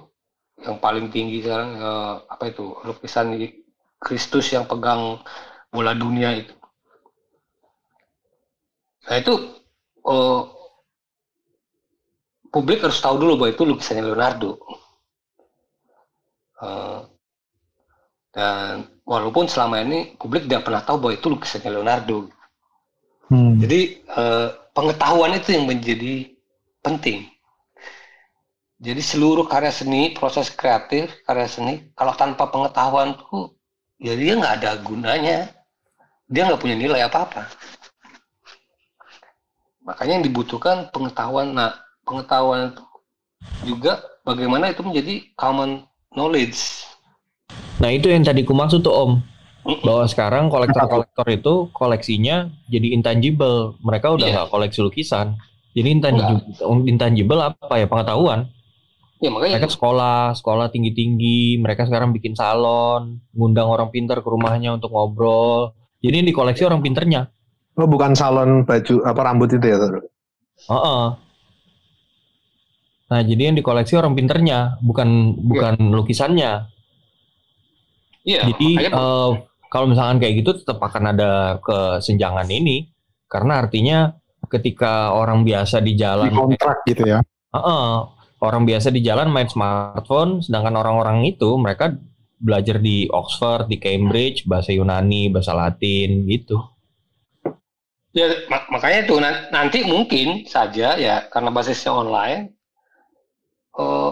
yang 0.66 0.78
paling 0.86 1.08
tinggi 1.16 1.38
sekarang 1.46 1.72
eh, 1.90 2.14
apa 2.34 2.44
itu 2.52 2.66
lukisan 2.88 3.28
Kristus 4.06 4.46
yang 4.56 4.66
pegang 4.72 5.04
bola 5.74 5.94
dunia 6.04 6.30
itu. 6.42 6.54
Nah 9.08 9.18
itu 9.22 9.34
eh, 10.14 10.42
publik 12.54 12.80
harus 12.84 13.00
tahu 13.04 13.16
dulu 13.24 13.34
bahwa 13.40 13.52
itu 13.56 13.64
lukisannya 13.70 14.04
Leonardo. 14.08 14.50
Eh, 16.62 17.02
dan 18.38 18.86
walaupun 19.02 19.50
selama 19.50 19.82
ini 19.82 20.14
publik 20.14 20.46
tidak 20.46 20.70
pernah 20.70 20.86
tahu 20.86 21.02
bahwa 21.02 21.14
itu 21.18 21.26
lukisannya 21.34 21.74
Leonardo. 21.74 22.30
Hmm. 23.34 23.58
Jadi 23.58 24.06
eh, 24.06 24.50
pengetahuan 24.78 25.34
itu 25.34 25.58
yang 25.58 25.66
menjadi 25.66 26.38
penting. 26.86 27.26
Jadi 28.78 29.02
seluruh 29.02 29.50
karya 29.50 29.74
seni, 29.74 30.14
proses 30.14 30.54
kreatif, 30.54 31.10
karya 31.26 31.50
seni, 31.50 31.90
kalau 31.98 32.14
tanpa 32.14 32.46
pengetahuan 32.54 33.18
tuh, 33.18 33.58
ya 33.98 34.14
dia 34.14 34.38
nggak 34.38 34.62
ada 34.62 34.72
gunanya. 34.86 35.50
Dia 36.30 36.46
nggak 36.46 36.62
punya 36.62 36.78
nilai 36.78 37.10
apa-apa. 37.10 37.50
Makanya 39.82 40.22
yang 40.22 40.26
dibutuhkan 40.30 40.94
pengetahuan. 40.94 41.58
Nah, 41.58 41.74
pengetahuan 42.06 42.70
itu 42.70 42.86
juga 43.66 43.98
bagaimana 44.22 44.70
itu 44.70 44.86
menjadi 44.86 45.26
common 45.34 45.90
knowledge. 46.14 46.86
Nah 47.78 47.90
itu 47.94 48.10
yang 48.10 48.26
tadi 48.26 48.42
ku 48.42 48.54
maksud 48.58 48.82
tuh 48.82 48.94
Om. 48.94 49.12
Bahwa 49.84 50.08
sekarang 50.08 50.48
kolektor-kolektor 50.48 51.28
itu 51.28 51.54
koleksinya 51.76 52.48
jadi 52.72 52.96
intangible. 52.96 53.76
Mereka 53.84 54.16
udah 54.16 54.28
Iya. 54.28 54.34
nggak 54.40 54.50
koleksi 54.50 54.80
lukisan. 54.80 55.36
Jadi 55.76 55.88
intangible, 55.94 56.42
intangible 56.90 57.42
apa 57.44 57.74
ya 57.78 57.86
pengetahuan. 57.86 58.50
Ya 59.22 59.30
makanya 59.30 59.62
Mereka 59.62 59.70
sekolah, 59.74 60.34
sekolah 60.34 60.72
tinggi-tinggi. 60.74 61.62
Mereka 61.62 61.86
sekarang 61.86 62.16
bikin 62.16 62.34
salon, 62.34 63.22
ngundang 63.36 63.70
orang 63.70 63.90
pintar 63.94 64.24
ke 64.24 64.30
rumahnya 64.30 64.74
untuk 64.74 64.90
ngobrol. 64.90 65.74
Jadi 66.02 66.16
yang 66.24 66.28
dikoleksi 66.32 66.64
orang 66.66 66.82
pinternya. 66.82 67.30
Oh 67.78 67.86
bukan 67.86 68.18
salon 68.18 68.66
baju 68.66 68.96
apa 69.06 69.22
rambut 69.22 69.54
itu 69.54 69.66
ya? 69.68 69.78
Saudara? 69.78 70.02
Heeh. 70.58 71.04
Nah, 73.08 73.22
jadi 73.24 73.42
yang 73.52 73.56
dikoleksi 73.56 73.94
orang 73.96 74.18
pinternya, 74.18 74.82
bukan 74.82 75.38
bukan 75.46 75.76
lukisannya. 75.94 76.77
Iya, 78.28 78.42
Jadi 78.52 78.70
makanya 78.76 78.92
eh, 79.00 79.32
kalau 79.72 79.86
misalkan 79.88 80.18
kayak 80.20 80.36
gitu 80.44 80.52
tetap 80.60 80.84
akan 80.84 81.04
ada 81.16 81.32
kesenjangan 81.64 82.48
ini 82.52 82.92
karena 83.32 83.64
artinya 83.64 83.98
ketika 84.52 85.16
orang 85.16 85.48
biasa 85.48 85.80
di 85.80 85.96
jalan 85.96 86.32
Di 86.32 86.36
kontrak 86.36 86.78
gitu 86.84 87.04
ya. 87.08 87.20
Heeh, 87.56 87.88
orang 88.44 88.64
biasa 88.68 88.92
di 88.92 89.00
jalan 89.00 89.32
main 89.32 89.48
smartphone 89.48 90.44
sedangkan 90.44 90.76
orang-orang 90.76 91.24
itu 91.24 91.56
mereka 91.56 91.96
belajar 92.38 92.78
di 92.84 93.08
Oxford, 93.10 93.66
di 93.72 93.80
Cambridge, 93.80 94.44
bahasa 94.44 94.76
Yunani, 94.76 95.32
bahasa 95.32 95.56
Latin 95.56 96.28
gitu. 96.28 96.60
Ya, 98.12 98.28
mak- 98.52 98.68
makanya 98.68 99.00
itu 99.08 99.16
nan- 99.24 99.46
nanti 99.56 99.88
mungkin 99.88 100.44
saja 100.44 101.00
ya 101.00 101.32
karena 101.32 101.50
basisnya 101.54 101.96
online 101.96 102.52
eh, 103.80 104.12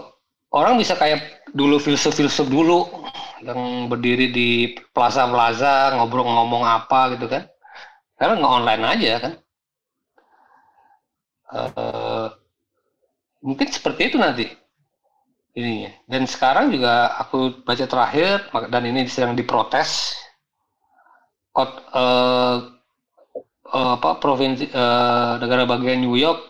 orang 0.56 0.74
bisa 0.80 0.96
kayak 0.96 1.20
dulu 1.52 1.76
filsuf-filsuf 1.76 2.48
dulu 2.48 2.88
yang 3.44 3.90
berdiri 3.90 4.26
di 4.32 4.48
plaza-plaza 4.94 5.92
ngobrol 5.96 6.26
ngomong 6.28 6.64
apa 6.64 7.00
gitu 7.16 7.26
kan. 7.28 7.42
Karena 8.18 8.34
nggak 8.40 8.54
online 8.58 8.84
aja 8.94 9.12
kan. 9.24 9.32
Eh, 11.52 12.28
mungkin 13.44 13.68
seperti 13.72 14.00
itu 14.12 14.16
nanti 14.20 14.44
ininya. 15.58 15.90
Dan 16.06 16.22
sekarang 16.28 16.66
juga 16.74 17.16
aku 17.22 17.64
baca 17.66 17.84
terakhir 17.88 18.46
dan 18.72 18.82
ini 18.86 19.08
sedang 19.10 19.34
diprotes. 19.34 20.14
Kot- 21.56 21.82
eh, 21.94 22.56
eh, 23.76 23.90
apa 23.96 24.10
provinsi 24.22 24.64
eh, 24.70 25.32
negara 25.42 25.64
bagian 25.68 26.00
New 26.02 26.16
York 26.18 26.40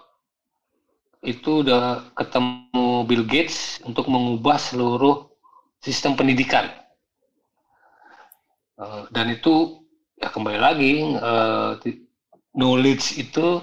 itu 1.27 1.67
udah 1.67 2.07
ketemu 2.19 2.87
Bill 3.09 3.25
Gates 3.27 3.83
untuk 3.89 4.07
mengubah 4.07 4.57
seluruh 4.61 5.27
sistem 5.85 6.12
pendidikan. 6.19 6.69
Eh, 8.77 9.03
dan 9.15 9.27
itu 9.32 9.81
ya 10.20 10.28
kembali 10.35 10.59
lagi 10.61 10.93
ti- 11.82 12.01
knowledge 12.57 13.07
itu 13.20 13.61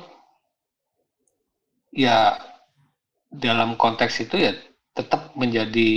ya 1.93 2.37
dalam 3.45 3.69
konteks 3.83 4.13
itu 4.25 4.35
ya 4.45 4.51
tetap 4.97 5.33
menjadi 5.41 5.91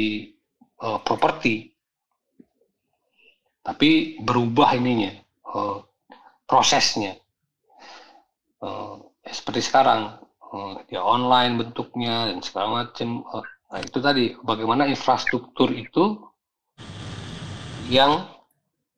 eh, 0.86 0.98
properti. 1.06 1.54
Tapi 3.66 3.90
berubah 4.26 4.68
ininya 4.80 5.12
eh, 5.56 5.76
prosesnya. 6.50 7.12
Ya 9.26 9.32
seperti 9.38 9.60
sekarang 9.68 10.00
eh, 10.54 10.74
ya 10.94 11.00
online 11.14 11.52
bentuknya 11.60 12.30
dan 12.30 12.38
segala 12.46 12.66
macam 12.84 13.08
Eh, 13.36 13.44
nah 13.66 13.82
itu 13.82 13.98
tadi 13.98 14.38
bagaimana 14.46 14.86
infrastruktur 14.86 15.74
itu 15.74 16.22
yang 17.90 18.26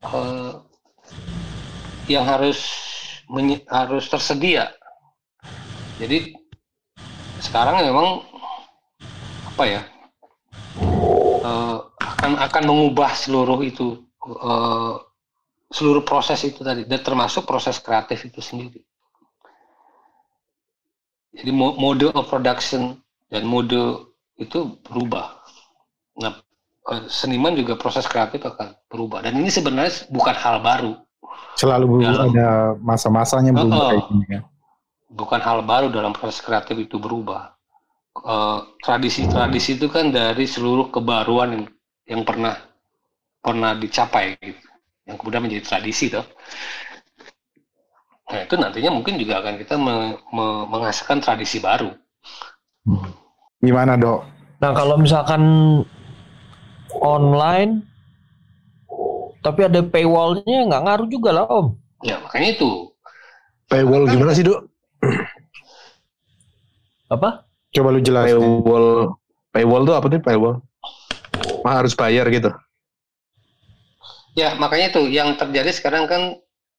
eh, 0.05 0.53
yang 2.09 2.24
harus 2.24 2.61
harus 3.69 4.05
tersedia. 4.09 4.73
Jadi 6.01 6.32
sekarang 7.39 7.85
memang 7.85 8.24
apa 9.55 9.65
ya 9.65 9.82
eh, 11.45 11.78
akan 12.01 12.32
akan 12.49 12.62
mengubah 12.65 13.12
seluruh 13.12 13.61
itu 13.65 14.05
eh, 14.24 14.95
seluruh 15.69 16.05
proses 16.05 16.40
itu 16.49 16.65
tadi 16.65 16.89
dan 16.89 17.01
termasuk 17.05 17.45
proses 17.45 17.77
kreatif 17.81 18.24
itu 18.24 18.40
sendiri. 18.40 18.81
Jadi 21.28 21.51
mo- 21.53 21.77
mode 21.77 22.09
of 22.16 22.24
production 22.27 22.97
dan 23.28 23.45
mode 23.45 24.08
itu 24.39 24.78
berubah. 24.86 25.43
Nah, 26.23 26.39
eh, 26.94 27.02
seniman 27.10 27.52
juga 27.59 27.74
proses 27.74 28.06
kreatif 28.06 28.40
akan 28.47 28.74
berubah. 28.86 29.27
Dan 29.27 29.39
ini 29.43 29.51
sebenarnya 29.51 30.09
bukan 30.09 30.35
hal 30.35 30.62
baru, 30.62 30.94
Selalu 31.59 31.85
bu- 31.90 32.02
Dalam- 32.06 32.31
ada 32.32 32.48
masa-masanya 32.78 33.51
belum 33.51 33.70
Heeh. 33.74 33.90
kayak 33.93 34.05
gini 34.09 34.27
ya. 34.31 34.40
bukan 35.09 35.40
hal 35.40 35.65
baru 35.65 35.89
dalam 35.89 36.12
proses 36.15 36.39
kreatif 36.44 36.78
itu 36.78 36.97
berubah. 37.02 37.56
Eh, 38.19 38.60
Tradisi-tradisi 38.85 39.77
itu 39.81 39.90
kan 39.90 40.10
dari 40.15 40.47
seluruh 40.47 40.93
kebaruan 40.94 41.48
yang, 41.55 41.65
yang 42.06 42.23
pernah 42.23 42.55
pernah 43.43 43.73
dicapai, 43.74 44.36
gitu. 44.39 44.66
yang 45.09 45.16
kemudian 45.16 45.43
menjadi 45.43 45.65
tradisi, 45.65 46.12
toh. 46.12 46.27
Nah, 48.28 48.44
itu 48.44 48.55
nantinya 48.60 48.90
mungkin 48.93 49.16
juga 49.16 49.40
akan 49.40 49.55
kita 49.56 49.74
me- 49.81 50.20
me- 50.36 50.66
menghasilkan 50.69 51.24
tradisi 51.24 51.59
baru. 51.65 51.89
Gimana 53.59 53.99
dok? 53.99 54.23
Nah, 54.59 54.71
kalau 54.75 54.99
misalkan 54.99 55.43
online 56.99 57.83
tapi 59.43 59.65
ada 59.67 59.81
paywallnya 59.87 60.67
nggak 60.67 60.83
ngaruh 60.83 61.09
juga 61.09 61.31
lah 61.31 61.45
Om. 61.47 61.67
Ya, 62.03 62.19
makanya 62.23 62.59
itu. 62.59 62.91
Paywall 63.71 64.11
gimana 64.11 64.35
sih 64.35 64.47
dok? 64.47 64.67
Apa? 67.09 67.47
Coba 67.75 67.89
lu 67.95 68.01
jelasin. 68.03 68.39
Paywall, 68.39 68.87
paywall 69.55 69.83
tuh 69.87 69.95
apa 69.95 70.07
nih 70.11 70.23
paywall? 70.23 70.57
Mah 71.63 71.75
harus 71.83 71.95
bayar 71.95 72.27
gitu. 72.31 72.51
Ya, 74.39 74.55
makanya 74.55 74.95
itu 74.95 75.03
yang 75.11 75.35
terjadi 75.35 75.75
sekarang 75.75 76.07
kan 76.07 76.23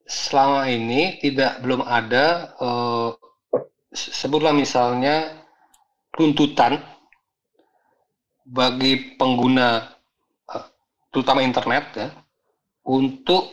selama 0.08 0.68
ini 0.72 1.20
tidak 1.20 1.60
belum 1.60 1.84
ada 1.84 2.56
eh, 2.56 3.10
se- 3.92 4.16
sebutlah 4.16 4.56
misalnya 4.56 5.39
tuntutan 6.20 6.84
bagi 8.44 9.16
pengguna 9.16 9.88
eh, 10.52 10.68
terutama 11.16 11.40
internet 11.40 11.86
ya 11.96 12.12
untuk 12.84 13.48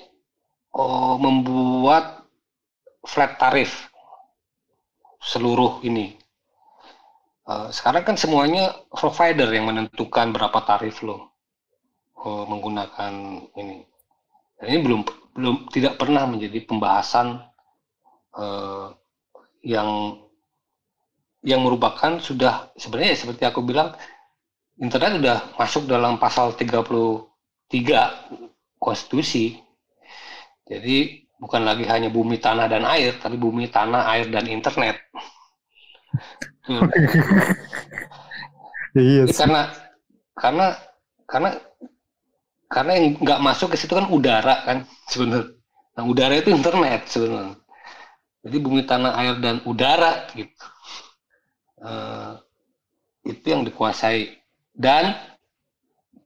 eh, 0.74 1.14
membuat 1.22 2.26
flat 3.06 3.38
tarif 3.38 3.86
seluruh 5.22 5.78
ini. 5.86 6.18
Eh, 7.46 7.68
sekarang 7.70 8.02
kan 8.02 8.18
semuanya 8.18 8.74
provider 8.90 9.46
yang 9.54 9.70
menentukan 9.70 10.34
berapa 10.34 10.58
tarif 10.66 11.06
lo 11.06 11.30
menggunakan 12.26 13.14
ini. 13.54 13.86
Dan 14.58 14.66
ini 14.66 14.80
belum 14.82 15.00
belum 15.36 15.70
tidak 15.70 15.94
pernah 15.94 16.26
menjadi 16.26 16.58
pembahasan 16.66 17.38
eh, 18.34 18.86
yang 19.62 20.18
yang 21.46 21.62
merupakan 21.62 22.18
sudah 22.18 22.74
sebenarnya 22.74 23.14
seperti 23.14 23.46
aku 23.46 23.62
bilang 23.62 23.94
internet 24.82 25.22
sudah 25.22 25.38
masuk 25.54 25.82
dalam 25.86 26.18
pasal 26.18 26.58
33 26.58 27.22
konstitusi. 28.82 29.54
Jadi 30.66 31.22
bukan 31.38 31.62
lagi 31.62 31.86
hanya 31.86 32.10
bumi, 32.10 32.42
tanah 32.42 32.66
dan 32.66 32.82
air, 32.82 33.14
tapi 33.22 33.38
bumi, 33.38 33.70
tanah, 33.70 34.10
air 34.10 34.26
dan 34.26 34.50
internet. 34.50 34.98
Hmm. 36.66 36.82
Iya 38.96 39.28
Jadi 39.28 39.36
karena 39.36 39.62
karena 40.32 40.66
karena 41.28 41.50
karena 42.72 42.92
yang 42.96 43.20
nggak 43.20 43.42
masuk 43.44 43.68
ke 43.68 43.76
situ 43.76 43.92
kan 43.92 44.08
udara 44.08 44.64
kan 44.64 44.88
sebenarnya. 45.12 45.52
Nah 46.00 46.04
udara 46.08 46.32
itu 46.40 46.48
internet 46.48 47.04
sebenarnya. 47.04 47.60
Jadi 48.40 48.56
bumi, 48.56 48.88
tanah, 48.88 49.12
air 49.20 49.36
dan 49.36 49.60
udara 49.68 50.32
gitu. 50.32 50.64
Eh, 51.86 52.32
itu 53.26 53.46
yang 53.54 53.62
dikuasai 53.66 54.38
dan 54.74 55.14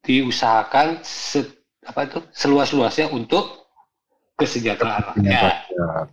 diusahakan 0.04 1.00
se- 1.04 1.60
apa 1.84 2.00
itu 2.08 2.18
seluas-luasnya 2.32 3.08
untuk 3.12 3.68
kesejahteraan 4.40 5.04
rakyat, 5.16 5.54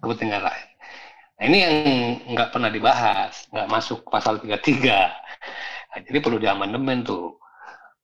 kepentingan 0.03 0.41
rakyat. 0.43 0.69
Nah, 1.37 1.43
ini 1.47 1.57
yang 1.63 1.75
nggak 2.33 2.49
pernah 2.55 2.69
dibahas, 2.73 3.47
nggak 3.53 3.67
masuk 3.69 3.99
pasal 4.09 4.41
33. 4.41 5.13
Nah, 5.93 5.99
jadi 6.03 6.17
perlu 6.19 6.37
diamandemen 6.41 7.05
tuh. 7.07 7.39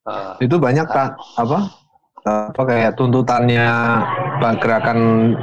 Eh, 0.07 0.48
Itu 0.48 0.57
banyak 0.60 0.88
tak 0.88 1.15
apa 1.20 1.83
apa 2.24 2.62
kayak 2.64 2.95
tuntutannya 2.95 3.68
Pak 4.40 4.64
gerakan 4.64 5.00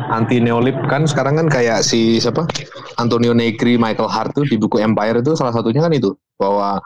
anti 0.09 0.41
neolib 0.41 0.81
kan 0.89 1.05
sekarang 1.05 1.37
kan 1.37 1.47
kayak 1.53 1.85
si 1.85 2.17
siapa 2.17 2.49
Antonio 2.97 3.37
Negri, 3.37 3.77
Michael 3.77 4.09
Hart 4.09 4.33
tuh 4.33 4.49
di 4.49 4.57
buku 4.57 4.81
Empire 4.81 5.21
itu 5.21 5.37
salah 5.37 5.53
satunya 5.53 5.85
kan 5.85 5.93
itu 5.93 6.17
bahwa 6.41 6.81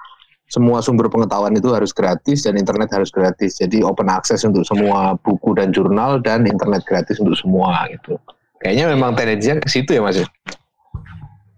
semua 0.44 0.78
sumber 0.84 1.08
pengetahuan 1.08 1.54
itu 1.56 1.70
harus 1.72 1.90
gratis 1.90 2.44
dan 2.44 2.54
internet 2.54 2.90
harus 2.92 3.08
gratis. 3.10 3.58
Jadi 3.58 3.80
open 3.82 4.10
access 4.10 4.44
untuk 4.44 4.62
semua 4.62 5.16
buku 5.18 5.56
dan 5.56 5.70
jurnal 5.70 6.20
dan 6.22 6.44
internet 6.46 6.84
gratis 6.86 7.18
untuk 7.18 7.34
semua 7.34 7.86
gitu. 7.90 8.18
Kayaknya 8.62 8.94
memang 8.94 9.14
tendensinya 9.14 9.58
ke 9.62 9.68
situ 9.70 9.90
ya 9.98 10.02
Mas. 10.04 10.20
ya? 10.20 10.26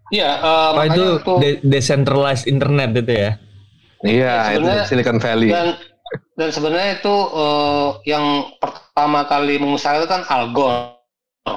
Iya, 0.06 0.30
eh, 0.38 0.68
Apa 0.70 0.82
itu 0.86 1.04
de- 1.42 1.60
decentralized 1.66 2.46
internet 2.46 2.94
itu 2.94 3.12
ya? 3.12 3.30
Iya, 4.06 4.34
itu 4.54 4.64
sebenarnya- 4.64 4.86
Silicon 4.86 5.18
Valley. 5.18 5.50
dan 5.50 5.68
dan 6.38 6.48
sebenarnya 6.54 7.02
itu 7.02 7.14
eh, 7.14 7.88
yang 8.06 8.54
pertama 8.62 9.26
kali 9.26 9.58
mengusahakan 9.58 10.00
itu 10.04 10.08
kan 10.08 10.22
Al 10.30 10.44
Gore 10.54 11.02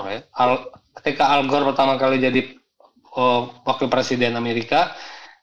ya. 0.09 0.21
Al- 0.35 0.69
ketika 1.01 1.29
Al 1.29 1.45
Gore 1.45 1.69
pertama 1.69 1.95
kali 2.01 2.17
jadi 2.17 2.41
eh, 3.17 3.41
wakil 3.63 3.87
presiden 3.91 4.33
Amerika 4.39 4.93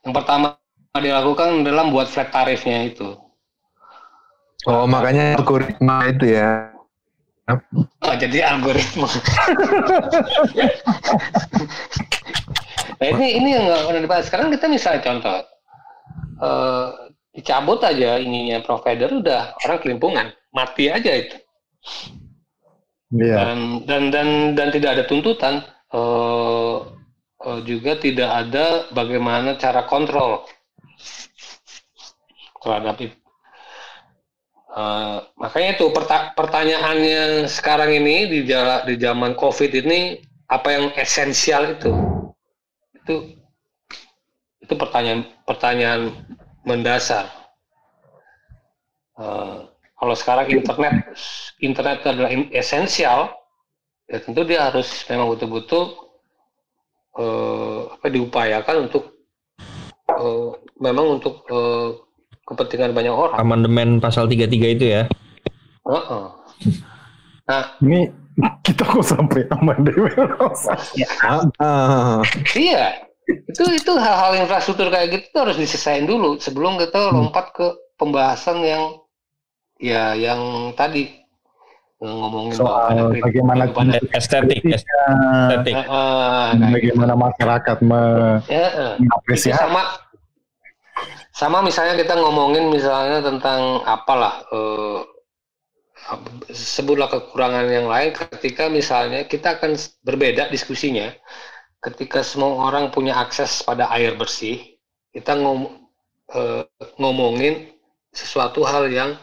yang 0.03 0.15
pertama 0.15 0.59
dilakukan 0.97 1.61
adalah 1.61 1.87
buat 1.93 2.09
flat 2.09 2.33
tarifnya 2.33 2.89
itu 2.89 3.27
Oh, 4.67 4.83
makanya 4.83 5.39
algoritma 5.39 6.11
itu 6.11 6.35
ya. 6.35 6.75
Oh, 8.03 8.15
jadi 8.19 8.43
algoritma. 8.51 9.07
nah 12.99 13.07
ini 13.15 13.39
ini 13.39 13.55
yang 13.55 13.71
nggak 13.71 13.87
pernah 13.87 14.03
dibahas. 14.03 14.27
Sekarang 14.27 14.51
kita 14.51 14.67
misalnya 14.67 15.07
contoh, 15.07 15.39
eh, 16.43 17.06
dicabut 17.37 17.85
aja 17.85 18.17
ininya 18.17 18.65
provider 18.65 19.13
udah 19.13 19.53
orang 19.69 19.79
kelimpungan, 19.85 20.27
mati 20.57 20.89
aja 20.89 21.13
itu. 21.13 21.37
Iya. 23.13 23.37
Dan 23.37 23.59
dan 23.85 24.03
dan 24.11 24.29
dan 24.57 24.69
tidak 24.73 24.91
ada 24.99 25.05
tuntutan, 25.05 25.55
eh, 25.93 26.77
eh, 27.45 27.61
juga 27.69 27.93
tidak 28.01 28.31
ada 28.33 28.89
bagaimana 28.91 29.61
cara 29.61 29.85
kontrol 29.85 30.49
terhadap 32.65 32.97
itu. 32.99 33.17
Eh, 34.77 35.19
makanya 35.41 35.71
itu 35.81 35.87
perta- 35.89 36.33
pertanyaannya 36.37 37.49
sekarang 37.49 37.97
ini 37.97 38.29
di 38.29 38.39
jala, 38.45 38.85
di 38.85 38.97
zaman 39.01 39.33
COVID 39.37 39.73
ini 39.87 40.21
apa 40.49 40.69
yang 40.73 40.87
esensial 40.97 41.79
itu? 41.79 41.93
Itu 42.93 43.15
itu 44.61 44.75
pertanyaan 44.75 45.31
pertanyaan 45.47 46.27
mendasar. 46.67 47.31
Eh, 49.17 49.59
kalau 49.97 50.15
sekarang 50.19 50.51
internet 50.53 50.95
internet 51.63 52.05
adalah 52.05 52.29
esensial, 52.53 53.33
ya 54.11 54.21
tentu 54.21 54.45
dia 54.45 54.69
harus 54.69 55.07
memang 55.09 55.33
betul-betul 55.33 55.97
eh, 57.17 57.81
apa 57.97 58.07
diupayakan 58.13 58.91
untuk 58.91 59.17
eh, 60.11 60.51
memang 60.83 61.17
untuk 61.17 61.47
eh, 61.49 61.89
kepentingan 62.45 62.93
banyak 62.93 63.15
orang. 63.15 63.39
Amandemen 63.41 64.03
pasal 64.03 64.29
33 64.29 64.77
itu 64.77 64.87
ya. 64.91 65.03
Heeh. 65.87 66.27
Nah, 67.47 67.65
Ini 67.79 68.11
kita 68.67 68.83
kok 68.85 69.07
sampai 69.07 69.47
amandemen 69.55 70.35
Ya. 70.99 71.09
Ah, 71.57 72.21
iya. 72.59 73.06
Itu 73.27 73.65
itu 73.69 73.93
hal-hal 73.99 74.39
infrastruktur 74.39 74.87
kayak 74.87 75.11
gitu 75.11 75.27
tuh 75.35 75.41
harus 75.51 75.59
diselesaikan 75.59 76.07
dulu 76.07 76.39
sebelum 76.39 76.79
kita 76.79 77.11
lompat 77.11 77.51
ke 77.51 77.67
pembahasan 77.99 78.63
yang 78.63 78.83
ya 79.77 80.15
yang 80.15 80.39
tadi 80.73 81.11
yang 81.99 82.13
ngomongin 82.13 82.55
soal 82.55 83.11
bagaimana 83.19 83.67
Estetik, 84.15 84.63
kritisnya, 84.63 85.03
estetik. 85.49 85.75
Kayak 85.75 86.71
bagaimana 86.71 87.15
masyarakat 87.17 87.77
me- 87.83 88.41
Ya, 88.47 88.67
eh. 88.69 88.93
Itu 88.95 89.03
mengapresiasi. 89.03 89.59
sama 89.59 89.83
sama 91.33 91.59
misalnya 91.61 91.99
kita 91.99 92.15
ngomongin 92.17 92.71
misalnya 92.71 93.21
tentang 93.21 93.83
apalah 93.85 94.41
eh, 94.49 95.01
sebutlah 96.49 97.11
kekurangan 97.11 97.67
yang 97.67 97.91
lain 97.91 98.15
ketika 98.15 98.71
misalnya 98.71 99.27
kita 99.27 99.59
akan 99.59 99.75
berbeda 100.07 100.47
diskusinya 100.49 101.11
ketika 101.87 102.27
semua 102.27 102.67
orang 102.67 102.91
punya 102.91 103.15
akses 103.15 103.63
pada 103.63 103.87
air 103.95 104.19
bersih 104.19 104.75
kita 105.15 105.39
ngom, 105.39 105.87
eh, 106.35 106.67
ngomongin 106.99 107.71
sesuatu 108.11 108.67
hal 108.67 108.91
yang 108.91 109.15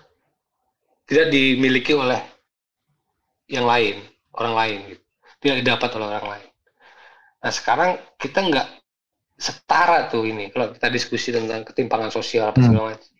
tidak 1.09 1.27
dimiliki 1.33 1.91
oleh 1.91 2.23
yang 3.51 3.67
lain 3.67 3.99
orang 4.39 4.53
lain 4.55 4.77
gitu. 4.95 5.03
tidak 5.43 5.57
didapat 5.61 5.89
oleh 5.99 6.07
orang 6.15 6.27
lain 6.39 6.47
nah 7.43 7.51
sekarang 7.51 7.99
kita 8.15 8.39
nggak 8.39 8.67
setara 9.35 10.07
tuh 10.07 10.23
ini 10.23 10.47
kalau 10.53 10.71
kita 10.71 10.87
diskusi 10.87 11.35
tentang 11.35 11.67
ketimpangan 11.67 12.13
sosial 12.13 12.53
apa 12.53 12.63
Hmm. 12.63 12.67
segala 12.71 12.95
macam. 12.95 13.11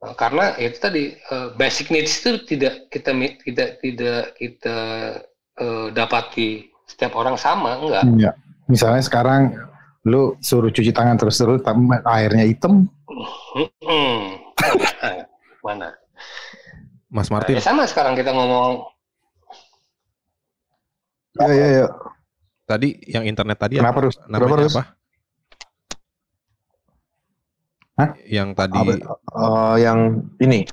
Nah, 0.00 0.14
karena 0.16 0.46
itu 0.56 0.76
tadi 0.80 1.04
eh, 1.12 1.48
basic 1.60 1.92
needs 1.92 2.24
itu 2.24 2.40
tidak 2.48 2.88
kita 2.88 3.12
tidak 3.44 3.70
tidak 3.84 4.22
kita 4.40 4.76
eh, 5.60 5.86
dapati 5.92 6.69
setiap 7.00 7.16
orang 7.16 7.40
sama 7.40 7.80
enggak. 7.80 8.04
Iya. 8.12 8.36
Misalnya 8.68 9.00
sekarang 9.00 9.56
lu 10.04 10.36
suruh 10.44 10.68
cuci 10.68 10.92
tangan 10.92 11.16
terus 11.16 11.40
terus 11.40 11.64
airnya 12.04 12.44
hitam. 12.44 12.92
Mana? 15.64 15.96
Mas 17.08 17.32
Nah, 17.32 17.40
Martin, 17.40 17.56
ya 17.56 17.64
sama 17.64 17.88
sekarang 17.88 18.12
kita 18.14 18.30
ngomong 18.36 18.84
ya, 21.40 21.48
ya, 21.48 21.66
ya. 21.82 21.86
tadi 22.68 23.00
yang 23.08 23.24
internet 23.26 23.58
tadi 23.58 23.80
Kenapa, 23.80 23.98
apa? 23.98 24.06
Rus? 24.06 24.16
Namanya 24.28 24.44
Kenapa, 24.44 24.60
Rus? 24.60 24.74
apa? 24.76 24.84
Hah? 27.96 28.10
Yang 28.28 28.48
tadi 28.54 28.78
Oh, 29.34 29.74
yang 29.80 29.98
ini. 30.38 30.68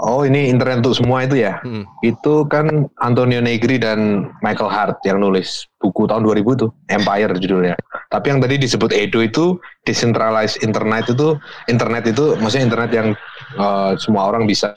Oh, 0.00 0.26
ini 0.26 0.50
internet 0.50 0.82
untuk 0.82 0.96
semua 0.98 1.22
itu 1.22 1.38
ya. 1.38 1.62
Hmm. 1.62 1.86
Itu 2.02 2.48
kan 2.50 2.90
Antonio 3.04 3.38
Negri 3.38 3.78
dan 3.78 4.30
Michael 4.42 4.72
Hart 4.72 4.98
yang 5.06 5.20
nulis 5.22 5.68
buku 5.78 6.08
tahun 6.08 6.24
2000 6.26 6.56
itu, 6.56 6.66
Empire 6.90 7.34
judulnya. 7.38 7.76
Tapi 8.10 8.26
yang 8.34 8.40
tadi 8.42 8.58
disebut 8.58 8.90
Edo 8.90 9.20
itu 9.22 9.58
decentralized 9.84 10.62
internet 10.64 11.10
itu 11.10 11.38
internet 11.66 12.08
itu 12.08 12.34
maksudnya 12.40 12.64
internet 12.66 12.90
yang 12.94 13.08
eh, 13.58 13.92
semua 14.00 14.32
orang 14.32 14.48
bisa 14.48 14.72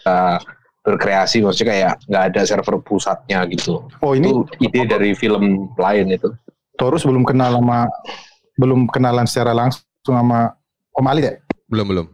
berkreasi 0.88 1.44
maksudnya 1.44 1.68
kayak 1.76 1.94
nggak 2.07 2.23
ada 2.31 2.41
server 2.48 2.80
pusatnya 2.80 3.44
gitu. 3.52 3.84
Oh 3.99 4.15
ini 4.15 4.31
Itu 4.31 4.48
ide 4.64 4.88
dari 4.88 5.11
film 5.11 5.72
lain 5.76 6.15
itu. 6.15 6.31
Torus 6.80 7.03
belum 7.03 7.27
kenal 7.27 7.60
sama 7.60 7.89
belum 8.56 8.88
kenalan 8.89 9.27
secara 9.27 9.52
langsung 9.52 9.84
sama 10.07 10.56
Om 10.98 11.07
Alit 11.11 11.23
ya? 11.27 11.35
belum 11.68 11.85
belum. 11.91 12.07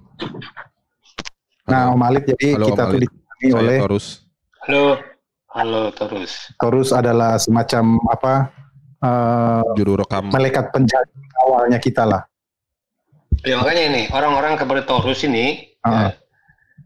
Nah 1.64 1.96
Om 1.96 2.02
Alit 2.04 2.24
jadi 2.28 2.48
Halo, 2.54 2.68
kita 2.68 2.82
Om 2.82 2.90
tuh 2.90 3.00
ditemani 3.00 3.48
oleh 3.54 3.78
Torus. 3.80 4.06
halo 4.64 4.84
halo 5.50 5.82
terus. 5.92 6.32
Torus 6.56 6.90
adalah 6.92 7.36
semacam 7.36 7.84
apa 8.10 8.34
eh, 9.00 9.62
Juru 9.74 9.96
rekam. 9.98 10.28
malaikat 10.28 10.72
penjaga 10.72 11.08
awalnya 11.42 11.80
kita 11.80 12.04
lah. 12.04 12.24
Ya 13.44 13.58
makanya 13.58 13.84
ini 13.90 14.02
orang-orang 14.10 14.56
kepada 14.56 14.84
Taurus 14.84 15.24
ini 15.24 15.72
Ah. 15.84 16.16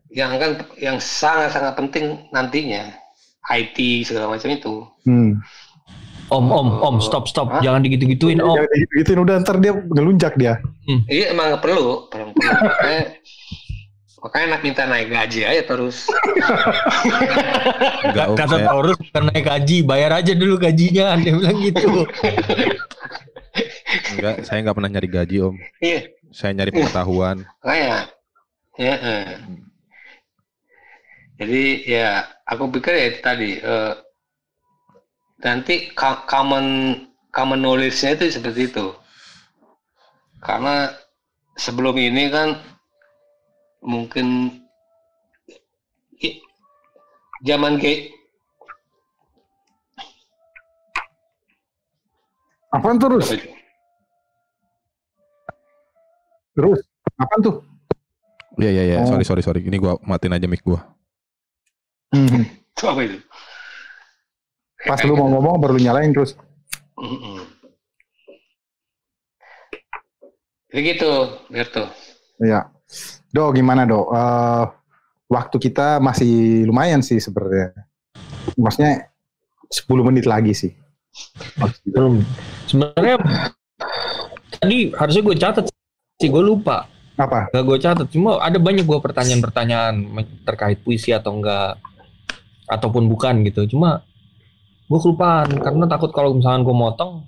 ya, 0.10 0.26
yang 0.26 0.32
kan 0.36 0.52
yang 0.76 0.98
sangat-sangat 0.98 1.74
penting 1.76 2.06
nantinya 2.32 2.90
IT 3.48 3.78
segala 4.04 4.34
macam 4.34 4.50
itu. 4.50 4.76
Hmm. 5.06 5.38
Om, 6.28 6.44
om, 6.50 6.68
om, 6.82 6.96
stop, 7.00 7.24
stop. 7.24 7.62
Jangan 7.62 7.80
digitu-gituin, 7.80 8.42
om. 8.42 8.52
Jangan 8.52 8.68
digituin 8.92 9.20
udah 9.22 9.36
ntar 9.40 9.56
dia 9.58 9.72
ngelunjak 9.72 10.34
dia. 10.36 10.60
Iya 11.08 11.32
emang 11.32 11.54
nggak 11.54 11.62
perlu, 11.62 12.10
perlu 12.10 12.34
perlu. 12.36 12.60
Makanya, 14.18 14.58
nak 14.58 14.62
minta 14.66 14.84
naik 14.90 15.14
gaji 15.14 15.46
aja 15.46 15.62
terus. 15.62 16.10
Enggak. 18.02 18.28
Kata 18.34 18.58
Taurus 18.66 18.98
bukan 18.98 19.24
naik 19.30 19.46
gaji, 19.46 19.78
bayar 19.86 20.12
aja 20.18 20.34
dulu 20.34 20.58
gajinya. 20.58 21.14
Dia 21.22 21.34
bilang 21.38 21.58
gitu. 21.62 21.90
enggak, 24.18 24.36
saya 24.42 24.66
enggak 24.66 24.76
pernah 24.76 24.90
nyari 24.90 25.10
gaji, 25.10 25.36
Om. 25.46 25.56
Iya, 25.82 26.00
Saya 26.34 26.52
nyari 26.58 26.72
pengetahuan. 26.74 27.46
makanya. 27.62 28.10
Ya, 28.78 28.94
eh. 28.98 29.26
Jadi 31.38 31.64
ya 31.86 32.26
aku 32.50 32.74
pikir 32.74 32.94
ya 32.98 33.06
itu 33.14 33.20
tadi 33.22 33.50
eh, 33.62 33.94
nanti 35.46 35.94
common 36.26 36.66
common 37.30 37.62
knowledge-nya 37.62 38.18
itu 38.18 38.34
seperti 38.34 38.74
itu. 38.74 38.90
Karena 40.42 40.90
sebelum 41.58 41.94
ini 41.98 42.34
kan 42.34 42.58
mungkin 43.82 44.58
i- 46.18 46.42
zaman 47.44 47.78
kayak 47.78 48.14
Apaan 52.68 53.00
terus? 53.00 53.32
Terus? 56.52 56.80
Apaan 57.16 57.40
tuh? 57.42 57.56
Iya, 58.60 58.70
iya, 58.76 58.84
iya. 58.84 58.98
Oh. 59.02 59.08
Sorry, 59.08 59.24
sorry, 59.24 59.42
sorry. 59.42 59.62
Ini 59.64 59.80
gua 59.80 59.96
matiin 60.04 60.36
aja 60.36 60.46
mic 60.52 60.62
gua. 60.68 60.84
Hmm. 62.12 62.44
itu 62.44 62.84
apa 62.86 63.02
itu? 63.08 63.18
Pas 64.84 65.00
lu 65.08 65.16
mau 65.16 65.32
ngomong 65.32 65.58
baru 65.64 65.80
nyalain 65.80 66.12
terus. 66.12 66.36
Mm-mm. 67.00 67.42
Jadi 70.70 70.82
gitu, 70.84 71.12
Berto. 71.48 71.88
Iya. 72.44 72.68
Do 73.32 73.52
gimana 73.52 73.84
do? 73.84 74.08
Eh, 74.08 74.64
waktu 75.28 75.56
kita 75.60 76.00
masih 76.00 76.64
lumayan 76.64 77.04
sih 77.04 77.20
sebenarnya. 77.20 77.76
Maksudnya 78.56 79.12
10 79.68 80.08
menit 80.08 80.24
lagi 80.24 80.56
sih. 80.56 80.72
Belum. 81.84 82.24
Sebenarnya 82.70 83.18
tadi 84.58 84.94
harusnya 84.96 85.22
gue 85.26 85.36
catat 85.36 85.66
sih, 86.18 86.30
gue 86.32 86.44
lupa. 86.44 86.88
Apa? 87.18 87.50
Gak 87.52 87.64
gue 87.66 87.78
catat. 87.82 88.08
Cuma 88.14 88.38
ada 88.40 88.56
banyak 88.62 88.86
gue 88.86 89.00
pertanyaan-pertanyaan 89.02 90.06
terkait 90.46 90.80
puisi 90.86 91.12
atau 91.12 91.36
enggak 91.36 91.82
ataupun 92.70 93.10
bukan 93.10 93.44
gitu. 93.44 93.66
Cuma 93.76 94.06
gue 94.88 95.00
kelupaan 95.04 95.52
karena 95.60 95.84
takut 95.90 96.16
kalau 96.16 96.38
misalkan 96.38 96.64
gue 96.64 96.76
motong 96.76 97.26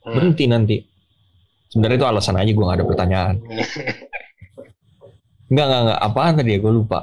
Hmm. 0.00 0.16
berhenti 0.16 0.48
nanti. 0.48 0.76
Sebenarnya 1.68 2.00
itu 2.00 2.08
alasan 2.08 2.40
aja 2.40 2.48
gue 2.50 2.64
gak 2.64 2.78
ada 2.80 2.88
pertanyaan. 2.88 3.36
Enggak, 5.50 5.66
enggak, 5.66 5.82
enggak. 5.82 6.00
Apaan 6.00 6.32
tadi 6.38 6.50
ya? 6.54 6.58
Gue 6.62 6.72
lupa. 6.78 7.00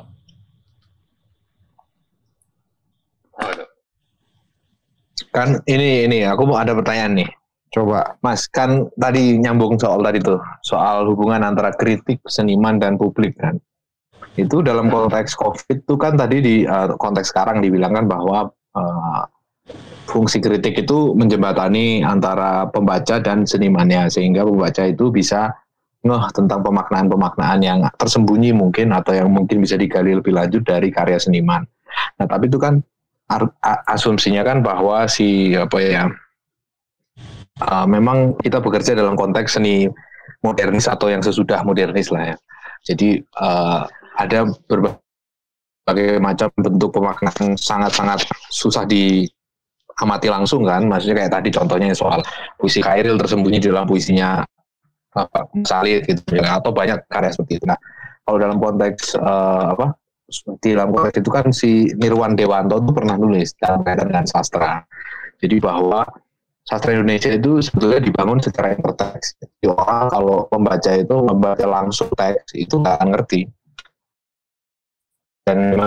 Kan 5.36 5.60
ini 5.68 6.08
ini 6.08 6.24
aku 6.24 6.48
mau 6.48 6.58
ada 6.58 6.72
pertanyaan 6.72 7.22
nih. 7.22 7.30
Coba. 7.68 8.16
Mas, 8.24 8.48
kan 8.48 8.88
tadi 8.96 9.36
nyambung 9.38 9.76
soal 9.76 10.00
tadi 10.00 10.24
tuh, 10.24 10.40
soal 10.64 11.04
hubungan 11.12 11.44
antara 11.44 11.76
kritik, 11.76 12.24
seniman 12.24 12.80
dan 12.80 12.96
publik 12.96 13.36
kan. 13.36 13.60
Itu 14.40 14.64
dalam 14.64 14.88
konteks 14.88 15.36
COVID 15.36 15.84
itu 15.84 15.94
kan 16.00 16.16
tadi 16.16 16.38
di 16.40 16.56
eh, 16.64 16.88
konteks 16.96 17.36
sekarang 17.36 17.60
dibilangkan 17.60 18.08
bahwa 18.08 18.48
eh, 18.80 19.24
fungsi 20.08 20.40
kritik 20.40 20.88
itu 20.88 21.12
menjembatani 21.12 22.00
antara 22.02 22.72
pembaca 22.72 23.20
dan 23.20 23.44
senimannya 23.44 24.08
sehingga 24.08 24.48
pembaca 24.48 24.88
itu 24.88 25.12
bisa 25.12 25.52
ngeh 26.08 26.26
tentang 26.32 26.64
pemaknaan-pemaknaan 26.64 27.60
yang 27.60 27.80
tersembunyi 28.00 28.56
mungkin 28.56 28.96
atau 28.96 29.12
yang 29.12 29.28
mungkin 29.28 29.60
bisa 29.60 29.76
digali 29.76 30.16
lebih 30.16 30.32
lanjut 30.32 30.64
dari 30.64 30.88
karya 30.90 31.20
seniman. 31.20 31.68
Nah, 32.18 32.26
tapi 32.26 32.48
itu 32.48 32.58
kan 32.58 32.80
asumsinya 33.92 34.42
kan 34.48 34.64
bahwa 34.64 35.04
si 35.12 35.52
apa 35.54 35.78
ya 35.84 36.08
Uh, 37.58 37.90
memang 37.90 38.38
kita 38.38 38.62
bekerja 38.62 38.94
dalam 38.94 39.18
konteks 39.18 39.58
seni 39.58 39.90
modernis 40.46 40.86
atau 40.86 41.10
yang 41.10 41.26
sesudah 41.26 41.66
modernis 41.66 42.14
lah 42.14 42.30
ya. 42.30 42.36
Jadi 42.86 43.18
uh, 43.42 43.82
ada 44.14 44.46
berbagai 44.70 46.22
macam 46.22 46.54
bentuk 46.54 46.94
pemaknaan 46.94 47.58
sangat-sangat 47.58 48.30
susah 48.54 48.86
diamati 48.86 50.30
langsung 50.30 50.70
kan. 50.70 50.86
Maksudnya 50.86 51.26
kayak 51.26 51.34
tadi 51.34 51.50
contohnya 51.50 51.98
soal 51.98 52.22
puisi 52.62 52.78
Khairil 52.78 53.18
tersembunyi 53.18 53.58
di 53.58 53.74
dalam 53.74 53.90
puisinya 53.90 54.46
uh, 55.18 55.46
Salid 55.66 56.06
gitu 56.06 56.22
ya. 56.38 56.62
atau 56.62 56.70
banyak 56.70 57.02
karya 57.10 57.34
seperti 57.34 57.58
itu. 57.58 57.66
Nah, 57.66 57.80
kalau 58.22 58.38
dalam 58.38 58.58
konteks 58.62 59.18
uh, 59.18 59.74
apa 59.74 59.98
di 60.60 60.76
dalam 60.76 60.92
konteks 60.92 61.18
itu 61.24 61.32
kan 61.32 61.46
si 61.56 61.72
Nirwan 61.96 62.36
Dewanto 62.36 62.84
itu 62.84 62.92
pernah 62.92 63.16
nulis 63.16 63.56
dalam 63.58 63.82
kaitan 63.82 64.12
dengan 64.12 64.28
sastra. 64.28 64.84
Jadi 65.40 65.58
bahwa 65.64 66.04
sastra 66.68 66.92
Indonesia 66.92 67.32
itu 67.32 67.64
sebetulnya 67.64 68.04
dibangun 68.04 68.44
secara 68.44 68.76
interteks. 68.76 69.40
Jadi 69.40 69.72
kalau 69.72 70.52
membaca 70.52 70.92
itu 70.92 71.16
membaca 71.24 71.66
langsung 71.66 72.12
teks 72.12 72.52
itu 72.60 72.76
nggak 72.76 72.96
akan 73.00 73.10
ngerti. 73.16 73.42
Dan 75.48 75.80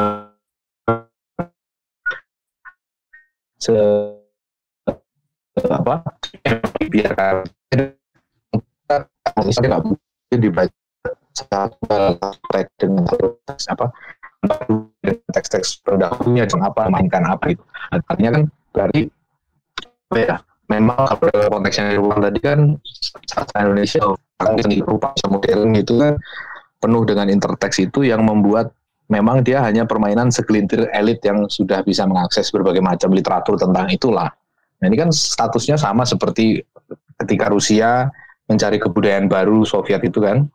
se 3.60 3.76
apa 5.68 6.00
biarkan 6.88 7.44
misalnya 9.46 9.68
nggak 9.76 9.84
mungkin 9.86 10.38
dibaca 10.38 10.74
satu 11.30 11.86
teks 12.50 12.72
dengan 12.76 13.04
teks 13.46 13.64
apa 13.70 13.86
teks-teks 15.36 15.68
terdahulunya 15.84 16.44
jangan 16.48 16.72
apa 16.72 16.88
mainkan 16.88 17.24
apa 17.28 17.52
itu 17.52 17.62
artinya 17.92 18.30
kan 18.40 18.42
berarti 18.72 19.00
ya 20.16 20.36
memang 20.70 20.96
kalau 21.06 21.28
dalam 21.28 21.50
konteks 21.60 21.76
yang 21.82 21.88
diruang 21.92 22.20
tadi 22.22 22.38
kan 22.40 22.58
sastra 23.26 23.58
Indonesia 23.66 24.00
orang 24.40 24.54
seni 24.62 24.78
rupa 24.80 25.12
modern 25.28 25.70
itu 25.76 25.94
kan 25.98 26.14
penuh 26.80 27.02
dengan 27.04 27.26
interteks 27.28 27.76
itu 27.82 28.08
yang 28.08 28.24
membuat 28.24 28.72
memang 29.10 29.42
dia 29.42 29.60
hanya 29.66 29.84
permainan 29.84 30.30
segelintir 30.30 30.86
elit 30.94 31.20
yang 31.26 31.50
sudah 31.50 31.82
bisa 31.82 32.06
mengakses 32.06 32.48
berbagai 32.54 32.80
macam 32.80 33.10
literatur 33.10 33.58
tentang 33.58 33.90
itulah. 33.90 34.30
Nah 34.80 34.86
ini 34.86 34.96
kan 34.96 35.10
statusnya 35.10 35.76
sama 35.76 36.06
seperti 36.06 36.62
ketika 37.20 37.50
Rusia 37.52 38.08
mencari 38.50 38.82
kebudayaan 38.82 39.30
baru 39.30 39.62
Soviet 39.62 40.02
itu 40.02 40.18
kan, 40.18 40.50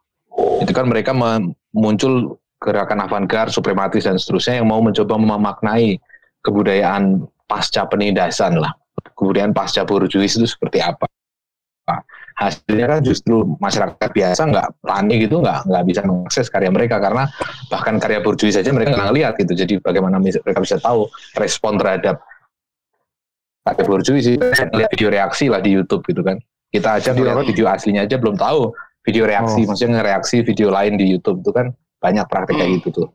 itu 0.59 0.71
kan 0.75 0.85
mereka 0.91 1.15
me- 1.15 1.55
muncul 1.71 2.35
gerakan 2.59 3.07
avant-garde, 3.07 3.55
suprematis 3.55 4.03
dan 4.03 4.19
seterusnya 4.19 4.59
yang 4.59 4.67
mau 4.67 4.83
mencoba 4.83 5.15
memaknai 5.15 5.95
kebudayaan 6.43 7.23
pasca 7.47 7.87
penindasan 7.87 8.59
lah 8.59 8.75
kemudian 9.15 9.55
pasca 9.55 9.87
borjuis 9.87 10.35
itu 10.35 10.45
seperti 10.45 10.83
apa. 10.83 11.07
Nah, 11.85 12.01
hasilnya 12.35 12.85
kan 12.89 12.99
justru 13.05 13.45
masyarakat 13.61 14.09
biasa 14.11 14.41
nggak 14.49 14.67
lani 14.81 15.15
gitu 15.21 15.39
nggak 15.39 15.69
nggak 15.69 15.83
bisa 15.85 16.01
mengakses 16.03 16.49
karya 16.51 16.73
mereka 16.73 16.97
karena 16.97 17.29
bahkan 17.71 18.01
karya 18.01 18.19
borjuis 18.25 18.57
saja 18.57 18.73
mereka 18.73 18.97
nggak 18.97 19.13
lihat 19.15 19.33
gitu. 19.39 19.53
Jadi 19.53 19.73
bagaimana 19.79 20.17
mereka 20.19 20.59
bisa 20.59 20.81
tahu 20.81 21.05
respon 21.37 21.77
terhadap 21.77 22.19
karya 23.63 23.83
borjuis 23.85 24.25
lihat 24.33 24.89
video 24.91 25.09
reaksi 25.13 25.45
lah 25.47 25.61
di 25.61 25.77
YouTube 25.77 26.01
gitu 26.09 26.25
kan. 26.25 26.41
Kita 26.69 26.99
aja 26.99 27.11
Video 27.15 27.35
video 27.41 27.65
aslinya 27.69 28.03
aja 28.03 28.15
belum 28.19 28.35
tahu 28.35 28.73
video 29.05 29.29
reaksi, 29.29 29.63
Oh. 29.63 29.71
maksudnya 29.71 30.01
ngereaksi 30.01 30.41
video 30.41 30.73
lain 30.73 30.97
di 30.97 31.05
YouTube 31.07 31.45
itu 31.45 31.53
kan 31.53 31.69
banyak 32.01 32.25
praktek 32.25 32.57
kayak 32.57 32.71
gitu 32.81 32.89
tuh. 33.05 33.07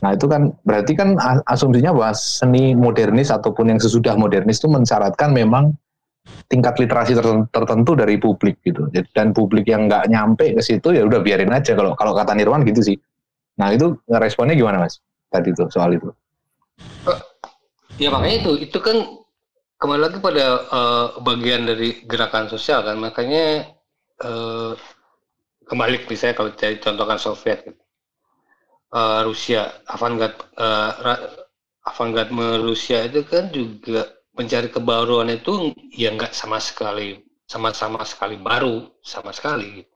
Nah 0.00 0.14
itu 0.14 0.24
kan 0.30 0.54
berarti 0.62 0.92
kan 0.94 1.18
asumsinya 1.44 1.90
bahwa 1.90 2.14
seni 2.14 2.72
modernis 2.72 3.28
ataupun 3.28 3.74
yang 3.74 3.80
sesudah 3.82 4.14
modernis 4.14 4.62
itu 4.62 4.70
mensyaratkan 4.70 5.34
memang 5.34 5.74
tingkat 6.48 6.78
literasi 6.80 7.12
terten- 7.18 7.50
tertentu 7.52 7.92
dari 7.92 8.16
publik 8.16 8.62
gitu. 8.64 8.88
Jadi- 8.88 9.10
Dan 9.12 9.34
publik 9.36 9.68
yang 9.68 9.90
nggak 9.90 10.08
nyampe 10.08 10.54
ke 10.54 10.62
situ 10.62 10.94
ya 10.94 11.04
udah 11.04 11.20
biarin 11.20 11.52
aja 11.52 11.74
kalau 11.76 11.92
kalau 11.98 12.14
kata 12.16 12.32
Nirwan 12.32 12.64
gitu 12.64 12.80
sih. 12.80 12.96
Nah 13.60 13.74
itu 13.74 13.92
responnya 14.08 14.54
gimana 14.56 14.80
mas? 14.80 15.02
Tadi 15.28 15.50
tuh 15.52 15.66
soal 15.68 15.98
itu. 15.98 16.08
Ya 17.98 18.10
makanya 18.10 18.42
itu, 18.42 18.52
itu 18.70 18.78
kan 18.82 18.96
kembali 19.84 20.00
lagi 20.00 20.16
pada 20.16 20.46
eh, 20.64 21.06
bagian 21.20 21.68
dari 21.68 22.00
gerakan 22.08 22.48
sosial 22.48 22.80
kan, 22.88 22.96
makanya 22.96 23.68
eh, 24.24 24.72
kembali 25.68 26.08
misalnya 26.08 26.40
kalau 26.40 26.50
cari 26.56 26.80
contohkan 26.80 27.20
Soviet. 27.20 27.60
Eh, 28.94 29.20
Rusia, 29.28 29.84
avant-garde, 29.84 30.40
avant-garde 31.84 32.32
Rusia 32.64 33.04
itu 33.04 33.20
kan 33.28 33.52
juga 33.52 34.08
mencari 34.32 34.72
kebaruan 34.72 35.28
itu 35.28 35.76
ya 35.92 36.16
nggak 36.16 36.32
sama 36.32 36.56
sekali, 36.64 37.20
sama-sama 37.44 38.00
sekali 38.08 38.40
baru, 38.40 38.88
sama 39.04 39.36
sekali. 39.36 39.84
gitu. 39.84 39.92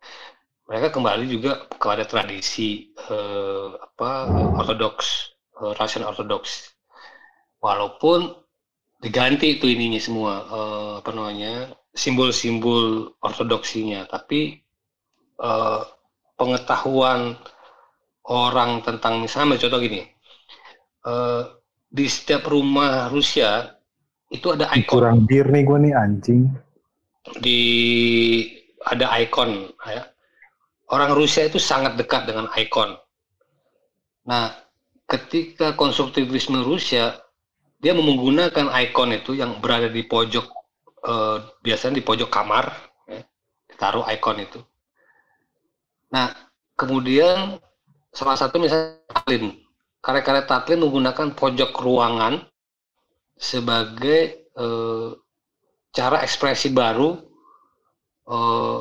Mereka 0.69 0.93
kembali 0.93 1.25
juga 1.33 1.65
kepada 1.65 2.05
tradisi 2.05 2.93
eh, 3.09 3.69
apa 3.73 4.29
ortodoks, 4.61 5.33
eh, 5.65 5.73
Russian 5.81 6.05
ortodoks 6.05 6.77
walaupun 7.65 8.48
diganti 8.99 9.59
itu 9.59 9.71
ininya 9.71 10.01
semua 10.03 10.33
eh, 10.47 10.93
apa 11.03 11.11
namanya 11.15 11.55
simbol-simbol 11.95 13.15
ortodoksinya 13.23 14.11
tapi 14.11 14.59
eh, 15.39 15.83
pengetahuan 16.35 17.39
orang 18.29 18.83
tentang 18.83 19.23
misalnya 19.23 19.59
contoh 19.59 19.79
gini 19.79 20.03
eh, 21.07 21.43
di 21.89 22.05
setiap 22.11 22.51
rumah 22.51 23.09
Rusia 23.09 23.79
itu 24.29 24.53
ada 24.53 24.69
ikon 24.77 24.99
Kurang 25.01 25.19
bir 25.25 25.49
nih 25.49 25.63
gue 25.65 25.79
nih 25.89 25.95
anjing. 25.97 26.43
di 27.45 27.61
ada 28.85 29.13
ikon 29.21 29.69
ya. 29.85 30.05
Orang 30.89 31.13
Rusia 31.13 31.45
itu 31.45 31.61
sangat 31.61 32.01
dekat 32.01 32.25
dengan 32.25 32.49
ikon. 32.57 32.97
Nah, 34.25 34.49
ketika 35.05 35.77
konstruktivisme 35.77 36.65
Rusia 36.65 37.13
dia 37.79 37.95
menggunakan 37.95 38.75
ikon 38.91 39.11
itu 39.15 39.39
yang 39.39 39.63
berada 39.63 39.87
di 39.87 40.03
pojok 40.03 40.47
eh, 41.07 41.39
biasanya 41.63 42.03
di 42.03 42.05
pojok 42.05 42.31
kamar 42.31 42.75
ya, 43.07 43.23
ditaruh 43.71 44.05
ikon 44.19 44.39
itu. 44.43 44.61
Nah, 46.11 46.35
kemudian 46.75 47.61
salah 48.11 48.35
satu 48.35 48.59
misalnya 48.59 48.99
Tatlin. 49.07 49.55
Karya-karya 50.03 50.45
Tatlin 50.47 50.83
menggunakan 50.83 51.35
pojok 51.35 51.71
ruangan 51.79 52.43
sebagai 53.39 54.51
eh, 54.59 55.11
cara 55.95 56.23
ekspresi 56.27 56.75
baru 56.75 57.15
eh, 58.27 58.79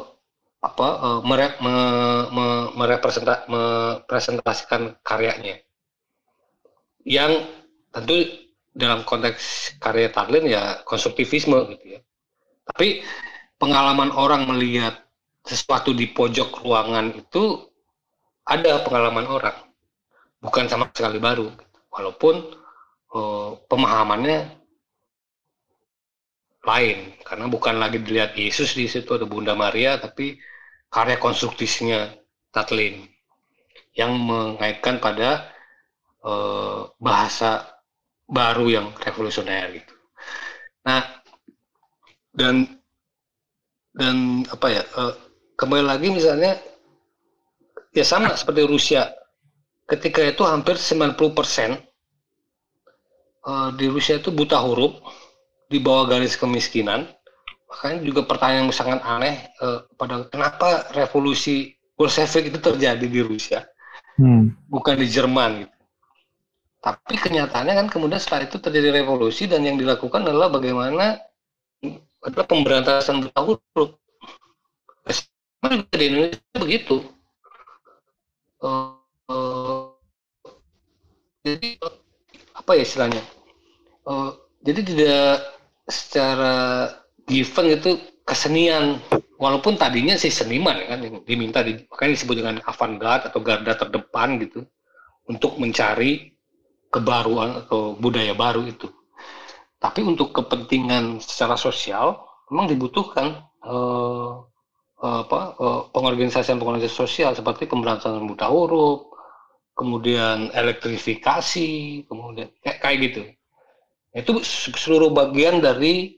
apa 0.57 0.87
eh, 1.05 1.19
mere- 1.21 1.57
me- 1.61 2.27
me- 2.33 2.69
merepresenta- 2.73 3.45
merepresentasikan 3.45 4.97
karyanya 5.05 5.61
yang 7.05 7.45
tentu 7.93 8.46
dalam 8.77 9.01
konteks 9.01 9.73
karya 9.81 10.13
Tadlin 10.13 10.45
ya 10.45 10.85
konstruktivisme 10.85 11.73
gitu 11.73 11.85
ya. 11.97 11.99
Tapi 12.69 13.01
pengalaman 13.57 14.13
orang 14.13 14.45
melihat 14.45 15.01
sesuatu 15.41 15.97
di 15.97 16.05
pojok 16.13 16.61
ruangan 16.61 17.17
itu 17.17 17.65
ada 18.45 18.85
pengalaman 18.85 19.25
orang 19.25 19.57
bukan 20.39 20.69
sama 20.69 20.93
sekali 20.93 21.17
baru. 21.17 21.49
Walaupun 21.89 22.35
eh, 23.17 23.49
pemahamannya 23.65 24.39
lain 26.67 27.15
karena 27.23 27.45
bukan 27.47 27.75
lagi 27.79 27.97
dilihat 28.03 28.35
Yesus 28.35 28.75
di 28.75 28.85
situ 28.91 29.07
ada 29.15 29.23
Bunda 29.23 29.55
Maria 29.55 29.95
tapi 29.97 30.37
karya 30.91 31.15
konstruktifnya 31.17 32.11
Tatlin 32.51 33.07
yang 33.97 34.13
mengaitkan 34.19 35.01
pada 35.01 35.49
eh, 36.21 36.79
bahasa 37.01 37.76
baru 38.27 38.67
yang 38.67 38.87
revolusioner 38.99 39.81
gitu. 39.81 39.93
Nah 40.83 41.03
dan 42.35 42.77
dan 43.97 44.45
apa 44.51 44.67
ya 44.69 44.83
eh, 44.83 45.13
kembali 45.57 45.83
lagi 45.87 46.13
misalnya 46.13 46.59
ya 47.95 48.05
sama 48.05 48.37
seperti 48.37 48.67
Rusia 48.67 49.09
ketika 49.87 50.21
itu 50.21 50.43
hampir 50.43 50.75
90% 50.77 51.17
eh, 53.47 53.69
di 53.79 53.85
Rusia 53.87 54.19
itu 54.19 54.29
buta 54.29 54.59
huruf 54.61 54.99
di 55.71 55.79
bawah 55.79 56.07
garis 56.07 56.35
kemiskinan. 56.37 57.07
Makanya 57.67 57.99
juga 57.99 58.21
pertanyaan 58.23 58.71
yang 58.71 58.75
sangat 58.75 58.99
aneh 59.03 59.35
eh, 59.49 59.79
pada 59.95 60.27
kenapa 60.29 60.87
revolusi 60.95 61.73
Bolshevik 61.97 62.53
itu 62.53 62.59
terjadi 62.61 63.09
di 63.09 63.21
Rusia, 63.25 63.65
Hmm. 64.21 64.53
bukan 64.69 64.97
di 64.97 65.09
Jerman 65.09 65.65
gitu. 65.65 65.76
Tapi 66.77 67.15
kenyataannya 67.17 67.73
kan 67.73 67.87
kemudian 67.89 68.21
setelah 68.21 68.45
itu 68.45 68.57
terjadi 68.61 69.01
revolusi 69.01 69.49
dan 69.49 69.65
yang 69.65 69.75
dilakukan 69.81 70.23
adalah 70.23 70.53
bagaimana 70.53 71.17
adalah 72.21 72.45
pemberantasan 72.47 73.27
buta 73.27 73.39
huruf. 73.41 73.89
Di 75.91 76.03
Indonesia 76.05 76.57
begitu. 76.61 77.01
Eh, 78.61 78.93
eh, 79.33 79.83
jadi 81.43 81.69
apa 82.53 82.71
ya 82.77 82.83
istilahnya? 82.85 83.23
Eh, 84.07 84.31
jadi 84.63 84.79
tidak 84.85 85.33
secara 85.87 86.55
given 87.27 87.67
itu 87.73 87.91
kesenian 88.27 88.99
walaupun 89.39 89.79
tadinya 89.79 90.19
si 90.19 90.27
seniman 90.27 90.75
kan 90.83 90.99
yang 90.99 91.23
diminta 91.23 91.63
di, 91.63 91.79
makanya 91.87 92.11
disebut 92.17 92.35
dengan 92.43 92.55
avant-garde 92.67 93.31
atau 93.31 93.39
garda 93.39 93.73
terdepan 93.77 94.35
gitu 94.43 94.67
untuk 95.31 95.55
mencari 95.61 96.36
kebaruan 96.97 97.65
atau 97.65 97.93
budaya 97.97 98.33
baru 98.33 98.65
itu 98.65 98.89
tapi 99.77 100.01
untuk 100.01 100.33
kepentingan 100.33 101.21
secara 101.21 101.53
sosial 101.53 102.17
memang 102.49 102.65
dibutuhkan 102.73 103.45
eh, 103.61 104.31
eh, 105.05 105.19
apa 105.23 105.39
eh, 105.57 105.81
pengorganisasian 105.93 106.57
pengorganisasian 106.57 107.01
sosial 107.05 107.31
seperti 107.37 107.69
pemberantasan 107.69 108.25
buta 108.25 108.49
huruf 108.49 109.13
kemudian 109.77 110.49
elektrifikasi 110.57 111.69
kemudian 112.09 112.49
kayak, 112.65 112.79
kayak 112.81 112.97
gitu 113.05 113.21
itu 114.17 114.41
seluruh 114.73 115.13
bagian 115.13 115.61
dari 115.61 116.17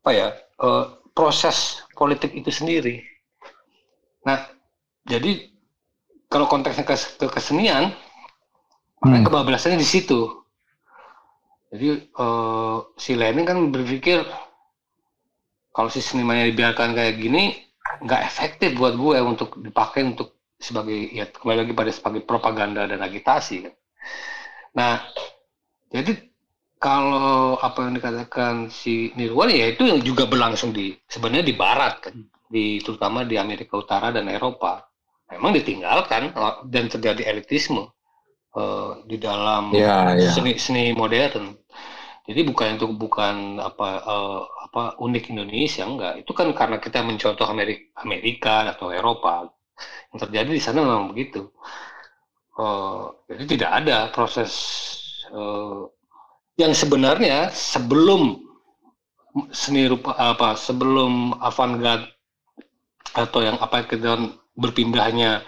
apa 0.00 0.10
ya 0.16 0.28
eh, 0.34 0.84
proses 1.12 1.82
politik 1.98 2.30
itu 2.30 2.54
sendiri. 2.54 3.02
Nah, 4.22 4.46
jadi 5.02 5.50
kalau 6.30 6.46
konteksnya 6.46 6.86
ke, 6.86 6.94
ke 6.94 7.26
kesenian, 7.26 7.90
makanya 9.02 9.26
kebablasannya 9.30 9.78
di 9.78 9.88
situ. 9.88 10.38
Jadi 11.68 11.88
eh, 12.08 12.78
si 12.96 13.12
Lenin 13.12 13.44
kan 13.44 13.58
berpikir 13.68 14.24
kalau 15.72 15.92
si 15.92 16.02
senimannya 16.02 16.50
dibiarkan 16.50 16.96
kayak 16.96 17.22
gini, 17.22 17.54
nggak 18.02 18.22
efektif 18.26 18.74
buat 18.74 18.98
gue 18.98 19.20
untuk 19.22 19.62
dipakai 19.62 20.02
untuk 20.02 20.34
sebagai 20.58 21.14
ya 21.14 21.30
kembali 21.30 21.58
lagi 21.62 21.74
pada 21.76 21.90
sebagai 21.94 22.22
propaganda 22.26 22.82
dan 22.88 22.98
agitasi. 22.98 23.68
kan. 23.68 23.74
Nah, 24.74 24.94
jadi 25.92 26.18
kalau 26.82 27.58
apa 27.58 27.86
yang 27.86 27.94
dikatakan 27.98 28.70
si 28.74 29.14
Nirwan 29.14 29.50
ya 29.54 29.70
itu 29.70 29.86
yang 29.86 30.02
juga 30.02 30.26
berlangsung 30.26 30.74
di 30.74 30.98
sebenarnya 31.06 31.46
di 31.46 31.54
Barat 31.54 31.94
kan, 32.10 32.16
di 32.50 32.82
terutama 32.82 33.22
di 33.22 33.38
Amerika 33.38 33.78
Utara 33.78 34.10
dan 34.10 34.26
Eropa. 34.26 34.82
Memang 35.28 35.52
ditinggalkan 35.52 36.32
dan 36.72 36.84
terjadi 36.88 37.28
elitisme 37.28 37.92
eh, 38.58 38.90
di 39.10 39.16
dalam 39.26 39.64
Ya, 39.70 40.14
ya. 40.16 40.34
seni 40.34 40.52
seni 40.64 40.84
modern. 41.00 41.46
Jadi 42.28 42.40
bukan 42.50 42.68
itu 42.76 42.86
bukan 43.04 43.34
apa 43.68 43.88
eh, 44.14 44.40
apa 44.68 44.82
unik 45.06 45.24
Indonesia 45.34 45.84
enggak. 45.90 46.14
Itu 46.24 46.32
kan 46.38 46.48
karena 46.60 46.78
kita 46.84 46.98
mencontoh 47.08 47.46
Amerika, 47.48 47.84
Amerika 48.04 48.54
atau 48.76 48.88
Eropa. 48.92 49.48
Yang 50.12 50.18
terjadi 50.28 50.50
di 50.58 50.62
sana 50.64 50.80
memang 50.86 51.06
begitu. 51.14 51.50
Eh, 52.58 53.04
jadi 53.30 53.44
tidak 53.54 53.70
ada 53.82 53.96
proses 54.14 54.52
eh, 55.30 55.80
yang 56.62 56.72
sebenarnya 56.74 57.50
sebelum 57.54 58.22
seni 59.60 59.82
rupa 59.92 60.12
apa 60.18 60.48
sebelum 60.66 61.12
avant-garde 61.48 62.06
atau 63.16 63.40
yang 63.42 63.56
apa 63.58 63.84
kita 63.88 64.16
berpindahnya 64.56 65.42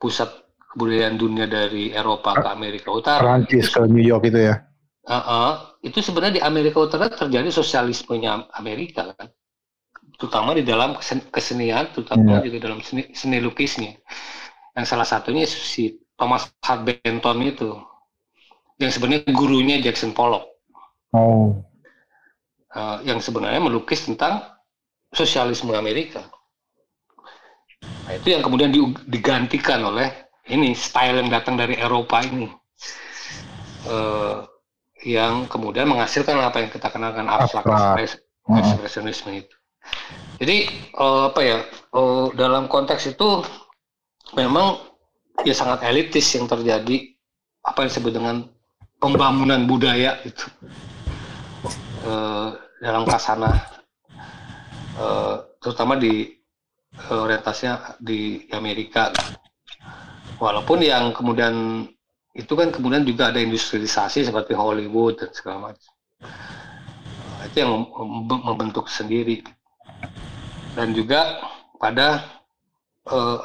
pusat 0.00 0.30
kebudayaan 0.74 1.14
dunia 1.14 1.46
dari 1.46 1.94
Eropa 1.94 2.34
ke 2.34 2.48
Amerika 2.50 2.90
Utara 2.90 3.22
Perancis 3.22 3.70
ke 3.70 3.86
New 3.86 4.02
York 4.02 4.26
itu 4.26 4.50
ya. 4.50 4.66
Uh, 5.04 5.14
uh, 5.14 5.50
itu 5.84 6.00
sebenarnya 6.02 6.40
di 6.40 6.42
Amerika 6.42 6.82
Utara 6.82 7.06
terjadi 7.06 7.46
sosialismenya 7.52 8.50
Amerika 8.58 9.14
kan 9.14 9.30
terutama 10.18 10.54
di 10.54 10.62
dalam 10.66 10.94
kesen- 10.98 11.28
kesenian 11.30 11.90
terutama 11.94 12.40
Iya. 12.40 12.46
juga 12.50 12.58
dalam 12.70 12.80
seni, 12.82 13.10
seni 13.14 13.38
lukisnya 13.42 13.98
yang 14.74 14.86
salah 14.86 15.04
satunya 15.06 15.44
si 15.46 16.00
Thomas 16.18 16.50
Hart 16.62 16.86
Benton 16.86 17.38
itu 17.44 17.74
yang 18.80 18.90
sebenarnya 18.90 19.28
gurunya 19.30 19.76
Jackson 19.78 20.10
Pollock 20.16 20.50
Oh. 21.14 21.62
uh, 22.74 22.98
yang 23.06 23.22
sebenarnya 23.22 23.62
melukis 23.62 24.02
tentang 24.02 24.42
sosialisme 25.14 25.70
Amerika. 25.78 26.26
Nah, 28.08 28.18
itu 28.18 28.34
yang 28.34 28.42
kemudian 28.42 28.74
di- 28.74 28.98
digantikan 29.06 29.78
oleh 29.84 30.23
ini 30.48 30.76
style 30.76 31.20
yang 31.24 31.30
datang 31.32 31.56
dari 31.56 31.76
Eropa 31.76 32.20
ini, 32.22 32.48
Eh, 33.84 34.36
yang 35.04 35.44
kemudian 35.44 35.84
menghasilkan 35.84 36.40
apa 36.40 36.64
yang 36.64 36.72
kita 36.72 36.88
kenalkan 36.88 37.28
abstrak 37.28 37.68
Abstrak. 37.68 38.16
ekspresionisme 38.48 39.44
itu. 39.44 39.56
Jadi 40.40 40.56
eh, 40.72 41.22
apa 41.28 41.40
ya 41.44 41.58
eh, 41.68 42.26
dalam 42.32 42.64
konteks 42.64 43.12
itu 43.12 43.44
memang 44.32 44.80
ya 45.44 45.52
sangat 45.52 45.84
elitis 45.84 46.32
yang 46.32 46.48
terjadi 46.48 47.12
apa 47.60 47.84
yang 47.84 47.88
disebut 47.92 48.12
dengan 48.16 48.36
pembangunan 48.96 49.68
budaya 49.68 50.16
itu 50.24 50.48
eh, 52.08 52.48
dalam 52.80 53.04
kasana 53.04 53.52
eh, 54.96 55.34
terutama 55.60 56.00
di 56.00 56.32
eh, 56.96 57.12
orientasinya 57.20 58.00
di 58.00 58.48
Amerika 58.48 59.12
walaupun 60.38 60.82
yang 60.82 61.14
kemudian 61.14 61.86
itu 62.34 62.52
kan 62.58 62.74
kemudian 62.74 63.06
juga 63.06 63.30
ada 63.30 63.38
industrialisasi 63.38 64.26
seperti 64.26 64.58
Hollywood 64.58 65.22
dan 65.22 65.30
segala 65.30 65.70
macam. 65.70 65.92
Itu 67.46 67.56
yang 67.62 67.70
mem- 67.70 68.26
mem- 68.26 68.44
membentuk 68.44 68.90
sendiri. 68.90 69.46
Dan 70.74 70.90
juga 70.90 71.38
pada 71.78 72.26
eh, 73.06 73.40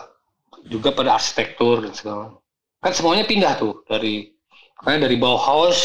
juga 0.65 0.89
pada 0.91 1.21
arsitektur 1.21 1.85
dan 1.85 1.93
segala 1.93 2.33
kan 2.79 2.95
semuanya 2.95 3.27
pindah 3.27 3.53
tuh 3.59 3.83
dari 3.85 4.31
makanya 4.79 5.05
dari 5.11 5.17
Bauhaus 5.19 5.79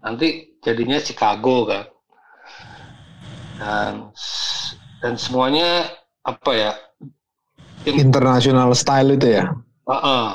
nanti 0.00 0.56
jadinya 0.64 0.98
Chicago 0.98 1.68
kan. 1.70 1.84
Dan 3.60 3.92
dan 5.04 5.14
semuanya 5.14 5.86
apa 6.26 6.50
ya? 6.52 6.72
International 7.86 8.74
style 8.76 9.16
itu 9.16 9.40
ya. 9.40 9.54
Heeh. 9.90 10.26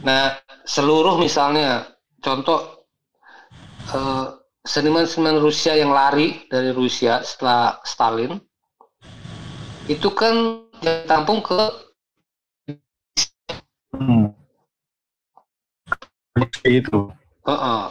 Nah, 0.00 0.40
seluruh 0.64 1.20
misalnya 1.20 1.92
contoh 2.24 2.88
eh, 3.92 4.26
seniman-seniman 4.64 5.40
Rusia 5.44 5.76
yang 5.76 5.92
lari 5.92 6.48
dari 6.48 6.72
Rusia 6.72 7.20
setelah 7.20 7.80
Stalin 7.84 8.40
itu 9.90 10.08
kan 10.14 10.64
ditampung 10.80 11.44
ke 11.44 11.90
Hmm. 13.90 14.32
Itu. 16.64 17.12
Heeh. 17.44 17.82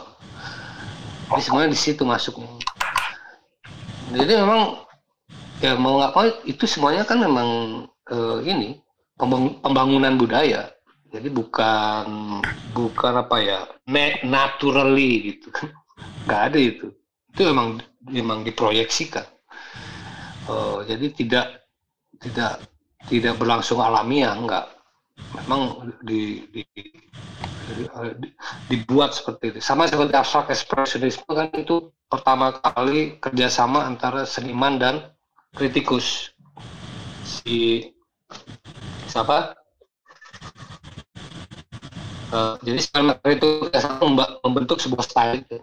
Jadi 1.30 1.42
semuanya 1.44 1.70
di 1.70 1.78
situ 1.78 2.02
masuknya. 2.02 2.50
Jadi 4.10 4.32
memang 4.34 4.82
ya 5.62 5.78
mau 5.78 6.02
nggak 6.02 6.12
mau 6.16 6.26
itu 6.48 6.64
semuanya 6.66 7.06
kan 7.06 7.22
memang 7.22 7.48
eh, 8.10 8.38
ini 8.48 8.82
pembangunan 9.62 10.14
budaya. 10.16 10.72
Jadi 11.10 11.26
bukan 11.26 12.06
bukan 12.70 13.12
apa 13.18 13.36
ya 13.42 13.58
na- 13.90 14.22
naturally 14.22 15.34
gitu. 15.34 15.50
Nggak 16.26 16.42
ada 16.52 16.58
itu. 16.58 16.86
Itu 17.34 17.40
memang 17.50 17.82
memang 18.06 18.38
diproyeksikan. 18.46 19.26
Eh, 20.50 20.78
jadi 20.88 21.06
tidak 21.14 21.46
tidak 22.20 22.52
tidak 23.08 23.34
berlangsung 23.40 23.80
alamiah 23.80 24.34
enggak. 24.34 24.66
Memang 25.36 25.92
di, 26.04 26.48
di, 26.48 26.62
di- 26.74 26.90
di- 28.18 28.34
dibuat 28.70 29.14
seperti 29.14 29.56
itu. 29.56 29.58
Sama 29.62 29.86
seperti 29.86 30.14
abstrak 30.16 30.50
ekspresionisme 30.50 31.28
kan 31.30 31.48
itu 31.54 31.92
pertama 32.10 32.56
kali 32.58 33.20
kerjasama 33.22 33.84
antara 33.86 34.24
seniman 34.26 34.80
dan 34.80 34.94
kritikus. 35.54 36.34
Si 37.24 37.86
siapa? 39.10 39.58
Eh, 42.30 42.54
jadi 42.62 42.78
seniman 42.78 43.18
itu 43.26 43.48
kerjasama 43.66 43.98
memba- 44.06 44.38
membentuk 44.46 44.78
sebuah 44.78 45.02
style. 45.02 45.42
itu. 45.42 45.58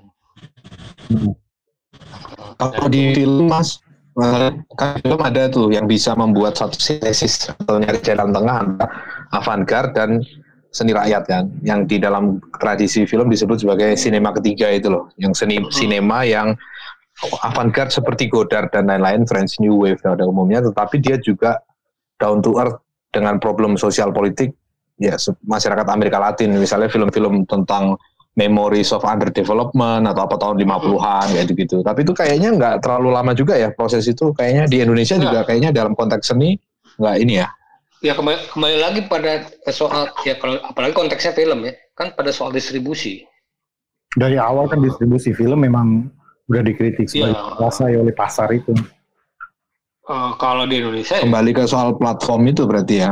Kalau 2.60 2.88
di 2.92 3.16
film 3.16 3.48
mas, 3.48 3.80
eh, 4.20 4.52
kan 4.76 5.00
film 5.00 5.20
ada 5.24 5.48
tuh 5.48 5.72
yang 5.72 5.88
bisa 5.88 6.12
membuat 6.18 6.60
satu 6.60 6.76
sintesis 6.76 7.48
atau 7.48 7.80
nyari 7.80 8.04
jalan 8.04 8.36
tengah 8.36 8.56
antara 8.68 8.88
avant-garde 9.32 9.96
dan 9.96 10.10
seni 10.76 10.92
rakyat 10.92 11.24
kan, 11.24 11.48
yang 11.64 11.88
di 11.88 11.98
dalam 11.98 12.44
tradisi 12.60 13.08
film 13.08 13.32
disebut 13.32 13.64
sebagai 13.64 13.96
sinema 13.96 14.36
ketiga 14.36 14.68
itu 14.68 14.92
loh, 14.92 15.08
yang 15.16 15.32
seni 15.32 15.64
sinema 15.72 16.28
yang 16.28 16.54
avant-garde 17.42 17.96
seperti 17.96 18.28
Godard 18.30 18.70
dan 18.70 18.92
lain-lain, 18.92 19.26
French 19.26 19.58
New 19.64 19.80
Wave 19.82 20.04
pada 20.04 20.28
umumnya, 20.28 20.62
tetapi 20.62 21.02
dia 21.02 21.18
juga 21.18 21.64
down 22.18 22.42
to 22.42 22.58
earth 22.58 22.78
dengan 23.14 23.38
problem 23.42 23.78
sosial 23.80 24.12
politik 24.14 24.54
ya 24.98 25.16
masyarakat 25.46 25.86
Amerika 25.90 26.18
Latin, 26.18 26.58
misalnya 26.58 26.90
film-film 26.90 27.46
tentang 27.46 27.98
Memories 28.38 28.94
of 28.94 29.02
Underdevelopment 29.02 30.06
atau 30.06 30.30
apa 30.30 30.38
tahun 30.38 30.62
50-an 30.62 31.34
kayak 31.34 31.58
gitu. 31.58 31.82
Tapi 31.82 32.06
itu 32.06 32.14
kayaknya 32.14 32.54
nggak 32.54 32.86
terlalu 32.86 33.10
lama 33.10 33.34
juga 33.34 33.58
ya 33.58 33.74
proses 33.74 34.06
itu. 34.06 34.30
Kayaknya 34.38 34.70
di 34.70 34.78
Indonesia 34.78 35.18
juga 35.18 35.42
kayaknya 35.42 35.74
dalam 35.74 35.98
konteks 35.98 36.30
seni 36.34 36.54
nggak 37.02 37.16
ini 37.18 37.42
ya. 37.42 37.50
Ya 38.06 38.14
kembali, 38.14 38.54
kembali 38.54 38.78
lagi 38.78 39.02
pada 39.10 39.50
soal 39.74 40.14
ya 40.22 40.38
kalau 40.38 40.62
apalagi 40.62 40.94
konteksnya 40.94 41.34
film 41.34 41.66
ya 41.66 41.74
kan 41.98 42.14
pada 42.14 42.30
soal 42.30 42.54
distribusi. 42.54 43.26
Dari 44.14 44.38
awal 44.38 44.70
kan 44.70 44.86
distribusi 44.86 45.34
film 45.34 45.66
memang 45.66 46.06
udah 46.46 46.62
dikritik 46.62 47.10
sebagai 47.10 47.34
Iya. 47.34 47.58
kuasai 47.58 47.98
oleh 47.98 48.14
pasar 48.14 48.54
itu. 48.54 48.78
Eh, 50.08 50.32
kalau 50.40 50.64
di 50.64 50.80
Indonesia 50.80 51.20
ya, 51.20 51.24
Kembali 51.28 51.52
ke 51.52 51.68
soal 51.68 51.92
platform 52.00 52.48
itu 52.48 52.64
berarti 52.64 53.04
ya. 53.04 53.12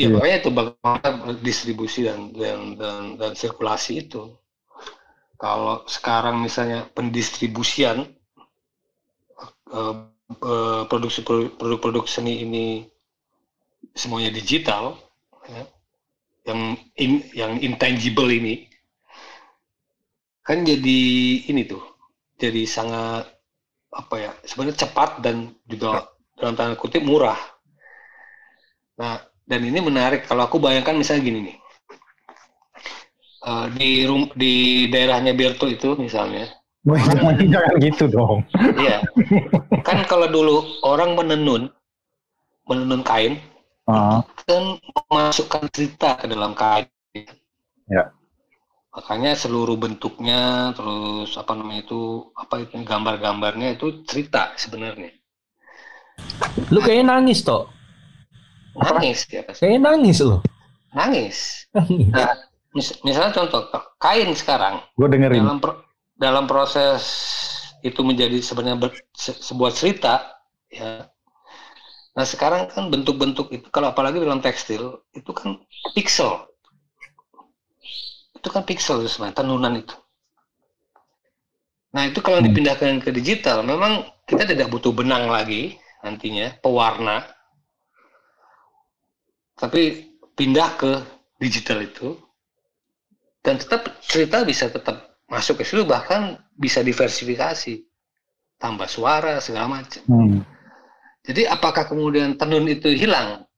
ya 0.00 0.08
makanya 0.08 0.36
itu 0.40 0.50
bagaimana 0.50 1.36
distribusi 1.44 2.08
dan 2.08 2.32
dan 2.32 2.80
dan, 2.80 3.00
dan 3.20 3.32
sirkulasi 3.36 4.08
itu. 4.08 4.32
Kalau 5.36 5.84
sekarang 5.84 6.40
misalnya 6.40 6.88
pendistribusian 6.96 8.08
eh, 9.68 9.94
eh, 10.32 10.82
produksi 10.88 11.20
produk-produk 11.28 12.08
seni 12.08 12.40
ini 12.40 12.88
semuanya 13.92 14.32
digital, 14.32 14.96
ya, 15.44 15.62
yang 16.48 16.60
in, 16.96 17.20
yang 17.36 17.60
intangible 17.60 18.32
ini 18.32 18.64
kan 20.40 20.64
jadi 20.64 21.00
ini 21.52 21.68
tuh 21.68 21.84
jadi 22.40 22.64
sangat 22.64 23.28
apa 23.92 24.14
ya 24.16 24.32
sebenarnya 24.48 24.88
cepat 24.88 25.20
dan 25.20 25.52
juga 25.68 26.10
dalam 26.40 26.56
tanda 26.58 26.74
kutip 26.80 27.04
murah. 27.04 27.38
Nah 28.98 29.20
dan 29.46 29.60
ini 29.66 29.78
menarik 29.82 30.26
kalau 30.26 30.46
aku 30.46 30.56
bayangkan 30.62 30.94
misalnya 30.96 31.22
gini 31.26 31.40
nih 31.50 31.56
Eh, 33.40 33.66
di 33.72 34.04
rum, 34.04 34.28
di 34.36 34.84
daerahnya 34.92 35.32
Berto 35.32 35.64
itu 35.64 35.96
misalnya 35.96 36.44
Wah, 36.84 37.00
jangan, 37.08 37.36
jangan 37.40 37.72
gitu 37.80 38.04
dong. 38.08 38.40
Iya. 38.56 39.04
kan 39.84 40.00
kalau 40.08 40.28
dulu 40.32 40.80
orang 40.84 41.12
menenun, 41.12 41.68
menenun 42.64 43.04
kain, 43.04 43.36
Ah, 43.84 44.24
kan 44.48 44.80
memasukkan 44.96 45.68
cerita 45.76 46.16
ke 46.16 46.24
dalam 46.24 46.56
kain. 46.56 46.88
ya. 47.84 48.08
Makanya 48.96 49.36
seluruh 49.36 49.76
bentuknya, 49.76 50.72
terus 50.72 51.36
apa 51.36 51.52
namanya 51.52 51.84
itu, 51.84 52.32
apa 52.32 52.64
itu 52.64 52.80
gambar-gambarnya 52.80 53.76
itu 53.76 54.00
cerita 54.08 54.56
sebenarnya. 54.56 55.19
Lu 56.72 56.80
kayaknya 56.80 57.16
nangis 57.18 57.42
toh. 57.42 57.68
Nangis 58.76 59.26
ya 59.28 59.42
pasti. 59.44 59.60
Kayaknya 59.66 59.80
nangis 59.92 60.18
loh. 60.22 60.40
Nangis. 60.94 61.36
Nah, 62.10 62.34
mis- 62.74 62.98
misalnya 63.02 63.32
contoh 63.34 63.66
kain 63.98 64.30
sekarang 64.34 64.78
Gue 64.94 65.08
dengerin. 65.10 65.42
dalam 65.42 65.58
pro- 65.58 65.82
dalam 66.14 66.44
proses 66.46 67.02
itu 67.82 67.98
menjadi 68.04 68.38
sebenarnya 68.38 68.78
ber- 68.78 69.06
se- 69.16 69.40
sebuah 69.40 69.72
cerita 69.74 70.36
ya 70.70 71.08
nah 72.14 72.26
sekarang 72.26 72.68
kan 72.68 72.90
bentuk-bentuk 72.92 73.48
itu 73.54 73.66
kalau 73.72 73.90
apalagi 73.90 74.20
dalam 74.20 74.42
tekstil 74.42 75.00
itu 75.14 75.30
kan 75.32 75.56
pixel 75.94 76.46
itu 78.36 78.48
kan 78.52 78.62
pixel 78.68 79.00
itu 79.02 79.10
sebenarnya 79.10 79.40
tenunan 79.40 79.74
itu 79.80 79.94
nah 81.90 82.06
itu 82.06 82.22
kalau 82.22 82.38
dipindahkan 82.38 83.02
ke 83.02 83.10
digital 83.10 83.66
memang 83.66 84.06
kita 84.28 84.46
tidak 84.46 84.70
butuh 84.70 84.94
benang 84.94 85.26
lagi 85.26 85.79
nantinya 86.04 86.56
pewarna. 86.60 87.24
Tapi 89.56 90.12
pindah 90.36 90.70
ke 90.80 90.92
digital 91.36 91.84
itu. 91.84 92.16
Dan 93.40 93.56
tetap 93.56 93.88
cerita 94.04 94.44
bisa 94.44 94.68
tetap 94.68 95.16
masuk 95.24 95.60
ke 95.60 95.64
situ 95.64 95.84
bahkan 95.88 96.36
bisa 96.56 96.84
diversifikasi. 96.84 97.84
Tambah 98.60 98.88
suara 98.88 99.40
segala 99.40 99.80
macam. 99.80 100.04
Hmm. 100.04 100.44
jadi 101.24 101.48
apakah 101.52 101.88
kemudian 101.88 102.36
tenun 102.36 102.68
itu 102.68 102.92
hilang? 102.92 103.48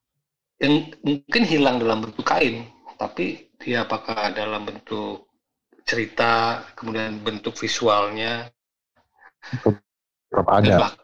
Yang 0.63 0.95
mungkin 1.03 1.43
hilang 1.43 1.83
dalam 1.83 2.07
bentuk 2.07 2.23
kain 2.23 2.71
tapi 2.95 3.51
dia 3.59 3.83
apakah 3.83 4.31
dalam 4.31 4.63
bentuk 4.63 5.27
cerita 5.83 6.63
kemudian 6.79 7.19
bentuk 7.27 7.59
visualnya? 7.59 8.47
Tetap 10.31 10.47
ada. 10.47 10.95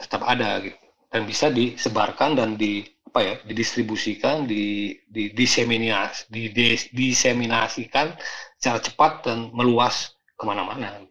tetap 0.00 0.22
ada 0.24 0.64
gitu 0.64 0.81
dan 1.12 1.22
bisa 1.28 1.46
disebarkan 1.52 2.30
dan 2.38 2.50
di 2.56 2.82
apa 3.12 3.20
ya 3.20 3.34
didistribusikan 3.44 4.48
di 4.48 4.96
di 5.04 5.36
diseminasi 5.36 6.32
di, 6.32 6.42
dis- 6.56 6.88
diseminasikan 6.96 8.16
secara 8.56 8.80
cepat 8.80 9.12
dan 9.28 9.38
meluas 9.52 10.16
ke 10.38 10.44
mana-mana. 10.48 11.04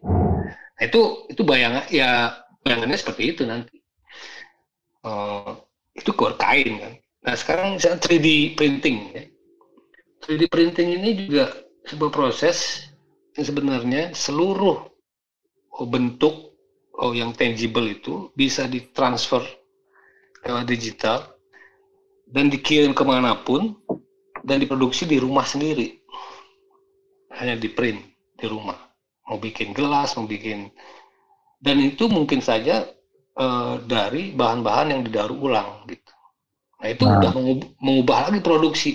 Nah, 0.76 0.82
itu 0.82 1.00
itu 1.30 1.42
bayangan 1.46 1.86
ya 1.94 2.34
bayangannya 2.66 2.98
seperti 2.98 3.22
itu 3.32 3.42
nanti. 3.46 3.76
Eh, 5.02 5.50
itu 6.00 6.10
core 6.18 6.36
kain 6.38 6.72
kan. 6.82 6.92
Nah 7.26 7.34
sekarang 7.38 7.68
misalnya 7.78 7.98
3D 8.02 8.28
printing 8.58 8.96
ya. 9.14 9.22
3D 10.22 10.42
printing 10.50 10.88
ini 10.98 11.10
juga 11.18 11.44
sebuah 11.90 12.10
proses 12.14 12.86
yang 13.34 13.46
sebenarnya 13.46 14.02
seluruh 14.14 14.78
bentuk 15.88 16.34
oh 17.02 17.12
yang 17.16 17.32
tangible 17.34 17.86
itu 17.88 18.30
bisa 18.38 18.68
ditransfer 18.70 19.42
lewat 20.46 20.64
digital 20.68 21.18
dan 22.30 22.48
dikirim 22.50 22.92
ke 22.96 23.04
mana 23.06 23.36
pun 23.46 23.76
dan 24.42 24.58
diproduksi 24.58 25.06
di 25.06 25.18
rumah 25.22 25.46
sendiri 25.46 26.02
hanya 27.38 27.56
di 27.56 27.68
print 27.72 28.00
di 28.36 28.46
rumah 28.48 28.76
mau 29.28 29.38
bikin 29.38 29.72
gelas 29.72 30.14
mau 30.18 30.26
bikin 30.26 30.68
dan 31.62 31.78
itu 31.78 32.10
mungkin 32.10 32.42
saja 32.42 32.86
eh, 33.38 33.74
dari 33.86 34.34
bahan-bahan 34.34 34.92
yang 34.92 35.02
didaur 35.06 35.32
ulang 35.32 35.86
gitu. 35.86 36.12
Nah 36.82 36.88
itu 36.90 37.04
Nah. 37.06 37.18
udah 37.22 37.30
mengub- 37.32 37.70
mengubah 37.78 38.18
lagi 38.28 38.40
produksi. 38.42 38.92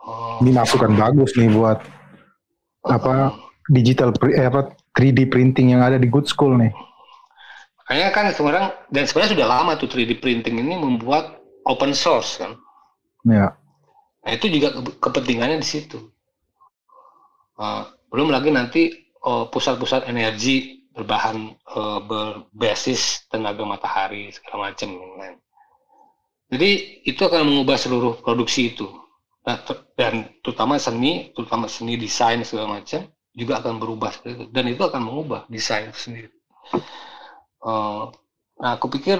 Oh, 0.00 0.40
Ini 0.40 0.50
masukan 0.56 0.92
bagus 0.96 1.36
nih 1.36 1.50
buat 1.52 1.78
apa 2.88 3.34
digital 3.68 4.10
eh, 4.32 4.46
apa 4.48 4.72
3D 4.96 5.28
printing 5.28 5.76
yang 5.76 5.82
ada 5.84 6.00
di 6.00 6.08
Good 6.08 6.26
School 6.32 6.56
nih. 6.56 6.72
Makanya 7.90 8.14
kan 8.14 8.30
sekarang 8.30 8.70
dan 8.94 9.02
sebenarnya 9.02 9.34
sudah 9.34 9.46
lama 9.50 9.74
tuh 9.74 9.90
3D 9.90 10.14
printing 10.14 10.62
ini 10.62 10.78
membuat 10.78 11.42
open 11.66 11.90
source 11.90 12.38
kan. 12.38 12.54
Ya. 13.26 13.50
Nah 14.22 14.30
itu 14.30 14.46
juga 14.46 14.78
ke- 14.78 14.94
kepentingannya 15.02 15.58
di 15.58 15.66
situ. 15.66 15.98
Uh, 17.58 17.90
belum 18.14 18.30
lagi 18.30 18.54
nanti 18.54 18.94
uh, 19.26 19.50
pusat-pusat 19.50 20.06
energi 20.06 20.86
berbahan 20.94 21.50
uh, 21.66 21.98
berbasis 22.06 23.26
tenaga 23.26 23.66
matahari 23.66 24.30
segala 24.30 24.70
macam 24.70 24.94
lain. 25.18 25.42
Jadi 26.46 26.70
itu 27.10 27.26
akan 27.26 27.42
mengubah 27.42 27.74
seluruh 27.74 28.22
produksi 28.22 28.70
itu. 28.70 28.86
Nah, 29.50 29.66
ter- 29.66 29.82
dan 29.98 30.30
terutama 30.46 30.78
seni, 30.78 31.34
terutama 31.34 31.66
seni 31.66 31.98
desain 31.98 32.38
segala 32.46 32.78
macam 32.78 33.02
juga 33.34 33.58
akan 33.58 33.82
berubah. 33.82 34.14
Dan 34.54 34.70
itu 34.70 34.82
akan 34.86 35.02
mengubah 35.10 35.50
desain 35.50 35.90
itu 35.90 35.98
sendiri. 35.98 36.30
Uh, 37.60 38.08
nah, 38.60 38.76
aku 38.76 38.86
pikir 38.94 39.18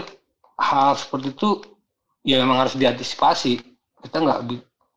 hal 0.61 0.97
seperti 0.97 1.29
itu 1.37 1.51
ya 2.25 2.37
memang 2.43 2.59
harus 2.67 2.77
diantisipasi. 2.77 3.53
Kita 4.05 4.17
nggak 4.25 4.41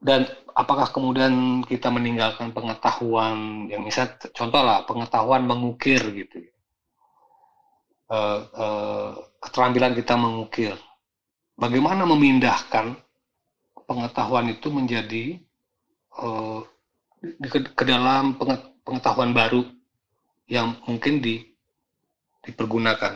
dan 0.04 0.22
apakah 0.56 0.88
kemudian 0.92 1.64
kita 1.68 1.88
meninggalkan 1.92 2.52
pengetahuan 2.56 3.68
yang 3.72 3.82
misalnya 3.88 4.20
contoh 4.36 4.62
lah 4.64 4.84
pengetahuan 4.88 5.44
mengukir 5.48 6.00
gitu 6.20 6.38
Eh, 8.14 8.40
eh, 8.64 9.12
keterampilan 9.44 9.94
kita 10.00 10.14
mengukir. 10.20 10.74
Bagaimana 11.58 12.04
memindahkan 12.08 12.86
pengetahuan 13.90 14.48
itu 14.56 14.68
menjadi 14.74 15.26
eh, 16.26 16.60
di- 17.42 17.52
ke, 17.54 17.60
ke 17.80 17.84
dalam 17.88 18.24
penge- 18.40 18.70
pengetahuan 18.88 19.32
baru 19.40 19.62
yang 20.50 20.78
mungkin 20.88 21.22
di, 21.26 21.36
dipergunakan 22.46 23.14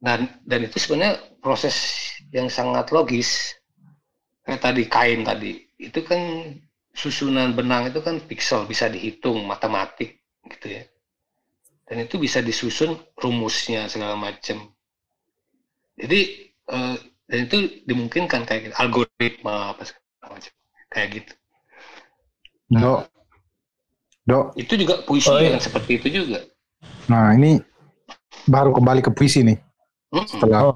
dan 0.00 0.40
dan 0.48 0.60
itu 0.64 0.80
sebenarnya 0.80 1.20
proses 1.44 1.76
yang 2.32 2.48
sangat 2.48 2.88
logis 2.90 3.54
kayak 4.48 4.60
tadi 4.64 4.82
kain 4.88 5.20
tadi 5.22 5.52
itu 5.76 6.00
kan 6.02 6.52
susunan 6.96 7.52
benang 7.54 7.92
itu 7.92 8.00
kan 8.00 8.18
pixel 8.24 8.64
bisa 8.64 8.88
dihitung 8.88 9.44
matematik 9.44 10.24
gitu 10.48 10.80
ya 10.80 10.82
dan 11.86 12.06
itu 12.08 12.16
bisa 12.16 12.40
disusun 12.40 12.96
rumusnya 13.20 13.86
segala 13.92 14.16
macam 14.16 14.72
jadi 16.00 16.20
eh, 16.48 16.96
dan 17.30 17.38
itu 17.46 17.86
dimungkinkan 17.86 18.42
kayak 18.42 18.72
gitu, 18.72 18.74
algoritma 18.80 19.76
apa 19.76 19.84
segala 19.86 20.40
macam 20.40 20.52
kayak 20.90 21.08
gitu 21.20 21.32
Dok. 22.70 23.00
Dok. 24.24 24.44
itu 24.56 24.72
juga 24.78 25.02
puisi 25.04 25.26
Oh, 25.28 25.38
iya. 25.42 25.54
yang 25.58 25.62
seperti 25.62 25.98
itu 26.00 26.08
juga 26.24 26.40
Nah, 27.10 27.34
ini 27.34 27.58
baru 28.46 28.70
kembali 28.70 29.02
ke 29.02 29.10
puisi 29.10 29.42
nih. 29.42 29.58
Setelah 30.10 30.74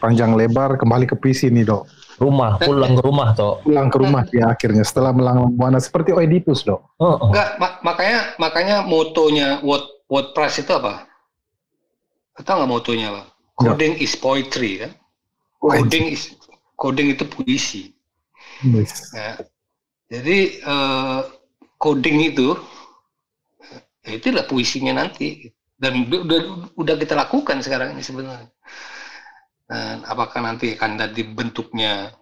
panjang 0.00 0.32
lebar 0.36 0.76
kembali 0.76 1.04
ke 1.08 1.16
puisi 1.16 1.48
nih, 1.48 1.64
Dok. 1.68 1.84
Rumah, 2.20 2.60
pulang 2.60 3.00
ke 3.00 3.02
rumah 3.04 3.28
toh. 3.32 3.64
Pulang 3.64 3.88
ke 3.88 3.96
rumah 3.96 4.22
dia 4.28 4.52
akhirnya 4.52 4.84
setelah 4.84 5.08
melanglang 5.16 5.56
buana 5.56 5.80
seperti 5.80 6.12
Oedipus, 6.12 6.68
Dok. 6.68 7.00
Oh, 7.00 7.16
oh. 7.16 7.32
Enggak, 7.32 7.56
ma- 7.56 7.80
makanya 7.80 8.36
makanya 8.36 8.76
motonya 8.84 9.64
Word 9.64 9.88
WordPress 10.12 10.60
itu 10.60 10.72
apa? 10.76 11.08
Tahu 12.44 12.56
nggak 12.60 12.70
motonya 12.70 13.06
apa? 13.08 13.22
Coding 13.56 13.96
is 14.00 14.12
poetry 14.16 14.84
kan? 14.84 14.92
Coding 15.60 16.12
is 16.12 16.36
coding 16.76 17.12
itu 17.12 17.24
puisi. 17.24 17.96
Yes. 18.64 19.12
Nah, 19.16 19.40
jadi 20.12 20.60
eh, 20.60 21.20
coding 21.80 22.32
itu 22.32 22.56
ya 24.04 24.16
itu 24.16 24.32
adalah 24.32 24.48
puisinya 24.48 24.92
nanti 24.96 25.52
dan 25.80 26.04
udah, 26.12 26.40
udah, 26.76 26.94
kita 27.00 27.16
lakukan 27.16 27.64
sekarang 27.64 27.96
ini 27.96 28.04
sebenarnya. 28.04 28.52
Dan 29.64 30.04
apakah 30.04 30.44
nanti 30.44 30.76
akan 30.76 31.00
ada 31.00 31.22
bentuknya 31.24 32.12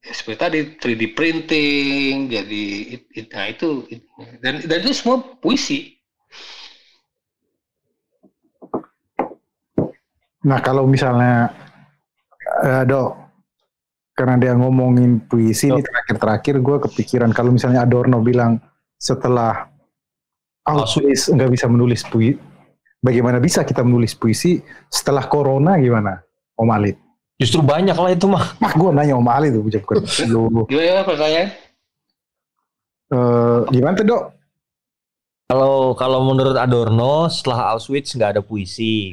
ya 0.00 0.12
seperti 0.16 0.38
tadi 0.40 0.58
3D 0.80 1.12
printing 1.12 2.32
jadi 2.32 2.64
it- 2.96 3.10
it- 3.12 3.32
nah 3.36 3.44
itu 3.52 3.84
it- 3.92 4.08
dan 4.40 4.64
dan 4.64 4.78
itu 4.80 4.96
semua 4.96 5.20
puisi. 5.42 5.98
Nah, 10.40 10.56
kalau 10.64 10.88
misalnya 10.88 11.52
eh, 12.64 12.84
Dok, 12.88 13.10
karena 14.16 14.36
dia 14.40 14.52
ngomongin 14.56 15.20
puisi 15.28 15.68
ini 15.68 15.80
terakhir-terakhir 15.84 16.60
gue 16.60 16.76
kepikiran 16.88 17.32
kalau 17.32 17.52
misalnya 17.52 17.84
Adorno 17.84 18.20
bilang 18.20 18.60
setelah 19.00 19.68
Auschwitz 20.64 21.32
nggak 21.32 21.56
bisa 21.56 21.66
menulis 21.72 22.04
puisi, 22.04 22.36
bagaimana 23.00 23.40
bisa 23.40 23.64
kita 23.64 23.80
menulis 23.80 24.12
puisi 24.14 24.60
setelah 24.92 25.24
Corona 25.26 25.76
gimana, 25.80 26.20
Om 26.56 26.70
Alit? 26.70 26.96
Justru 27.40 27.64
banyak 27.64 27.96
lah 27.96 28.10
itu 28.12 28.28
mah. 28.28 28.56
Mah 28.60 28.72
gue 28.76 28.90
nanya 28.92 29.16
Om 29.16 29.28
Alit 29.32 29.50
tuh, 29.56 29.64
bukan 29.64 29.96
lu. 30.28 30.44
Gimana 30.70 31.02
pertanyaan? 31.08 31.48
Eh, 33.10 33.60
gimana 33.74 33.94
tuh 33.98 34.06
Dok? 34.06 34.24
Kalau 35.50 35.98
kalau 35.98 36.22
menurut 36.22 36.54
Adorno 36.54 37.26
setelah 37.26 37.74
Auschwitz 37.74 38.14
nggak 38.14 38.38
ada 38.38 38.42
puisi. 38.44 39.10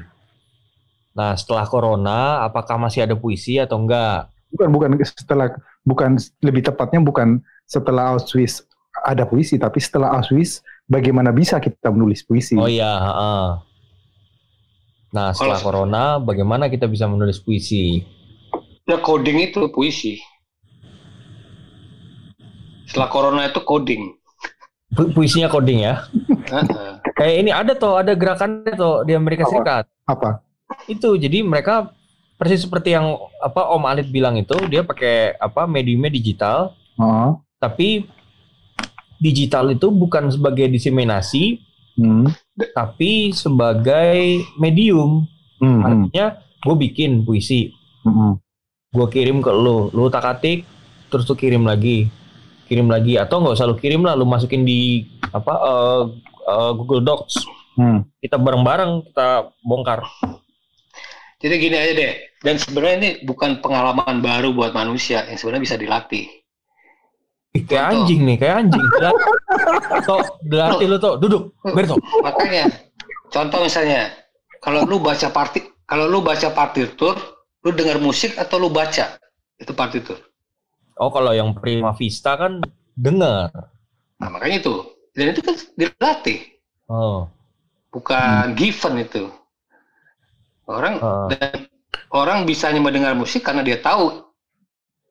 Nah 1.18 1.34
setelah 1.34 1.65
Corona 1.65 2.45
apakah 2.45 2.77
masih 2.77 3.09
ada 3.09 3.18
puisi 3.18 3.57
atau 3.57 3.81
enggak? 3.81 4.30
Bukan 4.53 4.69
bukan 4.69 4.89
setelah 5.01 5.49
bukan 5.81 6.22
lebih 6.45 6.61
tepatnya 6.69 7.01
bukan 7.01 7.41
setelah 7.65 8.14
Auschwitz 8.14 8.61
ada 9.01 9.26
puisi, 9.26 9.57
tapi 9.57 9.81
setelah 9.81 10.14
Auschwitz 10.14 10.61
bagaimana 10.85 11.34
bisa 11.34 11.57
kita 11.57 11.89
menulis 11.89 12.22
puisi? 12.22 12.53
Oh 12.53 12.69
iya. 12.69 13.01
heeh. 13.01 13.66
Nah 15.18 15.34
setelah 15.34 15.57
Corona 15.57 16.03
bagaimana 16.22 16.69
kita 16.69 16.85
bisa 16.85 17.10
menulis 17.10 17.41
puisi? 17.41 18.06
Ya 18.85 19.02
coding 19.02 19.41
itu 19.41 19.65
puisi. 19.68 20.22
Setelah 22.85 23.10
corona 23.10 23.41
itu 23.44 23.60
coding. 23.60 24.14
Pu- 24.94 25.11
Puisinya 25.11 25.49
coding 25.49 25.84
ya? 25.84 26.06
Heeh. 26.48 26.91
Kayak 27.11 27.35
ini 27.35 27.52
ada 27.52 27.73
tuh 27.73 27.98
ada 27.98 28.14
gerakannya 28.14 28.72
tuh 28.72 29.03
di 29.03 29.11
Amerika 29.11 29.44
Apa? 29.44 29.52
Serikat. 29.52 29.84
Apa? 30.06 30.30
Itu 30.85 31.18
jadi 31.18 31.44
mereka 31.44 31.91
persis 32.38 32.64
seperti 32.64 32.94
yang 32.94 33.11
apa 33.41 33.68
Om 33.68 33.84
Alit 33.84 34.07
bilang 34.07 34.38
itu 34.38 34.53
dia 34.69 34.85
pakai 34.85 35.35
apa 35.35 35.65
mediumnya 35.65 36.07
digital, 36.07 36.77
Oh. 36.95 37.41
tapi 37.57 38.06
digital 39.18 39.68
itu 39.69 39.89
bukan 39.89 40.30
sebagai 40.30 40.69
diseminasi, 40.69 41.60
Hmm. 41.98 42.30
Tapi 42.73 43.31
sebagai 43.31 44.43
medium. 44.57 45.25
Hmm, 45.57 45.81
hmm, 45.81 45.85
Artinya 45.85 46.25
gue 46.61 46.75
bikin 46.89 47.25
puisi, 47.25 47.73
hmm. 48.05 48.38
gue 48.93 49.07
kirim 49.09 49.41
ke 49.41 49.49
lu, 49.49 49.89
lu 49.93 50.09
tak 50.09 50.38
atik, 50.38 50.65
terus 51.09 51.25
tuh 51.25 51.34
kirim 51.34 51.65
lagi, 51.65 52.09
kirim 52.69 52.89
lagi, 52.89 53.17
atau 53.17 53.41
nggak 53.41 53.57
usah 53.57 53.65
lu 53.65 53.77
kirim 53.77 54.05
lah, 54.05 54.13
lu 54.13 54.25
masukin 54.29 54.61
di 54.61 55.09
apa 55.34 55.53
eh, 55.53 56.03
eh, 56.45 56.71
Google 56.77 57.01
Docs, 57.01 57.57
Hmm. 57.77 58.09
kita 58.17 58.41
bareng-bareng 58.41 59.05
kita 59.13 59.53
bongkar. 59.61 60.01
Jadi 61.38 61.53
gini 61.61 61.77
aja 61.77 61.93
deh. 61.93 62.13
Dan 62.41 62.57
sebenarnya 62.57 62.95
ini 62.97 63.09
bukan 63.21 63.61
pengalaman 63.61 64.17
baru 64.25 64.49
buat 64.49 64.73
manusia 64.73 65.29
yang 65.29 65.38
sebenarnya 65.38 65.63
bisa 65.69 65.77
dilatih. 65.77 66.25
Ih, 67.56 67.64
kayak 67.64 67.86
anjing 67.95 68.22
nih, 68.28 68.36
kayak 68.36 68.56
anjing. 68.65 68.84
Tok, 70.07 70.44
dilatih 70.44 70.88
lu 70.91 70.98
tuh, 70.99 71.15
duduk, 71.15 71.44
ber 71.64 71.86
Tok. 71.88 71.99
Makanya 72.24 72.68
contoh 73.32 73.60
misalnya 73.64 74.11
kalau 74.60 74.84
lu 74.84 74.99
baca 74.99 75.32
parti 75.32 75.64
kalau 75.88 76.11
lu 76.11 76.19
baca 76.19 76.52
partitur, 76.52 77.15
lu 77.64 77.72
dengar 77.72 77.98
musik 78.03 78.36
atau 78.36 78.60
lu 78.60 78.68
baca 78.68 79.15
itu 79.56 79.72
partitur. 79.72 80.19
Oh 80.99 81.07
kalau 81.07 81.32
yang 81.32 81.56
Prima 81.56 81.95
Vista 81.95 82.36
kan 82.36 82.60
dengar. 82.91 83.48
Nah, 84.19 84.28
makanya 84.28 84.60
itu. 84.60 84.76
Dan 85.15 85.34
itu 85.34 85.41
kan 85.41 85.56
dilatih, 85.74 86.40
Oh. 86.91 87.26
bukan 87.90 88.53
given 88.53 89.02
itu. 89.02 89.32
Orang 90.68 90.99
dan 91.32 91.65
orang 92.11 92.44
bisa 92.44 92.69
hanya 92.69 92.84
mendengar 92.84 93.15
musik 93.15 93.41
karena 93.41 93.64
dia 93.64 93.80
tahu 93.80 94.27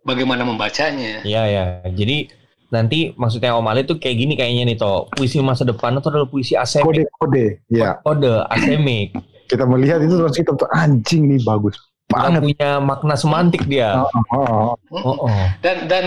bagaimana 0.07 0.47
membacanya. 0.47 1.27
Iya 1.27 1.43
ya. 1.51 1.65
Jadi 1.91 2.31
nanti 2.71 3.11
maksudnya 3.19 3.59
Om 3.59 3.67
Ali 3.67 3.83
tuh 3.83 3.99
kayak 3.99 4.17
gini 4.17 4.33
kayaknya 4.39 4.63
nih 4.71 4.77
toh. 4.79 5.11
Puisi 5.11 5.43
masa 5.43 5.67
depan 5.67 5.99
itu 5.99 6.07
adalah 6.07 6.31
puisi 6.31 6.55
asemik. 6.55 6.87
Kode-kode, 6.87 7.47
ya. 7.67 7.99
Kode 8.07 8.47
asemik. 8.55 9.19
Kita 9.51 9.67
melihat 9.67 9.99
itu 10.03 10.15
terus 10.15 10.39
kita 10.39 10.55
tuh 10.55 10.71
anjing 10.71 11.27
nih 11.27 11.43
bagus 11.43 11.75
banget. 12.11 12.43
punya 12.43 12.71
makna 12.79 13.15
semantik 13.19 13.63
dia. 13.67 14.03
Oh, 14.03 14.11
oh, 14.35 14.75
oh. 14.95 15.17
oh. 15.27 15.47
Dan 15.61 15.91
dan 15.91 16.05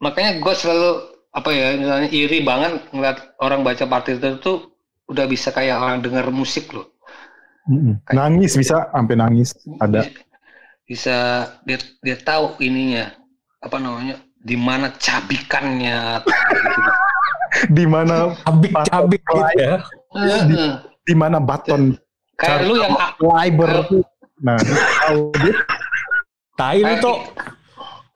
makanya 0.00 0.40
gue 0.40 0.54
selalu 0.56 0.90
apa 1.30 1.50
ya 1.54 1.78
misalnya 1.78 2.08
iri 2.10 2.42
banget 2.42 2.82
ngeliat 2.90 3.38
orang 3.38 3.62
baca 3.62 3.84
partitur 3.86 4.40
itu 4.40 4.52
udah 5.06 5.26
bisa 5.30 5.54
kayak 5.54 5.78
orang 5.78 6.02
dengar 6.02 6.26
musik 6.32 6.72
loh. 6.72 6.88
Mm-mm. 7.68 8.00
Nangis 8.10 8.56
bisa 8.56 8.88
sampai 8.90 9.14
nangis 9.14 9.54
ada. 9.78 10.08
Bisa 10.90 11.46
dia 11.62 11.78
dia 12.02 12.18
tahu 12.18 12.58
ininya 12.58 13.14
apa 13.62 13.78
namanya 13.78 14.18
di 14.42 14.58
mana 14.58 14.90
cabikannya 14.98 16.18
gitu. 16.26 16.80
Di 17.70 17.84
mana 17.86 18.34
cabik-cabik 18.42 19.22
gitu 19.22 19.58
ya. 19.58 19.74
di, 20.50 20.58
di 21.06 21.14
mana 21.14 21.38
baton 21.38 21.94
kayak 22.34 22.66
lu 22.66 22.74
yang 22.82 22.94
fiber 23.14 23.86
nah 24.42 24.58
tahu 25.06 25.30
dia 25.38 25.54
Tai 26.58 26.76
lu 26.76 26.84
Kayak- 26.90 27.02
tuh. 27.06 27.18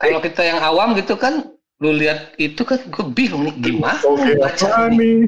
kalau 0.00 0.18
kita 0.20 0.42
yang 0.42 0.58
awam 0.58 0.98
gitu 0.98 1.14
kan 1.14 1.54
lu 1.78 1.90
lihat 1.94 2.34
itu 2.42 2.62
kan 2.66 2.78
gue 2.90 3.04
bingung 3.14 3.46
nih 3.46 3.54
gimana 3.60 4.00
baca 4.42 4.66
apa 4.66 4.90
ini? 4.90 4.98
nih? 4.98 5.18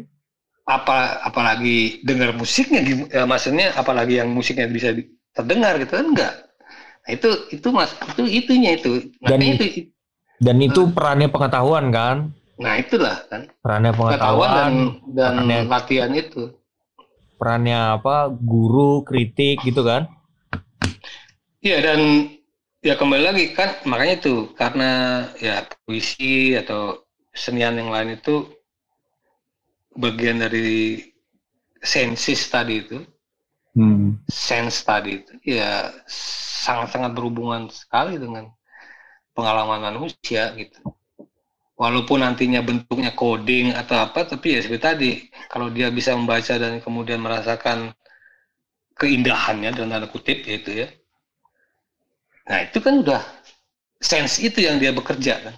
apa 0.66 1.22
apalagi 1.22 1.78
dengar 2.02 2.34
musiknya 2.34 2.82
ya, 3.06 3.22
maksudnya 3.22 3.70
apalagi 3.78 4.18
yang 4.18 4.34
musiknya 4.34 4.66
bisa 4.66 4.90
terdengar 5.30 5.78
gitu 5.78 5.94
kan 5.94 6.06
enggak 6.10 6.32
itu 7.06 7.30
itu 7.54 7.68
mas 7.70 7.90
itu 8.14 8.22
itunya 8.26 8.70
itu 8.76 9.10
Dan 9.22 9.38
makanya 9.38 9.54
itu 9.56 9.66
dan 10.36 10.56
itu 10.60 10.80
perannya 10.92 11.28
pengetahuan 11.30 11.88
kan? 11.90 12.16
nah 12.56 12.80
itulah 12.80 13.20
kan 13.28 13.46
Perannya 13.60 13.92
pengetahuan 13.92 14.48
pengetahuan, 14.48 14.52
dan 14.56 14.72
dan 15.12 15.32
Makanya- 15.44 15.68
latihan 15.68 16.12
itu 16.12 16.42
perannya 17.36 18.00
apa? 18.00 18.32
Guru, 18.32 19.04
kritik 19.04 19.60
gitu 19.60 19.84
kan? 19.84 20.08
Iya 21.60 21.84
dan 21.84 22.00
ya 22.80 22.96
kembali 22.96 23.22
lagi 23.28 23.44
kan 23.52 23.76
makanya 23.84 24.24
itu 24.24 24.34
karena 24.56 24.90
ya 25.36 25.68
puisi 25.84 26.56
atau 26.56 27.04
senian 27.36 27.76
yang 27.76 27.92
lain 27.92 28.16
itu 28.16 28.48
bagian 29.92 30.40
dari 30.40 31.00
sensis 31.82 32.48
tadi 32.48 32.80
itu 32.80 32.98
Hmm. 33.76 34.16
sense 34.24 34.80
tadi 34.80 35.20
itu 35.20 35.36
ya 35.44 35.92
sangat-sangat 36.66 37.14
berhubungan 37.14 37.70
sekali 37.70 38.18
dengan 38.18 38.50
pengalaman 39.38 39.94
manusia 39.94 40.50
gitu 40.58 40.82
walaupun 41.78 42.24
nantinya 42.24 42.64
bentuknya 42.64 43.12
coding 43.14 43.70
atau 43.76 44.00
apa 44.02 44.26
tapi 44.26 44.58
ya 44.58 44.60
seperti 44.64 44.82
tadi 44.82 45.10
kalau 45.46 45.70
dia 45.70 45.92
bisa 45.92 46.16
membaca 46.16 46.56
dan 46.58 46.80
kemudian 46.82 47.20
merasakan 47.22 47.92
keindahannya 48.96 49.76
dalam 49.76 49.92
tanda 49.92 50.08
kutip 50.08 50.42
gitu 50.42 50.72
ya 50.82 50.88
nah 52.48 52.64
itu 52.64 52.78
kan 52.80 53.04
udah 53.04 53.20
sense 54.00 54.40
itu 54.40 54.64
yang 54.66 54.82
dia 54.82 54.90
bekerja 54.90 55.38
kan 55.38 55.54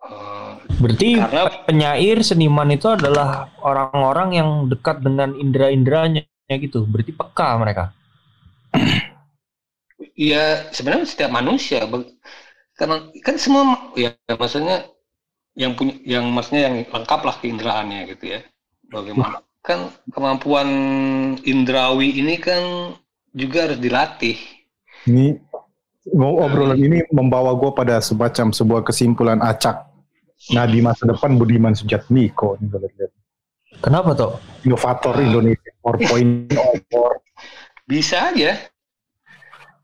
Eh, 0.00 0.52
Berarti 0.80 1.16
Karena- 1.16 1.64
penyair 1.68 2.24
seniman 2.24 2.72
itu 2.72 2.88
adalah 2.88 3.52
orang-orang 3.60 4.28
yang 4.32 4.48
dekat 4.66 5.04
dengan 5.04 5.36
indera-inderanya 5.36 6.24
gitu. 6.50 6.88
Berarti 6.88 7.12
peka 7.12 7.48
mereka. 7.60 7.84
Ya 10.16 10.68
sebenarnya 10.72 11.06
setiap 11.06 11.30
manusia 11.32 11.84
karena 12.76 13.08
kan 13.20 13.36
semua 13.36 13.92
ya 13.98 14.16
maksudnya 14.28 14.88
yang 15.58 15.76
punya 15.76 15.94
yang 16.06 16.24
maksudnya 16.32 16.70
yang 16.70 16.76
lengkap 16.88 17.20
lah 17.20 17.36
keinderaannya 17.42 18.00
gitu 18.16 18.38
ya 18.38 18.40
bagaimana 18.88 19.44
kan 19.60 19.92
kemampuan 20.08 20.68
indrawi 21.44 22.16
ini 22.16 22.40
kan 22.40 22.96
juga 23.36 23.68
harus 23.68 23.78
dilatih 23.78 24.40
Ini 25.08 25.36
obrolan 26.16 26.76
ini 26.76 27.04
membawa 27.12 27.56
gue 27.56 27.72
pada 27.72 28.00
semacam 28.04 28.52
sebuah 28.52 28.82
kesimpulan 28.84 29.40
acak. 29.40 29.88
Nah 30.52 30.68
di 30.68 30.84
masa 30.84 31.08
depan 31.08 31.40
Budiman 31.40 31.72
Sujatmiko. 31.72 32.60
Kenapa 33.80 34.12
tuh? 34.12 34.36
Inovator 34.68 35.16
Indonesia 35.20 35.72
4.0. 35.80 36.52
bisa 37.90 38.30
aja 38.30 38.69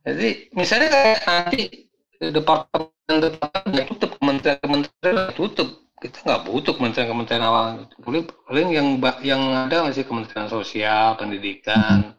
jadi 0.07 0.29
misalnya 0.55 0.89
kayak 0.89 1.19
nanti 1.27 1.61
departemen 2.23 3.17
departemen 3.19 3.75
udah 3.75 3.87
tutup 3.91 4.11
kementerian 4.17 4.59
kementerian 4.63 5.15
udah 5.19 5.35
tutup 5.35 5.69
kita 5.99 6.17
nggak 6.23 6.43
butuh 6.47 6.73
kementerian 6.79 7.09
kementerian 7.11 7.45
awal 7.45 7.67
paling 8.01 8.25
paling 8.47 8.69
yang 8.71 8.89
yang 9.21 9.43
ada 9.67 9.83
masih 9.83 10.07
kementerian 10.07 10.47
sosial 10.47 11.19
pendidikan 11.19 12.15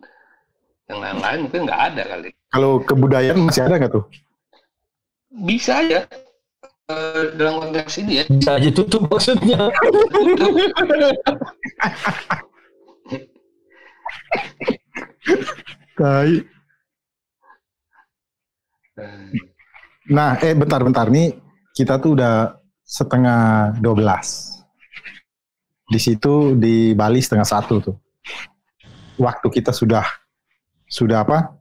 yang 0.92 1.00
lain-lain 1.00 1.48
mungkin 1.48 1.64
nggak 1.68 1.82
ada 1.94 2.04
kali 2.06 2.30
Kalau 2.48 2.80
kebudayaan 2.80 3.40
masih 3.44 3.64
ada 3.68 3.76
nggak 3.80 3.94
tuh? 3.96 4.06
bisa 5.28 5.84
aja 5.84 6.08
Eh, 6.88 7.36
dalam 7.36 7.60
konteks 7.60 8.00
ini 8.00 8.24
ya 8.24 8.26
Bisa 8.32 8.56
aja 8.56 8.72
tutup 8.72 9.12
maksudnya. 9.12 9.60
Tai. 15.98 16.32
Nah, 20.08 20.40
eh 20.40 20.56
bentar-bentar 20.56 21.12
nih 21.12 21.36
kita 21.76 22.02
tuh 22.02 22.18
udah 22.18 22.58
setengah 22.82 23.76
12. 23.84 23.94
Di 25.88 26.00
situ 26.00 26.56
di 26.56 26.96
Bali 26.98 27.20
setengah 27.20 27.48
satu 27.48 27.76
tuh. 27.84 27.96
Waktu 29.20 29.48
kita 29.52 29.72
sudah 29.76 30.04
sudah 30.88 31.28
apa? 31.28 31.54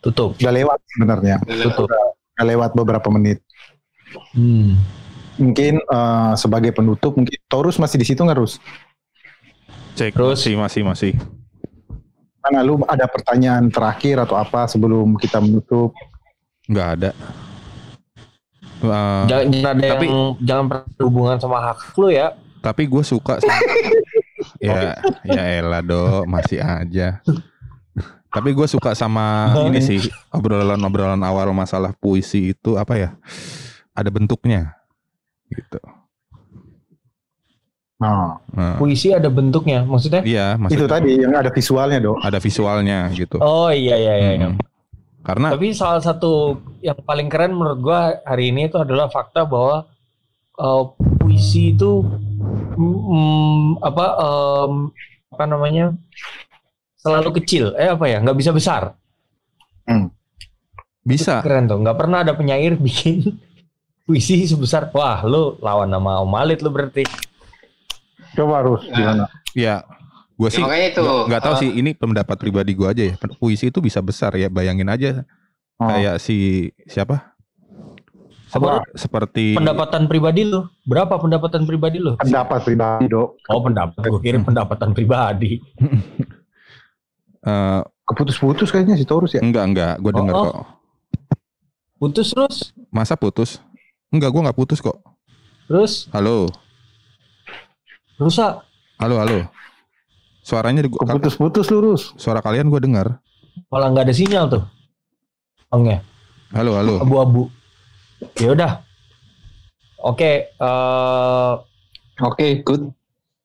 Tutup. 0.00 0.38
Udah 0.38 0.54
lewat 0.54 0.78
sebenarnya. 0.96 1.36
Tutup. 1.44 1.90
Udah, 1.90 2.02
udah 2.38 2.46
lewat 2.46 2.70
beberapa 2.72 3.08
menit. 3.12 3.42
Hmm. 4.34 4.78
Mungkin 5.38 5.80
eh, 5.80 6.32
sebagai 6.36 6.72
penutup 6.72 7.16
mungkin 7.16 7.36
Taurus 7.50 7.80
masih 7.80 7.98
di 8.00 8.06
situ 8.06 8.20
nggak 8.22 8.38
Rus? 8.38 8.62
Cek. 9.98 10.16
Masih, 10.16 10.54
masih, 10.56 10.82
masih. 10.86 11.12
Mana 12.40 12.64
lu 12.64 12.80
ada 12.88 13.04
pertanyaan 13.04 13.68
terakhir 13.68 14.24
atau 14.24 14.40
apa 14.40 14.64
sebelum 14.64 15.18
kita 15.20 15.44
menutup? 15.44 15.92
Nggak 16.70 16.88
ada. 16.96 17.10
Eh, 18.80 19.22
Jangan, 19.28 19.46
jangan 19.52 19.76
ada 19.76 19.88
tapi, 19.92 20.06
yang 20.08 20.20
jangan 20.40 20.64
berhubungan 20.96 21.36
sama 21.36 21.58
hak 21.60 21.78
lu 22.00 22.08
ya. 22.08 22.32
tapi 22.60 22.88
gue 22.88 23.04
suka 23.04 23.36
sama, 23.36 23.56
ya 24.60 24.96
ya 25.24 25.42
elah 25.60 25.80
do 25.80 26.24
masih 26.24 26.60
aja 26.60 27.20
tapi 28.28 28.52
gue 28.52 28.64
suka 28.64 28.92
sama 28.92 29.52
ini 29.64 29.80
sih 29.80 30.00
obrolan-obrolan 30.28 31.20
awal 31.20 31.52
masalah 31.52 31.92
puisi 31.92 32.52
itu 32.52 32.76
apa 32.76 32.96
ya 32.96 33.10
ada 33.92 34.08
bentuknya 34.08 34.76
gitu 35.48 35.80
Nah, 38.00 38.40
Nah, 38.56 38.80
Puisi 38.80 39.12
ada 39.12 39.28
bentuknya, 39.28 39.84
maksudnya? 39.84 40.24
iya 40.24 40.56
itu 40.56 40.60
maksudnya 40.64 40.88
tadi 40.88 41.20
yang 41.20 41.36
ada 41.36 41.52
visualnya, 41.52 42.00
Dok. 42.00 42.16
ada 42.24 42.38
visualnya 42.40 42.98
gitu 43.12 43.36
Oh 43.36 43.68
iya 43.68 43.92
iya 43.92 44.14
iya. 44.16 44.30
iya. 44.40 44.48
Karena 45.20 45.52
Tapi 45.52 45.76
salah 45.76 46.00
satu 46.00 46.56
yang 46.80 46.96
paling 47.04 47.28
keren 47.28 47.52
menurut 47.52 47.78
gua 47.80 48.00
hari 48.24 48.48
ini 48.48 48.72
itu 48.72 48.80
adalah 48.80 49.12
fakta 49.12 49.44
bahwa 49.44 49.84
uh, 50.56 50.82
puisi 51.20 51.76
itu 51.76 52.00
mm, 52.76 53.84
apa 53.84 54.06
em, 54.16 54.72
apa 55.28 55.44
namanya 55.44 55.92
selalu 57.00 57.40
kecil. 57.42 57.76
Eh 57.76 57.92
apa 57.92 58.08
ya? 58.08 58.24
Nggak 58.24 58.38
bisa 58.40 58.50
besar. 58.56 58.82
bisa 61.00 61.42
Keren 61.44 61.68
tuh. 61.68 61.78
Nggak 61.80 61.98
pernah 61.98 62.24
ada 62.24 62.32
penyair 62.32 62.76
bikin 62.84 63.36
puisi 64.08 64.48
sebesar. 64.48 64.88
Wah, 64.96 65.20
lu 65.28 65.60
lawan 65.60 65.92
nama 65.92 66.24
Om 66.24 66.30
Malit 66.32 66.64
lu 66.64 66.72
berarti. 66.72 67.04
Coba 68.34 68.62
harus 68.62 68.86
gimana? 68.86 69.26
ya 69.58 69.82
gue 70.40 70.48
Ya, 70.48 70.54
sih 70.56 70.62
makanya 70.62 70.86
itu, 70.88 71.02
nggak 71.02 71.26
nggak 71.28 71.42
tahu 71.42 71.52
apa- 71.52 71.60
sih 71.60 71.70
ini 71.70 71.90
pendapat 71.92 72.36
pribadi 72.38 72.72
gue 72.72 72.88
aja 72.88 73.02
ya 73.04 73.14
puisi 73.36 73.68
itu 73.68 73.78
bisa 73.78 74.00
besar 74.00 74.32
ya 74.34 74.48
bayangin 74.48 74.88
aja 74.88 75.28
Oh. 75.76 75.84
kayak 75.86 76.16
si 76.16 76.36
siapa 76.84 77.36
Seper- 78.46 78.82
seperti 78.92 79.54
Pendapatan 79.54 80.04
pribadi 80.04 80.42
lu. 80.42 80.66
Berapa 80.82 81.16
pendapatan 81.16 81.62
pribadi 81.62 81.96
lu? 81.96 82.18
Pendapat 82.18 82.60
pribadi, 82.60 83.06
Dok. 83.06 83.38
Oh, 83.46 83.62
pendapat. 83.62 84.02
Gue 84.02 84.18
kira 84.18 84.42
pendapatan 84.42 84.90
pribadi. 84.90 85.62
eh, 87.42 87.80
Keputus-putus 88.02 88.68
kayaknya 88.68 88.92
si 88.94 89.06
Taurus 89.06 89.32
ya. 89.32 89.40
enggak 89.40 89.64
enggak 89.64 89.94
gue 89.96 90.12
denger 90.12 90.34
Oh, 90.34 90.40
oh. 90.40 90.44
kok 90.44 90.56
Putus 91.96 92.28
terus. 92.28 92.56
masa 92.90 93.14
putus 93.14 93.62
enggak 94.10 94.28
gue 94.28 94.42
nggak 94.42 94.58
putus 94.58 94.80
kok 94.80 94.98
Terus 95.64 96.10
halo 96.10 96.50
rusak. 98.16 98.66
halo 98.98 99.14
halo 99.16 99.46
suaranya 100.40 100.84
Keputus-putus 100.84 101.68
lurus. 101.68 102.02
suara 102.16 102.40
kalian 102.40 102.66
gue 102.66 102.80
dengar 102.80 103.20
Malah 103.68 103.92
nggak 103.92 104.04
ada 104.08 104.14
sinyal 104.14 104.44
tuh. 104.48 104.62
Ongnya. 105.70 106.02
halo 106.50 106.74
halo 106.74 106.94
Abu-abu. 106.98 107.42
Ya 108.36 108.50
udah. 108.50 108.72
Oke, 110.00 110.48
eh 110.48 111.52
Oke, 112.20 112.60
good. 112.62 112.90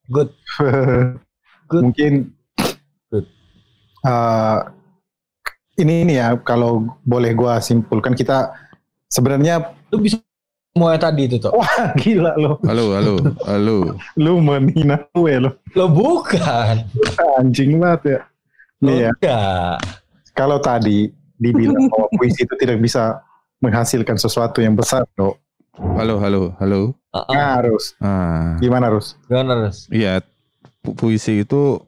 good. 0.07 0.29
Good. 1.65 1.81
Mungkin 1.81 2.13
Good. 3.09 3.25
eh, 4.01 4.59
ini 5.75 6.05
ini 6.05 6.13
ya 6.15 6.37
kalau 6.37 6.85
boleh 7.01 7.33
gua 7.33 7.57
simpulkan 7.57 8.13
kita 8.13 8.53
sebenarnya 9.07 9.73
Lu 9.89 9.97
bisa 9.97 10.21
semua 10.75 10.99
tadi 10.99 11.23
itu 11.23 11.39
tuh. 11.39 11.55
wah 11.55 11.95
gila 11.95 12.35
lo. 12.35 12.59
halo 12.67 12.85
halo 12.91 13.15
halo 13.47 13.77
Lu 14.19 14.43
menghina 14.43 15.07
gue 15.07 15.39
lo. 15.39 15.55
Lo 15.71 15.87
bukan. 15.87 16.83
Anjing 17.39 17.79
banget 17.79 18.01
ya. 18.03 18.19
Iya. 18.83 19.09
Enggak. 19.15 19.79
Kalau 20.35 20.59
tadi 20.59 21.07
dibilang 21.39 21.87
bahwa 21.87 22.11
puisi 22.11 22.43
itu 22.43 22.51
tidak 22.59 22.83
bisa 22.83 23.23
menghasilkan 23.63 24.19
sesuatu 24.19 24.59
yang 24.59 24.75
besar, 24.75 25.07
dok. 25.15 25.39
Halo, 25.95 26.19
halo, 26.19 26.51
halo. 26.59 26.91
Nah, 27.31 27.55
harus. 27.55 27.95
Ah, 28.03 28.59
Gimana 28.59 28.91
harus? 28.91 29.15
Gimana 29.31 29.55
Rus? 29.63 29.87
iya, 29.87 30.19
pu- 30.83 30.91
puisi 30.91 31.47
itu 31.47 31.79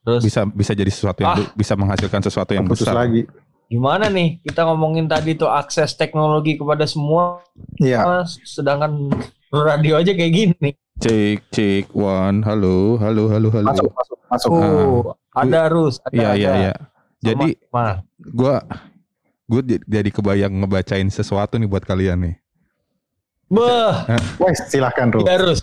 Terus 0.00 0.24
bisa 0.24 0.48
bisa 0.48 0.72
jadi 0.72 0.88
sesuatu 0.88 1.20
yang 1.20 1.36
Ah. 1.36 1.52
bisa 1.52 1.76
menghasilkan 1.76 2.24
sesuatu 2.24 2.56
yang 2.56 2.64
Putus 2.64 2.88
besar. 2.88 3.04
lagi. 3.04 3.28
Gimana 3.74 4.06
nih? 4.06 4.38
Kita 4.40 4.62
ngomongin 4.64 5.10
tadi 5.10 5.34
tuh 5.34 5.50
akses 5.50 5.98
teknologi 5.98 6.54
kepada 6.54 6.86
semua, 6.86 7.42
Iya. 7.82 8.22
sedangkan 8.46 9.10
radio 9.50 9.98
aja 9.98 10.14
kayak 10.14 10.32
gini. 10.32 10.68
Cek, 10.94 11.50
cek, 11.50 11.84
one, 11.90 12.46
halo, 12.46 12.94
halo, 13.02 13.26
halo, 13.26 13.50
halo. 13.50 13.66
Masuk, 13.66 13.90
masuk, 13.90 14.18
masuk. 14.30 14.50
Oh, 14.54 15.18
ada 15.34 15.66
Rus, 15.66 15.98
ada. 16.06 16.14
Iya, 16.14 16.30
iya, 16.38 16.50
ada. 16.50 16.60
iya. 16.62 16.72
Jadi 17.18 17.48
Mana? 17.74 18.04
gua 18.30 18.62
gue 19.44 19.60
jadi 19.84 20.08
kebayang 20.08 20.54
ngebacain 20.62 21.08
sesuatu 21.10 21.58
nih 21.58 21.66
buat 21.66 21.82
kalian 21.82 22.30
nih. 22.30 22.34
Beh, 23.50 23.94
Wes, 24.40 24.70
silahkan, 24.70 25.10
Ru. 25.10 25.20
iya 25.26 25.36
Rus. 25.36 25.60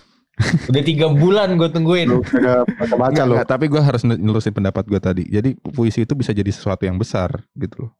Udah 0.69 0.83
tiga 0.83 1.07
bulan 1.11 1.55
gue 1.55 1.69
tungguin. 1.71 2.07
Lu 2.09 2.21
kagak 2.25 2.65
baca-baca 2.77 3.21
lo. 3.23 3.33
Nggak, 3.37 3.49
tapi 3.49 3.65
gue 3.69 3.81
harus 3.81 4.01
nelusin 4.03 4.53
pendapat 4.53 4.83
gue 4.87 4.99
tadi. 5.01 5.23
Jadi 5.29 5.55
puisi 5.59 6.03
itu 6.03 6.13
bisa 6.17 6.31
jadi 6.33 6.49
sesuatu 6.49 6.83
yang 6.85 6.97
besar 6.99 7.41
gitu 7.55 7.87
loh. 7.87 7.91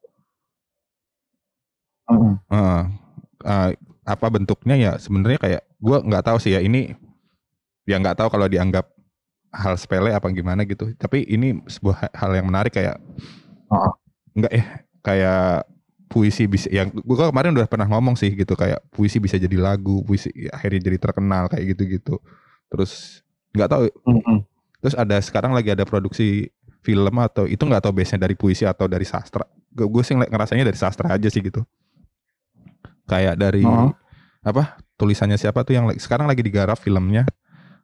Mm-mm. 2.12 2.34
Heeh. 2.52 2.82
Eh, 3.42 3.70
apa 4.02 4.28
bentuknya 4.34 4.76
ya 4.76 4.92
sebenarnya 4.98 5.40
kayak 5.40 5.62
gue 5.78 5.98
nggak 6.04 6.26
tahu 6.26 6.38
sih 6.42 6.58
ya 6.58 6.60
ini 6.62 6.94
ya 7.86 8.02
nggak 8.02 8.18
tahu 8.18 8.30
kalau 8.34 8.50
dianggap 8.50 8.90
hal 9.52 9.76
sepele 9.80 10.12
apa 10.12 10.28
gimana 10.30 10.66
gitu. 10.68 10.92
Tapi 10.98 11.26
ini 11.26 11.60
sebuah 11.66 11.96
ha- 12.08 12.14
hal 12.16 12.32
yang 12.38 12.48
menarik 12.50 12.74
kayak 12.76 13.00
Heeh. 13.72 13.92
nggak 14.38 14.52
ya 14.54 14.66
kayak 15.02 15.66
puisi 16.12 16.44
bisa 16.44 16.68
yang 16.68 16.92
gue 16.92 17.16
kemarin 17.16 17.56
udah 17.56 17.72
pernah 17.72 17.88
ngomong 17.88 18.20
sih 18.20 18.36
gitu 18.36 18.52
kayak 18.60 18.84
puisi 18.92 19.24
bisa 19.24 19.40
jadi 19.40 19.56
lagu 19.56 20.04
puisi 20.04 20.28
ya, 20.36 20.52
akhirnya 20.52 20.92
jadi 20.92 20.98
terkenal 21.00 21.48
kayak 21.48 21.72
gitu 21.72 21.84
gitu 21.88 22.16
terus 22.68 23.24
nggak 23.56 23.70
tahu 23.72 23.84
Mm-mm. 24.12 24.44
Terus 24.82 24.98
ada 24.98 25.14
sekarang 25.22 25.54
lagi 25.54 25.70
ada 25.70 25.86
produksi 25.86 26.50
film 26.82 27.14
atau 27.22 27.46
itu 27.46 27.62
nggak 27.62 27.86
tahu 27.86 27.94
base-nya 27.94 28.26
dari 28.26 28.34
puisi 28.34 28.66
atau 28.66 28.90
dari 28.90 29.06
sastra. 29.06 29.46
Gue, 29.70 29.86
gue 29.86 30.02
sih 30.02 30.18
ngerasanya 30.18 30.66
dari 30.66 30.74
sastra 30.74 31.14
aja 31.14 31.30
sih 31.30 31.38
gitu. 31.38 31.62
Kayak 33.06 33.38
dari 33.38 33.62
Oh. 33.62 33.94
apa 34.42 34.82
tulisannya 34.98 35.38
siapa 35.38 35.62
tuh 35.62 35.78
yang 35.78 35.86
sekarang 36.02 36.26
lagi 36.26 36.42
digarap 36.42 36.82
filmnya 36.82 37.30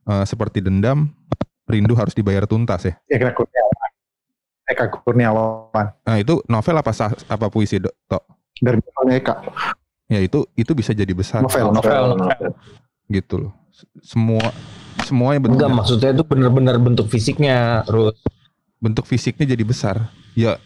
eh, 0.10 0.26
seperti 0.26 0.58
dendam 0.58 1.14
rindu 1.70 1.94
harus 1.94 2.18
dibayar 2.18 2.50
tuntas 2.50 2.82
ya. 2.90 2.98
Eka 3.14 3.30
Kurniawan. 3.38 3.87
Eka 4.68 4.92
Kurniawan. 4.92 5.88
Nah 6.04 6.16
itu 6.20 6.44
novel 6.46 6.76
apa 6.76 6.92
apa 7.08 7.46
puisi 7.48 7.80
Dok? 7.80 7.96
Dari 8.60 8.78
novelnya 8.78 9.16
Eka. 9.18 9.34
Ya 10.08 10.20
itu 10.20 10.44
itu 10.56 10.72
bisa 10.72 10.92
jadi 10.92 11.12
besar 11.12 11.44
Novel, 11.44 11.72
novel. 11.72 12.04
Novel, 12.16 12.52
gitu 13.08 13.36
loh. 13.48 13.54
Semua 14.04 14.52
semuanya 15.04 15.40
Enggak, 15.48 15.68
bentuk 15.68 15.70
maksudnya 15.72 16.10
itu 16.12 16.24
bener-bener 16.24 16.76
bentuk 16.80 17.08
fisiknya, 17.08 17.84
Rus. 17.88 18.16
bentuk 18.80 19.04
fisiknya 19.06 19.46
jadi 19.48 19.64
besar. 19.68 19.96
Ya 20.34 20.60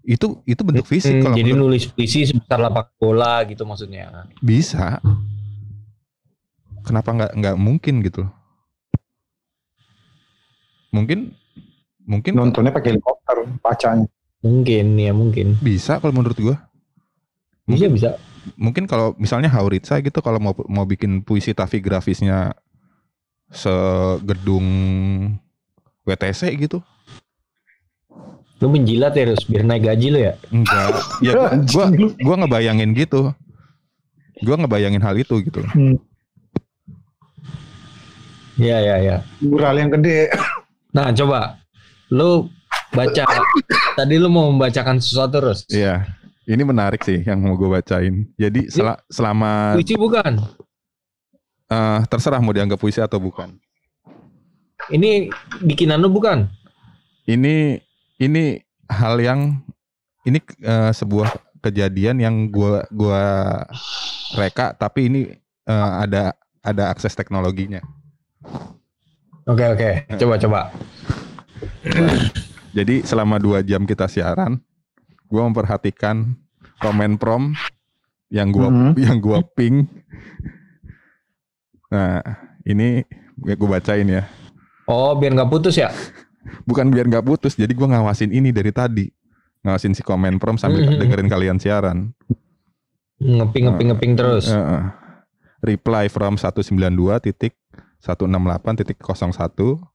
itu 0.00 0.40
itu 0.48 0.62
bentuk 0.64 0.86
fisik 0.88 1.20
Hmm, 1.20 1.22
kalau 1.28 1.36
jadi 1.36 1.50
menurut- 1.52 1.76
nulis 1.76 1.84
puisi 1.86 2.24
sebesar 2.24 2.58
lapak 2.58 2.94
bola 2.96 3.44
gitu 3.44 3.62
maksudnya. 3.68 4.26
Bisa. 4.40 4.98
Kenapa 6.80 7.12
nggak 7.12 7.32
nggak 7.36 7.56
mungkin 7.60 8.00
gitu? 8.00 8.24
loh? 8.24 8.32
Mungkin 10.90 11.36
mungkin 12.10 12.34
Nontonnya 12.34 12.74
pakai 12.74 12.98
helikopter, 12.98 13.46
bacanya. 13.62 14.10
Mungkin 14.42 14.98
ya 14.98 15.12
mungkin. 15.14 15.54
bisa 15.62 16.02
kalau 16.02 16.10
menurut 16.10 16.34
gua. 16.34 16.56
Bisa 16.58 17.86
Mungkin, 17.86 17.90
bisa. 17.94 18.10
mungkin 18.58 18.84
kalau 18.88 19.14
misalnya 19.14 19.46
Hauritsa 19.46 20.00
gitu 20.00 20.18
kalau 20.18 20.42
mau 20.42 20.56
mau 20.66 20.82
bikin 20.82 21.22
puisi 21.22 21.54
tapi 21.54 21.78
grafisnya 21.78 22.56
segedung 23.52 24.66
WTC 26.02 26.56
gitu. 26.58 26.80
Lu 28.60 28.68
menjilat 28.68 29.14
ya, 29.14 29.24
Rus, 29.24 29.44
biar 29.44 29.64
naik 29.64 29.86
gaji 29.86 30.06
lu 30.08 30.18
ya. 30.20 30.34
Enggak. 30.50 30.92
ya 31.24 31.32
gua, 31.32 31.46
gua 31.64 31.86
gua 32.20 32.34
ngebayangin 32.42 32.90
gitu. 32.92 33.30
Gua 34.40 34.56
ngebayangin 34.56 35.04
hal 35.04 35.14
itu 35.16 35.36
gitu. 35.40 35.60
loh. 35.60 35.72
Iya, 38.56 38.76
iya, 38.80 38.96
iya. 39.00 39.16
Mural 39.40 39.76
yang 39.76 39.92
gede. 39.92 40.28
Nah, 40.92 41.12
coba 41.14 41.59
lu 42.10 42.50
baca. 42.90 43.24
Tadi 43.94 44.14
lu 44.18 44.26
mau 44.26 44.50
membacakan 44.50 44.98
sesuatu, 44.98 45.38
Rus. 45.40 45.66
Iya. 45.70 46.06
Ini 46.44 46.62
menarik 46.66 47.06
sih 47.06 47.22
yang 47.22 47.38
mau 47.38 47.54
gue 47.54 47.70
bacain. 47.70 48.26
Jadi 48.34 48.66
sel- 48.66 48.98
selama 49.06 49.78
Puisi 49.78 49.94
bukan. 49.94 50.42
eh, 51.70 52.00
terserah 52.10 52.42
mau 52.42 52.50
dianggap 52.50 52.74
puisi 52.74 52.98
atau 52.98 53.22
bukan. 53.22 53.54
Ini 54.90 55.30
bikinan 55.62 56.02
lu 56.02 56.10
bukan? 56.10 56.50
Ini 57.30 57.78
ini 58.18 58.58
hal 58.90 59.22
yang 59.22 59.62
ini 60.26 60.42
eh, 60.58 60.90
sebuah 60.90 61.30
kejadian 61.62 62.18
yang 62.18 62.34
gua 62.50 62.82
gua 62.90 63.22
reka 64.34 64.74
tapi 64.74 65.06
ini 65.06 65.20
eh, 65.62 65.90
ada 66.02 66.34
ada 66.66 66.90
akses 66.90 67.14
teknologinya. 67.14 67.78
Oke, 69.46 69.62
oke. 69.70 69.90
Coba, 70.18 70.34
coba. 70.42 70.60
Jadi 72.76 73.02
selama 73.02 73.36
dua 73.36 73.60
jam 73.60 73.82
kita 73.82 74.06
siaran, 74.06 74.62
gua 75.26 75.42
memperhatikan 75.46 76.38
komen 76.78 77.18
prom 77.18 77.52
yang 78.30 78.48
gua 78.50 78.70
Mhm. 78.70 78.90
yang 79.06 79.16
gua 79.18 79.42
ping. 79.42 79.90
Nah 81.90 82.22
ini 82.62 83.02
gue 83.36 83.68
bacain 83.68 84.06
ya. 84.06 84.28
Oh, 84.86 85.16
biar 85.16 85.34
nggak 85.34 85.50
putus 85.50 85.74
ya? 85.74 85.90
Bukan 86.66 86.90
biar 86.90 87.06
nggak 87.06 87.26
putus, 87.26 87.54
jadi 87.54 87.70
gua 87.74 87.90
ngawasin 87.90 88.30
ini 88.30 88.50
dari 88.50 88.70
tadi. 88.70 89.06
Ngawasin 89.60 89.92
si 89.92 90.02
komen 90.04 90.38
prom 90.38 90.56
sambil 90.56 90.86
Mhm. 90.86 90.98
dengerin 91.00 91.28
kalian 91.28 91.58
siaran. 91.58 92.14
Ngeping, 93.20 93.68
ngeping, 93.68 93.88
ngeping 93.92 94.12
terus. 94.16 94.48
Heeh. 94.48 94.96
reply 95.60 96.08
from 96.08 96.40
192 96.40 97.20
titik 97.20 97.52
168 98.00 98.80
titik 98.80 98.96
01 98.96 99.89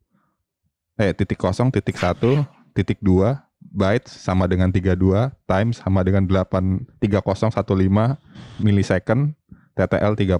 eh 0.95 1.11
titik 1.11 1.39
0 1.43 1.75
titik 1.75 1.99
1 1.99 2.47
titik 2.71 2.99
2 3.03 3.35
bytes 3.75 4.15
sama 4.15 4.47
dengan 4.47 4.71
32 4.71 4.95
times 5.43 5.83
sama 5.83 5.99
dengan 6.07 6.23
8 6.23 7.03
3015 7.03 8.63
millisecond 8.63 9.35
TTL 9.75 10.15
30 10.15 10.39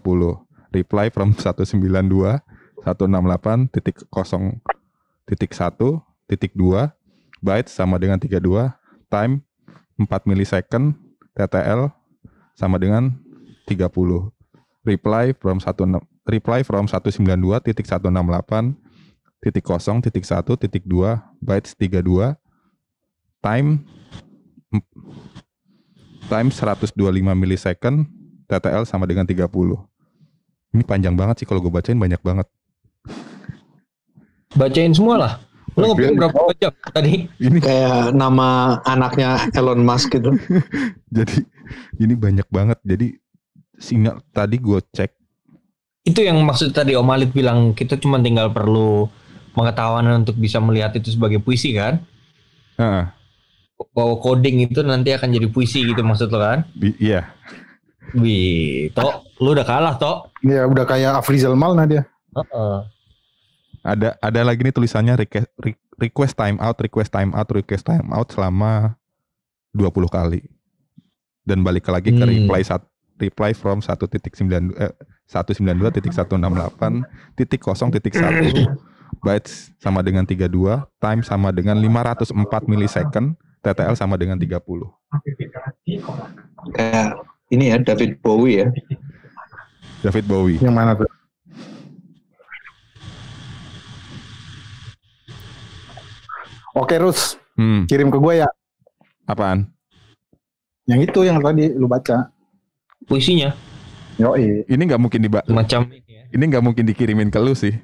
reply 0.71 1.11
from 1.11 1.35
192 1.39 1.75
168 2.87 3.75
titik 3.75 4.07
0 4.07 4.63
titik 5.27 5.51
1 5.51 6.31
titik 6.31 6.51
2 6.55 6.87
bytes 7.43 7.75
sama 7.75 7.99
dengan 7.99 8.15
32 8.15 8.39
time 9.11 9.43
4 9.99 10.07
millisecond 10.23 10.95
TTL 11.35 11.91
sama 12.55 12.79
dengan 12.79 13.11
30 13.67 13.91
reply 14.87 15.35
from 15.35 15.59
1 15.59 15.99
reply 16.31 16.63
from 16.63 16.87
192 16.87 17.19
titik 17.67 17.83
168 17.91 18.84
titik 19.45 19.61
0 19.69 20.01
titik 20.01 20.25
1 20.25 20.41
titik 20.57 20.83
2 20.89 21.21
bytes 21.37 21.77
32 21.77 22.33
time 23.45 23.85
em- 24.73 24.85
time 26.25 26.49
125 26.49 26.97
millisecond 27.37 28.09
TTL 28.49 28.89
sama 28.89 29.05
dengan 29.05 29.29
30 29.29 29.45
ini 30.73 30.81
panjang 30.81 31.13
banget 31.13 31.45
sih 31.45 31.47
kalau 31.47 31.61
gue 31.61 31.69
bacain 31.69 32.01
banyak 32.01 32.17
banget 32.25 32.49
Bacain 34.55 34.95
semua 34.95 35.15
lah. 35.19 35.33
Lu 35.75 35.91
ngeping 35.91 36.15
berapa 36.15 36.55
jam 36.55 36.71
tadi? 36.95 37.27
ini 37.43 37.59
Kayak 37.59 38.15
nama 38.15 38.79
anaknya 38.87 39.51
Elon 39.51 39.83
Musk 39.83 40.15
gitu. 40.15 40.31
jadi 41.15 41.43
ini 41.99 42.15
banyak 42.15 42.47
banget 42.47 42.79
jadi 42.79 43.19
sinyal 43.75 44.23
tadi 44.31 44.55
gue 44.55 44.79
cek 44.95 45.11
Itu 46.07 46.23
yang 46.23 46.39
maksud 46.47 46.71
tadi 46.71 46.95
Om 46.95 47.11
Alit 47.11 47.35
bilang 47.35 47.75
kita 47.75 47.99
cuma 47.99 48.21
tinggal 48.23 48.53
perlu 48.55 49.11
pengetahuan 49.55 50.03
untuk 50.19 50.35
bisa 50.35 50.59
melihat 50.59 50.91
itu 50.93 51.09
sebagai 51.09 51.39
puisi 51.39 51.71
kan? 51.71 52.03
Heeh, 52.75 53.07
Bahwa 53.91 54.19
coding 54.19 54.59
itu 54.61 54.83
nanti 54.83 55.11
akan 55.11 55.31
jadi 55.31 55.47
puisi 55.47 55.83
gitu 55.83 55.99
maksud 55.99 56.27
lo 56.27 56.39
kan? 56.39 56.67
iya 56.99 57.31
Wih, 58.13 58.93
Tok, 58.93 59.41
lu 59.41 59.51
udah 59.51 59.65
kalah, 59.65 59.97
Tok. 59.97 60.29
Ya 60.39 60.63
udah 60.63 60.85
kayak 60.85 61.19
Afrizal 61.19 61.57
Malna 61.57 61.83
dia. 61.83 62.03
Heeh. 62.31 62.77
ada 63.81 64.17
ada 64.17 64.41
lagi 64.41 64.61
nih 64.61 64.71
tulisannya 64.71 65.13
request, 65.15 65.45
re- 65.57 65.77
request 65.97 66.33
time 66.33 66.57
out, 66.57 66.77
request 66.77 67.11
time 67.11 67.31
out, 67.33 67.49
request 67.49 67.85
time 67.85 68.09
out 68.09 68.29
selama 68.29 68.97
20 69.73 70.07
kali. 70.07 70.41
Dan 71.43 71.61
balik 71.61 71.85
lagi 71.85 72.09
ke 72.09 72.17
Hmm. 72.17 72.49
reply 72.49 72.61
sat, 72.61 72.81
reply 73.17 73.53
from 73.53 73.81
1.9 73.81 74.09
eh, 74.73 74.89
192.168 75.27 77.03
titik 79.15 79.23
0 79.23 79.23
titik 79.23 79.23
1 79.23 79.23
bytes 79.23 79.53
sama 79.79 79.99
dengan 80.03 80.23
32, 80.25 80.83
time 80.99 81.21
sama 81.23 81.49
dengan 81.51 81.77
504 81.79 82.67
millisecond, 82.67 83.35
TTL 83.63 83.95
sama 83.95 84.15
dengan 84.19 84.37
30. 84.37 84.59
Kayak 86.75 87.07
ini 87.49 87.71
ya 87.71 87.77
David 87.79 88.19
Bowie 88.21 88.65
ya. 88.65 88.67
David 90.03 90.25
Bowie. 90.27 90.59
Yang 90.61 90.75
mana 90.75 90.91
tuh? 90.97 91.09
Oke, 96.75 96.99
Rus. 96.99 97.39
Hmm, 97.55 97.87
Kirim 97.87 98.11
ke 98.11 98.19
gue 98.19 98.43
ya. 98.43 98.49
apaan? 99.25 99.71
Yang 100.85 101.09
itu 101.09 101.19
yang 101.23 101.39
tadi 101.41 101.71
lu 101.71 101.87
baca. 101.87 102.29
Puisinya 103.07 103.55
Yoi. 104.19 104.63
Ini 104.67 104.81
nggak 104.81 105.01
mungkin 105.01 105.19
diba 105.23 105.43
macam 105.51 105.87
ini 105.91 106.03
ya. 106.07 106.23
ini 106.31 106.43
nggak 106.47 106.63
mungkin 106.63 106.83
dikirimin 106.87 107.29
ke 107.31 107.39
lu 107.39 107.55
sih. 107.55 107.75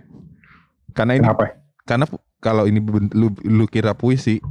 Karena 0.92 1.18
ini 1.18 1.26
Kenapa? 1.26 1.46
karena 1.88 2.06
kalau 2.42 2.64
ini 2.66 2.80
lu, 3.14 3.32
lu 3.46 3.66
kira 3.70 3.94
puisi, 3.94 4.42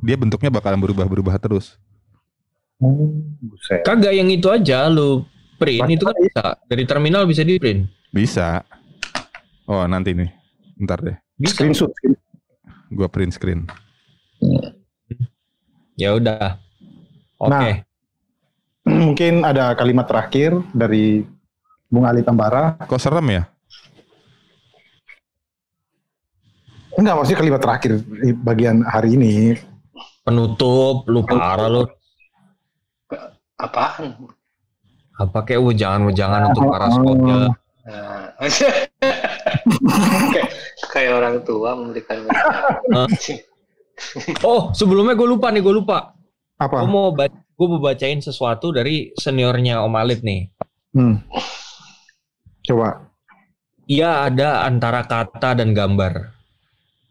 dia 0.00 0.16
bentuknya 0.18 0.50
bakalan 0.50 0.80
berubah-berubah 0.80 1.36
terus. 1.40 1.76
Hmm, 2.82 3.38
buset. 3.38 3.86
Kagak 3.86 4.12
yang 4.12 4.28
itu 4.28 4.50
aja 4.50 4.90
lu 4.90 5.22
print 5.56 5.86
Masa 5.86 5.94
itu 5.94 6.04
kan 6.04 6.16
bisa 6.18 6.44
dari 6.66 6.84
terminal 6.84 7.22
bisa 7.24 7.46
di 7.46 7.56
print. 7.56 7.86
Bisa. 8.10 8.60
Oh, 9.64 9.86
nanti 9.86 10.12
nih. 10.12 10.30
Ntar 10.82 11.00
deh. 11.00 11.16
Bisa. 11.38 11.54
Screenshot. 11.56 11.90
Gua 12.90 13.08
print 13.08 13.32
screen. 13.34 13.64
Ya 15.94 16.12
udah. 16.14 16.58
Oke. 17.38 17.50
Nah. 17.50 17.78
Mungkin 19.08 19.48
ada 19.48 19.72
kalimat 19.72 20.04
terakhir 20.04 20.52
dari 20.76 21.24
Bung 21.88 22.04
Ali 22.04 22.20
Tambara. 22.20 22.76
Kok 22.84 23.00
serem 23.00 23.24
ya? 23.32 23.42
Enggak, 26.94 27.14
maksudnya 27.18 27.38
kalimat 27.40 27.60
terakhir 27.62 27.92
di 28.02 28.30
bagian 28.32 28.82
hari 28.86 29.18
ini. 29.18 29.58
Penutup 30.24 31.04
lu 31.06 31.20
parah 31.22 31.68
lu. 31.68 31.82
Apaan? 33.60 34.14
Apa 35.14 35.46
kayak 35.46 35.62
wejangan-wejangan 35.62 36.50
untuk 36.50 36.62
para 36.66 36.86
sekolah. 36.90 37.46
Nah, 37.84 38.24
kayak, 40.34 40.48
kayak 40.90 41.12
orang 41.14 41.36
tua 41.44 41.76
memberikan 41.76 42.24
Hah? 42.90 43.06
Oh, 44.42 44.74
sebelumnya 44.74 45.14
gue 45.14 45.28
lupa 45.28 45.54
nih, 45.54 45.62
gue 45.62 45.70
lupa. 45.70 46.18
Apa? 46.58 46.82
Gue 46.82 46.90
mau 46.90 47.14
ba- 47.14 47.30
gue 47.30 47.66
mau 47.70 47.78
bacain 47.78 48.18
sesuatu 48.18 48.74
dari 48.74 49.14
seniornya 49.14 49.86
Om 49.86 49.94
Alit 49.94 50.26
nih. 50.26 50.50
Hmm. 50.98 51.22
Coba. 52.64 53.06
Ia 53.86 54.26
ada 54.26 54.64
antara 54.66 55.06
kata 55.06 55.62
dan 55.62 55.70
gambar. 55.76 56.33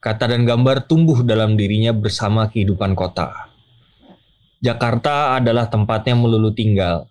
Kata 0.03 0.27
dan 0.27 0.43
gambar 0.43 0.83
tumbuh 0.83 1.23
dalam 1.23 1.55
dirinya 1.55 1.95
bersama 1.95 2.51
kehidupan 2.51 2.91
kota. 2.91 3.47
Jakarta 4.59 5.39
adalah 5.39 5.71
tempatnya 5.71 6.19
melulu 6.19 6.51
tinggal. 6.51 7.07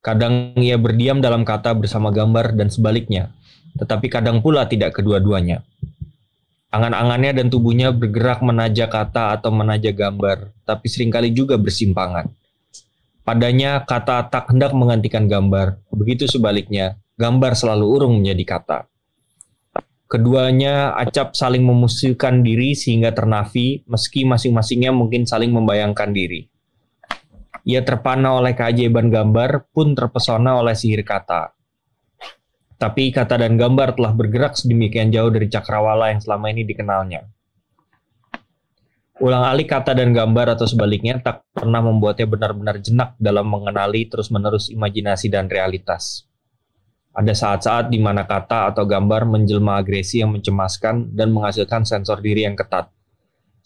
Kadang 0.00 0.56
ia 0.56 0.80
berdiam 0.80 1.20
dalam 1.20 1.44
kata 1.44 1.76
bersama 1.76 2.08
gambar 2.08 2.56
dan 2.56 2.72
sebaliknya, 2.72 3.28
tetapi 3.76 4.08
kadang 4.08 4.40
pula 4.40 4.64
tidak 4.64 4.96
kedua-duanya. 4.96 5.60
Angan-angannya 6.72 7.44
dan 7.44 7.52
tubuhnya 7.52 7.92
bergerak 7.92 8.40
menaja 8.40 8.88
kata 8.88 9.36
atau 9.36 9.52
menaja 9.52 9.92
gambar, 9.92 10.48
tapi 10.64 10.88
sering 10.88 11.12
kali 11.12 11.36
juga 11.36 11.60
bersimpangan. 11.60 12.32
Padanya 13.20 13.84
kata 13.84 14.32
tak 14.32 14.48
hendak 14.48 14.72
menggantikan 14.72 15.28
gambar, 15.28 15.76
begitu 15.92 16.24
sebaliknya, 16.24 16.96
gambar 17.20 17.52
selalu 17.52 17.84
urung 17.84 18.16
menjadi 18.24 18.56
kata. 18.56 18.88
Keduanya 20.08 20.96
acap 20.96 21.36
saling 21.36 21.60
memusuhkan 21.60 22.40
diri 22.40 22.72
sehingga 22.72 23.12
ternafi, 23.12 23.84
meski 23.84 24.24
masing-masingnya 24.24 24.88
mungkin 24.88 25.28
saling 25.28 25.52
membayangkan 25.52 26.16
diri. 26.16 26.48
Ia 27.68 27.84
terpana 27.84 28.40
oleh 28.40 28.56
keajaiban 28.56 29.12
gambar, 29.12 29.68
pun 29.68 29.92
terpesona 29.92 30.56
oleh 30.56 30.72
sihir 30.72 31.04
kata. 31.04 31.52
Tapi 32.80 33.12
kata 33.12 33.36
dan 33.36 33.60
gambar 33.60 34.00
telah 34.00 34.16
bergerak 34.16 34.56
sedemikian 34.56 35.12
jauh 35.12 35.28
dari 35.28 35.50
cakrawala 35.52 36.14
yang 36.16 36.24
selama 36.24 36.56
ini 36.56 36.64
dikenalnya. 36.64 37.28
Ulang 39.18 39.44
alik 39.50 39.74
kata 39.74 39.98
dan 39.98 40.14
gambar 40.14 40.54
atau 40.54 40.64
sebaliknya 40.64 41.18
tak 41.18 41.42
pernah 41.50 41.82
membuatnya 41.82 42.30
benar-benar 42.30 42.78
jenak 42.78 43.18
dalam 43.18 43.50
mengenali 43.50 44.06
terus-menerus 44.06 44.70
imajinasi 44.70 45.26
dan 45.26 45.50
realitas. 45.50 46.27
Ada 47.18 47.34
saat-saat 47.34 47.90
di 47.90 47.98
mana 47.98 48.22
kata 48.22 48.70
atau 48.70 48.86
gambar 48.86 49.26
menjelma 49.26 49.82
agresi 49.82 50.22
yang 50.22 50.38
mencemaskan 50.38 51.10
dan 51.10 51.34
menghasilkan 51.34 51.82
sensor 51.82 52.22
diri 52.22 52.46
yang 52.46 52.54
ketat. 52.54 52.94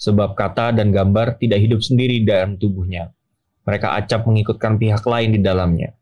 Sebab 0.00 0.32
kata 0.32 0.72
dan 0.72 0.88
gambar 0.88 1.36
tidak 1.36 1.60
hidup 1.60 1.84
sendiri 1.84 2.24
dalam 2.24 2.56
tubuhnya. 2.56 3.12
Mereka 3.68 3.92
acap 3.92 4.24
mengikutkan 4.24 4.80
pihak 4.80 5.04
lain 5.04 5.36
di 5.36 5.40
dalamnya. 5.44 5.92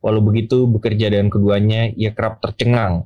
Walau 0.00 0.24
begitu, 0.24 0.64
bekerja 0.64 1.12
dengan 1.12 1.28
keduanya, 1.28 1.92
ia 1.92 2.08
kerap 2.16 2.40
tercengang. 2.40 3.04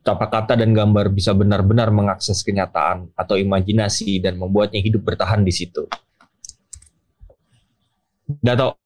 Betapa 0.00 0.32
kata 0.32 0.56
dan 0.56 0.72
gambar 0.72 1.12
bisa 1.12 1.36
benar-benar 1.36 1.92
mengakses 1.92 2.40
kenyataan 2.40 3.12
atau 3.12 3.36
imajinasi 3.36 4.16
dan 4.16 4.40
membuatnya 4.40 4.80
hidup 4.80 5.04
bertahan 5.04 5.44
di 5.44 5.52
situ. 5.52 5.84
Dato, 8.26 8.80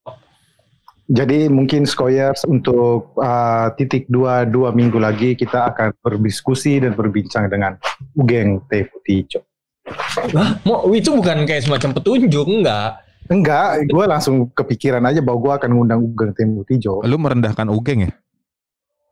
Jadi 1.10 1.50
mungkin 1.50 1.90
Skoyers 1.90 2.46
untuk 2.46 3.18
uh, 3.18 3.74
titik 3.74 4.06
dua 4.06 4.46
dua 4.46 4.70
minggu 4.70 4.94
lagi 5.02 5.34
kita 5.34 5.74
akan 5.74 5.90
berdiskusi 5.98 6.78
dan 6.78 6.94
berbincang 6.94 7.50
dengan 7.50 7.74
Ugeng 8.14 8.62
Teh 8.70 8.86
Putih 8.86 9.26
Hah? 10.30 10.62
Mau 10.62 10.86
itu 10.94 11.10
bukan 11.10 11.42
kayak 11.50 11.66
semacam 11.66 11.98
petunjuk 11.98 12.46
enggak? 12.46 13.02
Enggak, 13.26 13.90
gue 13.90 14.04
langsung 14.06 14.50
kepikiran 14.54 15.02
aja 15.02 15.18
bahwa 15.18 15.38
gue 15.42 15.52
akan 15.58 15.70
ngundang 15.74 16.00
Ugeng 16.02 16.30
Teh 16.30 16.46
Putih 16.46 16.78
Lu 17.02 17.18
merendahkan 17.18 17.66
Ugeng 17.66 18.06
ya? 18.06 18.12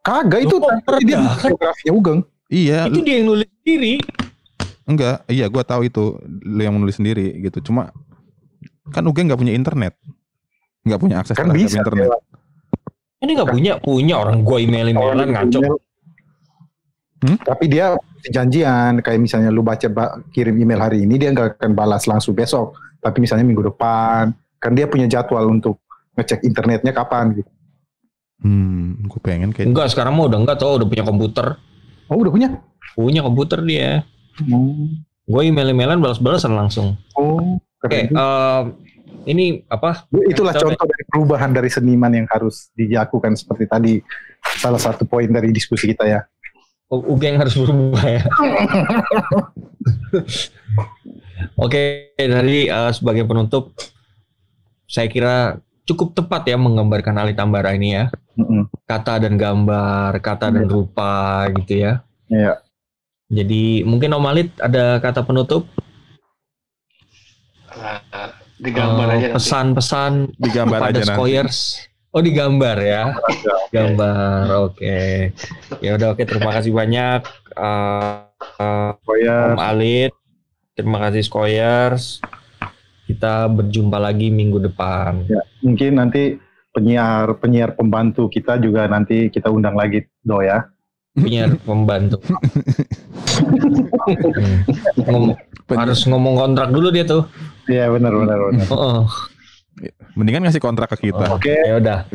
Kagak 0.07 0.47
itu 0.47 0.57
tadi 0.63 1.03
dia 1.03 1.19
biografinya 1.19 1.93
Ugeng. 1.93 2.21
Iya, 2.49 2.89
Itu 2.89 3.03
lu- 3.03 3.05
dia 3.05 3.15
yang 3.21 3.27
nulis 3.29 3.49
sendiri. 3.61 3.93
enggak. 4.89 5.17
Iya, 5.29 5.45
gua 5.53 5.63
tahu 5.67 5.85
itu 5.85 6.17
lu 6.47 6.61
yang 6.65 6.73
menulis 6.79 6.97
sendiri 6.97 7.37
gitu. 7.45 7.61
Cuma 7.61 7.93
kan 8.89 9.05
Ugeng 9.05 9.29
nggak 9.29 9.37
punya 9.37 9.53
internet. 9.53 9.99
Nggak 10.85 10.99
punya 10.99 11.17
akses 11.19 11.35
Kan 11.35 11.51
bisa. 11.51 11.79
internet. 11.79 12.11
Ini 13.19 13.31
nggak 13.35 13.51
punya, 13.51 13.73
punya 13.79 14.15
orang 14.17 14.43
gua 14.43 14.59
emailin 14.59 14.95
emailan 14.95 15.29
ngaco. 15.33 15.61
Hmm? 17.19 17.35
Tapi 17.37 17.65
dia 17.67 17.99
janjian 18.25 19.03
kayak 19.03 19.19
misalnya 19.19 19.51
lu 19.51 19.61
baca 19.61 19.91
ba- 19.91 20.23
kirim 20.31 20.55
email 20.55 20.79
hari 20.79 21.03
ini 21.03 21.19
dia 21.19 21.35
nggak 21.35 21.59
akan 21.59 21.75
balas 21.75 22.07
langsung 22.07 22.31
besok, 22.33 22.79
tapi 22.99 23.19
misalnya 23.19 23.43
minggu 23.43 23.67
depan. 23.67 24.31
Kan 24.59 24.75
dia 24.75 24.87
punya 24.87 25.07
jadwal 25.07 25.51
untuk 25.51 25.83
ngecek 26.15 26.43
internetnya 26.43 26.91
kapan 26.91 27.35
gitu. 27.35 27.51
Hmm, 28.39 29.03
gue 29.03 29.19
pengen 29.19 29.51
kayak 29.51 29.67
Enggak, 29.67 29.91
sekarang 29.91 30.15
mah 30.15 30.31
udah 30.31 30.39
enggak 30.39 30.59
tau, 30.59 30.79
udah 30.79 30.87
punya 30.87 31.03
komputer. 31.03 31.59
Oh 32.07 32.17
udah 32.17 32.31
punya? 32.31 32.49
Punya 32.95 33.21
komputer 33.21 33.67
dia. 33.67 34.07
Hmm. 34.39 35.03
Gue 35.27 35.43
email-emailan 35.45 35.99
balas-balasan 35.99 36.55
langsung. 36.55 36.95
Oh, 37.13 37.59
Oke, 37.83 38.07
keren. 38.07 38.15
em, 38.15 38.65
ini 39.29 39.61
apa? 39.69 40.09
Itulah 40.09 40.57
Coba- 40.57 40.73
contoh 40.73 40.87
dari 40.89 41.05
perubahan 41.05 41.51
dari 41.53 41.69
seniman 41.69 42.09
yang 42.11 42.27
harus 42.33 42.73
dilakukan 42.73 43.37
seperti 43.37 43.65
tadi. 43.69 43.95
Salah 44.57 44.81
satu 44.81 45.05
poin 45.05 45.29
dari 45.29 45.53
diskusi 45.53 45.93
kita 45.93 46.09
ya. 46.09 46.25
U- 46.89 47.13
Ugeng 47.13 47.37
harus 47.37 47.53
berubah 47.53 48.01
ya. 48.01 48.23
Oke, 51.59 52.15
dari 52.17 52.67
eh, 52.67 52.93
sebagai 52.97 53.29
penutup, 53.29 53.77
saya 54.89 55.07
kira 55.07 55.61
cukup 55.85 56.17
tepat 56.17 56.49
ya 56.49 56.57
menggambarkan 56.57 57.17
Ali 57.21 57.37
Tambara 57.37 57.77
ini 57.77 57.93
ya. 57.95 58.09
Kata 58.87 59.19
dan 59.21 59.35
gambar, 59.37 60.17
kata 60.23 60.49
dan 60.49 60.65
rupa 60.65 61.45
gitu 61.61 61.83
ya. 61.85 61.93
Iya. 62.31 62.63
Jadi 63.29 63.85
mungkin 63.85 64.09
Om 64.15 64.25
Alit 64.25 64.51
ada 64.57 64.97
kata 64.99 65.21
penutup, 65.21 65.69
Nah, 67.79 68.03
digambar 68.59 69.07
Eh, 69.09 69.15
aja 69.15 69.27
nanti. 69.29 69.37
pesan-pesan 69.39 70.13
digambar 70.37 70.79
pada 70.83 70.91
aja 70.91 71.03
nanti. 71.07 71.15
Skoyers. 71.15 71.59
Oh 72.09 72.25
digambar 72.25 72.77
ya, 72.81 73.13
gambar. 73.69 74.73
Oke, 74.73 75.31
ya 75.79 75.91
udah 75.95 76.17
oke. 76.17 76.25
Terima 76.25 76.51
kasih 76.51 76.73
banyak 76.73 77.21
eh, 77.53 78.17
eh, 78.59 78.91
Skoyers. 79.05 79.55
Om 79.55 79.61
Alit. 79.61 80.13
Terima 80.73 80.99
kasih 81.05 81.23
Skoyers. 81.23 82.05
Kita 83.05 83.49
berjumpa 83.49 83.97
lagi 83.97 84.29
minggu 84.29 84.61
depan. 84.61 85.25
Ya, 85.29 85.41
mungkin 85.61 85.97
nanti 85.97 86.37
penyiar 86.73 87.29
penyiar 87.41 87.73
pembantu 87.73 88.29
kita 88.29 88.61
juga 88.61 88.85
nanti 88.87 89.29
kita 89.29 89.49
undang 89.49 89.77
lagi 89.77 90.05
do 90.23 90.41
ya. 90.41 90.65
Penyiar 91.19 91.51
pembantu. 91.63 92.19
Hmm. 92.23 92.35
Ngom- 95.09 95.37
harus 95.69 96.01
ngomong 96.09 96.35
kontrak 96.35 96.73
dulu 96.73 96.89
dia 96.89 97.05
tuh. 97.05 97.29
Iya 97.69 97.93
benar 97.93 98.13
benar 98.15 98.39
benar. 98.49 98.67
Oh, 98.75 99.05
Mendingan 100.19 100.43
ngasih 100.43 100.59
kontrak 100.59 100.91
ke 100.91 101.11
kita. 101.11 101.31
Oke. 101.31 101.55
ya 101.55 101.77
udah. 101.79 101.99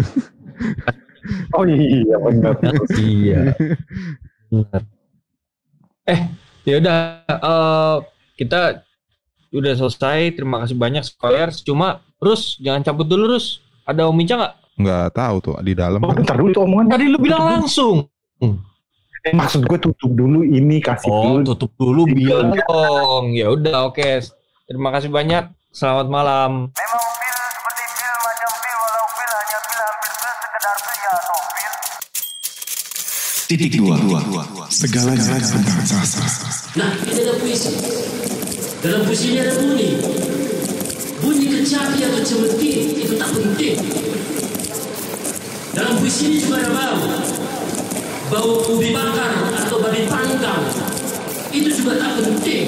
Oh 1.55 1.63
iya 1.63 2.19
benar. 2.19 2.59
iya. 2.99 3.55
Benar. 4.51 4.81
Eh, 6.03 6.19
Ya 6.63 6.79
udah 6.83 6.97
eh, 7.27 7.95
kita 8.35 8.83
udah 9.51 9.73
selesai. 9.73 10.35
Terima 10.35 10.59
kasih 10.59 10.75
banyak 10.75 11.03
scholars. 11.03 11.63
Cuma 11.63 12.03
Rus 12.19 12.59
jangan 12.59 12.83
cabut 12.83 13.07
dulu 13.07 13.35
Rus. 13.35 13.63
Ada 13.83 14.03
Om 14.03 14.19
Ica 14.19 14.35
nggak? 14.35 14.53
Nggak 14.83 15.07
tahu 15.15 15.35
tuh 15.39 15.55
di 15.63 15.71
dalam. 15.71 15.99
Oh, 16.03 16.11
bentar 16.11 16.35
dulu 16.35 16.51
itu 16.51 16.59
omongan. 16.59 16.87
Tadi 16.91 17.05
lu 17.07 17.19
bilang 17.23 17.43
langsung. 17.47 18.03
Eh, 19.23 19.31
Maksud 19.31 19.63
gue 19.63 19.79
tutup 19.79 20.11
dulu 20.11 20.43
ini 20.43 20.83
kasih 20.83 21.07
Oh, 21.07 21.39
dulu. 21.39 21.55
tutup 21.55 21.71
dulu 21.79 22.03
bilang 22.05 22.51
dong. 22.51 23.31
Ya 23.31 23.47
udah 23.47 23.87
oke. 23.87 24.19
Terima 24.67 24.91
kasih 24.91 25.07
banyak. 25.07 25.47
Selamat 25.71 26.07
malam. 26.11 26.51
Memang 26.67 27.03
pil 27.15 27.31
seperti 27.47 27.83
pil 27.87 28.13
macam 28.19 28.51
pil 28.59 28.75
walau 28.75 29.05
pil 29.09 29.31
hanya 29.31 29.59
pil 29.63 29.79
hampir 29.79 30.11
sekedar 30.11 30.75
pil 30.75 30.95
ya 30.99 31.11
atau 31.15 31.39
pil. 31.55 31.73
Titik 33.47 33.71
dua. 33.79 33.95
Segalanya 34.67 35.39
tentang 35.39 35.81
sastra. 35.87 36.27
Nah, 36.75 36.91
ini 37.07 37.19
ada 37.23 37.33
puisi. 37.39 37.71
Dalam 38.83 39.01
puisi 39.07 39.25
ini 39.31 39.39
ada 39.39 39.53
bunyi. 39.55 39.89
Bunyi 41.23 41.45
kecapi 41.47 41.99
atau 42.03 42.19
cemeti 42.19 42.69
itu 42.99 43.15
tak 43.15 43.31
penting. 43.31 43.77
Dalam 45.71 45.95
puisi 45.95 46.21
ini 46.27 46.37
juga 46.43 46.59
ada 46.59 46.71
bau. 46.75 46.99
Bau 48.33 48.65
ubi 48.65 48.89
bakar 48.89 49.29
atau 49.61 49.77
babi 49.77 50.09
panggang. 50.09 50.65
Itu 51.53 51.69
juga 51.69 52.01
tak 52.01 52.17
penting. 52.17 52.65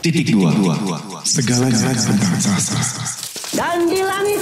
Titik 0.00 0.32
dua. 0.32 0.48
Segalanya 1.20 1.92
tentang 1.92 2.40
sastra. 2.40 3.04
Dan 3.52 3.84
di 3.92 4.00
langit 4.00 4.40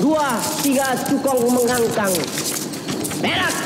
dua 0.00 0.40
tiga 0.64 0.96
cukong 1.04 1.52
mengangkang 1.52 2.16
perak 3.20 3.56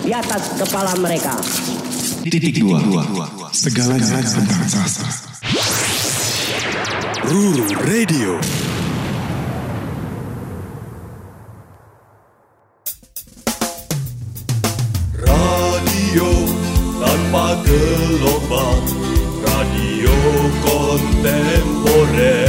di 0.00 0.12
atas 0.16 0.56
kepala 0.56 0.96
mereka. 1.04 1.36
Titik 2.24 2.64
dua. 2.64 2.80
Segalanya 3.52 4.24
tentang 4.24 4.64
sastra. 4.72 5.12
Ruru 7.28 7.68
Radio. 7.84 8.40
Radio 8.40 8.63
gelombang 17.62 18.86
radio 19.46 20.16
kontemporer. 20.66 22.48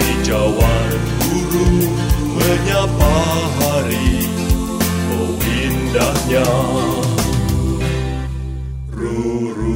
Hijauan 0.00 0.96
burung 1.20 1.80
menyapa 2.32 3.16
hari 3.60 4.24
Oh 5.12 5.36
indahnya. 5.44 6.48
Ruru 8.92 9.67